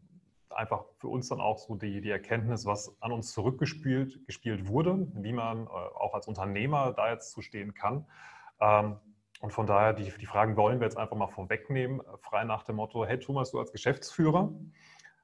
einfach 0.49 0.85
für 0.99 1.07
uns 1.07 1.29
dann 1.29 1.41
auch 1.41 1.57
so 1.57 1.75
die, 1.75 2.01
die 2.01 2.11
Erkenntnis, 2.11 2.65
was 2.65 2.95
an 3.01 3.11
uns 3.11 3.31
zurückgespielt 3.33 4.25
gespielt 4.27 4.67
wurde, 4.67 5.07
wie 5.15 5.33
man 5.33 5.65
äh, 5.65 5.69
auch 5.69 6.13
als 6.13 6.27
Unternehmer 6.27 6.93
da 6.93 7.11
jetzt 7.11 7.31
zu 7.31 7.41
stehen 7.41 7.73
kann. 7.73 8.05
Ähm, 8.59 8.97
und 9.41 9.53
von 9.53 9.65
daher, 9.65 9.93
die, 9.93 10.11
die 10.19 10.25
Fragen 10.25 10.55
wollen 10.57 10.79
wir 10.79 10.85
jetzt 10.85 10.97
einfach 10.97 11.15
mal 11.15 11.27
vorwegnehmen, 11.27 12.01
frei 12.19 12.43
nach 12.43 12.63
dem 12.63 12.75
Motto, 12.75 13.05
hey 13.05 13.19
Thomas, 13.19 13.51
du 13.51 13.59
als 13.59 13.71
Geschäftsführer, 13.71 14.51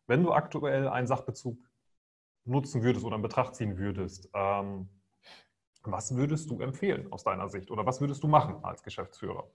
wenn 0.08 0.24
du 0.24 0.32
aktuell 0.32 0.88
einen 0.88 1.06
Sachbezug 1.06 1.58
nutzen 2.46 2.84
würdest 2.84 3.06
oder 3.06 3.16
in 3.16 3.22
Betracht 3.22 3.56
ziehen 3.56 3.78
würdest, 3.78 4.30
ähm, 4.34 4.88
was 5.84 6.16
würdest 6.16 6.50
du 6.50 6.60
empfehlen 6.62 7.12
aus 7.12 7.24
deiner 7.24 7.48
Sicht 7.48 7.70
oder 7.70 7.86
was 7.86 8.02
würdest 8.02 8.24
du 8.24 8.28
machen 8.28 8.64
als 8.64 8.82
Geschäftsführer? 8.84 9.46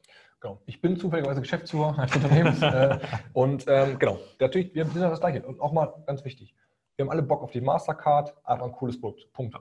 Genau. 0.40 0.60
Ich 0.66 0.80
bin 0.80 0.96
zufälligerweise 0.96 1.40
Geschäftsführer 1.40 1.98
eines 1.98 2.14
Unternehmens 2.14 2.62
äh, 2.62 2.98
und 3.32 3.64
ähm, 3.68 3.98
genau, 3.98 4.18
natürlich, 4.38 4.74
wir 4.74 4.84
sind 4.84 5.00
ja 5.00 5.10
das 5.10 5.20
Gleiche. 5.20 5.44
Und 5.44 5.60
auch 5.60 5.72
mal 5.72 5.92
ganz 6.06 6.24
wichtig, 6.24 6.54
wir 6.96 7.04
haben 7.04 7.10
alle 7.10 7.22
Bock 7.22 7.42
auf 7.42 7.50
die 7.50 7.60
Mastercard, 7.60 8.34
einfach 8.44 8.66
ein 8.66 8.72
cooles 8.72 9.00
Produkt. 9.00 9.32
Punkt. 9.32 9.56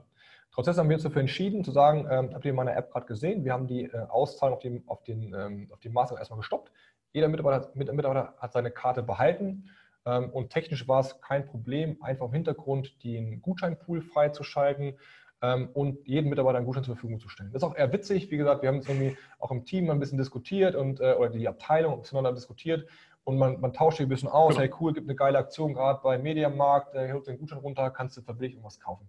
Trotzdem 0.52 0.76
haben 0.76 0.88
wir 0.88 0.96
uns 0.96 1.04
dafür 1.04 1.20
entschieden 1.20 1.64
zu 1.64 1.70
sagen, 1.70 2.06
ähm, 2.10 2.34
habt 2.34 2.44
ihr 2.44 2.50
in 2.50 2.56
meiner 2.56 2.76
App 2.76 2.90
gerade 2.90 3.06
gesehen, 3.06 3.44
wir 3.44 3.52
haben 3.52 3.66
die 3.66 3.84
äh, 3.84 4.06
Auszahlung 4.08 4.56
auf, 4.56 4.60
dem, 4.60 4.88
auf, 4.88 5.02
den, 5.04 5.34
ähm, 5.34 5.68
auf 5.72 5.80
die 5.80 5.88
Mastercard 5.88 6.20
erstmal 6.20 6.38
gestoppt. 6.38 6.72
Jeder 7.12 7.28
Mitarbeiter, 7.28 7.70
Mitarbeiter 7.74 8.34
hat 8.38 8.52
seine 8.52 8.70
Karte 8.70 9.02
behalten 9.02 9.70
und 10.18 10.50
technisch 10.50 10.88
war 10.88 11.00
es 11.00 11.20
kein 11.20 11.46
Problem, 11.46 11.96
einfach 12.02 12.26
im 12.26 12.32
Hintergrund 12.32 13.02
den 13.04 13.42
Gutscheinpool 13.42 14.02
freizuschalten 14.02 14.94
ähm, 15.42 15.70
und 15.72 16.06
jedem 16.06 16.30
Mitarbeiter 16.30 16.58
einen 16.58 16.66
Gutschein 16.66 16.84
zur 16.84 16.94
Verfügung 16.94 17.18
zu 17.18 17.28
stellen. 17.28 17.50
Das 17.52 17.62
ist 17.62 17.68
auch 17.68 17.76
eher 17.76 17.92
witzig. 17.92 18.30
Wie 18.30 18.36
gesagt, 18.36 18.62
wir 18.62 18.68
haben 18.68 18.78
es 18.78 18.88
irgendwie 18.88 19.16
auch 19.38 19.50
im 19.50 19.64
Team 19.64 19.90
ein 19.90 19.98
bisschen 19.98 20.18
diskutiert 20.18 20.74
und, 20.74 21.00
äh, 21.00 21.14
oder 21.14 21.30
die 21.30 21.48
Abteilung 21.48 21.98
miteinander 21.98 22.32
diskutiert 22.32 22.86
und 23.24 23.38
man, 23.38 23.60
man 23.60 23.72
tauscht 23.72 23.98
sich 23.98 24.06
ein 24.06 24.08
bisschen 24.08 24.28
aus. 24.28 24.54
Genau. 24.54 24.60
Hey, 24.60 24.74
cool, 24.80 24.92
gibt 24.92 25.06
eine 25.06 25.16
geile 25.16 25.38
Aktion 25.38 25.74
gerade 25.74 26.00
bei 26.02 26.18
Mediamarkt, 26.18 26.94
äh, 26.94 27.12
holt 27.12 27.26
den 27.26 27.38
Gutschein 27.38 27.58
runter, 27.58 27.90
kannst 27.90 28.16
du 28.16 28.22
verblich 28.22 28.52
irgendwas 28.52 28.80
kaufen. 28.80 29.08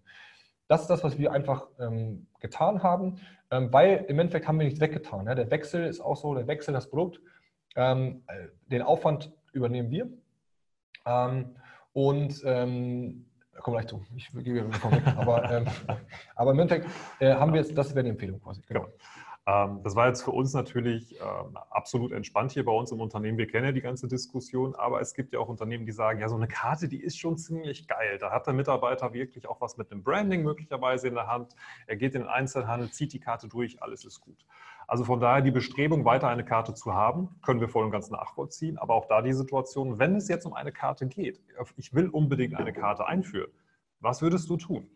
Das 0.67 0.81
ist 0.81 0.89
das, 0.89 1.03
was 1.03 1.17
wir 1.17 1.33
einfach 1.33 1.67
ähm, 1.79 2.27
getan 2.39 2.81
haben, 2.81 3.19
ähm, 3.49 3.73
weil 3.73 4.05
im 4.07 4.19
Endeffekt 4.19 4.47
haben 4.47 4.57
wir 4.57 4.65
nichts 4.65 4.79
weggetan. 4.79 5.25
Ja? 5.25 5.35
Der 5.35 5.51
Wechsel 5.51 5.85
ist 5.85 5.99
auch 5.99 6.15
so, 6.15 6.33
der 6.33 6.47
Wechsel, 6.47 6.73
das 6.73 6.89
Produkt, 6.89 7.19
ähm, 7.75 8.23
äh, 8.27 8.47
den 8.67 8.81
Aufwand 8.81 9.33
übernehmen 9.51 9.91
wir. 9.91 10.09
Ähm, 11.05 11.55
und 11.93 12.41
ähm, 12.45 13.25
kommen 13.61 13.77
gleich 13.77 13.87
zu. 13.87 14.03
Ich 14.15 14.29
gebe 14.31 14.59
ja 14.59 14.71
vorweg. 14.71 15.05
Aber, 15.17 15.51
ähm, 15.51 15.65
aber 16.35 16.51
im 16.51 16.59
Endeffekt 16.59 16.89
äh, 17.19 17.33
haben 17.33 17.53
wir 17.53 17.61
jetzt, 17.61 17.77
das 17.77 17.93
wäre 17.95 18.03
die 18.03 18.09
Empfehlung 18.11 18.41
quasi. 18.41 18.61
Genau. 18.67 18.87
Ähm, 19.47 19.81
das 19.83 19.95
war 19.95 20.07
jetzt 20.07 20.21
für 20.21 20.31
uns 20.31 20.53
natürlich 20.53 21.19
ähm, 21.19 21.57
absolut 21.71 22.11
entspannt 22.11 22.51
hier 22.51 22.63
bei 22.63 22.71
uns 22.71 22.91
im 22.91 23.01
Unternehmen. 23.01 23.37
Wir 23.37 23.47
kennen 23.47 23.65
ja 23.65 23.71
die 23.71 23.81
ganze 23.81 24.07
Diskussion, 24.07 24.75
aber 24.75 25.01
es 25.01 25.13
gibt 25.15 25.33
ja 25.33 25.39
auch 25.39 25.49
Unternehmen, 25.49 25.85
die 25.85 25.91
sagen, 25.91 26.19
ja, 26.19 26.29
so 26.29 26.35
eine 26.35 26.47
Karte, 26.47 26.87
die 26.87 27.01
ist 27.01 27.17
schon 27.17 27.37
ziemlich 27.37 27.87
geil. 27.87 28.19
Da 28.19 28.31
hat 28.31 28.45
der 28.45 28.53
Mitarbeiter 28.53 29.13
wirklich 29.13 29.47
auch 29.47 29.59
was 29.59 29.77
mit 29.77 29.89
dem 29.89 30.03
Branding 30.03 30.43
möglicherweise 30.43 31.07
in 31.07 31.15
der 31.15 31.27
Hand. 31.27 31.55
Er 31.87 31.95
geht 31.95 32.13
in 32.13 32.21
den 32.21 32.29
Einzelhandel, 32.29 32.91
zieht 32.91 33.13
die 33.13 33.19
Karte 33.19 33.47
durch, 33.47 33.81
alles 33.81 34.05
ist 34.05 34.21
gut. 34.21 34.45
Also 34.91 35.05
von 35.05 35.21
daher 35.21 35.41
die 35.41 35.51
Bestrebung, 35.51 36.03
weiter 36.03 36.27
eine 36.27 36.43
Karte 36.43 36.73
zu 36.73 36.93
haben, 36.93 37.29
können 37.43 37.61
wir 37.61 37.69
voll 37.69 37.85
und 37.85 37.91
ganz 37.91 38.09
nachvollziehen. 38.09 38.77
Aber 38.77 38.93
auch 38.93 39.05
da 39.05 39.21
die 39.21 39.31
Situation, 39.31 39.99
wenn 39.99 40.17
es 40.17 40.27
jetzt 40.27 40.45
um 40.45 40.53
eine 40.53 40.73
Karte 40.73 41.07
geht, 41.07 41.39
ich 41.77 41.93
will 41.93 42.09
unbedingt 42.09 42.57
eine 42.57 42.73
Karte 42.73 43.07
einführen, 43.07 43.49
was 44.01 44.21
würdest 44.21 44.49
du 44.49 44.57
tun? 44.57 44.89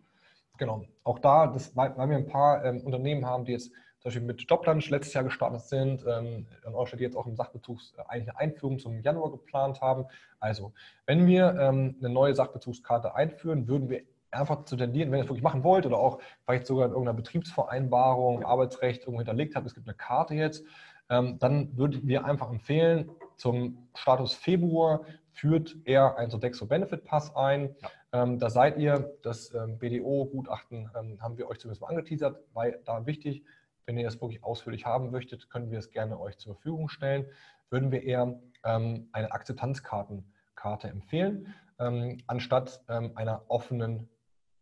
Genau, 0.58 0.84
auch 1.06 1.20
da, 1.20 1.48
das, 1.48 1.78
weil 1.78 1.96
wir 1.96 2.18
ein 2.18 2.28
paar 2.28 2.66
ähm, 2.66 2.82
Unternehmen 2.82 3.26
haben, 3.26 3.46
die 3.46 3.54
jetzt 3.54 3.68
zum 3.68 4.10
Beispiel 4.10 4.24
mit 4.24 4.46
Joblunch 4.52 4.90
letztes 4.90 5.14
Jahr 5.14 5.24
gestartet 5.24 5.62
sind, 5.62 6.04
ähm, 6.06 6.46
an 6.66 6.76
eurer 6.76 6.88
Stelle 6.88 7.04
jetzt 7.04 7.16
auch 7.16 7.26
im 7.26 7.38
Sachbezug 7.38 7.80
äh, 7.96 8.02
eigentlich 8.10 8.30
eine 8.32 8.38
Einführung 8.38 8.80
zum 8.80 9.00
Januar 9.00 9.32
geplant 9.32 9.80
haben. 9.80 10.08
Also, 10.42 10.74
wenn 11.06 11.26
wir 11.26 11.58
ähm, 11.58 11.96
eine 12.00 12.10
neue 12.10 12.36
Sachbezugskarte 12.36 13.16
einführen, 13.16 13.70
würden 13.70 13.90
wir 13.90 14.02
einfach 14.36 14.66
zu 14.66 14.76
tendieren, 14.76 15.12
wenn 15.12 15.20
ihr 15.20 15.24
es 15.24 15.30
wirklich 15.30 15.44
machen 15.44 15.64
wollt 15.64 15.86
oder 15.86 15.98
auch 15.98 16.20
vielleicht 16.44 16.68
sogar 16.68 16.86
in 16.86 16.92
irgendeiner 16.92 17.18
Betriebsvereinbarung, 17.18 18.44
Arbeitsrecht 18.44 19.02
irgendwo 19.02 19.20
hinterlegt 19.20 19.56
habt, 19.56 19.66
es 19.66 19.74
gibt 19.74 19.88
eine 19.88 19.96
Karte 19.96 20.36
jetzt, 20.36 20.64
ähm, 21.10 21.38
dann 21.40 21.78
würden 21.78 22.08
wir 22.08 22.26
einfach 22.26 22.50
empfehlen, 22.50 23.12
zum 23.38 23.90
Status 23.96 24.34
Februar 24.34 25.02
führt 25.32 25.76
er 25.86 26.18
einen 26.18 26.32
Sodexo 26.32 26.66
Benefit 26.66 27.04
Pass 27.04 27.36
ein. 27.36 27.76
Ja. 27.82 28.24
Ähm, 28.24 28.40
da 28.40 28.50
seid 28.50 28.78
ihr, 28.78 29.14
das 29.22 29.54
ähm, 29.54 29.78
BDO-Gutachten 29.78 30.90
ähm, 30.98 31.22
haben 31.22 31.38
wir 31.38 31.48
euch 31.50 31.60
zumindest 31.60 31.82
mal 31.82 31.90
angeteasert, 31.90 32.40
weil 32.54 32.80
da 32.86 33.06
wichtig, 33.06 33.44
wenn 33.86 33.98
ihr 33.98 34.06
das 34.06 34.20
wirklich 34.22 34.44
ausführlich 34.44 34.86
haben 34.86 35.12
möchtet, 35.12 35.50
können 35.50 35.70
wir 35.70 35.80
es 35.80 35.92
gerne 35.92 36.20
euch 36.20 36.38
zur 36.38 36.56
Verfügung 36.56 36.90
stellen. 36.90 37.26
Würden 37.70 37.92
wir 37.92 38.04
eher 38.04 38.40
ähm, 38.64 39.10
eine 39.12 39.32
Akzeptanzkartenkarte 39.32 40.88
empfehlen, 40.88 41.54
ähm, 41.78 42.20
anstatt 42.26 42.82
einer 42.88 43.44
offenen 43.50 44.08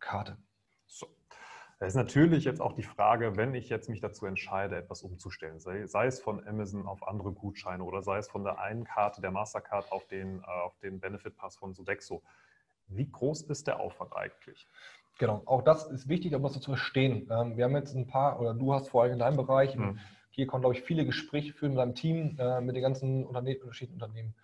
Karte. 0.04 0.38
So. 0.86 1.08
Da 1.80 1.88
ist 1.88 1.96
natürlich 1.96 2.44
jetzt 2.46 2.62
auch 2.62 2.74
die 2.74 2.84
Frage, 2.84 3.36
wenn 3.36 3.56
ich 3.56 3.70
jetzt 3.70 3.90
mich 3.90 4.00
dazu 4.00 4.26
entscheide, 4.26 4.78
etwas 4.78 5.02
umzustellen, 5.02 5.60
sei, 5.60 5.86
sei, 5.88 6.06
es 6.06 6.22
von 6.22 6.46
Amazon 6.48 6.88
auf 6.88 7.08
andere 7.08 7.32
Gutscheine 7.32 7.84
oder 7.84 8.02
sei 8.02 8.20
es 8.20 8.30
von 8.30 8.44
der 8.44 8.60
einen 8.60 8.84
Karte, 8.84 9.22
der 9.22 9.32
Mastercard, 9.32 9.92
auf 9.92 10.08
den, 10.08 10.40
äh, 10.40 10.46
auf 10.46 10.78
den 10.80 11.00
Benefit 11.00 11.36
Pass 11.36 11.58
von 11.58 11.74
Sodexo. 11.74 12.22
Wie 12.88 13.10
groß 13.10 13.44
ist 13.44 13.68
der 13.68 13.80
Aufwand 13.80 14.16
eigentlich? 14.16 14.68
Genau, 15.20 15.42
auch 15.46 15.62
das 15.62 15.88
ist 15.88 16.08
wichtig, 16.08 16.34
um 16.36 16.44
das 16.44 16.54
zu 16.54 16.72
verstehen. 16.72 17.30
Ähm, 17.32 17.58
wir 17.58 17.66
haben 17.66 17.76
jetzt 17.76 17.96
ein 17.96 18.08
paar, 18.08 18.40
oder 18.40 18.54
du 18.54 18.74
hast 18.74 18.90
vor 18.90 19.04
allem 19.04 19.14
in 19.14 19.20
deinem 19.20 19.38
Bereich, 19.38 19.76
mhm. 19.76 20.00
hier 20.32 20.48
konnte, 20.48 20.64
glaube 20.64 20.76
ich, 20.76 20.84
viele 20.84 21.06
Gespräche 21.06 21.54
führen 21.54 21.74
mit 21.74 21.80
deinem 21.80 21.96
Team, 21.96 22.38
äh, 22.40 22.62
mit 22.62 22.76
den 22.76 22.84
ganzen 22.84 23.26
Unterne 23.26 23.58
unterschiedlichen 23.60 24.02
Unternehmen. 24.02 24.36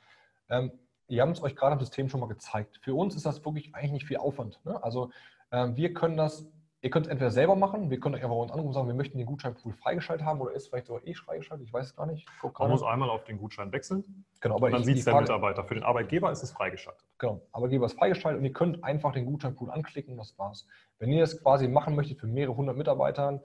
Ähm, 0.50 0.72
die 1.10 1.22
haben 1.22 1.32
es 1.32 1.42
euch 1.42 1.56
gerade 1.56 1.74
im 1.74 1.80
System 1.80 2.08
schon 2.10 2.20
mal 2.20 2.28
gezeigt. 2.28 2.80
Für 2.84 2.94
uns 2.94 3.16
ist 3.16 3.26
das 3.26 3.44
wirklich 3.44 3.74
eigentlich 3.74 3.92
nicht 3.92 4.06
viel 4.06 4.18
Aufwand. 4.18 4.60
Ne? 4.64 4.82
Also 4.84 5.12
wir 5.52 5.94
können 5.94 6.18
das 6.18 6.48
Ihr 6.82 6.90
könnt 6.90 7.08
es 7.08 7.12
entweder 7.12 7.30
selber 7.30 7.58
machen, 7.58 7.90
wir 7.90 8.00
können 8.00 8.16
euch 8.16 8.24
einfach 8.24 8.38
uns 8.38 8.54
anrufen 8.54 8.68
und 8.70 8.74
sagen, 8.74 8.88
wir 8.88 8.94
möchten 8.94 9.18
den 9.18 9.28
Gutscheinpool 9.28 9.74
freigeschaltet 9.74 10.26
haben 10.26 10.40
oder 10.40 10.54
ist 10.54 10.70
vielleicht 10.70 10.88
sogar 10.88 11.06
eh 11.06 11.14
freigeschaltet, 11.14 11.68
ich 11.68 11.74
weiß 11.74 11.88
es 11.88 11.96
gar 11.96 12.06
nicht. 12.06 12.26
Man 12.58 12.72
muss 12.72 12.84
einmal 12.84 13.10
auf 13.10 13.26
den 13.26 13.38
Gutschein 13.38 13.74
wechseln. 13.74 14.26
Genau, 14.40 14.56
aber 14.56 14.70
dann 14.70 14.86
sieht 14.86 15.00
es 15.00 15.04
der 15.04 15.20
Mitarbeiter. 15.20 15.66
Für 15.66 15.74
den 15.74 15.84
Arbeitgeber 15.84 16.32
ist 16.32 16.42
es 16.42 16.52
freigeschaltet. 16.52 17.04
Genau, 17.18 17.42
Arbeitgeber 17.52 17.86
ist 17.86 18.00
freigeschaltet 18.00 18.40
und 18.40 18.46
ihr 18.46 18.54
könnt 18.54 18.82
einfach 18.86 19.12
den 19.12 19.26
Gutscheinpool 19.26 19.70
anklicken, 19.70 20.16
das 20.16 20.38
war's. 20.40 20.66
Wenn 21.00 21.12
ihr 21.12 21.24
es 21.24 21.44
quasi 21.44 21.68
machen 21.68 21.96
möchtet 21.96 22.18
für 22.18 22.28
mehrere 22.28 22.56
hundert 22.56 22.78
Mitarbeitern, 22.78 23.42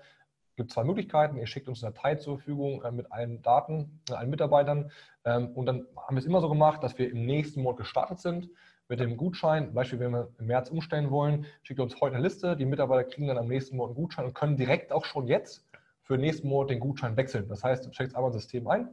gibt 0.55 0.71
es 0.71 0.75
zwei 0.75 0.85
Möglichkeiten. 0.85 1.37
Ihr 1.37 1.49
schickt 1.49 1.69
uns 1.69 1.83
eine 1.83 1.93
Datei 1.93 2.15
zur 2.15 2.39
Verfügung 2.39 2.85
äh, 2.85 2.93
mit 2.93 3.11
allen 3.11 3.43
Daten, 3.43 4.01
äh, 4.11 4.13
allen 4.13 4.31
Mitarbeitern. 4.31 4.93
Ähm, 5.25 5.49
und 5.57 5.67
dann 5.67 5.89
haben 5.97 6.15
wir 6.15 6.21
es 6.21 6.27
immer 6.27 6.41
so 6.41 6.49
gemacht, 6.49 6.85
dass 6.85 6.97
wir 6.99 7.11
im 7.11 7.27
nächsten 7.27 7.63
Monat 7.63 7.79
gestartet 7.79 8.21
sind 8.21 8.49
mit 8.89 9.01
dem 9.01 9.17
Gutschein, 9.17 9.73
Beispiel, 9.73 9.99
wenn 10.01 10.13
wir 10.13 10.29
im 10.39 10.47
März 10.47 10.71
umstellen 10.71 11.11
wollen, 11.11 11.47
schickt 11.63 11.81
uns 11.81 12.01
heute 12.01 12.17
eine 12.17 12.25
Liste. 12.25 12.57
Die 12.57 12.67
Mitarbeiter 12.67 13.05
kriegen 13.05 13.27
dann 13.27 13.39
am 13.39 13.49
nächsten 13.49 13.77
Monat 13.77 13.91
einen 13.91 14.03
Gutschein 14.03 14.27
und 14.27 14.35
können 14.35 14.57
direkt 14.57 14.93
auch 14.93 15.05
schon 15.05 15.27
jetzt 15.27 15.65
für 16.03 16.17
den 16.17 16.21
nächsten 16.21 16.49
Monat 16.49 16.71
den 16.71 16.81
Gutschein 16.81 17.17
wechseln. 17.17 17.49
Das 17.49 17.65
heißt, 17.65 17.87
du 17.87 17.91
checkst 17.91 18.15
einmal 18.15 18.31
ein 18.31 18.35
System 18.35 18.69
ein, 18.69 18.89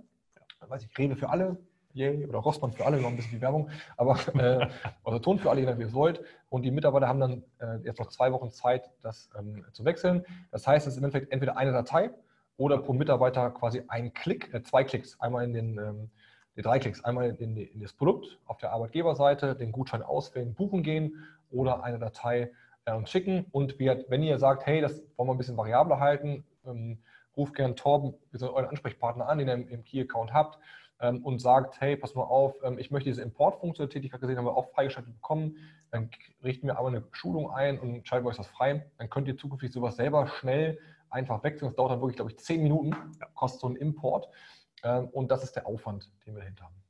dann 0.60 0.70
weiß 0.70 0.84
ich, 0.84 0.98
Rewe 0.98 1.16
für 1.16 1.30
alle, 1.30 1.58
yay, 1.94 2.26
oder 2.26 2.40
Rossmann 2.40 2.72
für 2.72 2.86
alle, 2.86 3.02
noch 3.02 3.10
ein 3.10 3.18
bisschen 3.18 3.34
die 3.34 3.42
Werbung, 3.42 3.70
aber 3.98 4.18
äh, 4.36 4.68
also 5.04 5.20
Ton 5.20 5.40
für 5.40 5.50
alle, 5.50 5.60
je 5.60 5.66
nachdem, 5.66 5.80
wie 5.80 5.84
ihr 5.84 5.90
es 5.90 5.94
wollt. 5.94 6.24
Und 6.50 6.64
die 6.64 6.72
Mitarbeiter 6.72 7.08
haben 7.08 7.20
dann 7.20 7.44
äh, 7.60 7.78
jetzt 7.84 8.00
noch 8.00 8.08
zwei 8.08 8.32
Wochen 8.32 8.52
Zeit, 8.52 8.90
das 9.02 9.30
ähm, 9.38 9.66
zu 9.74 9.84
wechseln. 9.84 10.26
Das 10.52 10.66
heißt, 10.68 10.88
es 10.88 10.94
ist 10.94 11.00
im 11.00 11.04
Endeffekt 11.04 11.34
entweder 11.34 11.58
eine 11.58 11.74
Datei 11.74 12.12
oder 12.58 12.78
pro 12.78 12.94
Mitarbeiter 12.94 13.50
quasi 13.52 13.84
ein 13.88 14.14
Klick, 14.14 14.54
äh, 14.54 14.64
zwei 14.64 14.84
Klicks. 14.84 15.20
Einmal 15.20 15.44
in 15.44 15.54
den 15.54 15.78
ähm, 15.78 16.10
die 16.62 16.68
drei 16.68 16.80
Klicks. 16.80 17.04
Einmal 17.04 17.36
in, 17.40 17.58
in, 17.58 17.82
das 17.82 17.94
Produkt 17.94 18.38
auf 18.46 18.58
der 18.58 18.72
Arbeitgeberseite, 18.72 19.56
den 19.56 19.72
Gutschein 19.72 20.04
auswählen, 20.04 20.54
buchen 20.54 20.84
gehen 20.84 21.24
oder 21.50 21.84
eine 21.84 21.98
Datei 21.98 22.52
äh, 22.86 22.94
uns 22.94 23.10
schicken. 23.10 23.48
Und 23.52 23.80
wir, 23.80 24.06
wenn 24.10 24.22
ihr 24.22 24.38
sagt, 24.38 24.66
hey, 24.68 24.80
das 24.80 25.02
wollen 25.18 25.30
wir 25.30 25.34
ein 25.34 25.38
bisschen 25.38 25.58
variabler 25.58 26.00
halten, 26.00 26.44
ähm, 26.66 27.00
ruft 27.36 27.56
gerne 27.56 27.76
Torben, 27.76 28.14
sind 28.32 28.48
euren 28.48 28.68
Ansprechpartner 28.68 29.28
an, 29.28 29.40
den 29.40 29.48
ihr 29.48 29.54
im, 29.56 29.68
im 29.70 29.84
Key-Account 29.84 30.34
habt 30.34 30.60
ähm, 31.00 31.24
und 31.26 31.40
sagt, 31.40 31.82
hey, 31.82 31.98
pass 31.98 32.14
mal 32.14 32.24
auf, 32.24 32.56
ähm, 32.64 32.78
ich 32.78 32.92
möchte 32.92 33.10
diese 33.10 33.24
Importfunktionalität, 33.24 34.04
die 34.04 34.06
ich 34.08 34.12
gerade 34.12 34.22
gesehen 34.22 34.38
habe, 34.38 34.56
auch 34.56 34.70
freigeschaltet 34.72 35.14
bekommen. 35.16 35.58
Dann 35.90 36.12
richten 36.44 36.68
wir 36.68 36.78
aber 36.78 36.90
eine 36.90 37.04
Schulung 37.12 37.50
ein 37.50 37.80
und 37.80 38.08
schalten 38.08 38.28
euch 38.28 38.38
das 38.38 38.48
frei. 38.48 38.86
Dann 39.00 39.10
könnt 39.10 39.28
ihr 39.28 39.36
zukünftig 39.36 39.74
sowas 39.74 39.96
selber 39.96 40.28
schnell 40.28 40.78
einfach 41.10 41.44
wechseln. 41.44 41.70
Das 41.70 41.76
dauert 41.76 41.92
dann 41.92 42.02
wirklich, 42.02 42.18
glaube 42.18 42.32
ich, 42.32 42.38
zehn 42.38 42.62
Minuten, 42.62 42.96
kostet 43.34 43.62
so 43.62 43.68
ein 43.68 43.76
Import. 43.76 44.30
Ähm, 44.84 45.08
und 45.10 45.32
das 45.32 45.44
ist 45.44 45.56
der 45.56 45.68
Aufwand, 45.68 46.12
den 46.26 46.36
wir 46.36 46.42
dahinter 46.42 46.66
haben. 46.66 46.82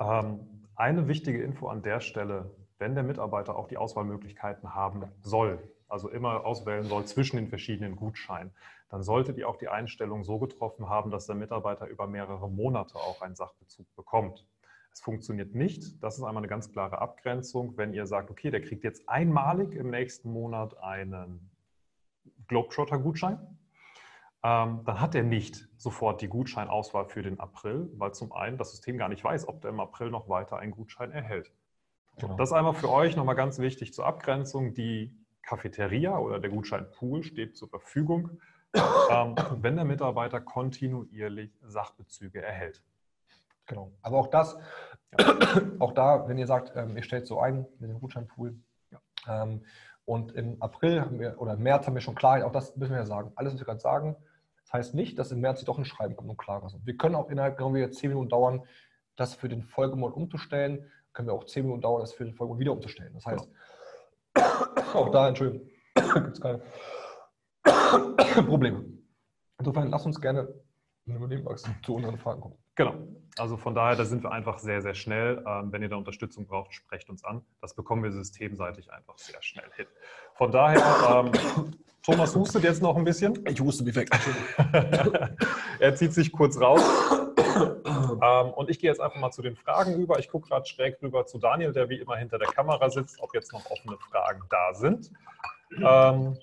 Ähm, 0.00 0.68
eine 0.74 1.08
wichtige 1.08 1.42
Info 1.42 1.68
an 1.68 1.82
der 1.82 2.00
Stelle, 2.00 2.50
wenn 2.78 2.94
der 2.94 3.04
Mitarbeiter 3.04 3.56
auch 3.56 3.68
die 3.68 3.76
Auswahlmöglichkeiten 3.76 4.74
haben 4.74 5.04
soll, 5.22 5.62
also 5.88 6.08
immer 6.08 6.44
auswählen 6.44 6.84
soll 6.84 7.04
zwischen 7.04 7.36
den 7.36 7.48
verschiedenen 7.48 7.96
Gutscheinen, 7.96 8.52
dann 8.88 9.02
solltet 9.02 9.38
ihr 9.38 9.48
auch 9.48 9.56
die 9.56 9.68
Einstellung 9.68 10.24
so 10.24 10.38
getroffen 10.38 10.88
haben, 10.88 11.10
dass 11.10 11.26
der 11.26 11.34
Mitarbeiter 11.34 11.86
über 11.86 12.06
mehrere 12.06 12.50
Monate 12.50 12.96
auch 12.96 13.22
einen 13.22 13.34
Sachbezug 13.34 13.86
bekommt. 13.94 14.46
Es 14.92 15.00
funktioniert 15.00 15.54
nicht. 15.54 16.02
Das 16.02 16.18
ist 16.18 16.24
einmal 16.24 16.42
eine 16.42 16.48
ganz 16.48 16.70
klare 16.70 17.00
Abgrenzung. 17.00 17.76
Wenn 17.78 17.94
ihr 17.94 18.06
sagt, 18.06 18.30
okay, 18.30 18.50
der 18.50 18.60
kriegt 18.60 18.84
jetzt 18.84 19.08
einmalig 19.08 19.74
im 19.74 19.90
nächsten 19.90 20.30
Monat 20.30 20.76
einen 20.82 21.50
Globetrotter-Gutschein, 22.48 23.38
ähm, 24.44 24.80
dann 24.84 25.00
hat 25.00 25.14
er 25.14 25.22
nicht 25.22 25.68
sofort 25.76 26.20
die 26.20 26.28
Gutscheinauswahl 26.28 27.06
für 27.06 27.22
den 27.22 27.38
April, 27.38 27.88
weil 27.96 28.12
zum 28.12 28.32
einen 28.32 28.58
das 28.58 28.72
System 28.72 28.98
gar 28.98 29.08
nicht 29.08 29.22
weiß, 29.22 29.46
ob 29.46 29.60
der 29.60 29.70
im 29.70 29.80
April 29.80 30.10
noch 30.10 30.28
weiter 30.28 30.58
einen 30.58 30.72
Gutschein 30.72 31.12
erhält. 31.12 31.52
Genau. 32.18 32.36
Das 32.36 32.50
ist 32.50 32.52
einmal 32.52 32.74
für 32.74 32.90
euch 32.90 33.16
nochmal 33.16 33.36
ganz 33.36 33.58
wichtig 33.58 33.94
zur 33.94 34.06
Abgrenzung. 34.06 34.74
Die 34.74 35.16
Cafeteria 35.42 36.18
oder 36.18 36.40
der 36.40 36.50
Gutscheinpool 36.50 37.22
steht 37.22 37.56
zur 37.56 37.68
Verfügung, 37.68 38.40
ähm, 38.74 39.36
wenn 39.60 39.76
der 39.76 39.84
Mitarbeiter 39.84 40.40
kontinuierlich 40.40 41.56
Sachbezüge 41.62 42.42
erhält. 42.42 42.82
Genau. 43.66 43.92
Aber 44.02 44.18
auch 44.18 44.26
das, 44.26 44.58
ja. 45.18 45.36
auch 45.78 45.92
da, 45.92 46.28
wenn 46.28 46.36
ihr 46.36 46.48
sagt, 46.48 46.72
ähm, 46.74 46.96
ihr 46.96 47.04
stellt 47.04 47.26
so 47.26 47.40
ein 47.40 47.66
mit 47.78 47.90
dem 47.90 48.00
Gutscheinpool, 48.00 48.56
ja. 48.90 49.00
ähm, 49.28 49.64
und 50.04 50.32
im 50.32 50.60
April 50.60 51.00
haben 51.00 51.20
wir, 51.20 51.40
oder 51.40 51.54
im 51.54 51.62
März 51.62 51.86
haben 51.86 51.94
wir 51.94 52.00
schon 52.00 52.16
Klarheit, 52.16 52.42
auch 52.42 52.50
das 52.50 52.76
müssen 52.76 52.90
wir 52.90 52.98
ja 52.98 53.06
sagen. 53.06 53.30
Alles, 53.36 53.52
was 53.52 53.60
wir 53.60 53.66
gerade 53.66 53.80
sagen, 53.80 54.16
das 54.72 54.78
heißt 54.78 54.94
nicht, 54.94 55.18
dass 55.18 55.30
im 55.30 55.40
März 55.40 55.62
doch 55.64 55.76
ein 55.76 55.84
Schreiben 55.84 56.16
kommt 56.16 56.30
und 56.30 56.38
klarer 56.38 56.66
ist. 56.66 56.86
Wir 56.86 56.96
können 56.96 57.14
auch 57.14 57.28
innerhalb 57.28 57.58
genau 57.58 57.74
wie 57.74 57.90
zehn 57.90 58.08
Minuten 58.08 58.30
dauern, 58.30 58.64
das 59.16 59.34
für 59.34 59.50
den 59.50 59.62
Folgemonat 59.62 60.16
umzustellen. 60.16 60.90
Können 61.12 61.28
wir 61.28 61.34
auch 61.34 61.44
zehn 61.44 61.64
Minuten 61.64 61.82
dauern, 61.82 62.00
das 62.00 62.14
für 62.14 62.24
den 62.24 62.32
Folgemonat 62.32 62.60
wieder 62.60 62.72
umzustellen. 62.72 63.12
Das 63.12 63.26
heißt, 63.26 63.50
genau. 64.32 64.48
auch 64.94 65.10
da, 65.10 65.28
Entschuldigung, 65.28 65.68
gibt 65.94 66.32
es 66.32 66.40
keine 66.40 66.62
Probleme. 68.46 68.86
Insofern 69.58 69.90
lasst 69.90 70.06
uns 70.06 70.18
gerne 70.18 70.48
zu 71.84 71.94
unseren 71.94 72.16
Fragen 72.16 72.40
kommen. 72.40 72.56
Genau. 72.74 72.94
Also 73.38 73.56
von 73.56 73.74
daher, 73.74 73.96
da 73.96 74.04
sind 74.04 74.22
wir 74.22 74.32
einfach 74.32 74.58
sehr, 74.58 74.82
sehr 74.82 74.94
schnell. 74.94 75.42
Ähm, 75.46 75.72
wenn 75.72 75.82
ihr 75.82 75.88
da 75.88 75.96
Unterstützung 75.96 76.46
braucht, 76.46 76.74
sprecht 76.74 77.08
uns 77.08 77.24
an. 77.24 77.42
Das 77.60 77.74
bekommen 77.74 78.02
wir 78.02 78.12
systemseitig 78.12 78.92
einfach 78.92 79.16
sehr 79.16 79.42
schnell 79.42 79.70
hin. 79.76 79.86
Von 80.34 80.52
daher, 80.52 81.24
ähm, 81.24 81.72
Thomas 82.02 82.34
hustet 82.34 82.64
jetzt 82.64 82.82
noch 82.82 82.96
ein 82.96 83.04
bisschen. 83.04 83.42
Ich 83.46 83.60
huste 83.60 83.84
mich 83.84 83.94
weg. 83.94 84.10
er 85.78 85.94
zieht 85.94 86.12
sich 86.12 86.30
kurz 86.32 86.60
raus. 86.60 86.82
ähm, 87.38 88.50
und 88.50 88.68
ich 88.68 88.78
gehe 88.78 88.90
jetzt 88.90 89.00
einfach 89.00 89.18
mal 89.18 89.30
zu 89.30 89.40
den 89.40 89.56
Fragen 89.56 89.94
über. 89.94 90.18
Ich 90.18 90.28
gucke 90.28 90.48
gerade 90.48 90.66
schräg 90.66 91.00
rüber 91.00 91.24
zu 91.24 91.38
Daniel, 91.38 91.72
der 91.72 91.88
wie 91.88 91.98
immer 91.98 92.16
hinter 92.16 92.38
der 92.38 92.48
Kamera 92.48 92.90
sitzt, 92.90 93.20
ob 93.20 93.32
jetzt 93.34 93.52
noch 93.52 93.64
offene 93.70 93.96
Fragen 94.10 94.42
da 94.50 94.74
sind. 94.74 95.10
Ähm, 95.80 96.36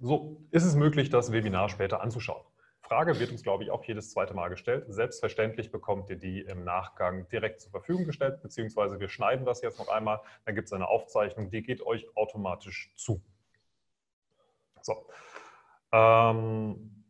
so, 0.00 0.40
ist 0.50 0.64
es 0.64 0.74
möglich, 0.74 1.10
das 1.10 1.32
Webinar 1.32 1.68
später 1.68 2.00
anzuschauen? 2.00 2.44
Frage 2.90 3.20
wird 3.20 3.30
uns, 3.30 3.44
glaube 3.44 3.62
ich, 3.62 3.70
auch 3.70 3.84
jedes 3.84 4.10
zweite 4.10 4.34
Mal 4.34 4.48
gestellt. 4.48 4.84
Selbstverständlich 4.88 5.70
bekommt 5.70 6.10
ihr 6.10 6.16
die 6.16 6.40
im 6.40 6.64
Nachgang 6.64 7.28
direkt 7.28 7.60
zur 7.60 7.70
Verfügung 7.70 8.04
gestellt, 8.04 8.42
beziehungsweise 8.42 8.98
wir 8.98 9.08
schneiden 9.08 9.46
das 9.46 9.62
jetzt 9.62 9.78
noch 9.78 9.86
einmal. 9.86 10.20
Dann 10.44 10.56
gibt 10.56 10.66
es 10.66 10.72
eine 10.72 10.88
Aufzeichnung, 10.88 11.50
die 11.50 11.62
geht 11.62 11.86
euch 11.86 12.04
automatisch 12.16 12.92
zu. 12.96 13.22
So. 14.82 15.06
Ähm, 15.92 17.04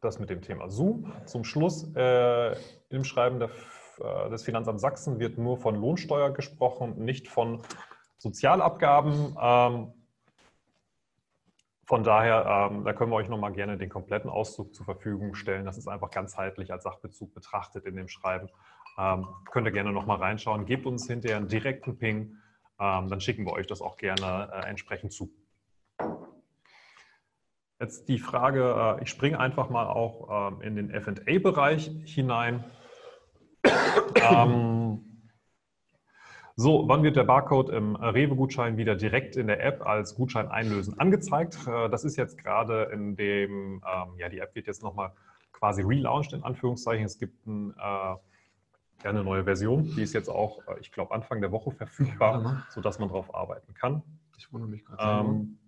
das 0.00 0.20
mit 0.20 0.30
dem 0.30 0.40
Thema 0.40 0.70
Zoom. 0.70 1.12
Zum 1.26 1.42
Schluss 1.42 1.92
äh, 1.96 2.54
im 2.90 3.02
Schreiben 3.02 3.40
der, 3.40 3.50
äh, 3.98 4.30
des 4.30 4.44
Finanzamts 4.44 4.82
Sachsen 4.82 5.18
wird 5.18 5.36
nur 5.36 5.56
von 5.56 5.74
Lohnsteuer 5.74 6.30
gesprochen, 6.32 7.04
nicht 7.04 7.26
von 7.26 7.60
Sozialabgaben. 8.18 9.36
Ähm, 9.40 9.99
von 11.90 12.04
daher, 12.04 12.70
ähm, 12.70 12.84
da 12.84 12.92
können 12.92 13.10
wir 13.10 13.16
euch 13.16 13.28
nochmal 13.28 13.50
gerne 13.50 13.76
den 13.76 13.88
kompletten 13.88 14.30
Auszug 14.30 14.72
zur 14.76 14.84
Verfügung 14.84 15.34
stellen. 15.34 15.64
Das 15.64 15.76
ist 15.76 15.88
einfach 15.88 16.12
ganzheitlich 16.12 16.70
als 16.70 16.84
Sachbezug 16.84 17.34
betrachtet 17.34 17.84
in 17.84 17.96
dem 17.96 18.06
Schreiben. 18.06 18.48
Ähm, 18.96 19.26
könnt 19.50 19.66
ihr 19.66 19.72
gerne 19.72 19.90
nochmal 19.90 20.18
reinschauen. 20.18 20.66
Gebt 20.66 20.86
uns 20.86 21.08
hinterher 21.08 21.38
einen 21.38 21.48
direkten 21.48 21.98
Ping, 21.98 22.36
ähm, 22.78 23.08
dann 23.08 23.20
schicken 23.20 23.44
wir 23.44 23.54
euch 23.54 23.66
das 23.66 23.82
auch 23.82 23.96
gerne 23.96 24.52
äh, 24.52 24.68
entsprechend 24.68 25.12
zu. 25.12 25.32
Jetzt 27.80 28.08
die 28.08 28.20
Frage, 28.20 28.96
äh, 29.00 29.02
ich 29.02 29.10
springe 29.10 29.40
einfach 29.40 29.68
mal 29.68 29.88
auch 29.88 30.52
ähm, 30.52 30.62
in 30.62 30.76
den 30.76 31.02
FA-Bereich 31.02 31.90
hinein. 32.04 32.64
So, 36.56 36.88
wann 36.88 37.02
wird 37.02 37.16
der 37.16 37.24
Barcode 37.24 37.70
im 37.70 37.96
Rewe-Gutschein 37.96 38.76
wieder 38.76 38.96
direkt 38.96 39.36
in 39.36 39.46
der 39.46 39.64
App 39.64 39.86
als 39.86 40.14
Gutschein 40.14 40.48
einlösen 40.48 40.98
angezeigt? 40.98 41.58
Äh, 41.66 41.88
das 41.88 42.04
ist 42.04 42.16
jetzt 42.16 42.38
gerade 42.38 42.90
in 42.92 43.16
dem, 43.16 43.82
ähm, 43.86 44.08
ja, 44.18 44.28
die 44.28 44.38
App 44.38 44.54
wird 44.54 44.66
jetzt 44.66 44.82
nochmal 44.82 45.12
quasi 45.52 45.82
relaunched 45.82 46.32
in 46.32 46.42
Anführungszeichen. 46.42 47.04
Es 47.04 47.18
gibt 47.18 47.46
ein, 47.46 47.74
äh, 47.78 49.08
eine 49.08 49.24
neue 49.24 49.44
Version, 49.44 49.84
die 49.96 50.02
ist 50.02 50.12
jetzt 50.12 50.28
auch, 50.28 50.66
äh, 50.68 50.80
ich 50.80 50.92
glaube, 50.92 51.14
Anfang 51.14 51.40
der 51.40 51.52
Woche 51.52 51.70
verfügbar, 51.76 52.64
sodass 52.70 52.98
man 52.98 53.08
darauf 53.08 53.34
arbeiten 53.34 53.74
kann. 53.74 54.02
Ich 54.36 54.52
wundere 54.52 54.70
mich 54.70 54.84
gerade. 54.84 55.28
Ähm, 55.28 55.58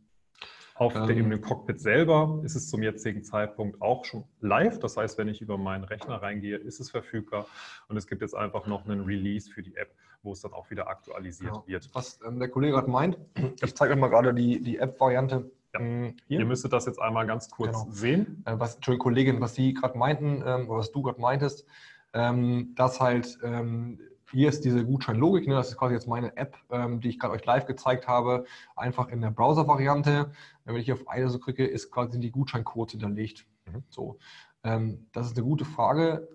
auf 0.75 0.95
ähm, 0.95 1.07
der 1.07 1.17
Ebene 1.17 1.41
Cockpit 1.41 1.81
selber 1.81 2.41
ist 2.45 2.55
es 2.55 2.69
zum 2.69 2.83
jetzigen 2.83 3.23
Zeitpunkt 3.23 3.81
auch 3.83 4.05
schon 4.05 4.25
live. 4.41 4.79
Das 4.79 4.97
heißt, 4.97 5.19
wenn 5.19 5.29
ich 5.29 5.41
über 5.41 5.59
meinen 5.59 5.85
Rechner 5.85 6.23
reingehe, 6.23 6.57
ist 6.57 6.81
es 6.81 6.91
verfügbar. 6.91 7.47
Und 7.89 7.97
es 7.97 8.07
gibt 8.07 8.23
jetzt 8.23 8.35
einfach 8.35 8.67
noch 8.67 8.85
einen 8.87 9.03
Release 9.03 9.51
für 9.51 9.63
die 9.63 9.77
App, 9.77 9.95
wo 10.23 10.33
es 10.33 10.41
dann 10.41 10.53
auch 10.53 10.71
wieder 10.71 10.89
aktualisiert 10.89 11.55
ja. 11.55 11.63
wird. 11.67 11.91
Was 11.95 12.21
ähm, 12.27 12.39
der 12.39 12.49
Kollege 12.49 12.75
gerade 12.75 12.91
meint, 12.91 13.19
ich 13.63 13.75
zeige 13.75 13.95
euch 13.95 13.99
mal 13.99 14.09
gerade 14.09 14.35
die, 14.35 14.61
die 14.61 14.79
App-Variante. 14.79 15.51
Ja. 15.75 15.81
Ähm, 15.81 16.17
hier. 16.27 16.41
Ihr 16.41 16.47
müsstet 16.47 16.73
das 16.73 16.87
jetzt 16.87 17.01
einmal 17.01 17.27
ganz 17.27 17.51
kurz 17.51 17.83
genau. 17.83 17.91
sehen. 17.91 18.43
Äh, 18.47 18.55
was, 18.59 18.77
Entschuldigung, 18.77 19.05
Kollegin, 19.05 19.41
was 19.41 19.55
Sie 19.55 19.75
gerade 19.75 19.97
meinten, 19.99 20.43
ähm, 20.47 20.69
oder 20.69 20.81
was 20.81 20.93
du 20.93 21.03
gerade 21.03 21.21
meintest, 21.21 21.67
ähm, 22.13 22.75
dass 22.75 23.01
halt 23.01 23.39
ähm, 23.43 23.99
hier 24.33 24.49
ist 24.49 24.65
diese 24.65 24.85
Gutscheinlogik, 24.85 25.47
ne? 25.47 25.55
das 25.55 25.69
ist 25.69 25.77
quasi 25.77 25.95
jetzt 25.95 26.09
meine 26.09 26.37
App, 26.37 26.57
ähm, 26.71 27.01
die 27.01 27.11
ich 27.11 27.19
gerade 27.19 27.35
euch 27.35 27.45
live 27.45 27.67
gezeigt 27.67 28.09
habe, 28.09 28.45
einfach 28.77 29.09
in 29.09 29.21
der 29.21 29.31
Browser-Variante. 29.31 30.33
Wenn 30.65 30.77
ich 30.77 30.87
hier 30.87 30.95
auf 30.95 31.07
eine 31.09 31.29
so 31.29 31.39
klicke, 31.39 31.67
ist 31.67 31.91
quasi 31.91 32.19
die 32.19 32.31
Gutscheincodes 32.31 32.93
hinterlegt. 32.93 33.47
Mhm. 33.67 33.83
So, 33.91 34.19
ähm, 34.65 35.07
das 35.13 35.27
ist 35.27 35.37
eine 35.37 35.45
gute 35.45 35.65
Frage. 35.65 36.29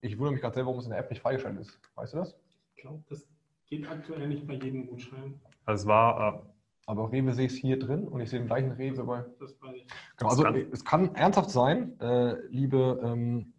Ich 0.00 0.18
wundere 0.18 0.32
mich 0.32 0.40
gerade 0.42 0.54
selber, 0.54 0.68
warum 0.68 0.80
es 0.80 0.86
in 0.86 0.90
der 0.90 1.00
App 1.00 1.10
nicht 1.10 1.22
freigeschaltet 1.22 1.60
ist. 1.60 1.80
Weißt 1.94 2.14
du 2.14 2.18
das? 2.18 2.36
Ich 2.78 2.82
glaube, 2.82 3.02
das 3.08 3.26
geht 3.66 3.90
aktuell 3.90 4.28
nicht 4.28 4.46
bei 4.46 4.54
jedem 4.54 4.86
Gutschein. 4.86 5.40
Also 5.64 5.82
es 5.82 5.88
war. 5.88 6.36
Äh, 6.36 6.40
aber 6.86 7.10
Rewe 7.10 7.32
sehe 7.32 7.46
ich 7.46 7.52
es 7.54 7.58
hier 7.58 7.76
drin 7.76 8.06
und 8.06 8.20
ich 8.20 8.30
sehe 8.30 8.38
den 8.38 8.46
gleichen 8.46 8.70
Rewe 8.70 9.02
bei. 9.02 9.24
Genau, 10.16 10.30
also 10.30 10.44
kann, 10.44 10.66
es 10.70 10.84
kann 10.84 11.14
ernsthaft 11.16 11.50
sein, 11.50 11.98
äh, 12.00 12.36
liebe, 12.46 13.00
ähm, 13.02 13.52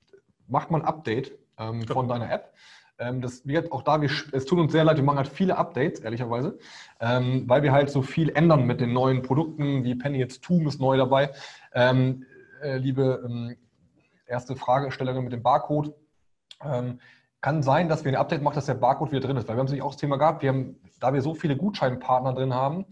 macht 0.47 0.71
mal 0.71 0.79
ein 0.79 0.85
Update 0.85 1.37
ähm, 1.57 1.85
von 1.85 2.07
deiner 2.07 2.31
App. 2.31 2.53
Ähm, 2.97 3.19
das 3.21 3.45
wird 3.45 3.73
auch 3.73 3.81
da, 3.81 4.01
wir, 4.01 4.09
es 4.31 4.45
tut 4.45 4.57
uns 4.57 4.71
sehr 4.71 4.85
leid, 4.85 4.95
wir 4.95 5.03
machen 5.03 5.17
halt 5.17 5.27
viele 5.27 5.57
Updates, 5.57 5.99
ehrlicherweise, 5.99 6.57
ähm, 7.01 7.43
weil 7.47 7.61
wir 7.61 7.73
halt 7.73 7.89
so 7.89 8.01
viel 8.01 8.29
ändern 8.29 8.65
mit 8.65 8.79
den 8.79 8.93
neuen 8.93 9.21
Produkten, 9.21 9.83
wie 9.83 9.95
Penny 9.95 10.17
jetzt 10.17 10.43
Toom 10.45 10.65
ist 10.65 10.79
neu 10.79 10.95
dabei. 10.95 11.33
Ähm, 11.73 12.25
äh, 12.61 12.77
liebe 12.77 13.21
ähm, 13.25 13.57
erste 14.25 14.55
Fragestellerin 14.55 15.25
mit 15.25 15.33
dem 15.33 15.43
Barcode. 15.43 15.93
Kann 17.41 17.63
sein, 17.63 17.87
dass 17.87 18.03
wir 18.03 18.11
ein 18.11 18.17
Update 18.17 18.41
machen, 18.41 18.55
dass 18.55 18.65
der 18.65 18.73
Barcode 18.73 19.11
wieder 19.11 19.21
drin 19.21 19.37
ist, 19.37 19.47
weil 19.47 19.55
wir 19.55 19.59
haben 19.59 19.65
natürlich 19.65 19.83
auch 19.83 19.91
das 19.91 20.01
Thema 20.01 20.17
gehabt, 20.17 20.41
wir 20.41 20.49
haben, 20.49 20.75
da 20.99 21.13
wir 21.13 21.21
so 21.21 21.33
viele 21.33 21.55
Gutscheinpartner 21.55 22.33
drin 22.33 22.53
haben, 22.53 22.85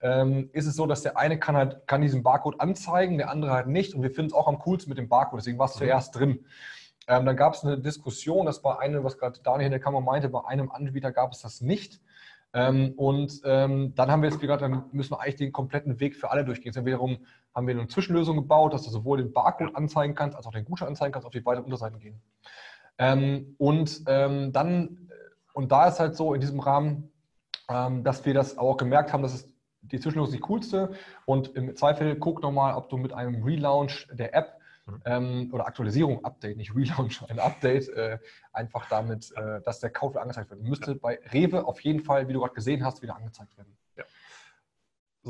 ähm, 0.00 0.48
ist 0.52 0.66
es 0.66 0.76
so, 0.76 0.86
dass 0.86 1.02
der 1.02 1.18
eine 1.18 1.38
kann 1.38 1.56
halt 1.56 1.86
kann 1.86 2.00
diesen 2.00 2.22
Barcode 2.22 2.60
anzeigen, 2.60 3.18
der 3.18 3.30
andere 3.30 3.52
halt 3.52 3.66
nicht 3.66 3.94
und 3.94 4.02
wir 4.02 4.10
finden 4.10 4.30
es 4.30 4.32
auch 4.32 4.48
am 4.48 4.58
coolsten 4.58 4.88
mit 4.88 4.98
dem 4.98 5.08
Barcode, 5.08 5.40
deswegen 5.40 5.58
war 5.58 5.66
es 5.66 5.74
mhm. 5.74 5.80
zuerst 5.80 6.16
drin. 6.16 6.46
Ähm, 7.08 7.26
dann 7.26 7.36
gab 7.36 7.54
es 7.54 7.64
eine 7.64 7.78
Diskussion, 7.78 8.46
das 8.46 8.62
war 8.64 8.80
eine, 8.80 9.04
was 9.04 9.18
gerade 9.18 9.40
Daniel 9.42 9.66
in 9.66 9.72
der 9.72 9.80
Kammer 9.80 10.00
meinte, 10.00 10.28
bei 10.28 10.44
einem 10.46 10.70
Anbieter 10.70 11.12
gab 11.12 11.32
es 11.32 11.40
das 11.40 11.60
nicht. 11.60 12.00
Ähm, 12.52 12.94
und 12.96 13.40
ähm, 13.44 13.94
dann 13.94 14.10
haben 14.10 14.22
wir 14.22 14.28
jetzt 14.28 14.40
gesagt, 14.40 14.62
dann 14.62 14.84
müssen 14.92 15.12
wir 15.12 15.20
eigentlich 15.20 15.36
den 15.36 15.52
kompletten 15.52 16.00
Weg 16.00 16.16
für 16.16 16.30
alle 16.30 16.44
durchgehen. 16.44 16.72
Dann 16.72 16.84
wiederum 16.84 17.18
haben 17.54 17.66
wir 17.66 17.74
eine 17.74 17.86
Zwischenlösung 17.86 18.36
gebaut, 18.36 18.74
dass 18.74 18.82
du 18.82 18.90
sowohl 18.90 19.18
den 19.18 19.32
Barcode 19.32 19.74
anzeigen 19.76 20.14
kannst, 20.14 20.36
als 20.36 20.46
auch 20.46 20.52
den 20.52 20.64
Gutschein 20.64 20.88
anzeigen 20.88 21.12
kannst, 21.12 21.26
auf 21.26 21.32
die 21.32 21.40
beiden 21.40 21.62
Unterseiten 21.62 22.00
gehen. 22.00 22.20
Ähm, 23.00 23.56
und 23.58 24.02
ähm, 24.06 24.52
dann, 24.52 25.10
und 25.52 25.72
da 25.72 25.88
ist 25.88 25.98
halt 25.98 26.14
so 26.14 26.34
in 26.34 26.40
diesem 26.40 26.60
Rahmen, 26.60 27.10
ähm, 27.68 28.04
dass 28.04 28.24
wir 28.24 28.34
das 28.34 28.56
auch 28.58 28.76
gemerkt 28.76 29.12
haben, 29.12 29.22
dass 29.22 29.34
es 29.34 29.48
die 29.80 29.98
Zwischenlösung 29.98 30.34
die 30.34 30.40
coolste. 30.40 30.92
Und 31.24 31.56
im 31.56 31.74
Zweifel 31.74 32.14
guck 32.16 32.42
nochmal, 32.42 32.74
ob 32.74 32.88
du 32.88 32.96
mit 32.96 33.12
einem 33.12 33.42
Relaunch 33.42 34.06
der 34.12 34.34
App 34.34 34.60
Mhm. 34.90 35.02
ähm, 35.04 35.50
oder 35.52 35.66
Aktualisierung, 35.66 36.24
Update, 36.24 36.56
nicht 36.56 36.74
Relaunch, 36.74 37.22
ein 37.28 37.38
Update, 37.38 37.88
äh, 37.90 38.18
einfach 38.52 38.88
damit, 38.88 39.32
äh, 39.36 39.60
dass 39.62 39.80
der 39.80 39.90
Kauf 39.90 40.16
angezeigt 40.16 40.50
wird. 40.50 40.62
Müsste 40.62 40.94
bei 40.94 41.20
Rewe 41.32 41.64
auf 41.66 41.80
jeden 41.80 42.00
Fall, 42.00 42.28
wie 42.28 42.32
du 42.32 42.40
gerade 42.40 42.54
gesehen 42.54 42.84
hast, 42.84 43.02
wieder 43.02 43.16
angezeigt 43.16 43.56
werden. 43.56 43.76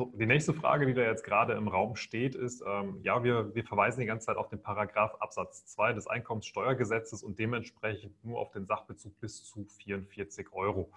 So, 0.00 0.10
die 0.14 0.24
nächste 0.24 0.54
Frage, 0.54 0.86
die 0.86 0.94
da 0.94 1.02
jetzt 1.02 1.24
gerade 1.24 1.52
im 1.52 1.68
Raum 1.68 1.94
steht, 1.94 2.34
ist, 2.34 2.64
ähm, 2.66 3.00
ja, 3.02 3.22
wir, 3.22 3.54
wir 3.54 3.64
verweisen 3.64 4.00
die 4.00 4.06
ganze 4.06 4.28
Zeit 4.28 4.38
auf 4.38 4.48
den 4.48 4.62
Paragraph 4.62 5.14
Absatz 5.20 5.66
2 5.66 5.92
des 5.92 6.06
Einkommenssteuergesetzes 6.06 7.22
und 7.22 7.38
dementsprechend 7.38 8.24
nur 8.24 8.38
auf 8.38 8.50
den 8.50 8.64
Sachbezug 8.64 9.20
bis 9.20 9.44
zu 9.44 9.66
44 9.66 10.54
Euro. 10.54 10.90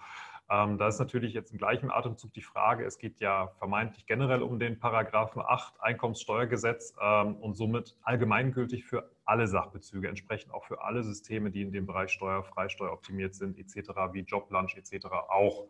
Ähm, 0.48 0.78
da 0.78 0.88
ist 0.88 1.00
natürlich 1.00 1.34
jetzt 1.34 1.52
im 1.52 1.58
gleichen 1.58 1.90
Atemzug 1.90 2.32
die 2.32 2.40
Frage, 2.40 2.86
es 2.86 2.96
geht 2.96 3.20
ja 3.20 3.48
vermeintlich 3.58 4.06
generell 4.06 4.40
um 4.40 4.58
den 4.58 4.78
Paragraphen 4.78 5.42
8 5.46 5.82
Einkommenssteuergesetz 5.82 6.94
ähm, 6.98 7.36
und 7.36 7.58
somit 7.58 7.98
allgemeingültig 8.04 8.86
für 8.86 9.10
alle 9.26 9.46
Sachbezüge, 9.48 10.08
entsprechend 10.08 10.54
auch 10.54 10.64
für 10.64 10.82
alle 10.82 11.02
Systeme, 11.02 11.50
die 11.50 11.60
in 11.60 11.72
dem 11.72 11.84
Bereich 11.84 12.10
Steuer, 12.10 12.42
Freisteuer 12.42 12.90
optimiert 12.90 13.34
sind, 13.34 13.58
etc., 13.58 13.90
wie 14.12 14.20
Joblunch 14.20 14.78
etc. 14.78 15.04
auch. 15.28 15.66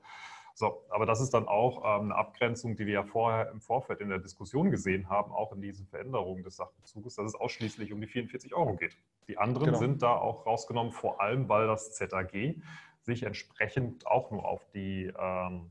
So, 0.56 0.84
aber 0.88 1.04
das 1.04 1.20
ist 1.20 1.34
dann 1.34 1.48
auch 1.48 1.78
ähm, 1.78 2.12
eine 2.12 2.14
Abgrenzung, 2.14 2.76
die 2.76 2.86
wir 2.86 2.94
ja 2.94 3.02
vorher 3.02 3.50
im 3.50 3.60
Vorfeld 3.60 4.00
in 4.00 4.08
der 4.08 4.20
Diskussion 4.20 4.70
gesehen 4.70 5.10
haben, 5.10 5.32
auch 5.32 5.52
in 5.52 5.60
diesen 5.60 5.86
Veränderungen 5.86 6.44
des 6.44 6.56
Sachbezuges, 6.56 7.16
dass 7.16 7.26
es 7.26 7.34
ausschließlich 7.34 7.92
um 7.92 8.00
die 8.00 8.06
44 8.06 8.54
Euro 8.54 8.76
geht. 8.76 8.96
Die 9.26 9.36
anderen 9.36 9.66
genau. 9.66 9.78
sind 9.78 10.02
da 10.02 10.14
auch 10.14 10.46
rausgenommen, 10.46 10.92
vor 10.92 11.20
allem 11.20 11.48
weil 11.48 11.66
das 11.66 11.92
ZAG 11.94 12.62
sich 13.02 13.24
entsprechend 13.24 14.06
auch 14.06 14.30
nur 14.30 14.46
auf 14.46 14.64
die 14.72 15.12
ähm, 15.18 15.70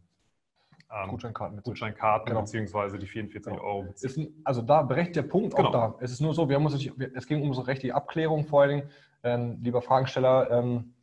ähm 0.92 1.10
Gutscheinkarten, 1.10 1.64
Gutscheinkarten 1.64 2.28
genau. 2.28 2.42
beziehungsweise 2.42 3.00
die 3.00 3.08
44 3.08 3.54
genau. 3.54 3.64
Euro 3.64 3.84
beziehen. 3.84 4.42
also 4.44 4.62
da 4.62 4.82
berechtigt 4.82 5.16
der 5.16 5.24
Punkt 5.24 5.56
genau. 5.56 5.70
auch 5.70 5.72
da. 5.72 5.96
Es 6.02 6.12
ist 6.12 6.20
nur 6.20 6.34
so, 6.34 6.50
wir 6.50 6.58
haben 6.58 6.66
uns, 6.66 6.76
es 6.76 7.28
ging 7.28 7.42
um 7.42 7.48
unsere 7.48 7.68
rechtliche 7.68 7.96
Abklärung 7.96 8.44
vor 8.44 8.64
allen 8.64 8.70
Dingen, 8.70 8.90
ähm, 9.24 9.60
lieber 9.62 9.82
Fragensteller, 9.82 10.52
ähm, 10.52 10.94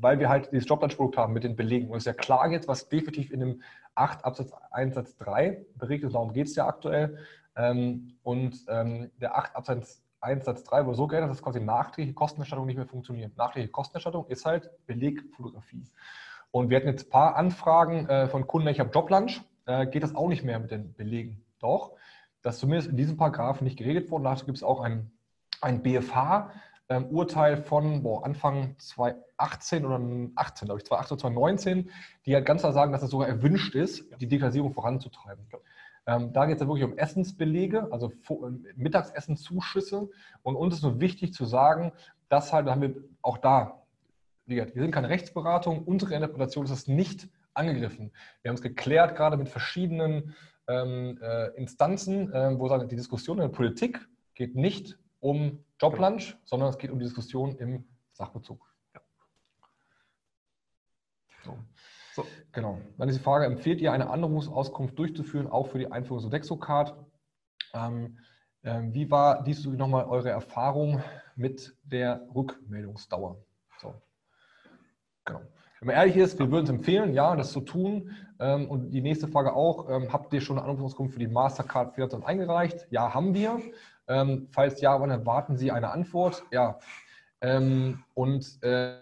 weil 0.00 0.18
wir 0.18 0.28
halt 0.28 0.50
dieses 0.52 0.68
Joblunch-Produkt 0.68 1.16
haben 1.16 1.32
mit 1.32 1.44
den 1.44 1.56
Belegen. 1.56 1.88
Und 1.88 1.96
es 1.96 2.02
ist 2.02 2.06
ja 2.06 2.12
klar 2.12 2.50
jetzt, 2.50 2.68
was 2.68 2.88
definitiv 2.88 3.30
in 3.30 3.40
dem 3.40 3.62
8 3.94 4.24
Absatz 4.24 4.52
1 4.70 4.94
Satz 4.94 5.16
3 5.16 5.64
berichtet, 5.76 6.14
darum 6.14 6.32
geht 6.32 6.48
es 6.48 6.56
ja 6.56 6.66
aktuell. 6.66 7.18
Ähm, 7.56 8.16
und 8.22 8.64
ähm, 8.68 9.10
der 9.20 9.36
8 9.36 9.56
Absatz 9.56 10.02
1 10.20 10.44
Satz 10.44 10.64
3 10.64 10.86
wurde 10.86 10.96
so 10.96 11.06
geändert, 11.06 11.30
dass 11.30 11.42
quasi 11.42 11.60
nachträgliche 11.60 12.14
Kostenerstattung 12.14 12.66
nicht 12.66 12.76
mehr 12.76 12.86
funktioniert. 12.86 13.36
Nachträgliche 13.36 13.72
Kostenerstattung 13.72 14.26
ist 14.26 14.44
halt 14.44 14.70
Belegfotografie. 14.86 15.84
Und 16.50 16.70
wir 16.70 16.76
hatten 16.76 16.88
jetzt 16.88 17.06
ein 17.06 17.10
paar 17.10 17.36
Anfragen 17.36 18.08
äh, 18.08 18.28
von 18.28 18.46
Kunden, 18.46 18.68
ich 18.68 18.80
habe 18.80 18.90
Joblunch, 18.92 19.42
äh, 19.66 19.86
geht 19.86 20.02
das 20.02 20.14
auch 20.14 20.28
nicht 20.28 20.44
mehr 20.44 20.58
mit 20.58 20.70
den 20.70 20.94
Belegen. 20.94 21.44
Doch, 21.60 21.92
das 22.42 22.56
ist 22.56 22.60
zumindest 22.60 22.90
in 22.90 22.96
diesem 22.96 23.16
Paragraph 23.16 23.60
nicht 23.60 23.78
geregelt 23.78 24.10
worden. 24.10 24.24
Dazu 24.24 24.46
gibt 24.46 24.58
es 24.58 24.64
auch 24.64 24.80
ein, 24.80 25.10
ein 25.60 25.82
BFH-Urteil 25.82 26.60
ähm, 26.88 27.08
von 27.64 28.02
boah, 28.02 28.24
Anfang 28.24 28.76
2018 28.78 29.84
oder 29.84 30.00
18, 30.36 30.66
glaube 30.66 30.80
ich, 30.80 30.86
2018 30.86 31.14
oder 31.14 31.18
2019, 31.18 31.90
die 32.26 32.34
halt 32.34 32.46
ganz 32.46 32.62
klar 32.62 32.72
sagen, 32.72 32.92
dass 32.92 33.02
es 33.02 33.10
sogar 33.10 33.28
erwünscht 33.28 33.74
ist, 33.74 34.04
die 34.20 34.28
Digitalisierung 34.28 34.72
voranzutreiben. 34.72 35.46
Ähm, 36.06 36.32
da 36.32 36.46
geht 36.46 36.56
es 36.56 36.60
ja 36.60 36.68
wirklich 36.68 36.84
um 36.84 36.98
Essensbelege, 36.98 37.88
also 37.90 38.12
Mittagsessenzuschüsse. 38.76 40.10
Und 40.42 40.56
uns 40.56 40.74
ist 40.74 40.82
nur 40.82 41.00
wichtig 41.00 41.32
zu 41.32 41.46
sagen, 41.46 41.92
dass 42.28 42.52
halt, 42.52 42.66
da 42.66 42.72
haben 42.72 42.82
wir 42.82 42.94
auch 43.22 43.38
da, 43.38 43.82
wir 44.46 44.70
sind 44.74 44.90
keine 44.90 45.08
Rechtsberatung, 45.08 45.84
unsere 45.84 46.14
Interpretation 46.14 46.66
ist 46.66 46.70
es 46.70 46.86
nicht 46.86 47.28
angegriffen. 47.54 48.12
Wir 48.42 48.50
haben 48.50 48.56
es 48.56 48.62
geklärt, 48.62 49.16
gerade 49.16 49.38
mit 49.38 49.48
verschiedenen 49.48 50.34
ähm, 50.68 51.18
äh, 51.22 51.48
Instanzen, 51.56 52.32
äh, 52.32 52.58
wo 52.58 52.68
sagen, 52.68 52.88
die 52.88 52.96
Diskussion 52.96 53.38
in 53.38 53.42
der 53.42 53.56
Politik 53.56 54.06
geht 54.34 54.54
nicht 54.54 54.98
um 55.20 55.64
Joblunch, 55.84 56.36
sondern 56.44 56.70
es 56.70 56.78
geht 56.78 56.90
um 56.90 56.98
die 56.98 57.04
Diskussion 57.04 57.56
im 57.56 57.84
Sachbezug. 58.12 58.66
Ja. 58.94 59.00
So. 61.44 61.58
So, 62.14 62.24
genau. 62.52 62.80
Dann 62.96 63.08
ist 63.08 63.18
die 63.18 63.22
Frage, 63.24 63.44
empfiehlt 63.44 63.80
ihr 63.80 63.92
eine 63.92 64.08
Anrufsauskunft 64.08 64.98
durchzuführen, 64.98 65.48
auch 65.48 65.66
für 65.66 65.78
die 65.78 65.90
Einführung 65.90 66.20
Sodexo-Card? 66.20 66.94
Ähm, 67.74 68.18
äh, 68.62 68.82
wie 68.92 69.10
war 69.10 69.42
dies 69.42 69.66
nochmal 69.66 70.04
eure 70.04 70.30
Erfahrung 70.30 71.02
mit 71.34 71.76
der 71.82 72.26
Rückmeldungsdauer? 72.34 73.44
So. 73.80 73.94
Genau. 75.24 75.40
Wenn 75.80 75.86
man 75.88 75.96
ehrlich 75.96 76.16
ist, 76.16 76.38
wir 76.38 76.50
würden 76.50 76.64
es 76.64 76.70
empfehlen, 76.70 77.12
ja, 77.12 77.34
das 77.34 77.50
zu 77.52 77.60
tun. 77.60 78.12
Ähm, 78.40 78.68
und 78.68 78.90
die 78.90 79.00
nächste 79.00 79.28
Frage 79.28 79.54
auch, 79.54 79.88
ähm, 79.88 80.12
habt 80.12 80.32
ihr 80.32 80.40
schon 80.40 80.58
eine 80.58 80.66
Anrufsauskunft 80.66 81.14
für 81.14 81.20
die 81.20 81.28
Mastercard 81.28 81.94
24 81.94 82.28
eingereicht? 82.28 82.86
Ja, 82.90 83.14
haben 83.14 83.34
wir. 83.34 83.60
Ähm, 84.08 84.48
falls 84.50 84.80
ja, 84.80 85.00
wann 85.00 85.10
erwarten 85.10 85.56
Sie 85.56 85.70
eine 85.70 85.90
Antwort? 85.90 86.42
Ja. 86.50 86.78
Ähm, 87.40 88.04
und 88.14 88.62
äh, 88.62 88.98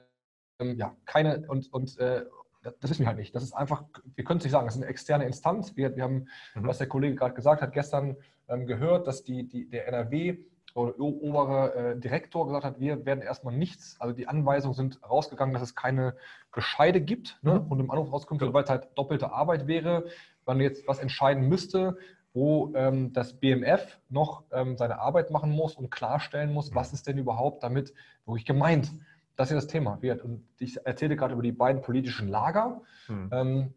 ja, 0.60 0.94
keine, 1.04 1.44
und, 1.48 1.72
und 1.72 1.98
äh, 1.98 2.24
das, 2.62 2.74
das 2.80 2.90
wissen 2.90 3.00
wir 3.00 3.08
halt 3.08 3.18
nicht. 3.18 3.34
Das 3.34 3.42
ist 3.42 3.52
einfach, 3.52 3.84
wir 4.14 4.24
können 4.24 4.38
es 4.38 4.44
nicht 4.44 4.52
sagen, 4.52 4.66
das 4.66 4.76
ist 4.76 4.82
eine 4.82 4.90
externe 4.90 5.24
Instanz. 5.26 5.76
Wir, 5.76 5.96
wir 5.96 6.04
haben, 6.04 6.28
mhm. 6.54 6.66
was 6.66 6.78
der 6.78 6.88
Kollege 6.88 7.16
gerade 7.16 7.34
gesagt 7.34 7.62
hat, 7.62 7.72
gestern 7.72 8.16
ähm, 8.48 8.66
gehört, 8.66 9.06
dass 9.06 9.24
die, 9.24 9.48
die, 9.48 9.68
der 9.68 9.88
NRW 9.88 10.38
oder 10.74 10.98
obere 10.98 11.74
äh, 11.74 12.00
Direktor 12.00 12.46
gesagt 12.46 12.64
hat, 12.64 12.80
wir 12.80 13.04
werden 13.04 13.22
erstmal 13.22 13.54
nichts, 13.54 13.96
also 14.00 14.14
die 14.14 14.28
Anweisungen 14.28 14.74
sind 14.74 15.00
rausgegangen, 15.08 15.52
dass 15.52 15.62
es 15.62 15.74
keine 15.74 16.14
Bescheide 16.54 17.00
gibt 17.00 17.38
ne? 17.42 17.60
Mhm. 17.60 17.66
und 17.70 17.80
im 17.80 17.90
Anruf 17.90 18.12
rauskommt, 18.12 18.40
weil 18.40 18.64
es 18.64 18.70
halt 18.70 18.88
doppelte 18.94 19.32
Arbeit 19.32 19.66
wäre, 19.66 20.04
wenn 20.46 20.56
man 20.56 20.60
jetzt 20.60 20.86
was 20.88 20.98
entscheiden 20.98 21.48
müsste, 21.48 21.98
wo 22.34 22.72
ähm, 22.74 23.12
das 23.12 23.34
BMF 23.34 23.98
noch 24.08 24.44
ähm, 24.52 24.76
seine 24.76 24.98
Arbeit 24.98 25.30
machen 25.30 25.50
muss 25.50 25.74
und 25.76 25.90
klarstellen 25.90 26.52
muss, 26.52 26.70
mhm. 26.70 26.76
was 26.76 26.92
ist 26.92 27.06
denn 27.06 27.18
überhaupt 27.18 27.62
damit 27.62 27.92
wirklich 28.24 28.46
gemeint 28.46 28.90
das 29.36 29.48
ist 29.48 29.50
ja 29.50 29.56
das 29.56 29.66
Thema. 29.66 29.98
Und 30.22 30.44
ich 30.58 30.84
erzähle 30.84 31.16
gerade 31.16 31.34
über 31.34 31.42
die 31.42 31.52
beiden 31.52 31.82
politischen 31.82 32.28
Lager. 32.28 32.82
Hm. 33.06 33.30
Ähm, 33.32 33.74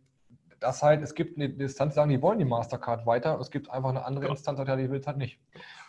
das 0.60 0.82
halt, 0.84 1.02
es 1.02 1.16
gibt 1.16 1.38
eine 1.38 1.46
Instanz, 1.46 1.94
die 1.94 1.96
sagen, 1.96 2.10
die 2.10 2.22
wollen 2.22 2.40
die 2.40 2.46
Mastercard 2.46 3.06
weiter. 3.06 3.40
Es 3.40 3.52
gibt 3.52 3.70
einfach 3.70 3.90
eine 3.90 4.06
andere. 4.06 4.28
Instanz, 4.28 4.60
die 4.60 4.90
will 4.90 5.00
es 5.00 5.08
halt 5.08 5.18
nicht. 5.18 5.40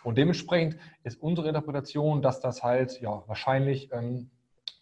Und 0.03 0.17
dementsprechend 0.17 0.77
ist 1.03 1.21
unsere 1.21 1.47
Interpretation, 1.47 2.21
dass 2.21 2.39
das 2.39 2.63
halt 2.63 3.01
ja 3.01 3.23
wahrscheinlich 3.27 3.91
ähm, 3.91 4.29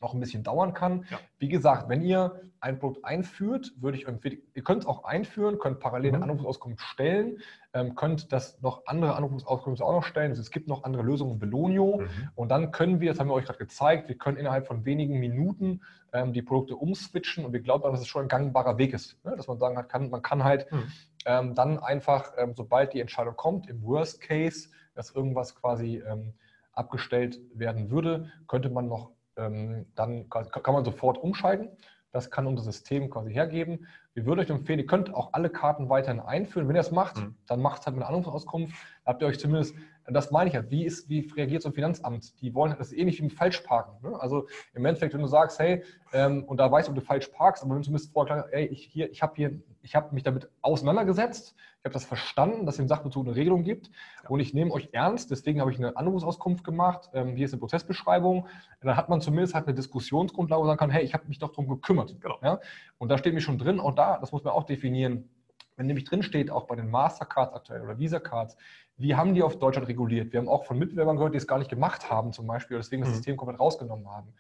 noch 0.06 0.14
ein 0.14 0.20
bisschen 0.20 0.43
dauern 0.43 0.74
kann. 0.74 1.06
Ja. 1.10 1.20
Wie 1.39 1.49
gesagt, 1.49 1.89
wenn 1.89 2.01
ihr 2.03 2.39
ein 2.60 2.80
Produkt 2.80 3.03
einführt, 3.03 3.74
würde 3.78 3.97
ich 3.97 4.08
empfehlen, 4.08 4.38
ihr 4.53 4.64
könnt 4.64 4.84
es 4.84 4.88
auch 4.88 5.03
einführen, 5.03 5.58
könnt 5.58 5.80
parallel 5.80 6.12
mhm. 6.12 6.16
eine 6.16 6.24
Anrufsauskunft 6.26 6.82
stellen, 6.82 7.39
ähm, 7.74 7.95
könnt 7.95 8.32
das 8.32 8.62
noch 8.62 8.86
andere 8.86 9.16
Anrufsauskunft 9.16 9.82
auch 9.82 9.91
noch 9.91 10.03
stellen. 10.03 10.30
Also 10.30 10.41
es 10.41 10.51
gibt 10.51 10.68
noch 10.68 10.84
andere 10.84 11.01
Lösungen, 11.01 11.39
Belonio. 11.39 12.01
Mhm. 12.01 12.30
Und 12.36 12.49
dann 12.49 12.72
können 12.72 13.01
wir, 13.01 13.12
das 13.12 13.20
haben 13.20 13.28
wir 13.28 13.34
euch 13.34 13.45
gerade 13.45 13.60
gezeigt, 13.60 14.08
wir 14.08 14.18
können 14.18 14.38
innerhalb 14.38 14.68
von 14.68 14.86
wenigen 14.86 15.20
Minuten 15.20 15.82
ähm, 16.14 16.34
die 16.34 16.43
Produkte 16.43 16.76
umswitchen 16.76 17.45
und 17.45 17.53
wir 17.53 17.62
glauben, 17.62 17.84
dass 17.91 17.99
es 17.99 18.08
schon 18.08 18.24
ein 18.24 18.28
gangbarer 18.28 18.78
Weg 18.78 18.93
ist. 18.93 19.18
Ne? 19.26 19.36
Dass 19.36 19.47
man 19.47 19.58
sagen 19.58 19.76
kann, 19.88 20.10
man 20.10 20.22
kann 20.22 20.43
halt 20.43 20.72
mhm. 20.72 20.84
ähm, 21.26 21.56
dann 21.56 21.80
einfach, 21.80 22.34
ähm, 22.38 22.53
sobald 22.56 22.93
die 22.93 23.01
Entscheidung 23.01 23.36
kommt, 23.36 23.68
im 23.68 23.84
Worst 23.84 24.22
Case, 24.22 24.70
dass 24.93 25.12
irgendwas 25.12 25.56
quasi 25.56 26.03
ähm, 26.08 26.34
abgestellt 26.76 27.39
werden 27.53 27.89
würde, 27.89 28.32
könnte 28.47 28.70
man 28.70 28.88
noch 28.88 29.12
dann 29.36 30.30
kann 30.30 30.74
man 30.74 30.86
sofort 30.86 31.18
umschalten. 31.18 31.70
Das 32.12 32.32
kann 32.32 32.48
unser 32.48 32.64
System 32.64 33.10
quasi 33.10 33.34
hergeben. 33.34 33.88
Wir 34.14 34.26
würden 34.26 34.40
euch 34.40 34.50
empfehlen, 34.50 34.80
ihr 34.80 34.86
könnt 34.86 35.14
auch 35.14 35.34
alle 35.34 35.50
Karten 35.50 35.90
weiterhin 35.90 36.22
einführen. 36.22 36.70
Wenn 36.70 36.76
ihr 36.76 36.80
das 36.80 36.92
macht, 36.92 37.18
mhm. 37.18 37.36
dann 37.46 37.62
macht 37.62 37.82
es 37.82 37.86
halt 37.86 37.98
mit 37.98 38.06
einer 38.06 38.16
Anrufsauskunft. 38.16 38.74
Da 39.04 39.12
habt 39.12 39.22
ihr 39.22 39.28
euch 39.28 39.38
zumindest, 39.38 39.76
das 40.08 40.32
meine 40.32 40.49
ich 40.49 40.53
ja, 40.53 40.70
wie, 40.70 40.86
ist, 40.86 41.10
wie 41.10 41.32
reagiert 41.36 41.64
so 41.64 41.70
ein 41.70 41.74
Finanzamt? 41.74 42.39
Die 42.41 42.53
wollen, 42.53 42.76
das 42.78 42.91
ist 42.91 42.97
ähnlich 42.97 43.18
wie 43.20 43.24
mit 43.24 43.34
Falschparken. 43.34 44.08
Ne? 44.08 44.20
Also 44.20 44.47
im 44.74 44.86
Endeffekt, 44.86 45.14
wenn 45.14 45.22
du 45.22 45.28
sagst, 45.28 45.58
hey, 45.60 45.84
ähm, 46.14 46.43
und 46.43 46.58
da 46.58 46.72
weißt 46.72 46.88
du, 46.88 46.91
ob 46.91 46.95
du 46.95 47.03
falsch 47.03 47.28
parkst, 47.28 47.64
aber 47.64 47.72
wenn 47.72 47.82
du 47.82 47.86
zumindest 47.86 48.14
vorher 48.14 48.47
hey, 48.51 48.68
ich, 48.68 48.95
ich 48.95 49.22
habe 49.24 49.34
hier, 49.36 49.60
ich 49.82 49.95
habe 49.95 50.14
mich 50.14 50.24
damit 50.24 50.49
auseinandergesetzt, 50.62 51.56
ich 51.80 51.86
habe 51.86 51.93
das 51.93 52.06
verstanden, 52.06 52.66
dass 52.66 52.76
es 52.76 52.80
im 52.80 52.88
Sachbezug 52.88 53.26
eine 53.26 53.36
Regelung 53.36 53.64
gibt 53.64 53.89
ja. 54.24 54.30
und 54.30 54.39
ich 54.39 54.53
nehme 54.53 54.72
euch 54.72 54.89
ernst, 54.91 55.32
deswegen 55.32 55.60
habe 55.60 55.72
ich 55.72 55.78
eine 55.78 55.97
Anrufsauskunft 55.97 56.64
gemacht, 56.64 57.10
ähm, 57.14 57.36
hier 57.36 57.45
ist 57.45 57.53
eine 57.53 57.60
Prozessbeschreibung, 57.60 58.47
dann 58.82 58.95
hat 58.95 59.10
man 59.10 59.22
zumindest 59.22 59.56
halt 59.56 59.66
eine 59.66 59.76
Diskussionsgrundlage, 59.76 60.60
wo 60.60 60.66
man 60.66 60.72
sagen 60.72 60.80
kann, 60.80 60.89
hey, 60.91 61.03
ich 61.03 61.14
habe 61.14 61.28
mich 61.28 61.39
doch 61.39 61.49
darum 61.49 61.68
gekümmert. 61.68 62.16
Genau. 62.22 62.38
Ja? 62.43 62.60
Und 62.99 63.10
da 63.10 63.18
steht 63.18 63.34
mich 63.34 63.43
schon 63.43 63.58
drin, 63.58 63.80
auch 63.80 63.95
da, 63.95 64.20
das 64.20 64.32
muss 64.32 64.43
man 64.43 64.53
auch 64.53 64.64
definieren, 64.64 65.30
wenn 65.78 65.88
nämlich 65.88 66.06
drin 66.06 66.24
steht, 66.24 66.49
auch 66.49 66.68
bei 66.68 66.76
den 66.76 66.89
Mastercards 66.89 67.53
aktuell 67.53 67.82
oder 67.82 67.99
Visa-Cards, 67.99 68.58
wie 68.98 69.16
haben 69.16 69.34
die 69.34 69.43
auf 69.43 69.60
Deutschland 69.60 69.88
reguliert? 69.88 70.32
Wir 70.32 70.39
haben 70.39 70.48
auch 70.48 70.66
von 70.66 70.80
Mitbewerbern 70.80 71.18
gehört, 71.18 71.34
die 71.34 71.38
es 71.38 71.48
gar 71.48 71.58
nicht 71.58 71.70
gemacht 71.70 72.10
haben 72.10 72.32
zum 72.32 72.48
Beispiel, 72.48 72.78
deswegen 72.78 73.02
das 73.02 73.10
mhm. 73.10 73.16
System 73.16 73.38
komplett 73.38 73.60
rausgenommen 73.60 74.10
haben. 74.10 74.34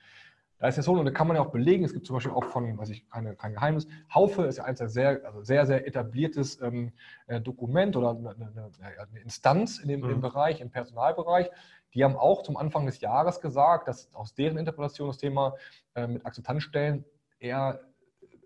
Da 0.57 0.69
ist 0.69 0.77
ja 0.77 0.83
so, 0.83 0.93
und 0.93 1.03
da 1.03 1.11
kann 1.11 1.27
man 1.27 1.35
ja 1.35 1.43
auch 1.43 1.51
belegen, 1.51 1.83
es 1.83 1.93
gibt 1.93 2.07
zum 2.07 2.15
Beispiel 2.15 2.31
auch 2.31 2.45
von, 2.45 2.77
weiß 2.77 2.89
ich, 2.89 3.09
keine, 3.09 3.35
kein 3.35 3.53
Geheimnis, 3.53 3.87
Haufe 4.13 4.43
ist 4.43 4.57
ja 4.57 4.63
ein 4.63 4.75
sehr, 4.75 5.21
also 5.25 5.43
sehr, 5.43 5.65
sehr 5.65 5.85
etabliertes 5.85 6.61
ähm, 6.61 6.93
äh, 7.27 7.41
Dokument 7.41 7.97
oder 7.97 8.11
eine, 8.11 8.29
eine, 8.29 8.71
eine, 8.79 9.19
Instanz 9.19 9.79
in 9.79 9.89
dem, 9.89 9.99
mhm. 10.01 10.11
im 10.11 10.21
Bereich, 10.21 10.61
im 10.61 10.71
Personalbereich. 10.71 11.49
Die 11.93 12.03
haben 12.03 12.15
auch 12.15 12.41
zum 12.43 12.55
Anfang 12.55 12.85
des 12.85 13.01
Jahres 13.01 13.41
gesagt, 13.41 13.89
dass 13.89 14.13
aus 14.13 14.33
deren 14.33 14.57
Interpretation 14.57 15.07
das 15.07 15.17
Thema 15.17 15.55
äh, 15.93 16.07
mit 16.07 16.25
Akzeptanzstellen 16.25 17.03
eher 17.39 17.81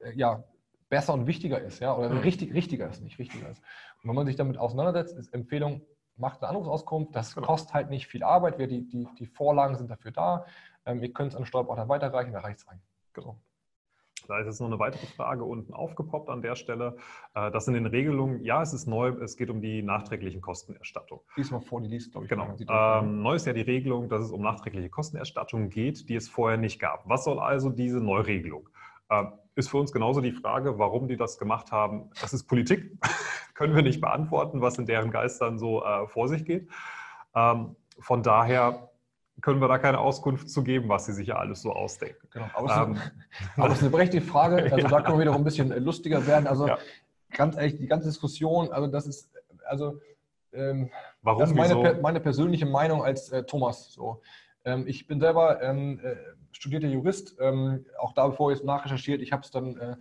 äh, 0.02 0.14
ja, 0.16 0.44
besser 0.90 1.14
und 1.14 1.28
wichtiger 1.28 1.62
ist, 1.62 1.80
ja, 1.80 1.96
oder 1.96 2.10
mhm. 2.10 2.20
richtig, 2.20 2.54
richtiger 2.56 2.90
ist, 2.90 3.04
nicht 3.04 3.20
wichtiger 3.20 3.50
ist. 3.50 3.62
Und 4.02 4.10
wenn 4.10 4.16
man 4.16 4.26
sich 4.26 4.36
damit 4.36 4.58
auseinandersetzt, 4.58 5.16
ist 5.16 5.32
Empfehlung, 5.34 5.82
macht 6.20 6.42
eine 6.42 6.50
Anrufsauskunft, 6.50 7.16
das 7.16 7.36
genau. 7.36 7.48
kostet 7.48 7.74
halt 7.74 7.90
nicht 7.90 8.08
viel 8.08 8.24
Arbeit, 8.24 8.60
wir, 8.60 8.68
die, 8.68 8.88
die, 8.88 9.08
die 9.18 9.26
Vorlagen 9.26 9.76
sind 9.76 9.90
dafür 9.90 10.12
da. 10.12 10.46
Ähm, 10.86 11.02
ihr 11.02 11.14
könnt 11.14 11.32
es 11.32 11.36
an 11.36 11.42
den 11.44 11.48
Steuerberater 11.48 11.90
weiterreichen, 11.90 12.34
da 12.34 12.40
reicht 12.40 12.60
es 12.60 12.68
rein. 12.68 12.82
Genau. 13.14 13.38
Da 14.28 14.40
ist 14.40 14.46
jetzt 14.46 14.60
noch 14.60 14.68
eine 14.68 14.78
weitere 14.78 15.08
Frage 15.08 15.44
unten 15.44 15.74
aufgepoppt 15.74 16.30
an 16.30 16.42
der 16.42 16.56
Stelle. 16.56 16.98
Äh, 17.34 17.52
das 17.52 17.66
sind 17.66 17.76
in 17.76 17.84
den 17.84 17.92
Regelungen, 17.92 18.44
ja, 18.44 18.62
es 18.62 18.74
ist 18.74 18.86
neu, 18.86 19.10
es 19.10 19.38
geht 19.38 19.50
um 19.50 19.62
die 19.62 19.82
nachträglichen 19.82 20.42
Kostenerstattung. 20.42 21.22
Lies 21.36 21.52
mal 21.52 21.62
vor, 21.62 21.82
die 21.82 21.88
liest, 21.88 22.12
glaube 22.12 22.26
ich. 22.26 22.30
Genau. 22.30 22.56
Ähm, 22.70 23.22
neu 23.22 23.36
ist 23.36 23.48
ja 23.48 23.54
die 23.54 23.62
Regelung, 23.62 24.10
dass 24.10 24.22
es 24.22 24.32
um 24.32 24.42
nachträgliche 24.42 24.90
Kostenerstattung 24.90 25.70
geht, 25.70 26.10
die 26.10 26.16
es 26.16 26.30
vorher 26.30 26.58
nicht 26.58 26.80
gab. 26.80 27.08
Was 27.10 27.24
soll 27.24 27.40
also 27.40 27.70
diese 27.70 28.00
Neuregelung? 28.00 28.70
Ähm, 29.10 29.34
ist 29.56 29.70
für 29.70 29.78
uns 29.78 29.92
genauso 29.92 30.22
die 30.22 30.32
Frage, 30.32 30.80
warum 30.80 31.08
die 31.08 31.18
das 31.18 31.38
gemacht 31.38 31.72
haben. 31.72 32.10
Das 32.22 32.34
ist 32.34 32.46
Politik, 32.46 32.98
können 33.54 33.76
wir 33.76 33.82
nicht 33.82 34.02
beantworten, 34.02 34.62
was 34.62 34.78
in 34.78 34.86
deren 34.86 35.12
Geistern 35.12 35.60
so 35.60 35.84
äh, 35.84 36.08
vor 36.08 36.28
sich 36.28 36.46
geht. 36.46 36.70
Ähm, 37.36 37.76
von 38.00 38.24
daher 38.24 38.90
können 39.42 39.62
wir 39.62 39.68
da 39.68 39.78
keine 39.78 40.00
Auskunft 40.00 40.50
zu 40.50 40.64
geben, 40.64 40.90
was 40.90 41.06
sie 41.06 41.14
sich 41.14 41.28
ja 41.28 41.36
alles 41.36 41.62
so 41.62 41.72
ausdenken. 41.72 42.28
Genau. 42.32 42.48
Aber, 42.54 42.88
ähm, 42.88 42.98
aber 43.58 43.68
das 43.70 43.78
ist 43.78 43.84
eine 43.84 43.92
berechtigte 43.92 44.26
Frage. 44.26 44.56
Also 44.72 44.78
ja. 44.78 44.88
da 44.88 45.02
können 45.02 45.18
wir 45.18 45.22
wieder 45.22 45.36
ein 45.36 45.44
bisschen 45.44 45.70
lustiger 45.84 46.26
werden. 46.26 46.48
Also 46.48 46.68
ja. 46.68 46.78
ganz 47.32 47.56
ehrlich, 47.56 47.78
die 47.78 47.88
ganze 47.88 48.08
Diskussion, 48.08 48.72
also 48.72 48.88
das 48.88 49.08
ist, 49.08 49.30
also 49.66 50.00
ähm, 50.52 50.90
Warum, 51.22 51.40
das 51.42 51.52
ist 51.52 51.56
meine, 51.56 52.00
meine, 52.02 52.20
persönliche 52.20 52.66
Meinung 52.66 53.04
als 53.04 53.30
äh, 53.30 53.44
Thomas. 53.44 53.92
So. 53.92 54.22
Ähm, 54.66 54.86
ich 54.88 55.06
bin 55.08 55.20
selber 55.20 55.62
äh, 55.62 55.68
studierter 56.52 56.88
Jurist, 56.88 57.36
ähm, 57.40 57.86
auch 58.00 58.14
da, 58.14 58.28
bevor 58.28 58.52
ich 58.52 58.60
es 58.60 58.64
nachrecherchiert, 58.64 59.22
ich 59.22 59.32
habe 59.32 59.44
es 59.44 59.52
dann 59.52 59.78
äh, 59.78 59.96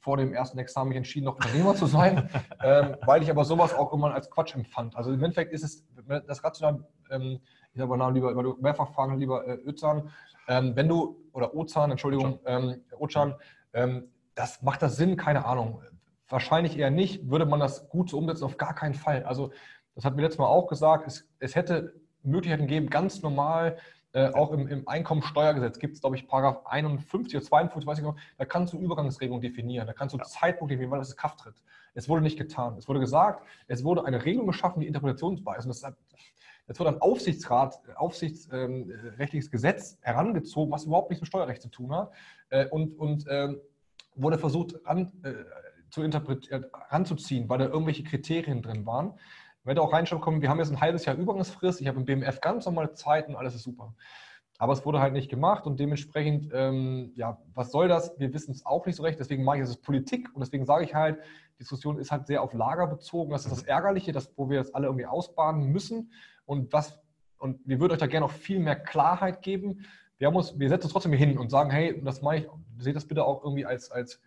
vor 0.00 0.16
dem 0.16 0.32
ersten 0.32 0.58
Examen 0.58 0.88
mich 0.88 0.98
entschieden, 0.98 1.26
noch 1.26 1.36
Unternehmer 1.36 1.74
zu 1.74 1.86
sein, 1.86 2.28
ähm, 2.62 2.96
weil 3.06 3.22
ich 3.22 3.30
aber 3.30 3.44
sowas 3.44 3.74
auch 3.74 3.92
immer 3.92 4.14
als 4.14 4.30
Quatsch 4.30 4.54
empfand. 4.54 4.96
Also 4.96 5.12
im 5.12 5.22
Endeffekt 5.22 5.52
ist 5.52 5.64
es 5.64 5.86
das 6.26 6.44
rational 6.44 6.84
ähm, 7.10 7.40
ich 7.76 7.82
habe 7.82 7.98
Namen 7.98 8.14
lieber, 8.14 8.34
weil 8.34 8.44
du 8.44 8.56
mehrfach 8.60 8.88
fragen, 8.88 9.18
lieber 9.18 9.46
äh, 9.46 9.58
Özan, 9.66 10.10
ähm, 10.48 10.74
wenn 10.74 10.88
du, 10.88 11.22
oder 11.32 11.54
Ozan, 11.54 11.90
Entschuldigung, 11.90 12.40
ähm, 12.46 12.82
Ozan, 12.98 13.34
ähm, 13.74 14.08
das 14.34 14.62
macht 14.62 14.80
das 14.80 14.96
Sinn? 14.96 15.16
Keine 15.16 15.44
Ahnung. 15.44 15.82
Wahrscheinlich 16.28 16.78
eher 16.78 16.90
nicht. 16.90 17.30
Würde 17.30 17.44
man 17.44 17.60
das 17.60 17.88
gut 17.90 18.10
so 18.10 18.18
umsetzen? 18.18 18.44
Auf 18.44 18.56
gar 18.56 18.74
keinen 18.74 18.94
Fall. 18.94 19.24
Also, 19.24 19.52
das 19.94 20.04
hat 20.04 20.16
mir 20.16 20.22
letztes 20.22 20.38
Mal 20.38 20.46
auch 20.46 20.68
gesagt, 20.68 21.06
es, 21.06 21.28
es 21.38 21.54
hätte 21.54 21.94
Möglichkeiten 22.22 22.66
gegeben, 22.66 22.88
ganz 22.88 23.22
normal, 23.22 23.76
äh, 24.16 24.32
auch 24.32 24.50
im, 24.50 24.66
im 24.66 24.88
Einkommensteuergesetz 24.88 25.78
gibt 25.78 25.94
es, 25.94 26.00
glaube 26.00 26.16
ich, 26.16 26.26
Paragraph 26.26 26.64
51 26.64 27.36
oder 27.36 27.44
52, 27.44 27.86
weiß 27.86 27.98
ich 27.98 28.04
noch, 28.04 28.16
da 28.38 28.46
kannst 28.46 28.72
du 28.72 28.78
Übergangsregelungen 28.78 29.42
definieren, 29.42 29.86
da 29.86 29.92
kannst 29.92 30.14
du 30.14 30.18
ja. 30.18 30.24
Zeitpunkt 30.24 30.72
definieren, 30.72 30.92
wann 30.92 31.00
das 31.00 31.10
in 31.10 31.18
Kraft 31.18 31.40
tritt. 31.40 31.62
Es 31.92 32.08
wurde 32.08 32.22
nicht 32.22 32.38
getan. 32.38 32.76
Es 32.78 32.88
wurde 32.88 33.00
gesagt, 33.00 33.46
es 33.68 33.84
wurde 33.84 34.06
eine 34.06 34.24
Regelung 34.24 34.46
geschaffen, 34.46 34.80
die 34.80 34.86
interpretationsbar 34.86 35.58
ist. 35.58 35.66
Und 35.66 35.68
das 35.68 35.82
Jetzt 36.66 36.78
wird 36.78 36.88
ein 36.88 37.00
Aufsichtsrat, 37.00 37.78
aufsichtsrechtliches 37.94 39.50
Gesetz 39.50 39.98
herangezogen, 40.00 40.72
was 40.72 40.84
überhaupt 40.84 41.10
nichts 41.10 41.20
mit 41.20 41.28
Steuerrecht 41.28 41.60
zu 41.60 41.68
tun 41.68 41.94
hat. 41.94 42.10
Äh, 42.48 42.68
und, 42.68 42.98
und 42.98 43.26
ähm, 43.28 43.60
wurde 44.14 44.38
versucht 44.38 44.76
ran, 44.86 45.12
äh, 45.24 45.34
zu 45.90 46.00
ranzuziehen, 46.90 47.48
weil 47.50 47.58
da 47.58 47.66
irgendwelche 47.66 48.02
Kriterien 48.02 48.62
drin 48.62 48.86
waren. 48.86 49.12
Wenn 49.66 49.74
da 49.74 49.82
auch 49.82 49.92
reinschauen 49.92 50.22
kommen, 50.22 50.42
wir 50.42 50.48
haben 50.48 50.58
jetzt 50.58 50.70
ein 50.70 50.80
halbes 50.80 51.04
Jahr 51.04 51.16
Übergangsfrist, 51.16 51.80
ich 51.80 51.88
habe 51.88 51.98
im 51.98 52.04
BMF 52.04 52.40
ganz 52.40 52.64
normale 52.66 52.92
Zeit 52.92 53.28
und 53.28 53.34
alles 53.34 53.54
ist 53.56 53.64
super. 53.64 53.94
Aber 54.58 54.72
es 54.72 54.86
wurde 54.86 55.00
halt 55.00 55.12
nicht 55.12 55.28
gemacht 55.28 55.66
und 55.66 55.80
dementsprechend, 55.80 56.52
ähm, 56.54 57.12
ja, 57.16 57.38
was 57.52 57.72
soll 57.72 57.88
das? 57.88 58.14
Wir 58.18 58.32
wissen 58.32 58.52
es 58.52 58.64
auch 58.64 58.86
nicht 58.86 58.94
so 58.94 59.02
recht, 59.02 59.18
deswegen 59.18 59.42
mache 59.42 59.58
ich 59.58 59.64
es 59.64 59.76
Politik 59.76 60.28
und 60.32 60.40
deswegen 60.40 60.64
sage 60.64 60.84
ich 60.84 60.94
halt, 60.94 61.18
die 61.54 61.58
Diskussion 61.58 61.98
ist 61.98 62.12
halt 62.12 62.28
sehr 62.28 62.42
auf 62.42 62.54
Lager 62.54 62.86
bezogen. 62.86 63.32
Das 63.32 63.44
ist 63.44 63.50
das 63.50 63.64
Ärgerliche, 63.64 64.12
dass, 64.12 64.32
wo 64.36 64.48
wir 64.48 64.58
das 64.58 64.72
alle 64.72 64.86
irgendwie 64.86 65.06
ausbaden 65.06 65.64
müssen 65.64 66.12
und 66.44 66.72
was, 66.72 66.98
und 67.38 67.58
wir 67.66 67.80
würden 67.80 67.92
euch 67.92 67.98
da 67.98 68.06
gerne 68.06 68.24
noch 68.24 68.32
viel 68.32 68.60
mehr 68.60 68.76
Klarheit 68.76 69.42
geben. 69.42 69.84
Wir, 70.16 70.28
haben 70.28 70.36
uns, 70.36 70.56
wir 70.56 70.68
setzen 70.68 70.84
uns 70.84 70.92
trotzdem 70.92 71.12
hier 71.12 71.26
hin 71.26 71.38
und 71.38 71.50
sagen, 71.50 71.70
hey, 71.70 72.00
das 72.04 72.22
mache 72.22 72.36
ich, 72.36 72.48
seht 72.78 72.94
das 72.94 73.06
bitte 73.06 73.24
auch 73.24 73.42
irgendwie 73.42 73.66
als, 73.66 73.90
als 73.90 74.20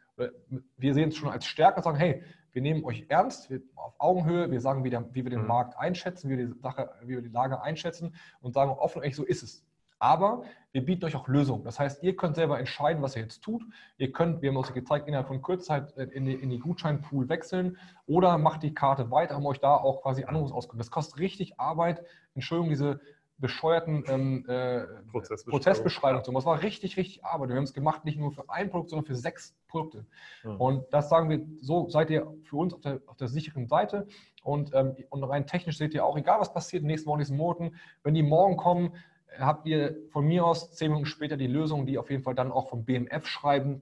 wir 0.77 0.93
sehen 0.93 1.09
es 1.09 1.15
schon 1.15 1.29
als 1.29 1.45
Stärke 1.45 1.77
und 1.77 1.83
sagen, 1.83 1.97
hey, 1.97 2.23
wir 2.51 2.61
nehmen 2.61 2.83
euch 2.83 3.05
ernst, 3.09 3.49
wir, 3.49 3.61
auf 3.75 3.95
Augenhöhe, 3.99 4.51
wir 4.51 4.61
sagen, 4.61 4.83
wie, 4.83 4.89
der, 4.89 5.05
wie 5.13 5.23
wir 5.23 5.29
den 5.29 5.41
mhm. 5.41 5.47
Markt 5.47 5.77
einschätzen, 5.77 6.29
wie 6.29 6.37
wir, 6.37 6.47
die 6.47 6.59
Sache, 6.59 6.89
wie 7.01 7.15
wir 7.15 7.21
die 7.21 7.29
Lage 7.29 7.61
einschätzen 7.61 8.15
und 8.41 8.53
sagen 8.53 8.71
offen, 8.71 9.03
echt, 9.03 9.15
so 9.15 9.23
ist 9.23 9.43
es. 9.43 9.65
Aber 9.99 10.43
wir 10.71 10.85
bieten 10.85 11.03
euch 11.03 11.15
auch 11.15 11.27
Lösungen. 11.27 11.65
Das 11.65 11.77
heißt, 11.77 12.03
ihr 12.03 12.15
könnt 12.15 12.35
selber 12.35 12.57
entscheiden, 12.57 13.01
was 13.01 13.17
ihr 13.17 13.21
jetzt 13.21 13.41
tut. 13.41 13.61
Ihr 13.97 14.13
könnt, 14.13 14.41
wir 14.41 14.49
haben 14.49 14.57
uns 14.57 14.73
gezeigt, 14.73 15.07
innerhalb 15.07 15.27
von 15.27 15.41
Kurzzeit 15.41 15.95
äh, 15.97 16.03
in 16.03 16.25
die, 16.25 16.33
in 16.33 16.49
die 16.49 16.59
Gutscheinpool 16.59 17.27
wechseln 17.27 17.77
oder 18.07 18.37
macht 18.37 18.63
die 18.63 18.73
Karte 18.73 19.11
weiter, 19.11 19.35
haben 19.35 19.45
euch 19.45 19.59
da 19.59 19.75
auch 19.75 20.01
quasi 20.01 20.23
Anrufsauskunft. 20.23 20.79
Das 20.79 20.91
kostet 20.91 21.19
richtig 21.19 21.59
Arbeit. 21.59 22.01
Entschuldigung, 22.33 22.69
diese 22.69 23.01
bescheuerten 23.39 24.03
ähm, 24.07 24.45
äh, 24.47 24.85
Prozessbeschreibung. 25.11 25.51
Prozessbeschreibungen. 25.51 26.35
Das 26.35 26.45
war 26.45 26.61
richtig, 26.61 26.97
richtig 26.97 27.23
Arbeit. 27.23 27.49
Wir 27.49 27.55
haben 27.55 27.63
es 27.63 27.73
gemacht, 27.73 28.05
nicht 28.05 28.19
nur 28.19 28.31
für 28.31 28.49
ein 28.49 28.69
Produkt, 28.69 28.89
sondern 28.89 29.05
für 29.05 29.15
sechs 29.15 29.55
Produkte. 29.67 30.05
Mhm. 30.43 30.57
Und 30.57 30.85
das 30.91 31.09
sagen 31.09 31.29
wir, 31.29 31.45
so 31.61 31.89
seid 31.89 32.09
ihr 32.09 32.31
für 32.43 32.57
uns 32.57 32.73
auf 32.73 32.81
der, 32.81 33.01
auf 33.07 33.17
der 33.17 33.27
sicheren 33.27 33.67
Seite. 33.67 34.07
Und, 34.43 34.71
ähm, 34.73 34.95
und 35.09 35.23
rein 35.23 35.47
technisch 35.47 35.77
seht 35.77 35.93
ihr 35.93 36.05
auch, 36.05 36.17
egal 36.17 36.39
was 36.39 36.53
passiert 36.53 36.83
nächsten 36.83 37.09
Wochen, 37.09 37.19
diesen 37.19 37.37
Monaten, 37.37 37.75
wenn 38.03 38.13
die 38.13 38.23
morgen 38.23 38.57
kommen, 38.57 38.93
habt 39.37 39.67
ihr 39.67 39.97
von 40.11 40.25
mir 40.25 40.45
aus 40.45 40.71
zehn 40.71 40.91
Minuten 40.91 41.05
später 41.05 41.37
die 41.37 41.47
Lösung, 41.47 41.85
die 41.85 41.97
auf 41.97 42.09
jeden 42.09 42.23
Fall 42.23 42.35
dann 42.35 42.51
auch 42.51 42.69
vom 42.69 42.83
BMF 42.83 43.25
schreiben 43.25 43.81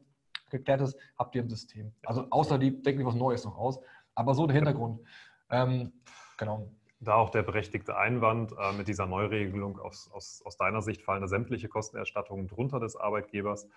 geklärt 0.49 0.81
ist, 0.81 0.97
habt 1.17 1.35
ihr 1.35 1.41
im 1.41 1.49
System. 1.49 1.93
Also 2.05 2.25
außer 2.29 2.57
die 2.57 2.81
denken 2.81 2.99
sich 2.99 3.07
was 3.07 3.15
Neues 3.15 3.43
noch 3.43 3.57
aus. 3.57 3.79
Aber 4.15 4.33
so 4.33 4.47
der 4.47 4.55
Hintergrund. 4.55 5.01
Ähm, 5.49 5.91
genau. 6.37 6.69
Da 6.99 7.15
auch 7.15 7.29
der 7.29 7.43
berechtigte 7.43 7.95
Einwand 7.95 8.53
äh, 8.53 8.73
mit 8.73 8.87
dieser 8.87 9.05
Neuregelung 9.05 9.79
aus, 9.79 10.09
aus, 10.11 10.41
aus 10.43 10.57
deiner 10.57 10.81
Sicht 10.81 11.03
fallen 11.03 11.21
da 11.21 11.27
sämtliche 11.27 11.67
Kostenerstattungen 11.67 12.47
drunter 12.47 12.79
des 12.79 12.95
Arbeitgebers. 12.95 13.67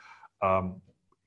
Ähm, 0.40 0.80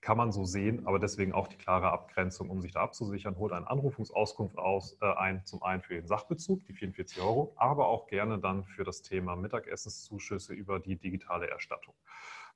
kann 0.04 0.18
man 0.18 0.32
so 0.32 0.44
sehen, 0.44 0.86
aber 0.86 1.00
deswegen 1.00 1.32
auch 1.32 1.48
die 1.48 1.58
klare 1.58 1.92
Abgrenzung, 1.92 2.50
um 2.50 2.62
sich 2.62 2.74
da 2.74 2.82
abzusichern, 2.82 3.38
holt 3.38 3.54
eine 3.54 3.70
Anrufungsauskunft 3.70 4.58
aus, 4.58 4.98
äh, 5.02 5.06
ein, 5.06 5.46
zum 5.46 5.64
einen 5.64 5.82
für 5.82 5.94
den 5.94 6.08
Sachbezug, 6.08 6.64
die 6.66 6.74
44 6.74 7.22
Euro, 7.22 7.54
aber 7.56 7.88
auch 7.88 8.08
gerne 8.08 8.38
dann 8.38 8.66
für 8.66 8.84
das 8.84 9.02
Thema 9.02 9.36
Mittagessenszuschüsse 9.38 10.54
über 10.54 10.80
die 10.80 10.98
digitale 10.98 11.50
Erstattung. 11.50 11.96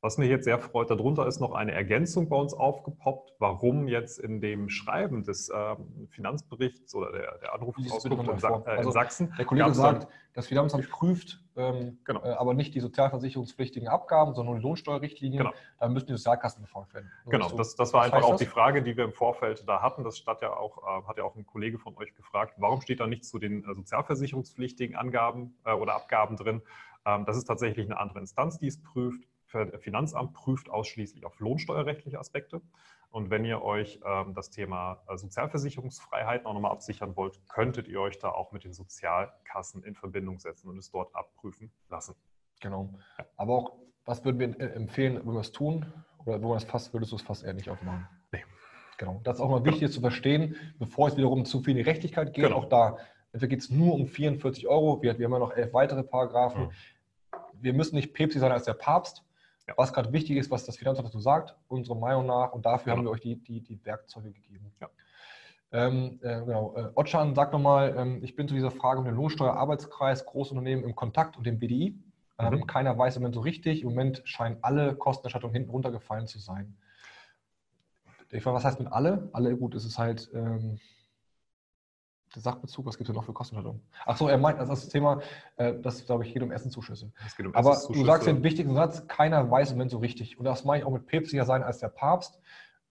Was 0.01 0.19
mich 0.19 0.29
jetzt 0.29 0.43
sehr 0.43 0.59
freut, 0.59 0.91
darunter 0.91 1.25
ist 1.25 1.39
noch 1.39 1.53
eine 1.53 1.71
Ergänzung 1.71 2.29
bei 2.29 2.35
uns 2.35 2.53
aufgepoppt, 2.53 3.33
warum 3.39 3.87
jetzt 3.87 4.19
in 4.19 4.41
dem 4.41 4.69
Schreiben 4.69 5.23
des 5.23 5.49
ähm, 5.53 6.07
Finanzberichts 6.11 6.93
oder 6.93 7.11
der, 7.11 7.39
der 7.39 7.53
Anrufungsauskunft 7.55 8.29
in, 8.29 8.39
Sa 8.39 8.63
äh, 8.65 8.69
also 8.69 8.91
Sachsen. 8.91 9.33
Der 9.39 9.45
Kollege 9.45 9.73
sagt, 9.73 10.07
das 10.33 10.45
Finanzamt 10.45 10.87
prüft 10.91 11.43
ähm, 11.55 11.97
genau. 12.03 12.23
äh, 12.23 12.29
aber 12.29 12.53
nicht 12.53 12.75
die 12.75 12.79
sozialversicherungspflichtigen 12.79 13.87
Abgaben, 13.87 14.35
sondern 14.35 14.57
die 14.57 14.61
Lohnsteuerrichtlinien. 14.61 15.39
Genau. 15.39 15.55
Da 15.79 15.89
müssen 15.89 16.05
die 16.05 16.13
Sozialkassen 16.13 16.61
befolgt 16.61 16.93
werden. 16.93 17.11
Genau, 17.25 17.49
das, 17.49 17.75
das 17.75 17.91
war 17.93 18.03
einfach 18.03 18.21
auch 18.21 18.31
das? 18.31 18.41
die 18.41 18.45
Frage, 18.45 18.83
die 18.83 18.95
wir 18.95 19.03
im 19.03 19.13
Vorfeld 19.13 19.67
da 19.67 19.81
hatten. 19.81 20.03
Das 20.03 20.23
ja 20.41 20.53
auch, 20.55 20.77
äh, 20.77 21.07
hat 21.07 21.17
ja 21.17 21.23
auch 21.23 21.35
ein 21.35 21.47
Kollege 21.47 21.79
von 21.79 21.97
euch 21.97 22.13
gefragt, 22.13 22.53
warum 22.57 22.81
steht 22.81 22.99
da 22.99 23.07
nichts 23.07 23.29
zu 23.29 23.39
den 23.39 23.63
äh, 23.63 23.73
sozialversicherungspflichtigen 23.73 24.95
Angaben 24.95 25.57
äh, 25.65 25.73
oder 25.73 25.95
Abgaben 25.95 26.35
drin? 26.35 26.61
Ähm, 27.07 27.25
das 27.25 27.35
ist 27.35 27.45
tatsächlich 27.45 27.87
eine 27.87 27.99
andere 27.99 28.19
Instanz, 28.19 28.59
die 28.59 28.67
es 28.67 28.79
prüft. 28.79 29.27
Finanzamt 29.47 30.33
prüft 30.33 30.69
ausschließlich 30.69 31.25
auf 31.25 31.39
lohnsteuerrechtliche 31.39 32.19
Aspekte. 32.19 32.61
Und 33.09 33.29
wenn 33.29 33.45
ihr 33.45 33.61
euch 33.61 33.99
ähm, 34.05 34.33
das 34.33 34.49
Thema 34.49 35.01
äh, 35.07 35.17
Sozialversicherungsfreiheit 35.17 36.45
auch 36.45 36.53
nochmal 36.53 36.71
absichern 36.71 37.15
wollt, 37.15 37.39
könntet 37.47 37.87
ihr 37.87 38.01
euch 38.01 38.19
da 38.19 38.29
auch 38.29 38.51
mit 38.51 38.63
den 38.63 38.73
Sozialkassen 38.73 39.83
in 39.83 39.95
Verbindung 39.95 40.39
setzen 40.39 40.69
und 40.69 40.77
es 40.77 40.91
dort 40.91 41.15
abprüfen 41.15 41.71
lassen. 41.89 42.15
Genau. 42.59 42.93
Aber 43.37 43.53
auch, 43.53 43.71
was 44.05 44.25
würden 44.25 44.39
wir 44.39 44.59
äh, 44.59 44.73
empfehlen, 44.73 45.21
wo 45.23 45.31
wir 45.31 45.39
es 45.39 45.51
tun? 45.51 45.85
Oder 46.25 46.41
wo 46.41 46.49
man 46.49 46.57
es 46.57 46.65
fast, 46.65 46.93
würdest 46.93 47.13
du 47.13 47.15
es 47.15 47.21
fast 47.21 47.43
eher 47.43 47.53
nicht 47.53 47.69
aufmachen? 47.69 48.07
Nee. 48.31 48.43
Genau. 48.97 49.21
Das 49.23 49.37
ist 49.37 49.41
auch 49.41 49.49
mal 49.49 49.63
wichtig 49.63 49.81
genau. 49.81 49.93
zu 49.93 50.01
verstehen, 50.01 50.55
bevor 50.77 51.07
es 51.07 51.15
wiederum 51.15 51.45
zu 51.45 51.61
viel 51.61 51.71
in 51.71 51.77
die 51.77 51.89
Rechtigkeit 51.89 52.33
geht. 52.33 52.45
Genau. 52.45 52.57
Auch 52.57 52.65
da, 52.65 52.97
geht 53.33 53.61
es 53.61 53.69
nur 53.69 53.93
um 53.93 54.07
44 54.07 54.67
Euro. 54.67 55.01
Wir, 55.01 55.17
wir 55.17 55.25
haben 55.25 55.33
ja 55.33 55.39
noch 55.39 55.55
elf 55.55 55.73
weitere 55.73 56.03
Paragraphen. 56.03 56.63
Mhm. 56.63 56.71
Wir 57.59 57.73
müssen 57.73 57.95
nicht 57.95 58.13
Päpste 58.13 58.39
sein 58.39 58.51
als 58.51 58.65
der 58.65 58.73
Papst. 58.73 59.23
Was 59.75 59.93
gerade 59.93 60.13
wichtig 60.13 60.37
ist, 60.37 60.49
was 60.49 60.65
das 60.65 60.77
Finanzamt 60.77 61.09
dazu 61.09 61.19
sagt, 61.19 61.55
unserer 61.67 61.95
Meinung 61.95 62.25
nach. 62.25 62.53
Und 62.53 62.65
dafür 62.65 62.85
genau. 62.85 62.97
haben 62.97 63.05
wir 63.05 63.11
euch 63.11 63.21
die, 63.21 63.35
die, 63.35 63.61
die 63.61 63.83
Werkzeuge 63.85 64.31
gegeben. 64.31 64.71
Ähm, 65.71 66.19
äh, 66.21 66.39
genau. 66.39 66.75
Äh, 66.77 66.91
Otschan, 66.95 67.35
sag 67.35 67.51
nochmal, 67.51 67.93
ähm, 67.97 68.23
ich 68.23 68.35
bin 68.35 68.47
zu 68.47 68.53
dieser 68.53 68.71
Frage 68.71 68.99
um 68.99 69.05
den 69.05 69.15
Lohnsteuerarbeitskreis, 69.15 70.25
Großunternehmen 70.25 70.85
im 70.85 70.95
Kontakt 70.95 71.37
und 71.37 71.45
dem 71.45 71.59
BDI. 71.59 71.99
Ähm, 72.39 72.53
mhm. 72.53 72.67
Keiner 72.67 72.97
weiß 72.97 73.17
im 73.17 73.23
Moment 73.23 73.35
so 73.35 73.41
richtig. 73.41 73.81
Im 73.81 73.89
Moment 73.89 74.21
scheinen 74.25 74.57
alle 74.61 74.95
Kostenerstattungen 74.95 75.53
hinten 75.53 75.71
runtergefallen 75.71 76.27
zu 76.27 76.39
sein. 76.39 76.77
Ich 78.31 78.45
weiß, 78.45 78.53
was 78.53 78.63
heißt 78.63 78.79
mit 78.79 78.91
alle? 78.91 79.29
Alle, 79.33 79.55
gut, 79.57 79.75
es 79.75 79.85
ist 79.85 79.97
halt 79.97 80.29
ähm, 80.33 80.79
Sachbezug, 82.39 82.85
was 82.85 82.97
gibt 82.97 83.09
es 83.09 83.15
noch 83.15 83.23
für 83.23 83.33
Kostenerstattung? 83.33 83.81
Achso, 84.05 84.27
er 84.27 84.37
meint, 84.37 84.59
das 84.59 84.69
ist 84.69 84.85
das 84.85 84.89
Thema, 84.89 85.21
äh, 85.57 85.73
das 85.79 86.05
glaube 86.05 86.25
ich 86.25 86.33
geht 86.33 86.43
um 86.43 86.51
Essenzuschüsse. 86.51 87.11
Es 87.25 87.35
geht 87.35 87.45
um 87.45 87.55
Aber 87.55 87.77
du 87.91 88.05
sagst 88.05 88.27
den 88.27 88.43
wichtigen 88.43 88.73
Satz, 88.73 89.07
keiner 89.07 89.49
weiß 89.49 89.71
im 89.71 89.77
Moment 89.77 89.91
so 89.91 89.97
richtig. 89.97 90.37
Und 90.37 90.45
das 90.45 90.65
mache 90.65 90.79
ich 90.79 90.83
auch 90.83 90.91
mit 90.91 91.05
päpstlicher 91.05 91.45
sein 91.45 91.63
als 91.63 91.79
der 91.79 91.89
Papst, 91.89 92.39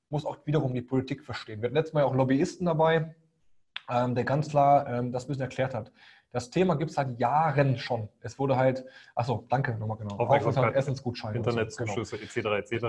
muss 0.08 0.24
auch 0.24 0.38
wiederum 0.44 0.74
die 0.74 0.82
Politik 0.82 1.24
verstehen. 1.24 1.60
Wir 1.60 1.68
hatten 1.68 1.76
letztes 1.76 1.94
Mal 1.94 2.04
auch 2.04 2.14
Lobbyisten 2.14 2.66
dabei, 2.66 3.14
ähm, 3.88 4.14
der 4.14 4.24
ganz 4.24 4.48
klar 4.48 4.86
ähm, 4.88 5.12
das 5.12 5.24
ein 5.24 5.28
bisschen 5.28 5.42
erklärt 5.42 5.74
hat. 5.74 5.92
Das 6.32 6.50
Thema 6.50 6.74
gibt 6.74 6.90
es 6.90 6.96
seit 6.96 7.18
Jahren 7.18 7.78
schon. 7.78 8.08
Es 8.20 8.38
wurde 8.38 8.56
halt, 8.56 8.84
achso, 9.14 9.46
danke 9.48 9.74
nochmal 9.76 9.96
genau. 9.96 10.16
Aufmerksamkeit, 10.16 10.74
Essensgutscheine. 10.74 11.36
Internetzuschüsse 11.36 12.18
genau. 12.18 12.50
etc. 12.50 12.72
etc. 12.72 12.86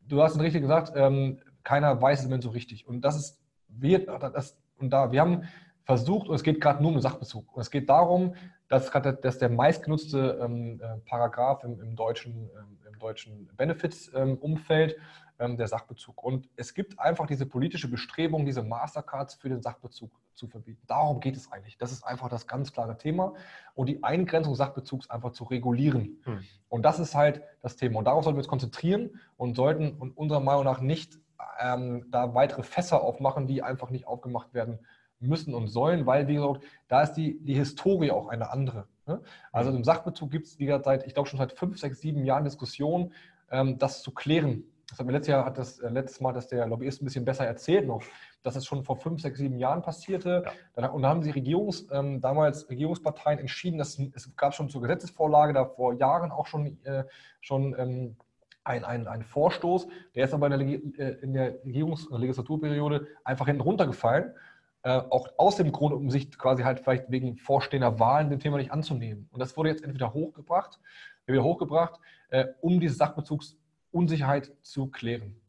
Du 0.00 0.22
hast 0.22 0.36
es 0.36 0.40
richtig 0.40 0.62
gesagt, 0.62 0.92
ähm, 0.94 1.40
keiner 1.62 2.00
weiß 2.00 2.22
es 2.22 2.28
mehr 2.28 2.40
so 2.40 2.50
richtig. 2.50 2.86
Und 2.86 3.02
das 3.02 3.16
ist, 3.16 3.40
wir, 3.68 4.06
das, 4.06 4.56
und 4.78 4.90
da, 4.90 5.10
wir 5.12 5.20
haben 5.20 5.42
versucht, 5.86 6.28
und 6.28 6.34
es 6.34 6.42
geht 6.42 6.60
gerade 6.60 6.82
nur 6.82 6.88
um 6.88 6.96
den 6.96 7.02
Sachbezug. 7.02 7.54
Und 7.54 7.62
es 7.62 7.70
geht 7.70 7.88
darum, 7.88 8.34
dass, 8.68 8.90
dass 8.90 9.38
der 9.38 9.48
meistgenutzte 9.48 10.40
ähm, 10.42 10.80
äh, 10.82 10.98
Paragraph 11.08 11.62
im, 11.62 11.80
im 11.80 11.94
deutschen, 11.94 12.50
ähm, 12.58 12.78
im 12.92 12.98
deutschen 12.98 13.46
Benefits-Umfeld 13.56 14.94
ähm, 14.94 15.00
ähm, 15.38 15.56
der 15.56 15.68
Sachbezug. 15.68 16.24
Und 16.24 16.48
es 16.56 16.74
gibt 16.74 16.98
einfach 16.98 17.26
diese 17.26 17.46
politische 17.46 17.88
Bestrebung, 17.88 18.44
diese 18.44 18.64
Mastercards 18.64 19.34
für 19.34 19.48
den 19.48 19.62
Sachbezug 19.62 20.10
zu 20.34 20.48
verbieten. 20.48 20.82
Darum 20.88 21.20
geht 21.20 21.36
es 21.36 21.52
eigentlich. 21.52 21.78
Das 21.78 21.92
ist 21.92 22.02
einfach 22.02 22.28
das 22.28 22.48
ganz 22.48 22.72
klare 22.72 22.98
Thema. 22.98 23.34
Und 23.74 23.88
die 23.88 24.02
Eingrenzung 24.02 24.54
des 24.54 24.58
Sachbezugs 24.58 25.08
einfach 25.08 25.30
zu 25.30 25.44
regulieren. 25.44 26.18
Hm. 26.24 26.40
Und 26.68 26.82
das 26.82 26.98
ist 26.98 27.14
halt 27.14 27.42
das 27.62 27.76
Thema. 27.76 28.00
Und 28.00 28.06
darauf 28.06 28.24
sollten 28.24 28.36
wir 28.36 28.40
uns 28.40 28.48
konzentrieren 28.48 29.20
und 29.36 29.54
sollten 29.54 29.92
und 29.92 30.16
unserer 30.16 30.40
Meinung 30.40 30.64
nach 30.64 30.80
nicht 30.80 31.16
ähm, 31.60 32.06
da 32.10 32.34
weitere 32.34 32.64
Fässer 32.64 33.02
aufmachen, 33.02 33.46
die 33.46 33.62
einfach 33.62 33.90
nicht 33.90 34.08
aufgemacht 34.08 34.52
werden 34.52 34.80
müssen 35.20 35.54
und 35.54 35.68
sollen, 35.68 36.06
weil, 36.06 36.28
wie 36.28 36.34
gesagt, 36.34 36.62
da 36.88 37.02
ist 37.02 37.14
die, 37.14 37.38
die 37.40 37.54
Historie 37.54 38.10
auch 38.10 38.28
eine 38.28 38.50
andere. 38.50 38.86
Ne? 39.06 39.20
Also 39.52 39.70
hm. 39.70 39.78
im 39.78 39.84
Sachbezug 39.84 40.30
gibt 40.30 40.46
es, 40.46 40.58
wie 40.58 40.66
gesagt, 40.66 40.84
seit, 40.84 41.06
ich 41.06 41.14
glaube 41.14 41.28
schon 41.28 41.38
seit 41.38 41.52
fünf, 41.52 41.78
sechs, 41.78 42.00
sieben 42.00 42.24
Jahren 42.24 42.44
Diskussionen, 42.44 43.12
ähm, 43.50 43.78
das 43.78 44.02
zu 44.02 44.12
klären 44.12 44.64
das 44.88 45.00
hat 45.00 45.06
mir 45.06 45.12
letztes 45.12 45.32
Jahr, 45.32 45.44
hat 45.44 45.58
das 45.58 45.80
äh, 45.80 45.88
letztes 45.88 46.20
Mal, 46.20 46.32
dass 46.32 46.46
der 46.46 46.66
Lobbyist 46.66 47.02
ein 47.02 47.06
bisschen 47.06 47.24
besser 47.24 47.44
erzählt 47.44 47.86
noch, 47.86 48.02
dass 48.42 48.54
es 48.54 48.64
schon 48.66 48.84
vor 48.84 48.96
fünf, 48.96 49.20
sechs, 49.20 49.38
sieben 49.38 49.58
Jahren 49.58 49.82
passierte. 49.82 50.44
Ja. 50.76 50.88
Und 50.88 51.02
da 51.02 51.08
haben 51.08 51.22
die 51.22 51.30
Regierungs, 51.30 51.86
ähm, 51.90 52.20
damals 52.20 52.68
Regierungsparteien 52.70 53.38
entschieden, 53.38 53.78
dass 53.78 53.98
es 53.98 54.36
gab 54.36 54.54
schon 54.54 54.68
zur 54.68 54.82
Gesetzesvorlage 54.82 55.52
da 55.52 55.64
vor 55.64 55.94
Jahren 55.94 56.30
auch 56.30 56.46
schon, 56.46 56.78
äh, 56.84 57.04
schon 57.40 57.74
ähm, 57.78 58.16
ein, 58.62 58.84
ein, 58.84 59.08
ein 59.08 59.22
Vorstoß, 59.22 59.88
der 60.14 60.24
ist 60.24 60.34
aber 60.34 60.46
in 60.52 60.92
der, 60.96 61.06
äh, 61.06 61.18
in 61.20 61.32
der 61.32 61.64
Regierungslegislaturperiode 61.64 63.08
einfach 63.24 63.46
hinten 63.46 63.62
runtergefallen. 63.62 64.34
Äh, 64.86 65.02
auch 65.10 65.26
aus 65.36 65.56
dem 65.56 65.72
Grund, 65.72 65.92
um 65.92 66.10
sich 66.10 66.38
quasi 66.38 66.62
halt 66.62 66.78
vielleicht 66.78 67.10
wegen 67.10 67.36
vorstehender 67.38 67.98
Wahlen 67.98 68.30
dem 68.30 68.38
Thema 68.38 68.56
nicht 68.56 68.70
anzunehmen. 68.70 69.28
Und 69.32 69.40
das 69.40 69.56
wurde 69.56 69.68
jetzt 69.68 69.82
entweder 69.82 70.14
hochgebracht, 70.14 70.78
wieder 71.26 71.42
hochgebracht, 71.42 71.98
äh, 72.28 72.44
um 72.60 72.78
dieses 72.78 72.96
Sachbezugs 72.96 73.56
Unsicherheit 73.90 74.52
zu 74.62 74.86
klären. 74.86 75.40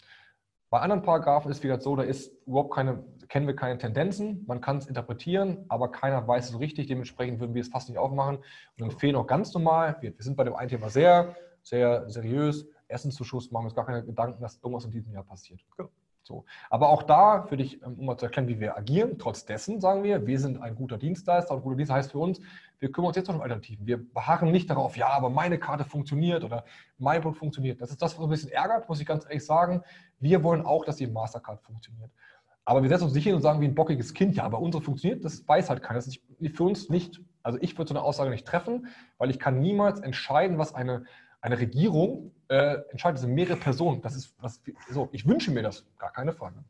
Bei 0.72 0.80
anderen 0.80 1.04
Paragraphen 1.04 1.52
ist 1.52 1.64
wieder 1.64 1.80
so, 1.80 1.96
da 1.96 2.02
ist 2.02 2.34
überhaupt 2.48 2.74
keine, 2.74 3.04
kennen 3.28 3.46
wir 3.46 3.56
keine 3.56 3.78
Tendenzen, 3.78 4.44
man 4.48 4.60
kann 4.60 4.78
es 4.78 4.88
interpretieren, 4.88 5.66
aber 5.70 5.92
keiner 5.92 6.28
weiß 6.28 6.46
es 6.46 6.52
so 6.54 6.58
richtig, 6.58 6.88
dementsprechend 6.88 7.40
würden 7.40 7.54
wir 7.54 7.62
es 7.62 7.68
fast 7.68 7.90
nicht 7.90 8.00
aufmachen 8.00 8.40
und 8.80 8.84
empfehlen 8.92 9.16
auch 9.16 9.28
ganz 9.28 9.54
normal, 9.54 9.98
wir, 10.02 10.18
wir 10.18 10.24
sind 10.24 10.36
bei 10.36 10.46
dem 10.46 10.56
einen 10.56 10.70
Thema 10.70 10.90
sehr, 10.90 11.36
sehr 11.62 12.10
seriös, 12.10 12.68
Essenszuschuss, 12.88 13.52
machen 13.52 13.66
wir 13.66 13.68
uns 13.68 13.76
gar 13.76 13.86
keine 13.86 14.04
Gedanken, 14.04 14.42
dass 14.42 14.58
irgendwas 14.64 14.86
in 14.86 14.92
diesem 14.92 15.14
Jahr 15.14 15.24
passiert. 15.24 15.64
Genau. 15.78 15.92
So. 16.28 16.44
Aber 16.70 16.90
auch 16.90 17.04
da, 17.04 17.44
für 17.44 17.56
dich, 17.56 17.82
um 17.84 18.06
mal 18.06 18.18
zu 18.18 18.26
erklären, 18.26 18.50
wie 18.50 18.60
wir 18.60 18.78
agieren, 18.78 19.18
trotz 19.18 19.46
dessen 19.46 19.80
sagen 19.80 20.04
wir, 20.04 20.28
wir 20.28 20.40
sind 20.40 20.62
ein 20.62 20.76
guter 20.76 20.98
Dienstleister 20.98 21.56
und 21.56 21.62
guter 21.62 21.78
Dienstleister 21.78 22.08
heißt 22.08 22.12
für 22.12 22.20
uns, 22.20 22.42
wir 22.80 22.92
kümmern 22.92 23.08
uns 23.08 23.18
jetzt 23.18 23.30
um 23.30 23.42
Alternativen. 23.42 23.88
Wir 23.88 23.98
beharren 23.98 24.52
nicht 24.52 24.70
darauf, 24.70 24.98
ja, 24.98 25.08
aber 25.08 25.30
meine 25.30 25.58
Karte 25.58 25.86
funktioniert 25.86 26.44
oder 26.44 26.66
mein 26.98 27.22
Produkt 27.22 27.40
funktioniert. 27.40 27.82
Das 27.82 27.92
ist 27.92 28.02
das, 28.02 28.14
was 28.14 28.20
uns 28.20 28.28
ein 28.28 28.30
bisschen 28.30 28.52
ärgert, 28.52 28.90
muss 28.90 29.00
ich 29.00 29.08
ganz 29.08 29.24
ehrlich 29.24 29.46
sagen. 29.46 29.84
Wir 30.20 30.44
wollen 30.44 30.66
auch, 30.66 30.84
dass 30.84 30.98
die 30.98 31.08
Mastercard 31.08 31.62
funktioniert. 31.62 32.12
Aber 32.66 32.84
wir 32.84 32.90
setzen 32.90 33.06
uns 33.06 33.14
nicht 33.14 33.24
hin 33.24 33.34
und 33.34 33.42
sagen 33.42 33.62
wie 33.62 33.66
ein 33.66 33.76
bockiges 33.76 34.14
Kind, 34.14 34.36
ja, 34.36 34.44
aber 34.44 34.60
unsere 34.60 34.84
funktioniert, 34.84 35.24
das 35.24 35.48
weiß 35.48 35.70
halt 35.70 35.82
keiner. 35.82 36.00
Das 36.00 36.08
ist 36.08 36.20
für 36.54 36.64
uns 36.64 36.90
nicht, 36.90 37.22
also 37.42 37.58
ich 37.62 37.78
würde 37.78 37.88
so 37.88 37.96
eine 37.96 38.04
Aussage 38.04 38.30
nicht 38.30 38.46
treffen, 38.46 38.88
weil 39.18 39.30
ich 39.30 39.40
kann 39.40 39.62
niemals 39.62 40.02
entscheiden, 40.02 40.58
was 40.58 40.76
eine, 40.76 41.06
eine 41.48 41.60
Regierung 41.60 42.32
äh, 42.50 42.78
entscheidet. 42.92 43.20
Sind 43.20 43.34
mehrere 43.34 43.58
Personen. 43.58 44.02
Das 44.02 44.16
ist 44.16 44.36
was, 44.40 44.62
so, 44.90 45.10
ich 45.12 45.28
wünsche 45.28 45.52
mir 45.52 45.64
das, 45.64 45.86
gar 45.98 46.12
keine 46.12 46.34
Frage. 46.34 46.64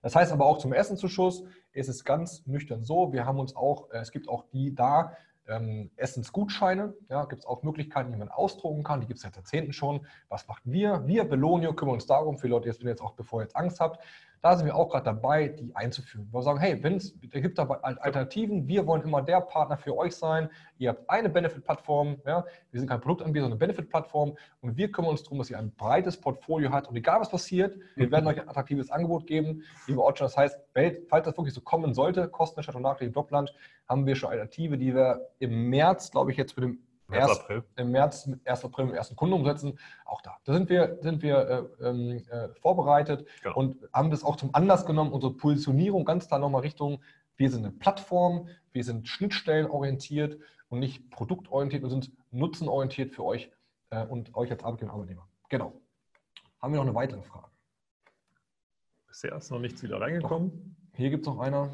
Das 0.00 0.14
heißt 0.14 0.32
aber 0.32 0.46
auch 0.46 0.58
zum 0.58 0.72
Essenzuschuss 0.72 1.44
ist 1.72 1.88
es 1.88 2.04
ganz 2.04 2.46
nüchtern 2.46 2.84
so, 2.84 3.12
wir 3.12 3.26
haben 3.26 3.40
uns 3.40 3.56
auch, 3.56 3.90
äh, 3.90 3.98
es 3.98 4.12
gibt 4.12 4.28
auch 4.28 4.44
die 4.52 4.74
da, 4.74 5.16
ähm, 5.48 5.90
Essensgutscheine, 5.96 6.94
ja, 7.08 7.24
gibt 7.24 7.40
es 7.40 7.46
auch 7.46 7.62
Möglichkeiten, 7.62 8.12
die 8.12 8.18
man 8.18 8.28
ausdrucken 8.28 8.84
kann, 8.84 9.00
die 9.00 9.06
gibt 9.06 9.16
es 9.16 9.22
seit 9.22 9.34
Jahrzehnten 9.34 9.72
schon. 9.72 10.06
Was 10.28 10.46
machen 10.46 10.72
wir? 10.72 11.06
Wir, 11.06 11.24
Belonio, 11.24 11.72
kümmern 11.72 11.94
uns 11.94 12.06
darum, 12.06 12.36
für 12.36 12.48
Leute, 12.48 12.68
jetzt, 12.68 12.80
wenn 12.80 12.88
ihr 12.88 12.90
jetzt 12.90 13.00
auch, 13.00 13.14
bevor 13.14 13.40
ihr 13.40 13.44
jetzt 13.44 13.56
Angst 13.56 13.80
habt, 13.80 14.04
da 14.40 14.56
sind 14.56 14.66
wir 14.66 14.76
auch 14.76 14.88
gerade 14.88 15.04
dabei, 15.04 15.48
die 15.48 15.74
einzuführen. 15.74 16.28
Wir 16.30 16.42
sagen, 16.42 16.58
hey, 16.60 16.82
wenn 16.82 16.96
es 16.96 17.18
gibt 17.20 17.58
da 17.58 17.64
Alternativen, 17.64 18.68
wir 18.68 18.86
wollen 18.86 19.02
immer 19.02 19.22
der 19.22 19.40
Partner 19.40 19.76
für 19.76 19.96
euch 19.96 20.14
sein. 20.14 20.48
Ihr 20.78 20.90
habt 20.90 21.08
eine 21.10 21.28
Benefit-Plattform, 21.28 22.18
ja, 22.24 22.44
wir 22.70 22.80
sind 22.80 22.88
kein 22.88 23.00
Produktanbieter, 23.00 23.44
sondern 23.44 23.60
eine 23.60 23.66
Benefit-Plattform 23.66 24.36
und 24.60 24.76
wir 24.76 24.92
kümmern 24.92 25.10
uns 25.10 25.22
darum, 25.22 25.38
dass 25.38 25.50
ihr 25.50 25.58
ein 25.58 25.72
breites 25.72 26.16
Portfolio 26.16 26.70
habt 26.70 26.88
und 26.88 26.96
egal 26.96 27.20
was 27.20 27.30
passiert, 27.30 27.76
wir 27.96 28.10
werden 28.10 28.26
euch 28.26 28.40
ein 28.40 28.48
attraktives 28.48 28.90
Angebot 28.90 29.26
geben, 29.26 29.62
liebe 29.86 30.02
Ortschan. 30.02 30.26
Das 30.26 30.36
heißt, 30.36 30.58
falls 31.08 31.24
das 31.24 31.36
wirklich 31.36 31.54
so 31.54 31.60
kommen 31.60 31.94
sollte, 31.94 32.28
Kostenerstattung 32.28 32.82
nach 32.82 32.98
dem 32.98 33.12
Blockland, 33.12 33.52
haben 33.88 34.06
wir 34.06 34.14
schon 34.14 34.30
Alternative, 34.30 34.78
die 34.78 34.94
wir 34.94 35.28
im 35.38 35.70
März, 35.70 36.10
glaube 36.10 36.30
ich, 36.30 36.36
jetzt 36.36 36.56
mit 36.56 36.64
dem 36.64 36.78
März, 37.08 37.28
erst, 37.30 37.40
April. 37.40 37.64
Im 37.76 37.90
März, 37.90 38.30
1. 38.44 38.64
April 38.64 38.84
mit 38.84 38.94
dem 38.94 38.98
ersten 38.98 39.16
Kunden 39.16 39.34
umsetzen. 39.34 39.78
Auch 40.04 40.20
da. 40.20 40.36
Da 40.44 40.52
sind 40.52 40.68
wir, 40.68 40.98
sind 41.00 41.22
wir 41.22 41.70
äh, 41.80 41.88
ähm, 41.88 42.22
äh, 42.30 42.48
vorbereitet 42.60 43.26
genau. 43.42 43.56
und 43.56 43.76
haben 43.92 44.10
das 44.10 44.24
auch 44.24 44.36
zum 44.36 44.54
Anlass 44.54 44.84
genommen, 44.84 45.12
unsere 45.12 45.32
Positionierung 45.32 46.04
ganz 46.04 46.28
klar 46.28 46.38
nochmal 46.38 46.60
Richtung, 46.62 47.00
wir 47.36 47.50
sind 47.50 47.64
eine 47.64 47.72
Plattform, 47.72 48.48
wir 48.72 48.84
sind 48.84 49.08
schnittstellenorientiert 49.08 50.38
und 50.68 50.80
nicht 50.80 51.10
produktorientiert, 51.10 51.82
wir 51.82 51.90
sind 51.90 52.12
nutzenorientiert 52.30 53.12
für 53.12 53.24
euch 53.24 53.50
äh, 53.90 54.04
und 54.04 54.34
euch 54.34 54.50
als 54.50 54.62
Arbeitgeber 54.62 54.92
und 54.92 54.96
Arbeitnehmer. 54.96 55.28
Genau. 55.48 55.72
Haben 56.60 56.72
wir 56.72 56.78
noch 56.78 56.86
eine 56.86 56.94
weitere 56.94 57.22
Frage? 57.22 57.46
Bisher 59.06 59.34
ist 59.36 59.50
noch 59.50 59.60
nichts 59.60 59.82
wieder 59.82 60.00
reingekommen. 60.00 60.50
Doch. 60.50 60.98
Hier 60.98 61.10
gibt 61.10 61.22
es 61.22 61.32
noch 61.32 61.38
einer. 61.38 61.72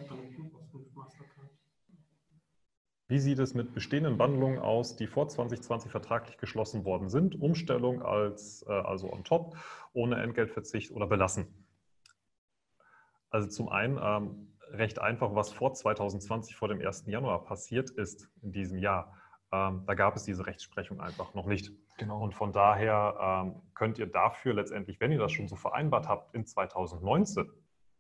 Wie 3.07 3.19
sieht 3.19 3.39
es 3.39 3.53
mit 3.53 3.75
bestehenden 3.75 4.17
Bundlungen 4.17 4.59
aus, 4.59 4.97
die 4.97 5.07
vor 5.07 5.29
2020 5.29 5.91
vertraglich 5.91 6.39
geschlossen 6.39 6.87
worden 6.87 7.11
sind? 7.11 7.39
Umstellung 7.39 8.03
als 8.03 8.65
äh, 8.67 8.73
also 8.73 9.13
on 9.13 9.25
top, 9.25 9.57
ohne 9.93 10.23
Entgeltverzicht 10.23 10.91
oder 10.91 11.07
belassen? 11.07 11.47
Also 13.29 13.49
zum 13.49 13.69
einen 13.69 13.99
ähm, 14.03 14.57
recht 14.71 15.01
einfach, 15.01 15.35
was 15.35 15.53
vor 15.53 15.75
2020, 15.75 16.57
vor 16.57 16.69
dem 16.69 16.81
1. 16.81 17.05
Januar 17.07 17.45
passiert 17.45 17.91
ist 17.91 18.31
in 18.41 18.53
diesem 18.53 18.79
Jahr. 18.79 19.15
Ähm, 19.53 19.85
da 19.87 19.95
gab 19.95 20.17
es 20.17 20.25
diese 20.25 20.47
Rechtsprechung 20.47 21.01
einfach 21.01 21.35
noch 21.35 21.47
nicht. 21.47 21.73
Genau. 21.99 22.23
Und 22.23 22.35
von 22.35 22.53
daher 22.53 23.45
ähm, 23.45 23.63
könnt 23.75 23.99
ihr 23.99 24.07
dafür 24.07 24.55
letztendlich, 24.55 24.99
wenn 25.01 25.13
ihr 25.13 25.19
das 25.19 25.33
schon 25.33 25.47
so 25.47 25.57
vereinbart 25.57 26.09
habt, 26.09 26.35
in 26.35 26.47
2019 26.47 27.51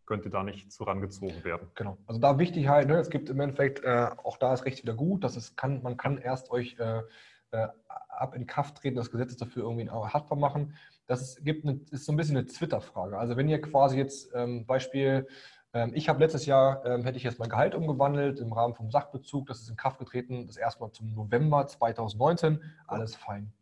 könnte 0.07 0.31
da 0.31 0.43
nicht 0.43 0.73
zu 0.73 0.85
rangezogen 0.85 1.45
werden. 1.45 1.69
Genau. 1.75 1.99
Also 2.07 2.21
da 2.21 2.39
wichtig 2.39 2.69
halt, 2.69 2.89
ne, 2.89 2.99
es 2.99 3.11
gibt 3.11 3.31
im 3.31 3.41
Endeffekt, 3.41 3.85
äh, 3.85 4.11
auch 4.23 4.37
da 4.37 4.53
ist 4.53 4.65
Recht 4.65 4.83
wieder 4.83 4.95
gut, 4.95 5.25
dass 5.25 5.37
es 5.37 5.57
kann, 5.57 5.83
man 5.83 5.97
kann 5.97 6.19
erst 6.19 6.51
euch 6.51 6.77
äh, 6.79 7.03
äh, 7.55 7.69
ab 8.09 8.35
in 8.35 8.47
Kraft 8.47 8.77
treten, 8.77 8.97
das 8.97 9.11
Gesetz 9.11 9.37
dafür 9.37 9.65
irgendwie 9.65 9.91
haftbar 9.91 10.39
machen. 10.39 10.77
das 11.07 11.23
ist, 11.23 11.45
gibt 11.45 11.67
eine, 11.67 11.81
ist 11.91 12.05
so 12.05 12.13
ein 12.13 12.17
bisschen 12.17 12.37
eine 12.37 12.47
Twitter-Frage. 12.47 13.19
Also 13.19 13.37
wenn 13.37 13.49
ihr 13.49 13.61
quasi 13.61 13.97
jetzt 13.97 14.31
ähm, 14.35 14.67
Beispiel, 14.67 15.27
ähm, 15.73 15.93
ich 15.95 16.09
habe 16.09 16.21
letztes 16.21 16.47
Jahr, 16.47 16.85
ähm, 16.87 17.05
hätte 17.05 17.17
ich 17.17 17.25
jetzt 17.25 17.39
mein 17.39 17.49
Gehalt 17.49 17.75
umgewandelt 17.75 18.41
im 18.41 18.53
Rahmen 18.53 18.75
vom 18.75 18.91
Sachbezug, 18.91 19.47
das 19.47 19.61
ist 19.61 19.69
in 19.69 19.77
Kraft 19.77 19.99
getreten, 19.99 20.47
das 20.47 20.57
erstmal 20.57 20.93
zum 20.93 21.13
November 21.15 21.67
2019, 21.67 22.63
alles 22.87 23.17
fein. 23.17 23.53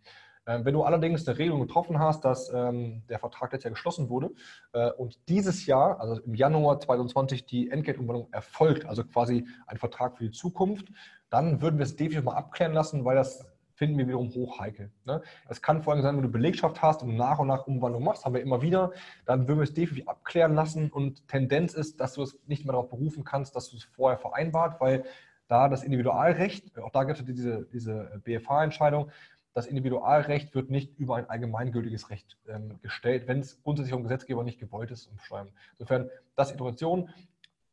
Ähm, 0.47 0.65
wenn 0.65 0.75
du 0.75 0.83
allerdings 0.83 1.27
eine 1.27 1.39
Regelung 1.39 1.61
getroffen 1.61 1.99
hast, 1.99 2.25
dass 2.25 2.51
ähm, 2.53 3.03
der 3.09 3.19
Vertrag 3.19 3.53
letztes 3.53 3.65
Jahr 3.65 3.75
geschlossen 3.75 4.09
wurde 4.09 4.31
äh, 4.73 4.91
und 4.91 5.29
dieses 5.29 5.67
Jahr, 5.67 6.01
also 6.01 6.21
im 6.21 6.35
Januar 6.35 6.81
2020, 6.81 7.47
die 7.47 7.71
Entgeltumwandlung 7.71 8.29
erfolgt, 8.33 8.87
also 8.87 9.05
quasi 9.05 9.47
ein 9.67 9.77
Vertrag 9.77 10.19
für 10.19 10.25
die 10.25 10.33
Zukunft, 10.33 10.89
dann 11.31 11.63
würden 11.63 11.79
wir 11.79 11.85
es 11.85 11.97
definitiv 11.97 12.25
mal 12.25 12.35
abklären 12.35 12.73
lassen, 12.73 13.05
weil 13.05 13.17
das 13.17 13.47
finden 13.75 13.99
wir 13.99 14.07
wiederum 14.07 14.33
hoch 14.35 14.61
heikel. 14.61 14.93
Ne? 15.05 15.23
Es 15.49 15.63
kann 15.63 15.83
vor 15.83 15.93
allem 15.93 16.03
sein, 16.03 16.17
wenn 16.17 16.23
du 16.23 16.31
Belegschaft 16.31 16.83
hast 16.83 17.03
und 17.03 17.17
nach 17.17 17.39
und 17.39 17.49
nach 17.49 17.67
Umwandlung 17.67 18.05
machst, 18.05 18.25
haben 18.25 18.35
wir 18.35 18.43
immer 18.43 18.63
wieder, 18.63 18.93
dann 19.25 19.49
würden 19.49 19.61
wir 19.61 19.65
es 19.65 19.75
definitiv 19.75 20.09
abklären 20.09 20.55
lassen 20.55 20.91
und 20.91 21.27
Tendenz 21.29 21.75
ist, 21.75 22.01
dass 22.01 22.15
du 22.15 22.23
es 22.23 22.39
nicht 22.47 22.65
mehr 22.65 22.73
darauf 22.73 22.91
berufen 22.91 23.25
kannst, 23.25 23.57
dass 23.57 23.71
du 23.71 23.77
es 23.77 23.85
vorher 23.85 24.19
vereinbart, 24.19 24.81
weil 24.81 25.05
da 25.49 25.69
das 25.69 25.85
Individualrecht, 25.85 26.79
auch 26.79 26.91
da 26.91 27.05
gibt 27.05 27.19
es 27.19 27.25
diese, 27.25 27.67
diese 27.73 28.21
BFH-Entscheidung, 28.25 29.11
das 29.55 29.67
Individualrecht 29.67 30.55
wird 30.55 30.71
nicht 30.71 30.99
über 30.99 31.17
ein 31.17 31.29
allgemeingültiges 31.29 32.11
Recht 32.11 32.39
ähm, 32.49 32.79
gestellt, 32.83 33.29
wenn 33.29 33.41
es 33.41 33.63
grundsätzlich 33.63 33.93
vom 33.93 34.03
Gesetzgeber 34.03 34.45
nicht 34.45 34.59
gewollt 34.59 34.91
ist, 34.91 35.07
umschreiben. 35.07 35.53
Insofern, 35.73 36.11
das 36.37 36.49
Situation, 36.49 37.11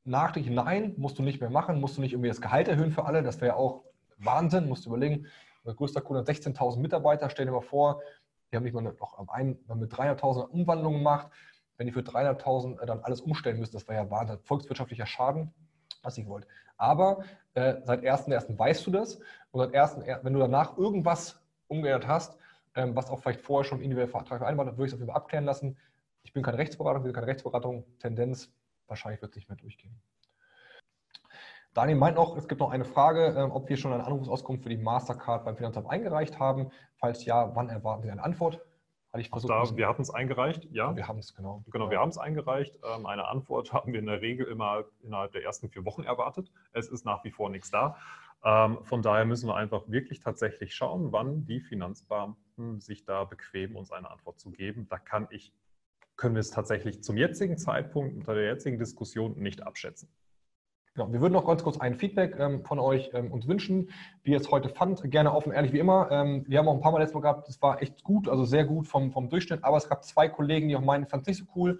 nachträglich 0.03 0.53
nein, 0.53 0.93
musst 0.97 1.17
du 1.17 1.23
nicht 1.23 1.39
mehr 1.39 1.49
machen, 1.49 1.79
musst 1.79 1.97
du 1.97 2.01
nicht 2.01 2.13
irgendwie 2.13 2.29
das 2.29 2.41
Gehalt 2.41 2.67
erhöhen 2.67 2.91
für 2.91 3.05
alle, 3.05 3.23
das 3.23 3.39
wäre 3.41 3.55
auch 3.55 3.83
Wahnsinn, 4.17 4.67
musst 4.67 4.85
du 4.85 4.89
überlegen. 4.89 5.27
Unser 5.63 5.77
größter 5.77 6.01
Kunde 6.01 6.21
hat 6.21 6.29
16.000 6.29 6.79
Mitarbeiter, 6.79 7.29
stell 7.29 7.45
dir 7.45 7.51
mal 7.51 7.61
vor, 7.61 8.01
die 8.51 8.55
haben 8.55 8.63
nicht 8.63 8.73
mal 8.73 8.81
noch 8.81 9.17
am 9.17 9.29
einen 9.29 9.59
mit 9.75 9.93
300.000 9.93 10.47
Umwandlungen 10.47 10.99
gemacht. 10.99 11.27
Wenn 11.77 11.87
die 11.87 11.93
für 11.93 12.01
300.000 12.01 12.83
dann 12.85 12.99
alles 13.01 13.21
umstellen 13.21 13.59
müssen, 13.59 13.73
das 13.73 13.87
wäre 13.87 14.03
ja 14.03 14.11
Wahnsinn, 14.11 14.39
volkswirtschaftlicher 14.39 15.05
Schaden 15.05 15.53
was 16.01 16.17
ich 16.17 16.27
wollte. 16.27 16.47
Aber 16.77 17.23
äh, 17.53 17.75
seit 17.83 18.01
1.1. 18.01 18.57
weißt 18.57 18.85
du 18.87 18.91
das 18.91 19.19
und 19.51 19.59
seit 19.59 19.75
1. 19.75 19.97
wenn 20.23 20.33
du 20.33 20.39
danach 20.39 20.77
irgendwas 20.77 21.41
umgeändert 21.69 22.07
hast, 22.07 22.37
ähm, 22.75 22.95
was 22.95 23.09
auch 23.09 23.19
vielleicht 23.19 23.41
vorher 23.41 23.67
schon 23.67 23.81
individuell 23.81 24.09
Vertrag 24.09 24.39
vereinbart 24.39 24.67
hat, 24.67 24.77
würde 24.77 24.87
ich 24.87 24.89
es 24.89 24.93
auf 24.93 24.99
jeden 24.99 25.11
Fall 25.11 25.21
abklären 25.21 25.45
lassen. 25.45 25.77
Ich 26.23 26.33
bin 26.33 26.43
keine 26.43 26.57
Rechtsberatung, 26.57 27.03
will 27.03 27.13
keine 27.13 27.27
Rechtsberatung. 27.27 27.85
Tendenz, 27.99 28.51
wahrscheinlich 28.87 29.21
wird 29.21 29.31
es 29.31 29.37
nicht 29.37 29.49
mehr 29.49 29.57
durchgehen. 29.57 29.99
Daniel 31.73 31.97
meint 31.97 32.15
noch, 32.15 32.35
es 32.35 32.47
gibt 32.47 32.59
noch 32.59 32.71
eine 32.71 32.83
Frage, 32.83 33.35
ähm, 33.37 33.51
ob 33.51 33.69
wir 33.69 33.77
schon 33.77 33.93
eine 33.93 34.03
Anrufsauskunft 34.03 34.63
für 34.63 34.69
die 34.69 34.77
Mastercard 34.77 35.45
beim 35.45 35.55
Finanzamt 35.55 35.89
eingereicht 35.89 36.39
haben. 36.39 36.71
Falls 36.95 37.23
ja, 37.25 37.55
wann 37.55 37.69
erwarten 37.69 38.03
Sie 38.03 38.11
eine 38.11 38.23
Antwort? 38.23 38.59
Hatte 39.11 39.21
ich 39.21 39.29
versucht, 39.29 39.49
da, 39.49 39.75
wir 39.75 39.87
hatten 39.87 40.03
es 40.03 40.11
eingereicht, 40.11 40.67
ja. 40.71 40.95
Wir 40.95 41.07
haben 41.07 41.17
es, 41.17 41.33
genau. 41.33 41.63
Genau, 41.71 41.89
wir 41.89 41.99
haben 41.99 42.09
es 42.09 42.19
eingereicht. 42.19 42.77
Ähm, 42.83 43.07
eine 43.07 43.27
Antwort 43.27 43.73
haben 43.73 43.93
wir 43.93 43.99
in 43.99 44.05
der 44.05 44.21
Regel 44.21 44.45
immer 44.47 44.83
innerhalb 45.01 45.31
der 45.31 45.43
ersten 45.43 45.69
vier 45.69 45.85
Wochen 45.85 46.03
erwartet. 46.03 46.51
Es 46.73 46.89
ist 46.89 47.05
nach 47.05 47.23
wie 47.23 47.31
vor 47.31 47.49
nichts 47.49 47.71
da. 47.71 47.97
Ähm, 48.43 48.79
von 48.83 49.01
daher 49.01 49.25
müssen 49.25 49.47
wir 49.47 49.55
einfach 49.55 49.83
wirklich 49.87 50.19
tatsächlich 50.19 50.73
schauen, 50.73 51.11
wann 51.11 51.45
die 51.45 51.59
Finanzbeamten 51.59 52.79
sich 52.79 53.03
da 53.05 53.25
bequemen, 53.25 53.75
uns 53.75 53.91
eine 53.91 54.09
Antwort 54.09 54.39
zu 54.39 54.51
geben. 54.51 54.87
Da 54.89 54.97
kann 54.97 55.27
ich, 55.29 55.53
können 56.15 56.35
wir 56.35 56.41
es 56.41 56.51
tatsächlich 56.51 57.03
zum 57.03 57.17
jetzigen 57.17 57.57
Zeitpunkt 57.57 58.15
unter 58.15 58.35
der 58.35 58.45
jetzigen 58.45 58.79
Diskussion 58.79 59.37
nicht 59.37 59.63
abschätzen. 59.63 60.09
Genau, 60.95 61.13
wir 61.13 61.21
würden 61.21 61.33
noch 61.33 61.45
ganz 61.45 61.63
kurz 61.63 61.79
ein 61.79 61.95
Feedback 61.95 62.35
ähm, 62.39 62.65
von 62.65 62.79
euch 62.79 63.11
ähm, 63.13 63.31
uns 63.31 63.47
wünschen, 63.47 63.89
wie 64.23 64.31
ihr 64.31 64.37
es 64.37 64.51
heute 64.51 64.69
fand. 64.69 65.01
Gerne 65.11 65.33
offen, 65.33 65.51
ehrlich 65.51 65.71
wie 65.71 65.79
immer. 65.79 66.09
Ähm, 66.11 66.43
wir 66.47 66.59
haben 66.59 66.67
auch 66.67 66.73
ein 66.73 66.81
paar 66.81 66.91
Mal 66.91 66.99
letztes 66.99 67.13
Mal 67.15 67.21
gehabt, 67.21 67.47
es 67.47 67.61
war 67.61 67.81
echt 67.81 68.03
gut, 68.03 68.27
also 68.27 68.43
sehr 68.43 68.65
gut 68.65 68.87
vom, 68.87 69.11
vom 69.11 69.29
Durchschnitt, 69.29 69.63
aber 69.63 69.77
es 69.77 69.87
gab 69.87 70.03
zwei 70.03 70.27
Kollegen, 70.27 70.67
die 70.67 70.75
auch 70.75 70.81
meinen, 70.81 71.05
fand 71.05 71.21
es 71.21 71.27
nicht 71.27 71.37
so 71.39 71.45
cool. 71.55 71.79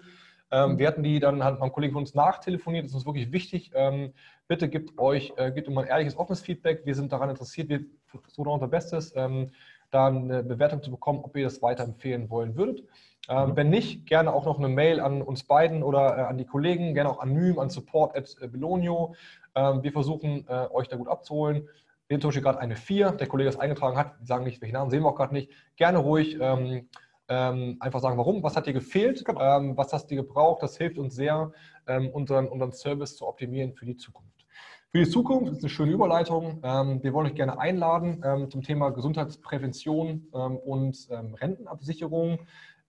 Ähm, 0.50 0.78
wir 0.78 0.88
hatten 0.88 1.02
die 1.02 1.20
dann, 1.20 1.44
hat 1.44 1.60
mein 1.60 1.72
Kollege 1.72 1.92
von 1.92 2.02
uns 2.02 2.14
nachtelefoniert, 2.14 2.84
das 2.84 2.90
ist 2.90 2.96
uns 2.96 3.06
wirklich 3.06 3.32
wichtig. 3.32 3.70
Ähm, 3.74 4.12
bitte 4.48 4.68
gebt 4.68 4.98
euch, 4.98 5.32
äh, 5.36 5.52
gebt 5.52 5.68
immer 5.68 5.82
ein 5.82 5.86
ehrliches, 5.88 6.16
offenes 6.16 6.40
Feedback. 6.40 6.82
Wir 6.84 6.94
sind 6.94 7.12
daran 7.12 7.30
interessiert, 7.30 7.68
wir 7.68 7.84
versuchen 8.06 8.48
unser 8.48 8.68
Bestes, 8.68 9.14
ähm, 9.14 9.50
da 9.90 10.06
eine 10.06 10.42
Bewertung 10.42 10.82
zu 10.82 10.90
bekommen, 10.90 11.20
ob 11.22 11.36
ihr 11.36 11.44
das 11.44 11.62
weiterempfehlen 11.62 12.30
wollen 12.30 12.56
würdet. 12.56 12.84
Ähm, 13.28 13.50
mhm. 13.50 13.56
Wenn 13.56 13.70
nicht, 13.70 14.06
gerne 14.06 14.32
auch 14.32 14.44
noch 14.44 14.58
eine 14.58 14.68
Mail 14.68 15.00
an 15.00 15.22
uns 15.22 15.44
beiden 15.44 15.82
oder 15.82 16.18
äh, 16.18 16.20
an 16.22 16.38
die 16.38 16.46
Kollegen, 16.46 16.94
gerne 16.94 17.10
auch 17.10 17.20
anonym 17.20 17.58
an 17.58 17.70
support 17.70 18.16
at 18.16 18.36
äh, 18.40 18.48
Belonio. 18.48 19.14
Ähm, 19.54 19.82
wir 19.82 19.92
versuchen, 19.92 20.46
äh, 20.48 20.66
euch 20.72 20.88
da 20.88 20.96
gut 20.96 21.08
abzuholen. 21.08 21.68
Wir 22.08 22.16
haben 22.16 22.22
zum 22.22 22.28
Beispiel 22.28 22.42
gerade 22.42 22.58
eine 22.58 22.74
4, 22.74 23.12
der 23.12 23.28
Kollege 23.28 23.50
das 23.50 23.60
eingetragen 23.60 23.96
hat, 23.96 24.14
die 24.20 24.26
sagen 24.26 24.42
nicht, 24.42 24.60
welchen 24.60 24.74
Namen 24.74 24.90
sehen 24.90 25.02
wir 25.02 25.10
auch 25.10 25.14
gerade 25.14 25.32
nicht. 25.32 25.52
Gerne 25.76 25.98
ruhig 25.98 26.36
ähm, 26.40 26.88
ähm, 27.30 27.76
einfach 27.78 28.00
sagen, 28.00 28.18
warum, 28.18 28.42
was 28.42 28.56
hat 28.56 28.66
dir 28.66 28.72
gefehlt, 28.72 29.24
genau. 29.24 29.40
ähm, 29.40 29.76
was 29.76 29.92
hast 29.92 30.10
du 30.10 30.16
gebraucht, 30.16 30.62
das 30.62 30.76
hilft 30.76 30.98
uns 30.98 31.14
sehr, 31.14 31.52
ähm, 31.86 32.10
unseren, 32.10 32.48
unseren 32.48 32.72
Service 32.72 33.16
zu 33.16 33.26
optimieren 33.26 33.72
für 33.72 33.86
die 33.86 33.96
Zukunft. 33.96 34.44
Für 34.90 34.98
die 34.98 35.08
Zukunft 35.08 35.52
ist 35.52 35.60
eine 35.60 35.68
schöne 35.68 35.92
Überleitung. 35.92 36.60
Ähm, 36.64 37.00
wir 37.04 37.12
wollen 37.14 37.28
euch 37.28 37.36
gerne 37.36 37.56
einladen 37.60 38.20
ähm, 38.24 38.50
zum 38.50 38.62
Thema 38.62 38.90
Gesundheitsprävention 38.90 40.26
ähm, 40.34 40.56
und 40.56 41.08
Rentenabsicherung. 41.10 42.40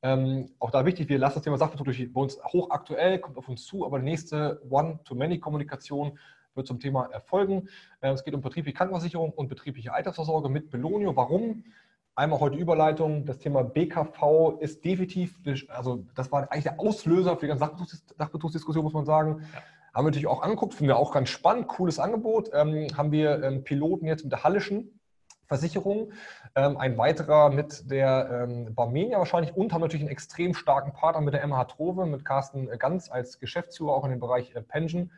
auch 0.04 0.72
da 0.72 0.84
wichtig, 0.84 1.10
wir 1.10 1.20
lassen 1.20 1.36
das 1.36 1.44
Thema 1.44 1.60
Sachbezug 1.60 1.86
durch 1.86 2.12
bei 2.12 2.22
uns 2.22 2.44
hochaktuell, 2.44 3.20
kommt 3.20 3.38
auf 3.38 3.48
uns 3.48 3.64
zu, 3.66 3.86
aber 3.86 4.00
die 4.00 4.06
nächste 4.06 4.60
One-to-Many-Kommunikation 4.68 6.18
wird 6.56 6.66
zum 6.66 6.80
Thema 6.80 7.06
erfolgen. 7.12 7.70
es 8.00 8.24
geht 8.24 8.34
um 8.34 8.42
betriebliche 8.42 8.76
Krankenversicherung 8.76 9.30
und 9.32 9.48
betriebliche 9.48 9.94
Altersvorsorge 9.94 10.50
mit 10.50 10.72
Belonio. 10.72 11.16
Warum? 11.16 11.64
Einmal 12.22 12.40
heute 12.40 12.56
Überleitung. 12.56 13.26
Das 13.26 13.40
Thema 13.40 13.64
BKV 13.64 14.60
ist 14.60 14.86
definitiv, 14.86 15.40
also 15.70 16.06
das 16.14 16.32
war 16.32 16.52
eigentlich 16.52 16.66
der 16.66 16.80
Auslöser 16.80 17.36
für 17.36 17.48
die 17.48 17.58
ganze 17.58 17.98
Sachbetrugsdiskussion, 18.16 18.84
muss 18.84 18.94
man 18.94 19.08
sagen. 19.08 19.40
Ja. 19.40 19.60
Haben 19.96 20.06
wir 20.06 20.10
natürlich 20.12 20.28
auch 20.28 20.44
angeguckt, 20.44 20.76
finden 20.76 20.90
wir 20.90 20.98
auch 20.98 21.12
ganz 21.14 21.30
spannend, 21.30 21.68
cooles 21.68 21.98
Angebot. 21.98 22.52
Ähm, 22.54 22.90
haben 22.96 23.12
wir 23.12 23.42
ähm, 23.42 23.64
Piloten 23.64 24.06
jetzt 24.06 24.22
mit 24.24 24.32
der 24.32 24.44
Hallischen 24.44 25.00
Versicherung, 25.48 26.12
ähm, 26.54 26.78
ein 26.78 26.96
weiterer 27.00 27.50
mit 27.50 27.90
der 27.90 28.48
ähm, 28.48 28.76
Barmenia 28.76 29.18
wahrscheinlich 29.18 29.56
und 29.56 29.74
haben 29.74 29.82
natürlich 29.82 30.04
einen 30.04 30.12
extrem 30.12 30.54
starken 30.54 30.94
Partner 30.94 31.22
mit 31.22 31.34
der 31.34 31.48
MH 31.48 31.64
Trove, 31.70 32.06
mit 32.06 32.24
Carsten 32.24 32.70
Ganz 32.78 33.10
als 33.10 33.40
Geschäftsführer 33.40 33.94
auch 33.94 34.06
in 34.06 34.12
dem 34.12 34.20
Bereich 34.20 34.54
äh, 34.54 34.62
Pension 34.62 35.10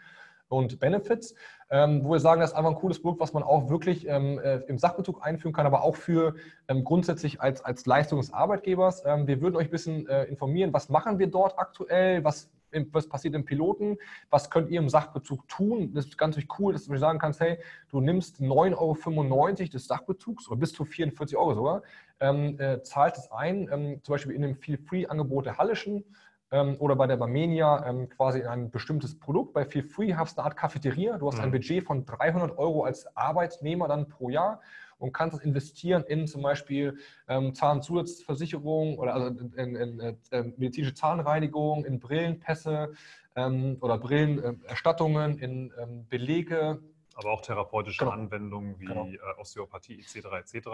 und 0.54 0.80
Benefits, 0.80 1.34
ähm, 1.70 2.04
wo 2.04 2.12
wir 2.12 2.20
sagen, 2.20 2.42
das 2.42 2.52
ist 2.52 2.56
einfach 2.56 2.72
ein 2.72 2.78
cooles 2.78 3.02
Produkt, 3.02 3.20
was 3.20 3.34
man 3.34 3.44
auch 3.44 3.70
wirklich 3.70 4.08
ähm, 4.08 4.40
äh, 4.40 4.58
im 4.68 4.78
Sachbezug 4.78 5.26
einführen 5.26 5.54
kann, 5.54 5.66
aber 5.66 5.84
auch 5.84 5.96
für 5.96 6.36
ähm, 6.68 6.84
grundsätzlich 6.84 7.42
als, 7.42 7.64
als 7.66 7.86
Leistung 7.86 8.20
des 8.20 8.32
Arbeitgebers. 8.32 9.04
Ähm, 9.06 9.28
wir 9.28 9.42
würden 9.42 9.56
euch 9.56 9.68
ein 9.68 9.72
bisschen 9.72 10.08
äh, 10.08 10.26
informieren, 10.26 10.72
was 10.74 10.90
machen 10.90 11.18
wir 11.18 11.28
dort 11.28 11.58
aktuell, 11.58 12.24
was, 12.24 12.52
was 12.92 13.10
passiert 13.10 13.34
im 13.34 13.46
Piloten, 13.46 13.98
was 14.30 14.50
könnt 14.50 14.70
ihr 14.70 14.80
im 14.80 14.90
Sachbezug 14.90 15.48
tun. 15.48 15.92
Das 15.94 16.06
ist 16.06 16.18
ganz 16.18 16.38
cool, 16.60 16.74
dass 16.74 16.86
du 16.86 16.96
sagen 16.98 17.18
kannst, 17.18 17.40
hey, 17.40 17.58
du 17.90 18.00
nimmst 18.00 18.40
9,95 18.40 18.76
Euro 18.78 19.54
des 19.54 19.88
Sachbezugs 19.88 20.48
oder 20.48 20.60
bis 20.60 20.74
zu 20.74 20.86
44 20.86 21.36
Euro 21.36 21.56
sogar, 21.56 21.82
ähm, 22.20 22.60
äh, 22.60 22.82
zahlst 22.84 23.18
es 23.18 23.32
ein, 23.32 23.70
ähm, 23.72 24.00
zum 24.04 24.14
Beispiel 24.14 24.36
in 24.36 24.44
dem 24.44 24.56
Feel-Free-Angebot 24.56 25.48
der 25.48 25.58
Hallischen 25.58 26.04
ähm, 26.54 26.76
oder 26.80 26.96
bei 26.96 27.08
der 27.08 27.18
Barmenia 27.18 27.84
ähm, 27.86 28.08
quasi 28.10 28.40
in 28.40 28.46
ein 28.46 28.70
bestimmtes 28.70 29.20
Produkt. 29.20 29.54
Bei 29.54 29.66
Feel 29.66 29.84
Free 29.84 30.14
hast 30.14 30.38
du 30.38 30.42
eine 30.42 30.52
Art 30.52 30.58
Cafeteria. 30.58 31.18
Du 31.18 31.28
hast 31.28 31.38
mhm. 31.38 31.46
ein 31.46 31.52
Budget 31.52 31.84
von 31.84 32.06
300 32.06 32.58
Euro 32.58 32.84
als 32.84 33.08
Arbeitnehmer 33.18 33.88
dann 33.88 34.08
pro 34.08 34.30
Jahr 34.30 34.62
und 35.00 35.12
kannst 35.12 35.38
es 35.38 35.44
investieren 35.44 36.04
in 36.04 36.28
zum 36.28 36.44
Beispiel 36.44 37.00
ähm, 37.28 37.56
Zahnzusatzversicherung 37.56 39.00
oder 39.00 39.16
also 39.16 39.28
in, 39.28 39.76
in, 39.76 39.76
in 39.76 40.18
äh, 40.30 40.44
medizinische 40.56 40.94
Zahnreinigung, 40.94 41.86
in 41.86 42.00
Brillenpässe 42.00 42.94
ähm, 43.36 43.78
oder 43.82 43.98
Brillenerstattungen, 43.98 45.40
in 45.40 45.74
ähm, 45.82 46.06
Belege. 46.08 46.80
Aber 47.16 47.32
auch 47.32 47.42
therapeutische 47.42 48.00
genau. 48.00 48.12
Anwendungen 48.12 48.80
wie 48.80 48.86
genau. 48.86 49.08
äh, 49.08 49.18
Osteopathie 49.40 50.00
etc. 50.00 50.28
etc. 50.54 50.68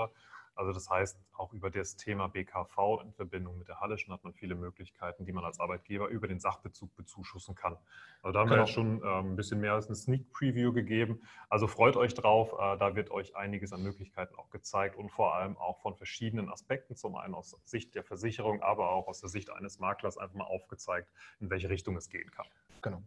Also 0.60 0.74
das 0.74 0.89
heißt, 0.89 1.18
auch 1.38 1.53
über 1.53 1.70
das 1.70 1.95
Thema 1.95 2.28
BKV 2.28 3.01
in 3.01 3.14
Verbindung 3.14 3.57
mit 3.57 3.70
der 3.70 3.80
Hallischen 3.80 4.12
hat 4.12 4.26
man 4.26 4.34
viele 4.34 4.55
Möglichkeiten, 4.55 5.24
die 5.24 5.32
man 5.32 5.45
als 5.45 5.57
Arbeitgeber 5.62 6.10
über 6.10 6.28
den 6.28 6.41
Sachbezug 6.41 6.93
bezuschussen 6.97 7.55
kann. 7.55 7.78
Also 8.22 8.34
da 8.34 8.39
haben 8.39 8.49
genau. 8.49 8.64
wir 8.64 8.68
schon 8.68 9.01
ähm, 9.01 9.32
ein 9.32 9.36
bisschen 9.38 9.62
mehr 9.62 9.72
als 9.72 9.88
eine 9.88 9.95
Sneak 9.95 10.34
Preview 10.34 10.74
gegeben. 10.74 11.22
Also 11.47 11.68
freut 11.68 11.95
euch 11.95 12.14
drauf, 12.14 12.51
äh, 12.51 12.78
da 12.78 12.93
wird 12.93 13.10
euch 13.10 13.38
einiges 13.38 13.72
an 13.72 13.84
Möglichkeiten 13.84 14.36
auch 14.36 14.49
gezeigt 14.49 14.97
und 14.97 15.14
vor 15.14 15.34
allem 15.34 15.55
auch 15.55 15.80
von 15.80 15.95
verschiedenen 15.95 16.49
Aspekten, 16.49 16.97
zum 16.97 17.16
einen 17.16 17.36
aus 17.36 17.55
Sicht 17.64 17.95
der 17.95 18.03
Versicherung, 18.03 18.62
aber 18.62 18.89
auch 18.91 19.07
aus 19.07 19.22
der 19.22 19.30
Sicht 19.30 19.49
eines 19.51 19.80
Maklers 19.80 20.18
einfach 20.18 20.36
mal 20.36 20.43
aufgezeigt, 20.43 21.10
in 21.39 21.49
welche 21.49 21.70
Richtung 21.70 21.95
es 21.95 22.10
gehen 22.10 22.32
kann. 22.32 22.47
Genau. 22.82 23.01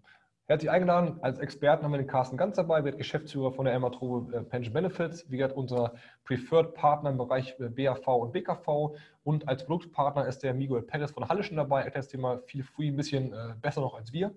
Herzlich 0.48 0.72
eingeladen. 0.72 1.20
Als 1.22 1.38
Experten 1.38 1.84
haben 1.84 1.92
wir 1.92 1.98
den 1.98 2.08
Carsten 2.08 2.36
Ganz 2.36 2.56
dabei, 2.56 2.82
wird 2.82 2.98
Geschäftsführer 2.98 3.52
von 3.52 3.64
der 3.64 3.74
Elmatrobe 3.74 4.36
äh, 4.36 4.42
Pension 4.42 4.74
Benefits, 4.74 5.30
wie 5.30 5.36
gesagt, 5.36 5.56
unser 5.56 5.94
Preferred 6.24 6.74
Partner 6.74 7.10
im 7.10 7.16
Bereich 7.16 7.54
äh, 7.60 7.68
BAV 7.68 8.08
und 8.08 8.32
BKV. 8.32 8.96
Und 9.22 9.46
als 9.46 9.64
Produktpartner 9.64 10.26
ist 10.26 10.42
der 10.42 10.52
Miguel 10.52 10.82
Perez 10.82 11.12
von 11.12 11.28
Hallischen 11.28 11.56
dabei. 11.56 11.78
Er 11.78 11.84
erklärt 11.84 12.06
das 12.06 12.10
Thema 12.10 12.38
viel 12.38 12.64
früh 12.64 12.88
ein 12.88 12.96
bisschen 12.96 13.32
äh, 13.32 13.54
besser 13.60 13.82
noch 13.82 13.94
als 13.94 14.12
wir. 14.12 14.34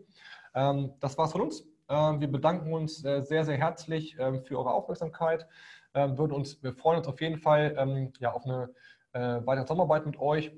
Ähm, 0.54 0.94
das 1.00 1.18
war's 1.18 1.32
von 1.32 1.42
uns. 1.42 1.68
Ähm, 1.90 2.22
wir 2.22 2.32
bedanken 2.32 2.72
uns 2.72 2.98
sehr, 2.98 3.24
sehr 3.24 3.58
herzlich 3.58 4.16
ähm, 4.20 4.44
für 4.44 4.60
eure 4.60 4.74
Aufmerksamkeit. 4.74 5.48
Wir 5.94 6.74
freuen 6.74 6.98
uns 6.98 7.08
auf 7.08 7.22
jeden 7.22 7.38
Fall 7.38 7.74
auf 7.78 8.46
eine 8.46 8.70
weitere 9.14 9.64
Zusammenarbeit 9.64 10.06
mit 10.06 10.20
euch 10.20 10.52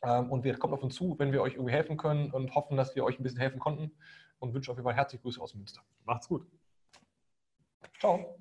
und 0.00 0.42
wir 0.42 0.58
kommen 0.58 0.74
auf 0.74 0.82
uns 0.82 0.96
zu, 0.96 1.16
wenn 1.20 1.30
wir 1.30 1.42
euch 1.42 1.54
irgendwie 1.54 1.70
helfen 1.70 1.96
können 1.96 2.32
und 2.32 2.56
hoffen, 2.56 2.76
dass 2.76 2.96
wir 2.96 3.04
euch 3.04 3.20
ein 3.20 3.22
bisschen 3.22 3.38
helfen 3.38 3.60
konnten 3.60 3.92
und 4.44 4.54
wünschen 4.54 4.70
auf 4.70 4.76
jeden 4.76 4.84
Fall 4.84 4.94
herzliche 4.94 5.22
Grüße 5.22 5.40
aus 5.40 5.54
Münster. 5.54 5.82
Macht's 6.04 6.28
gut. 6.28 6.46
Ciao. 7.98 8.38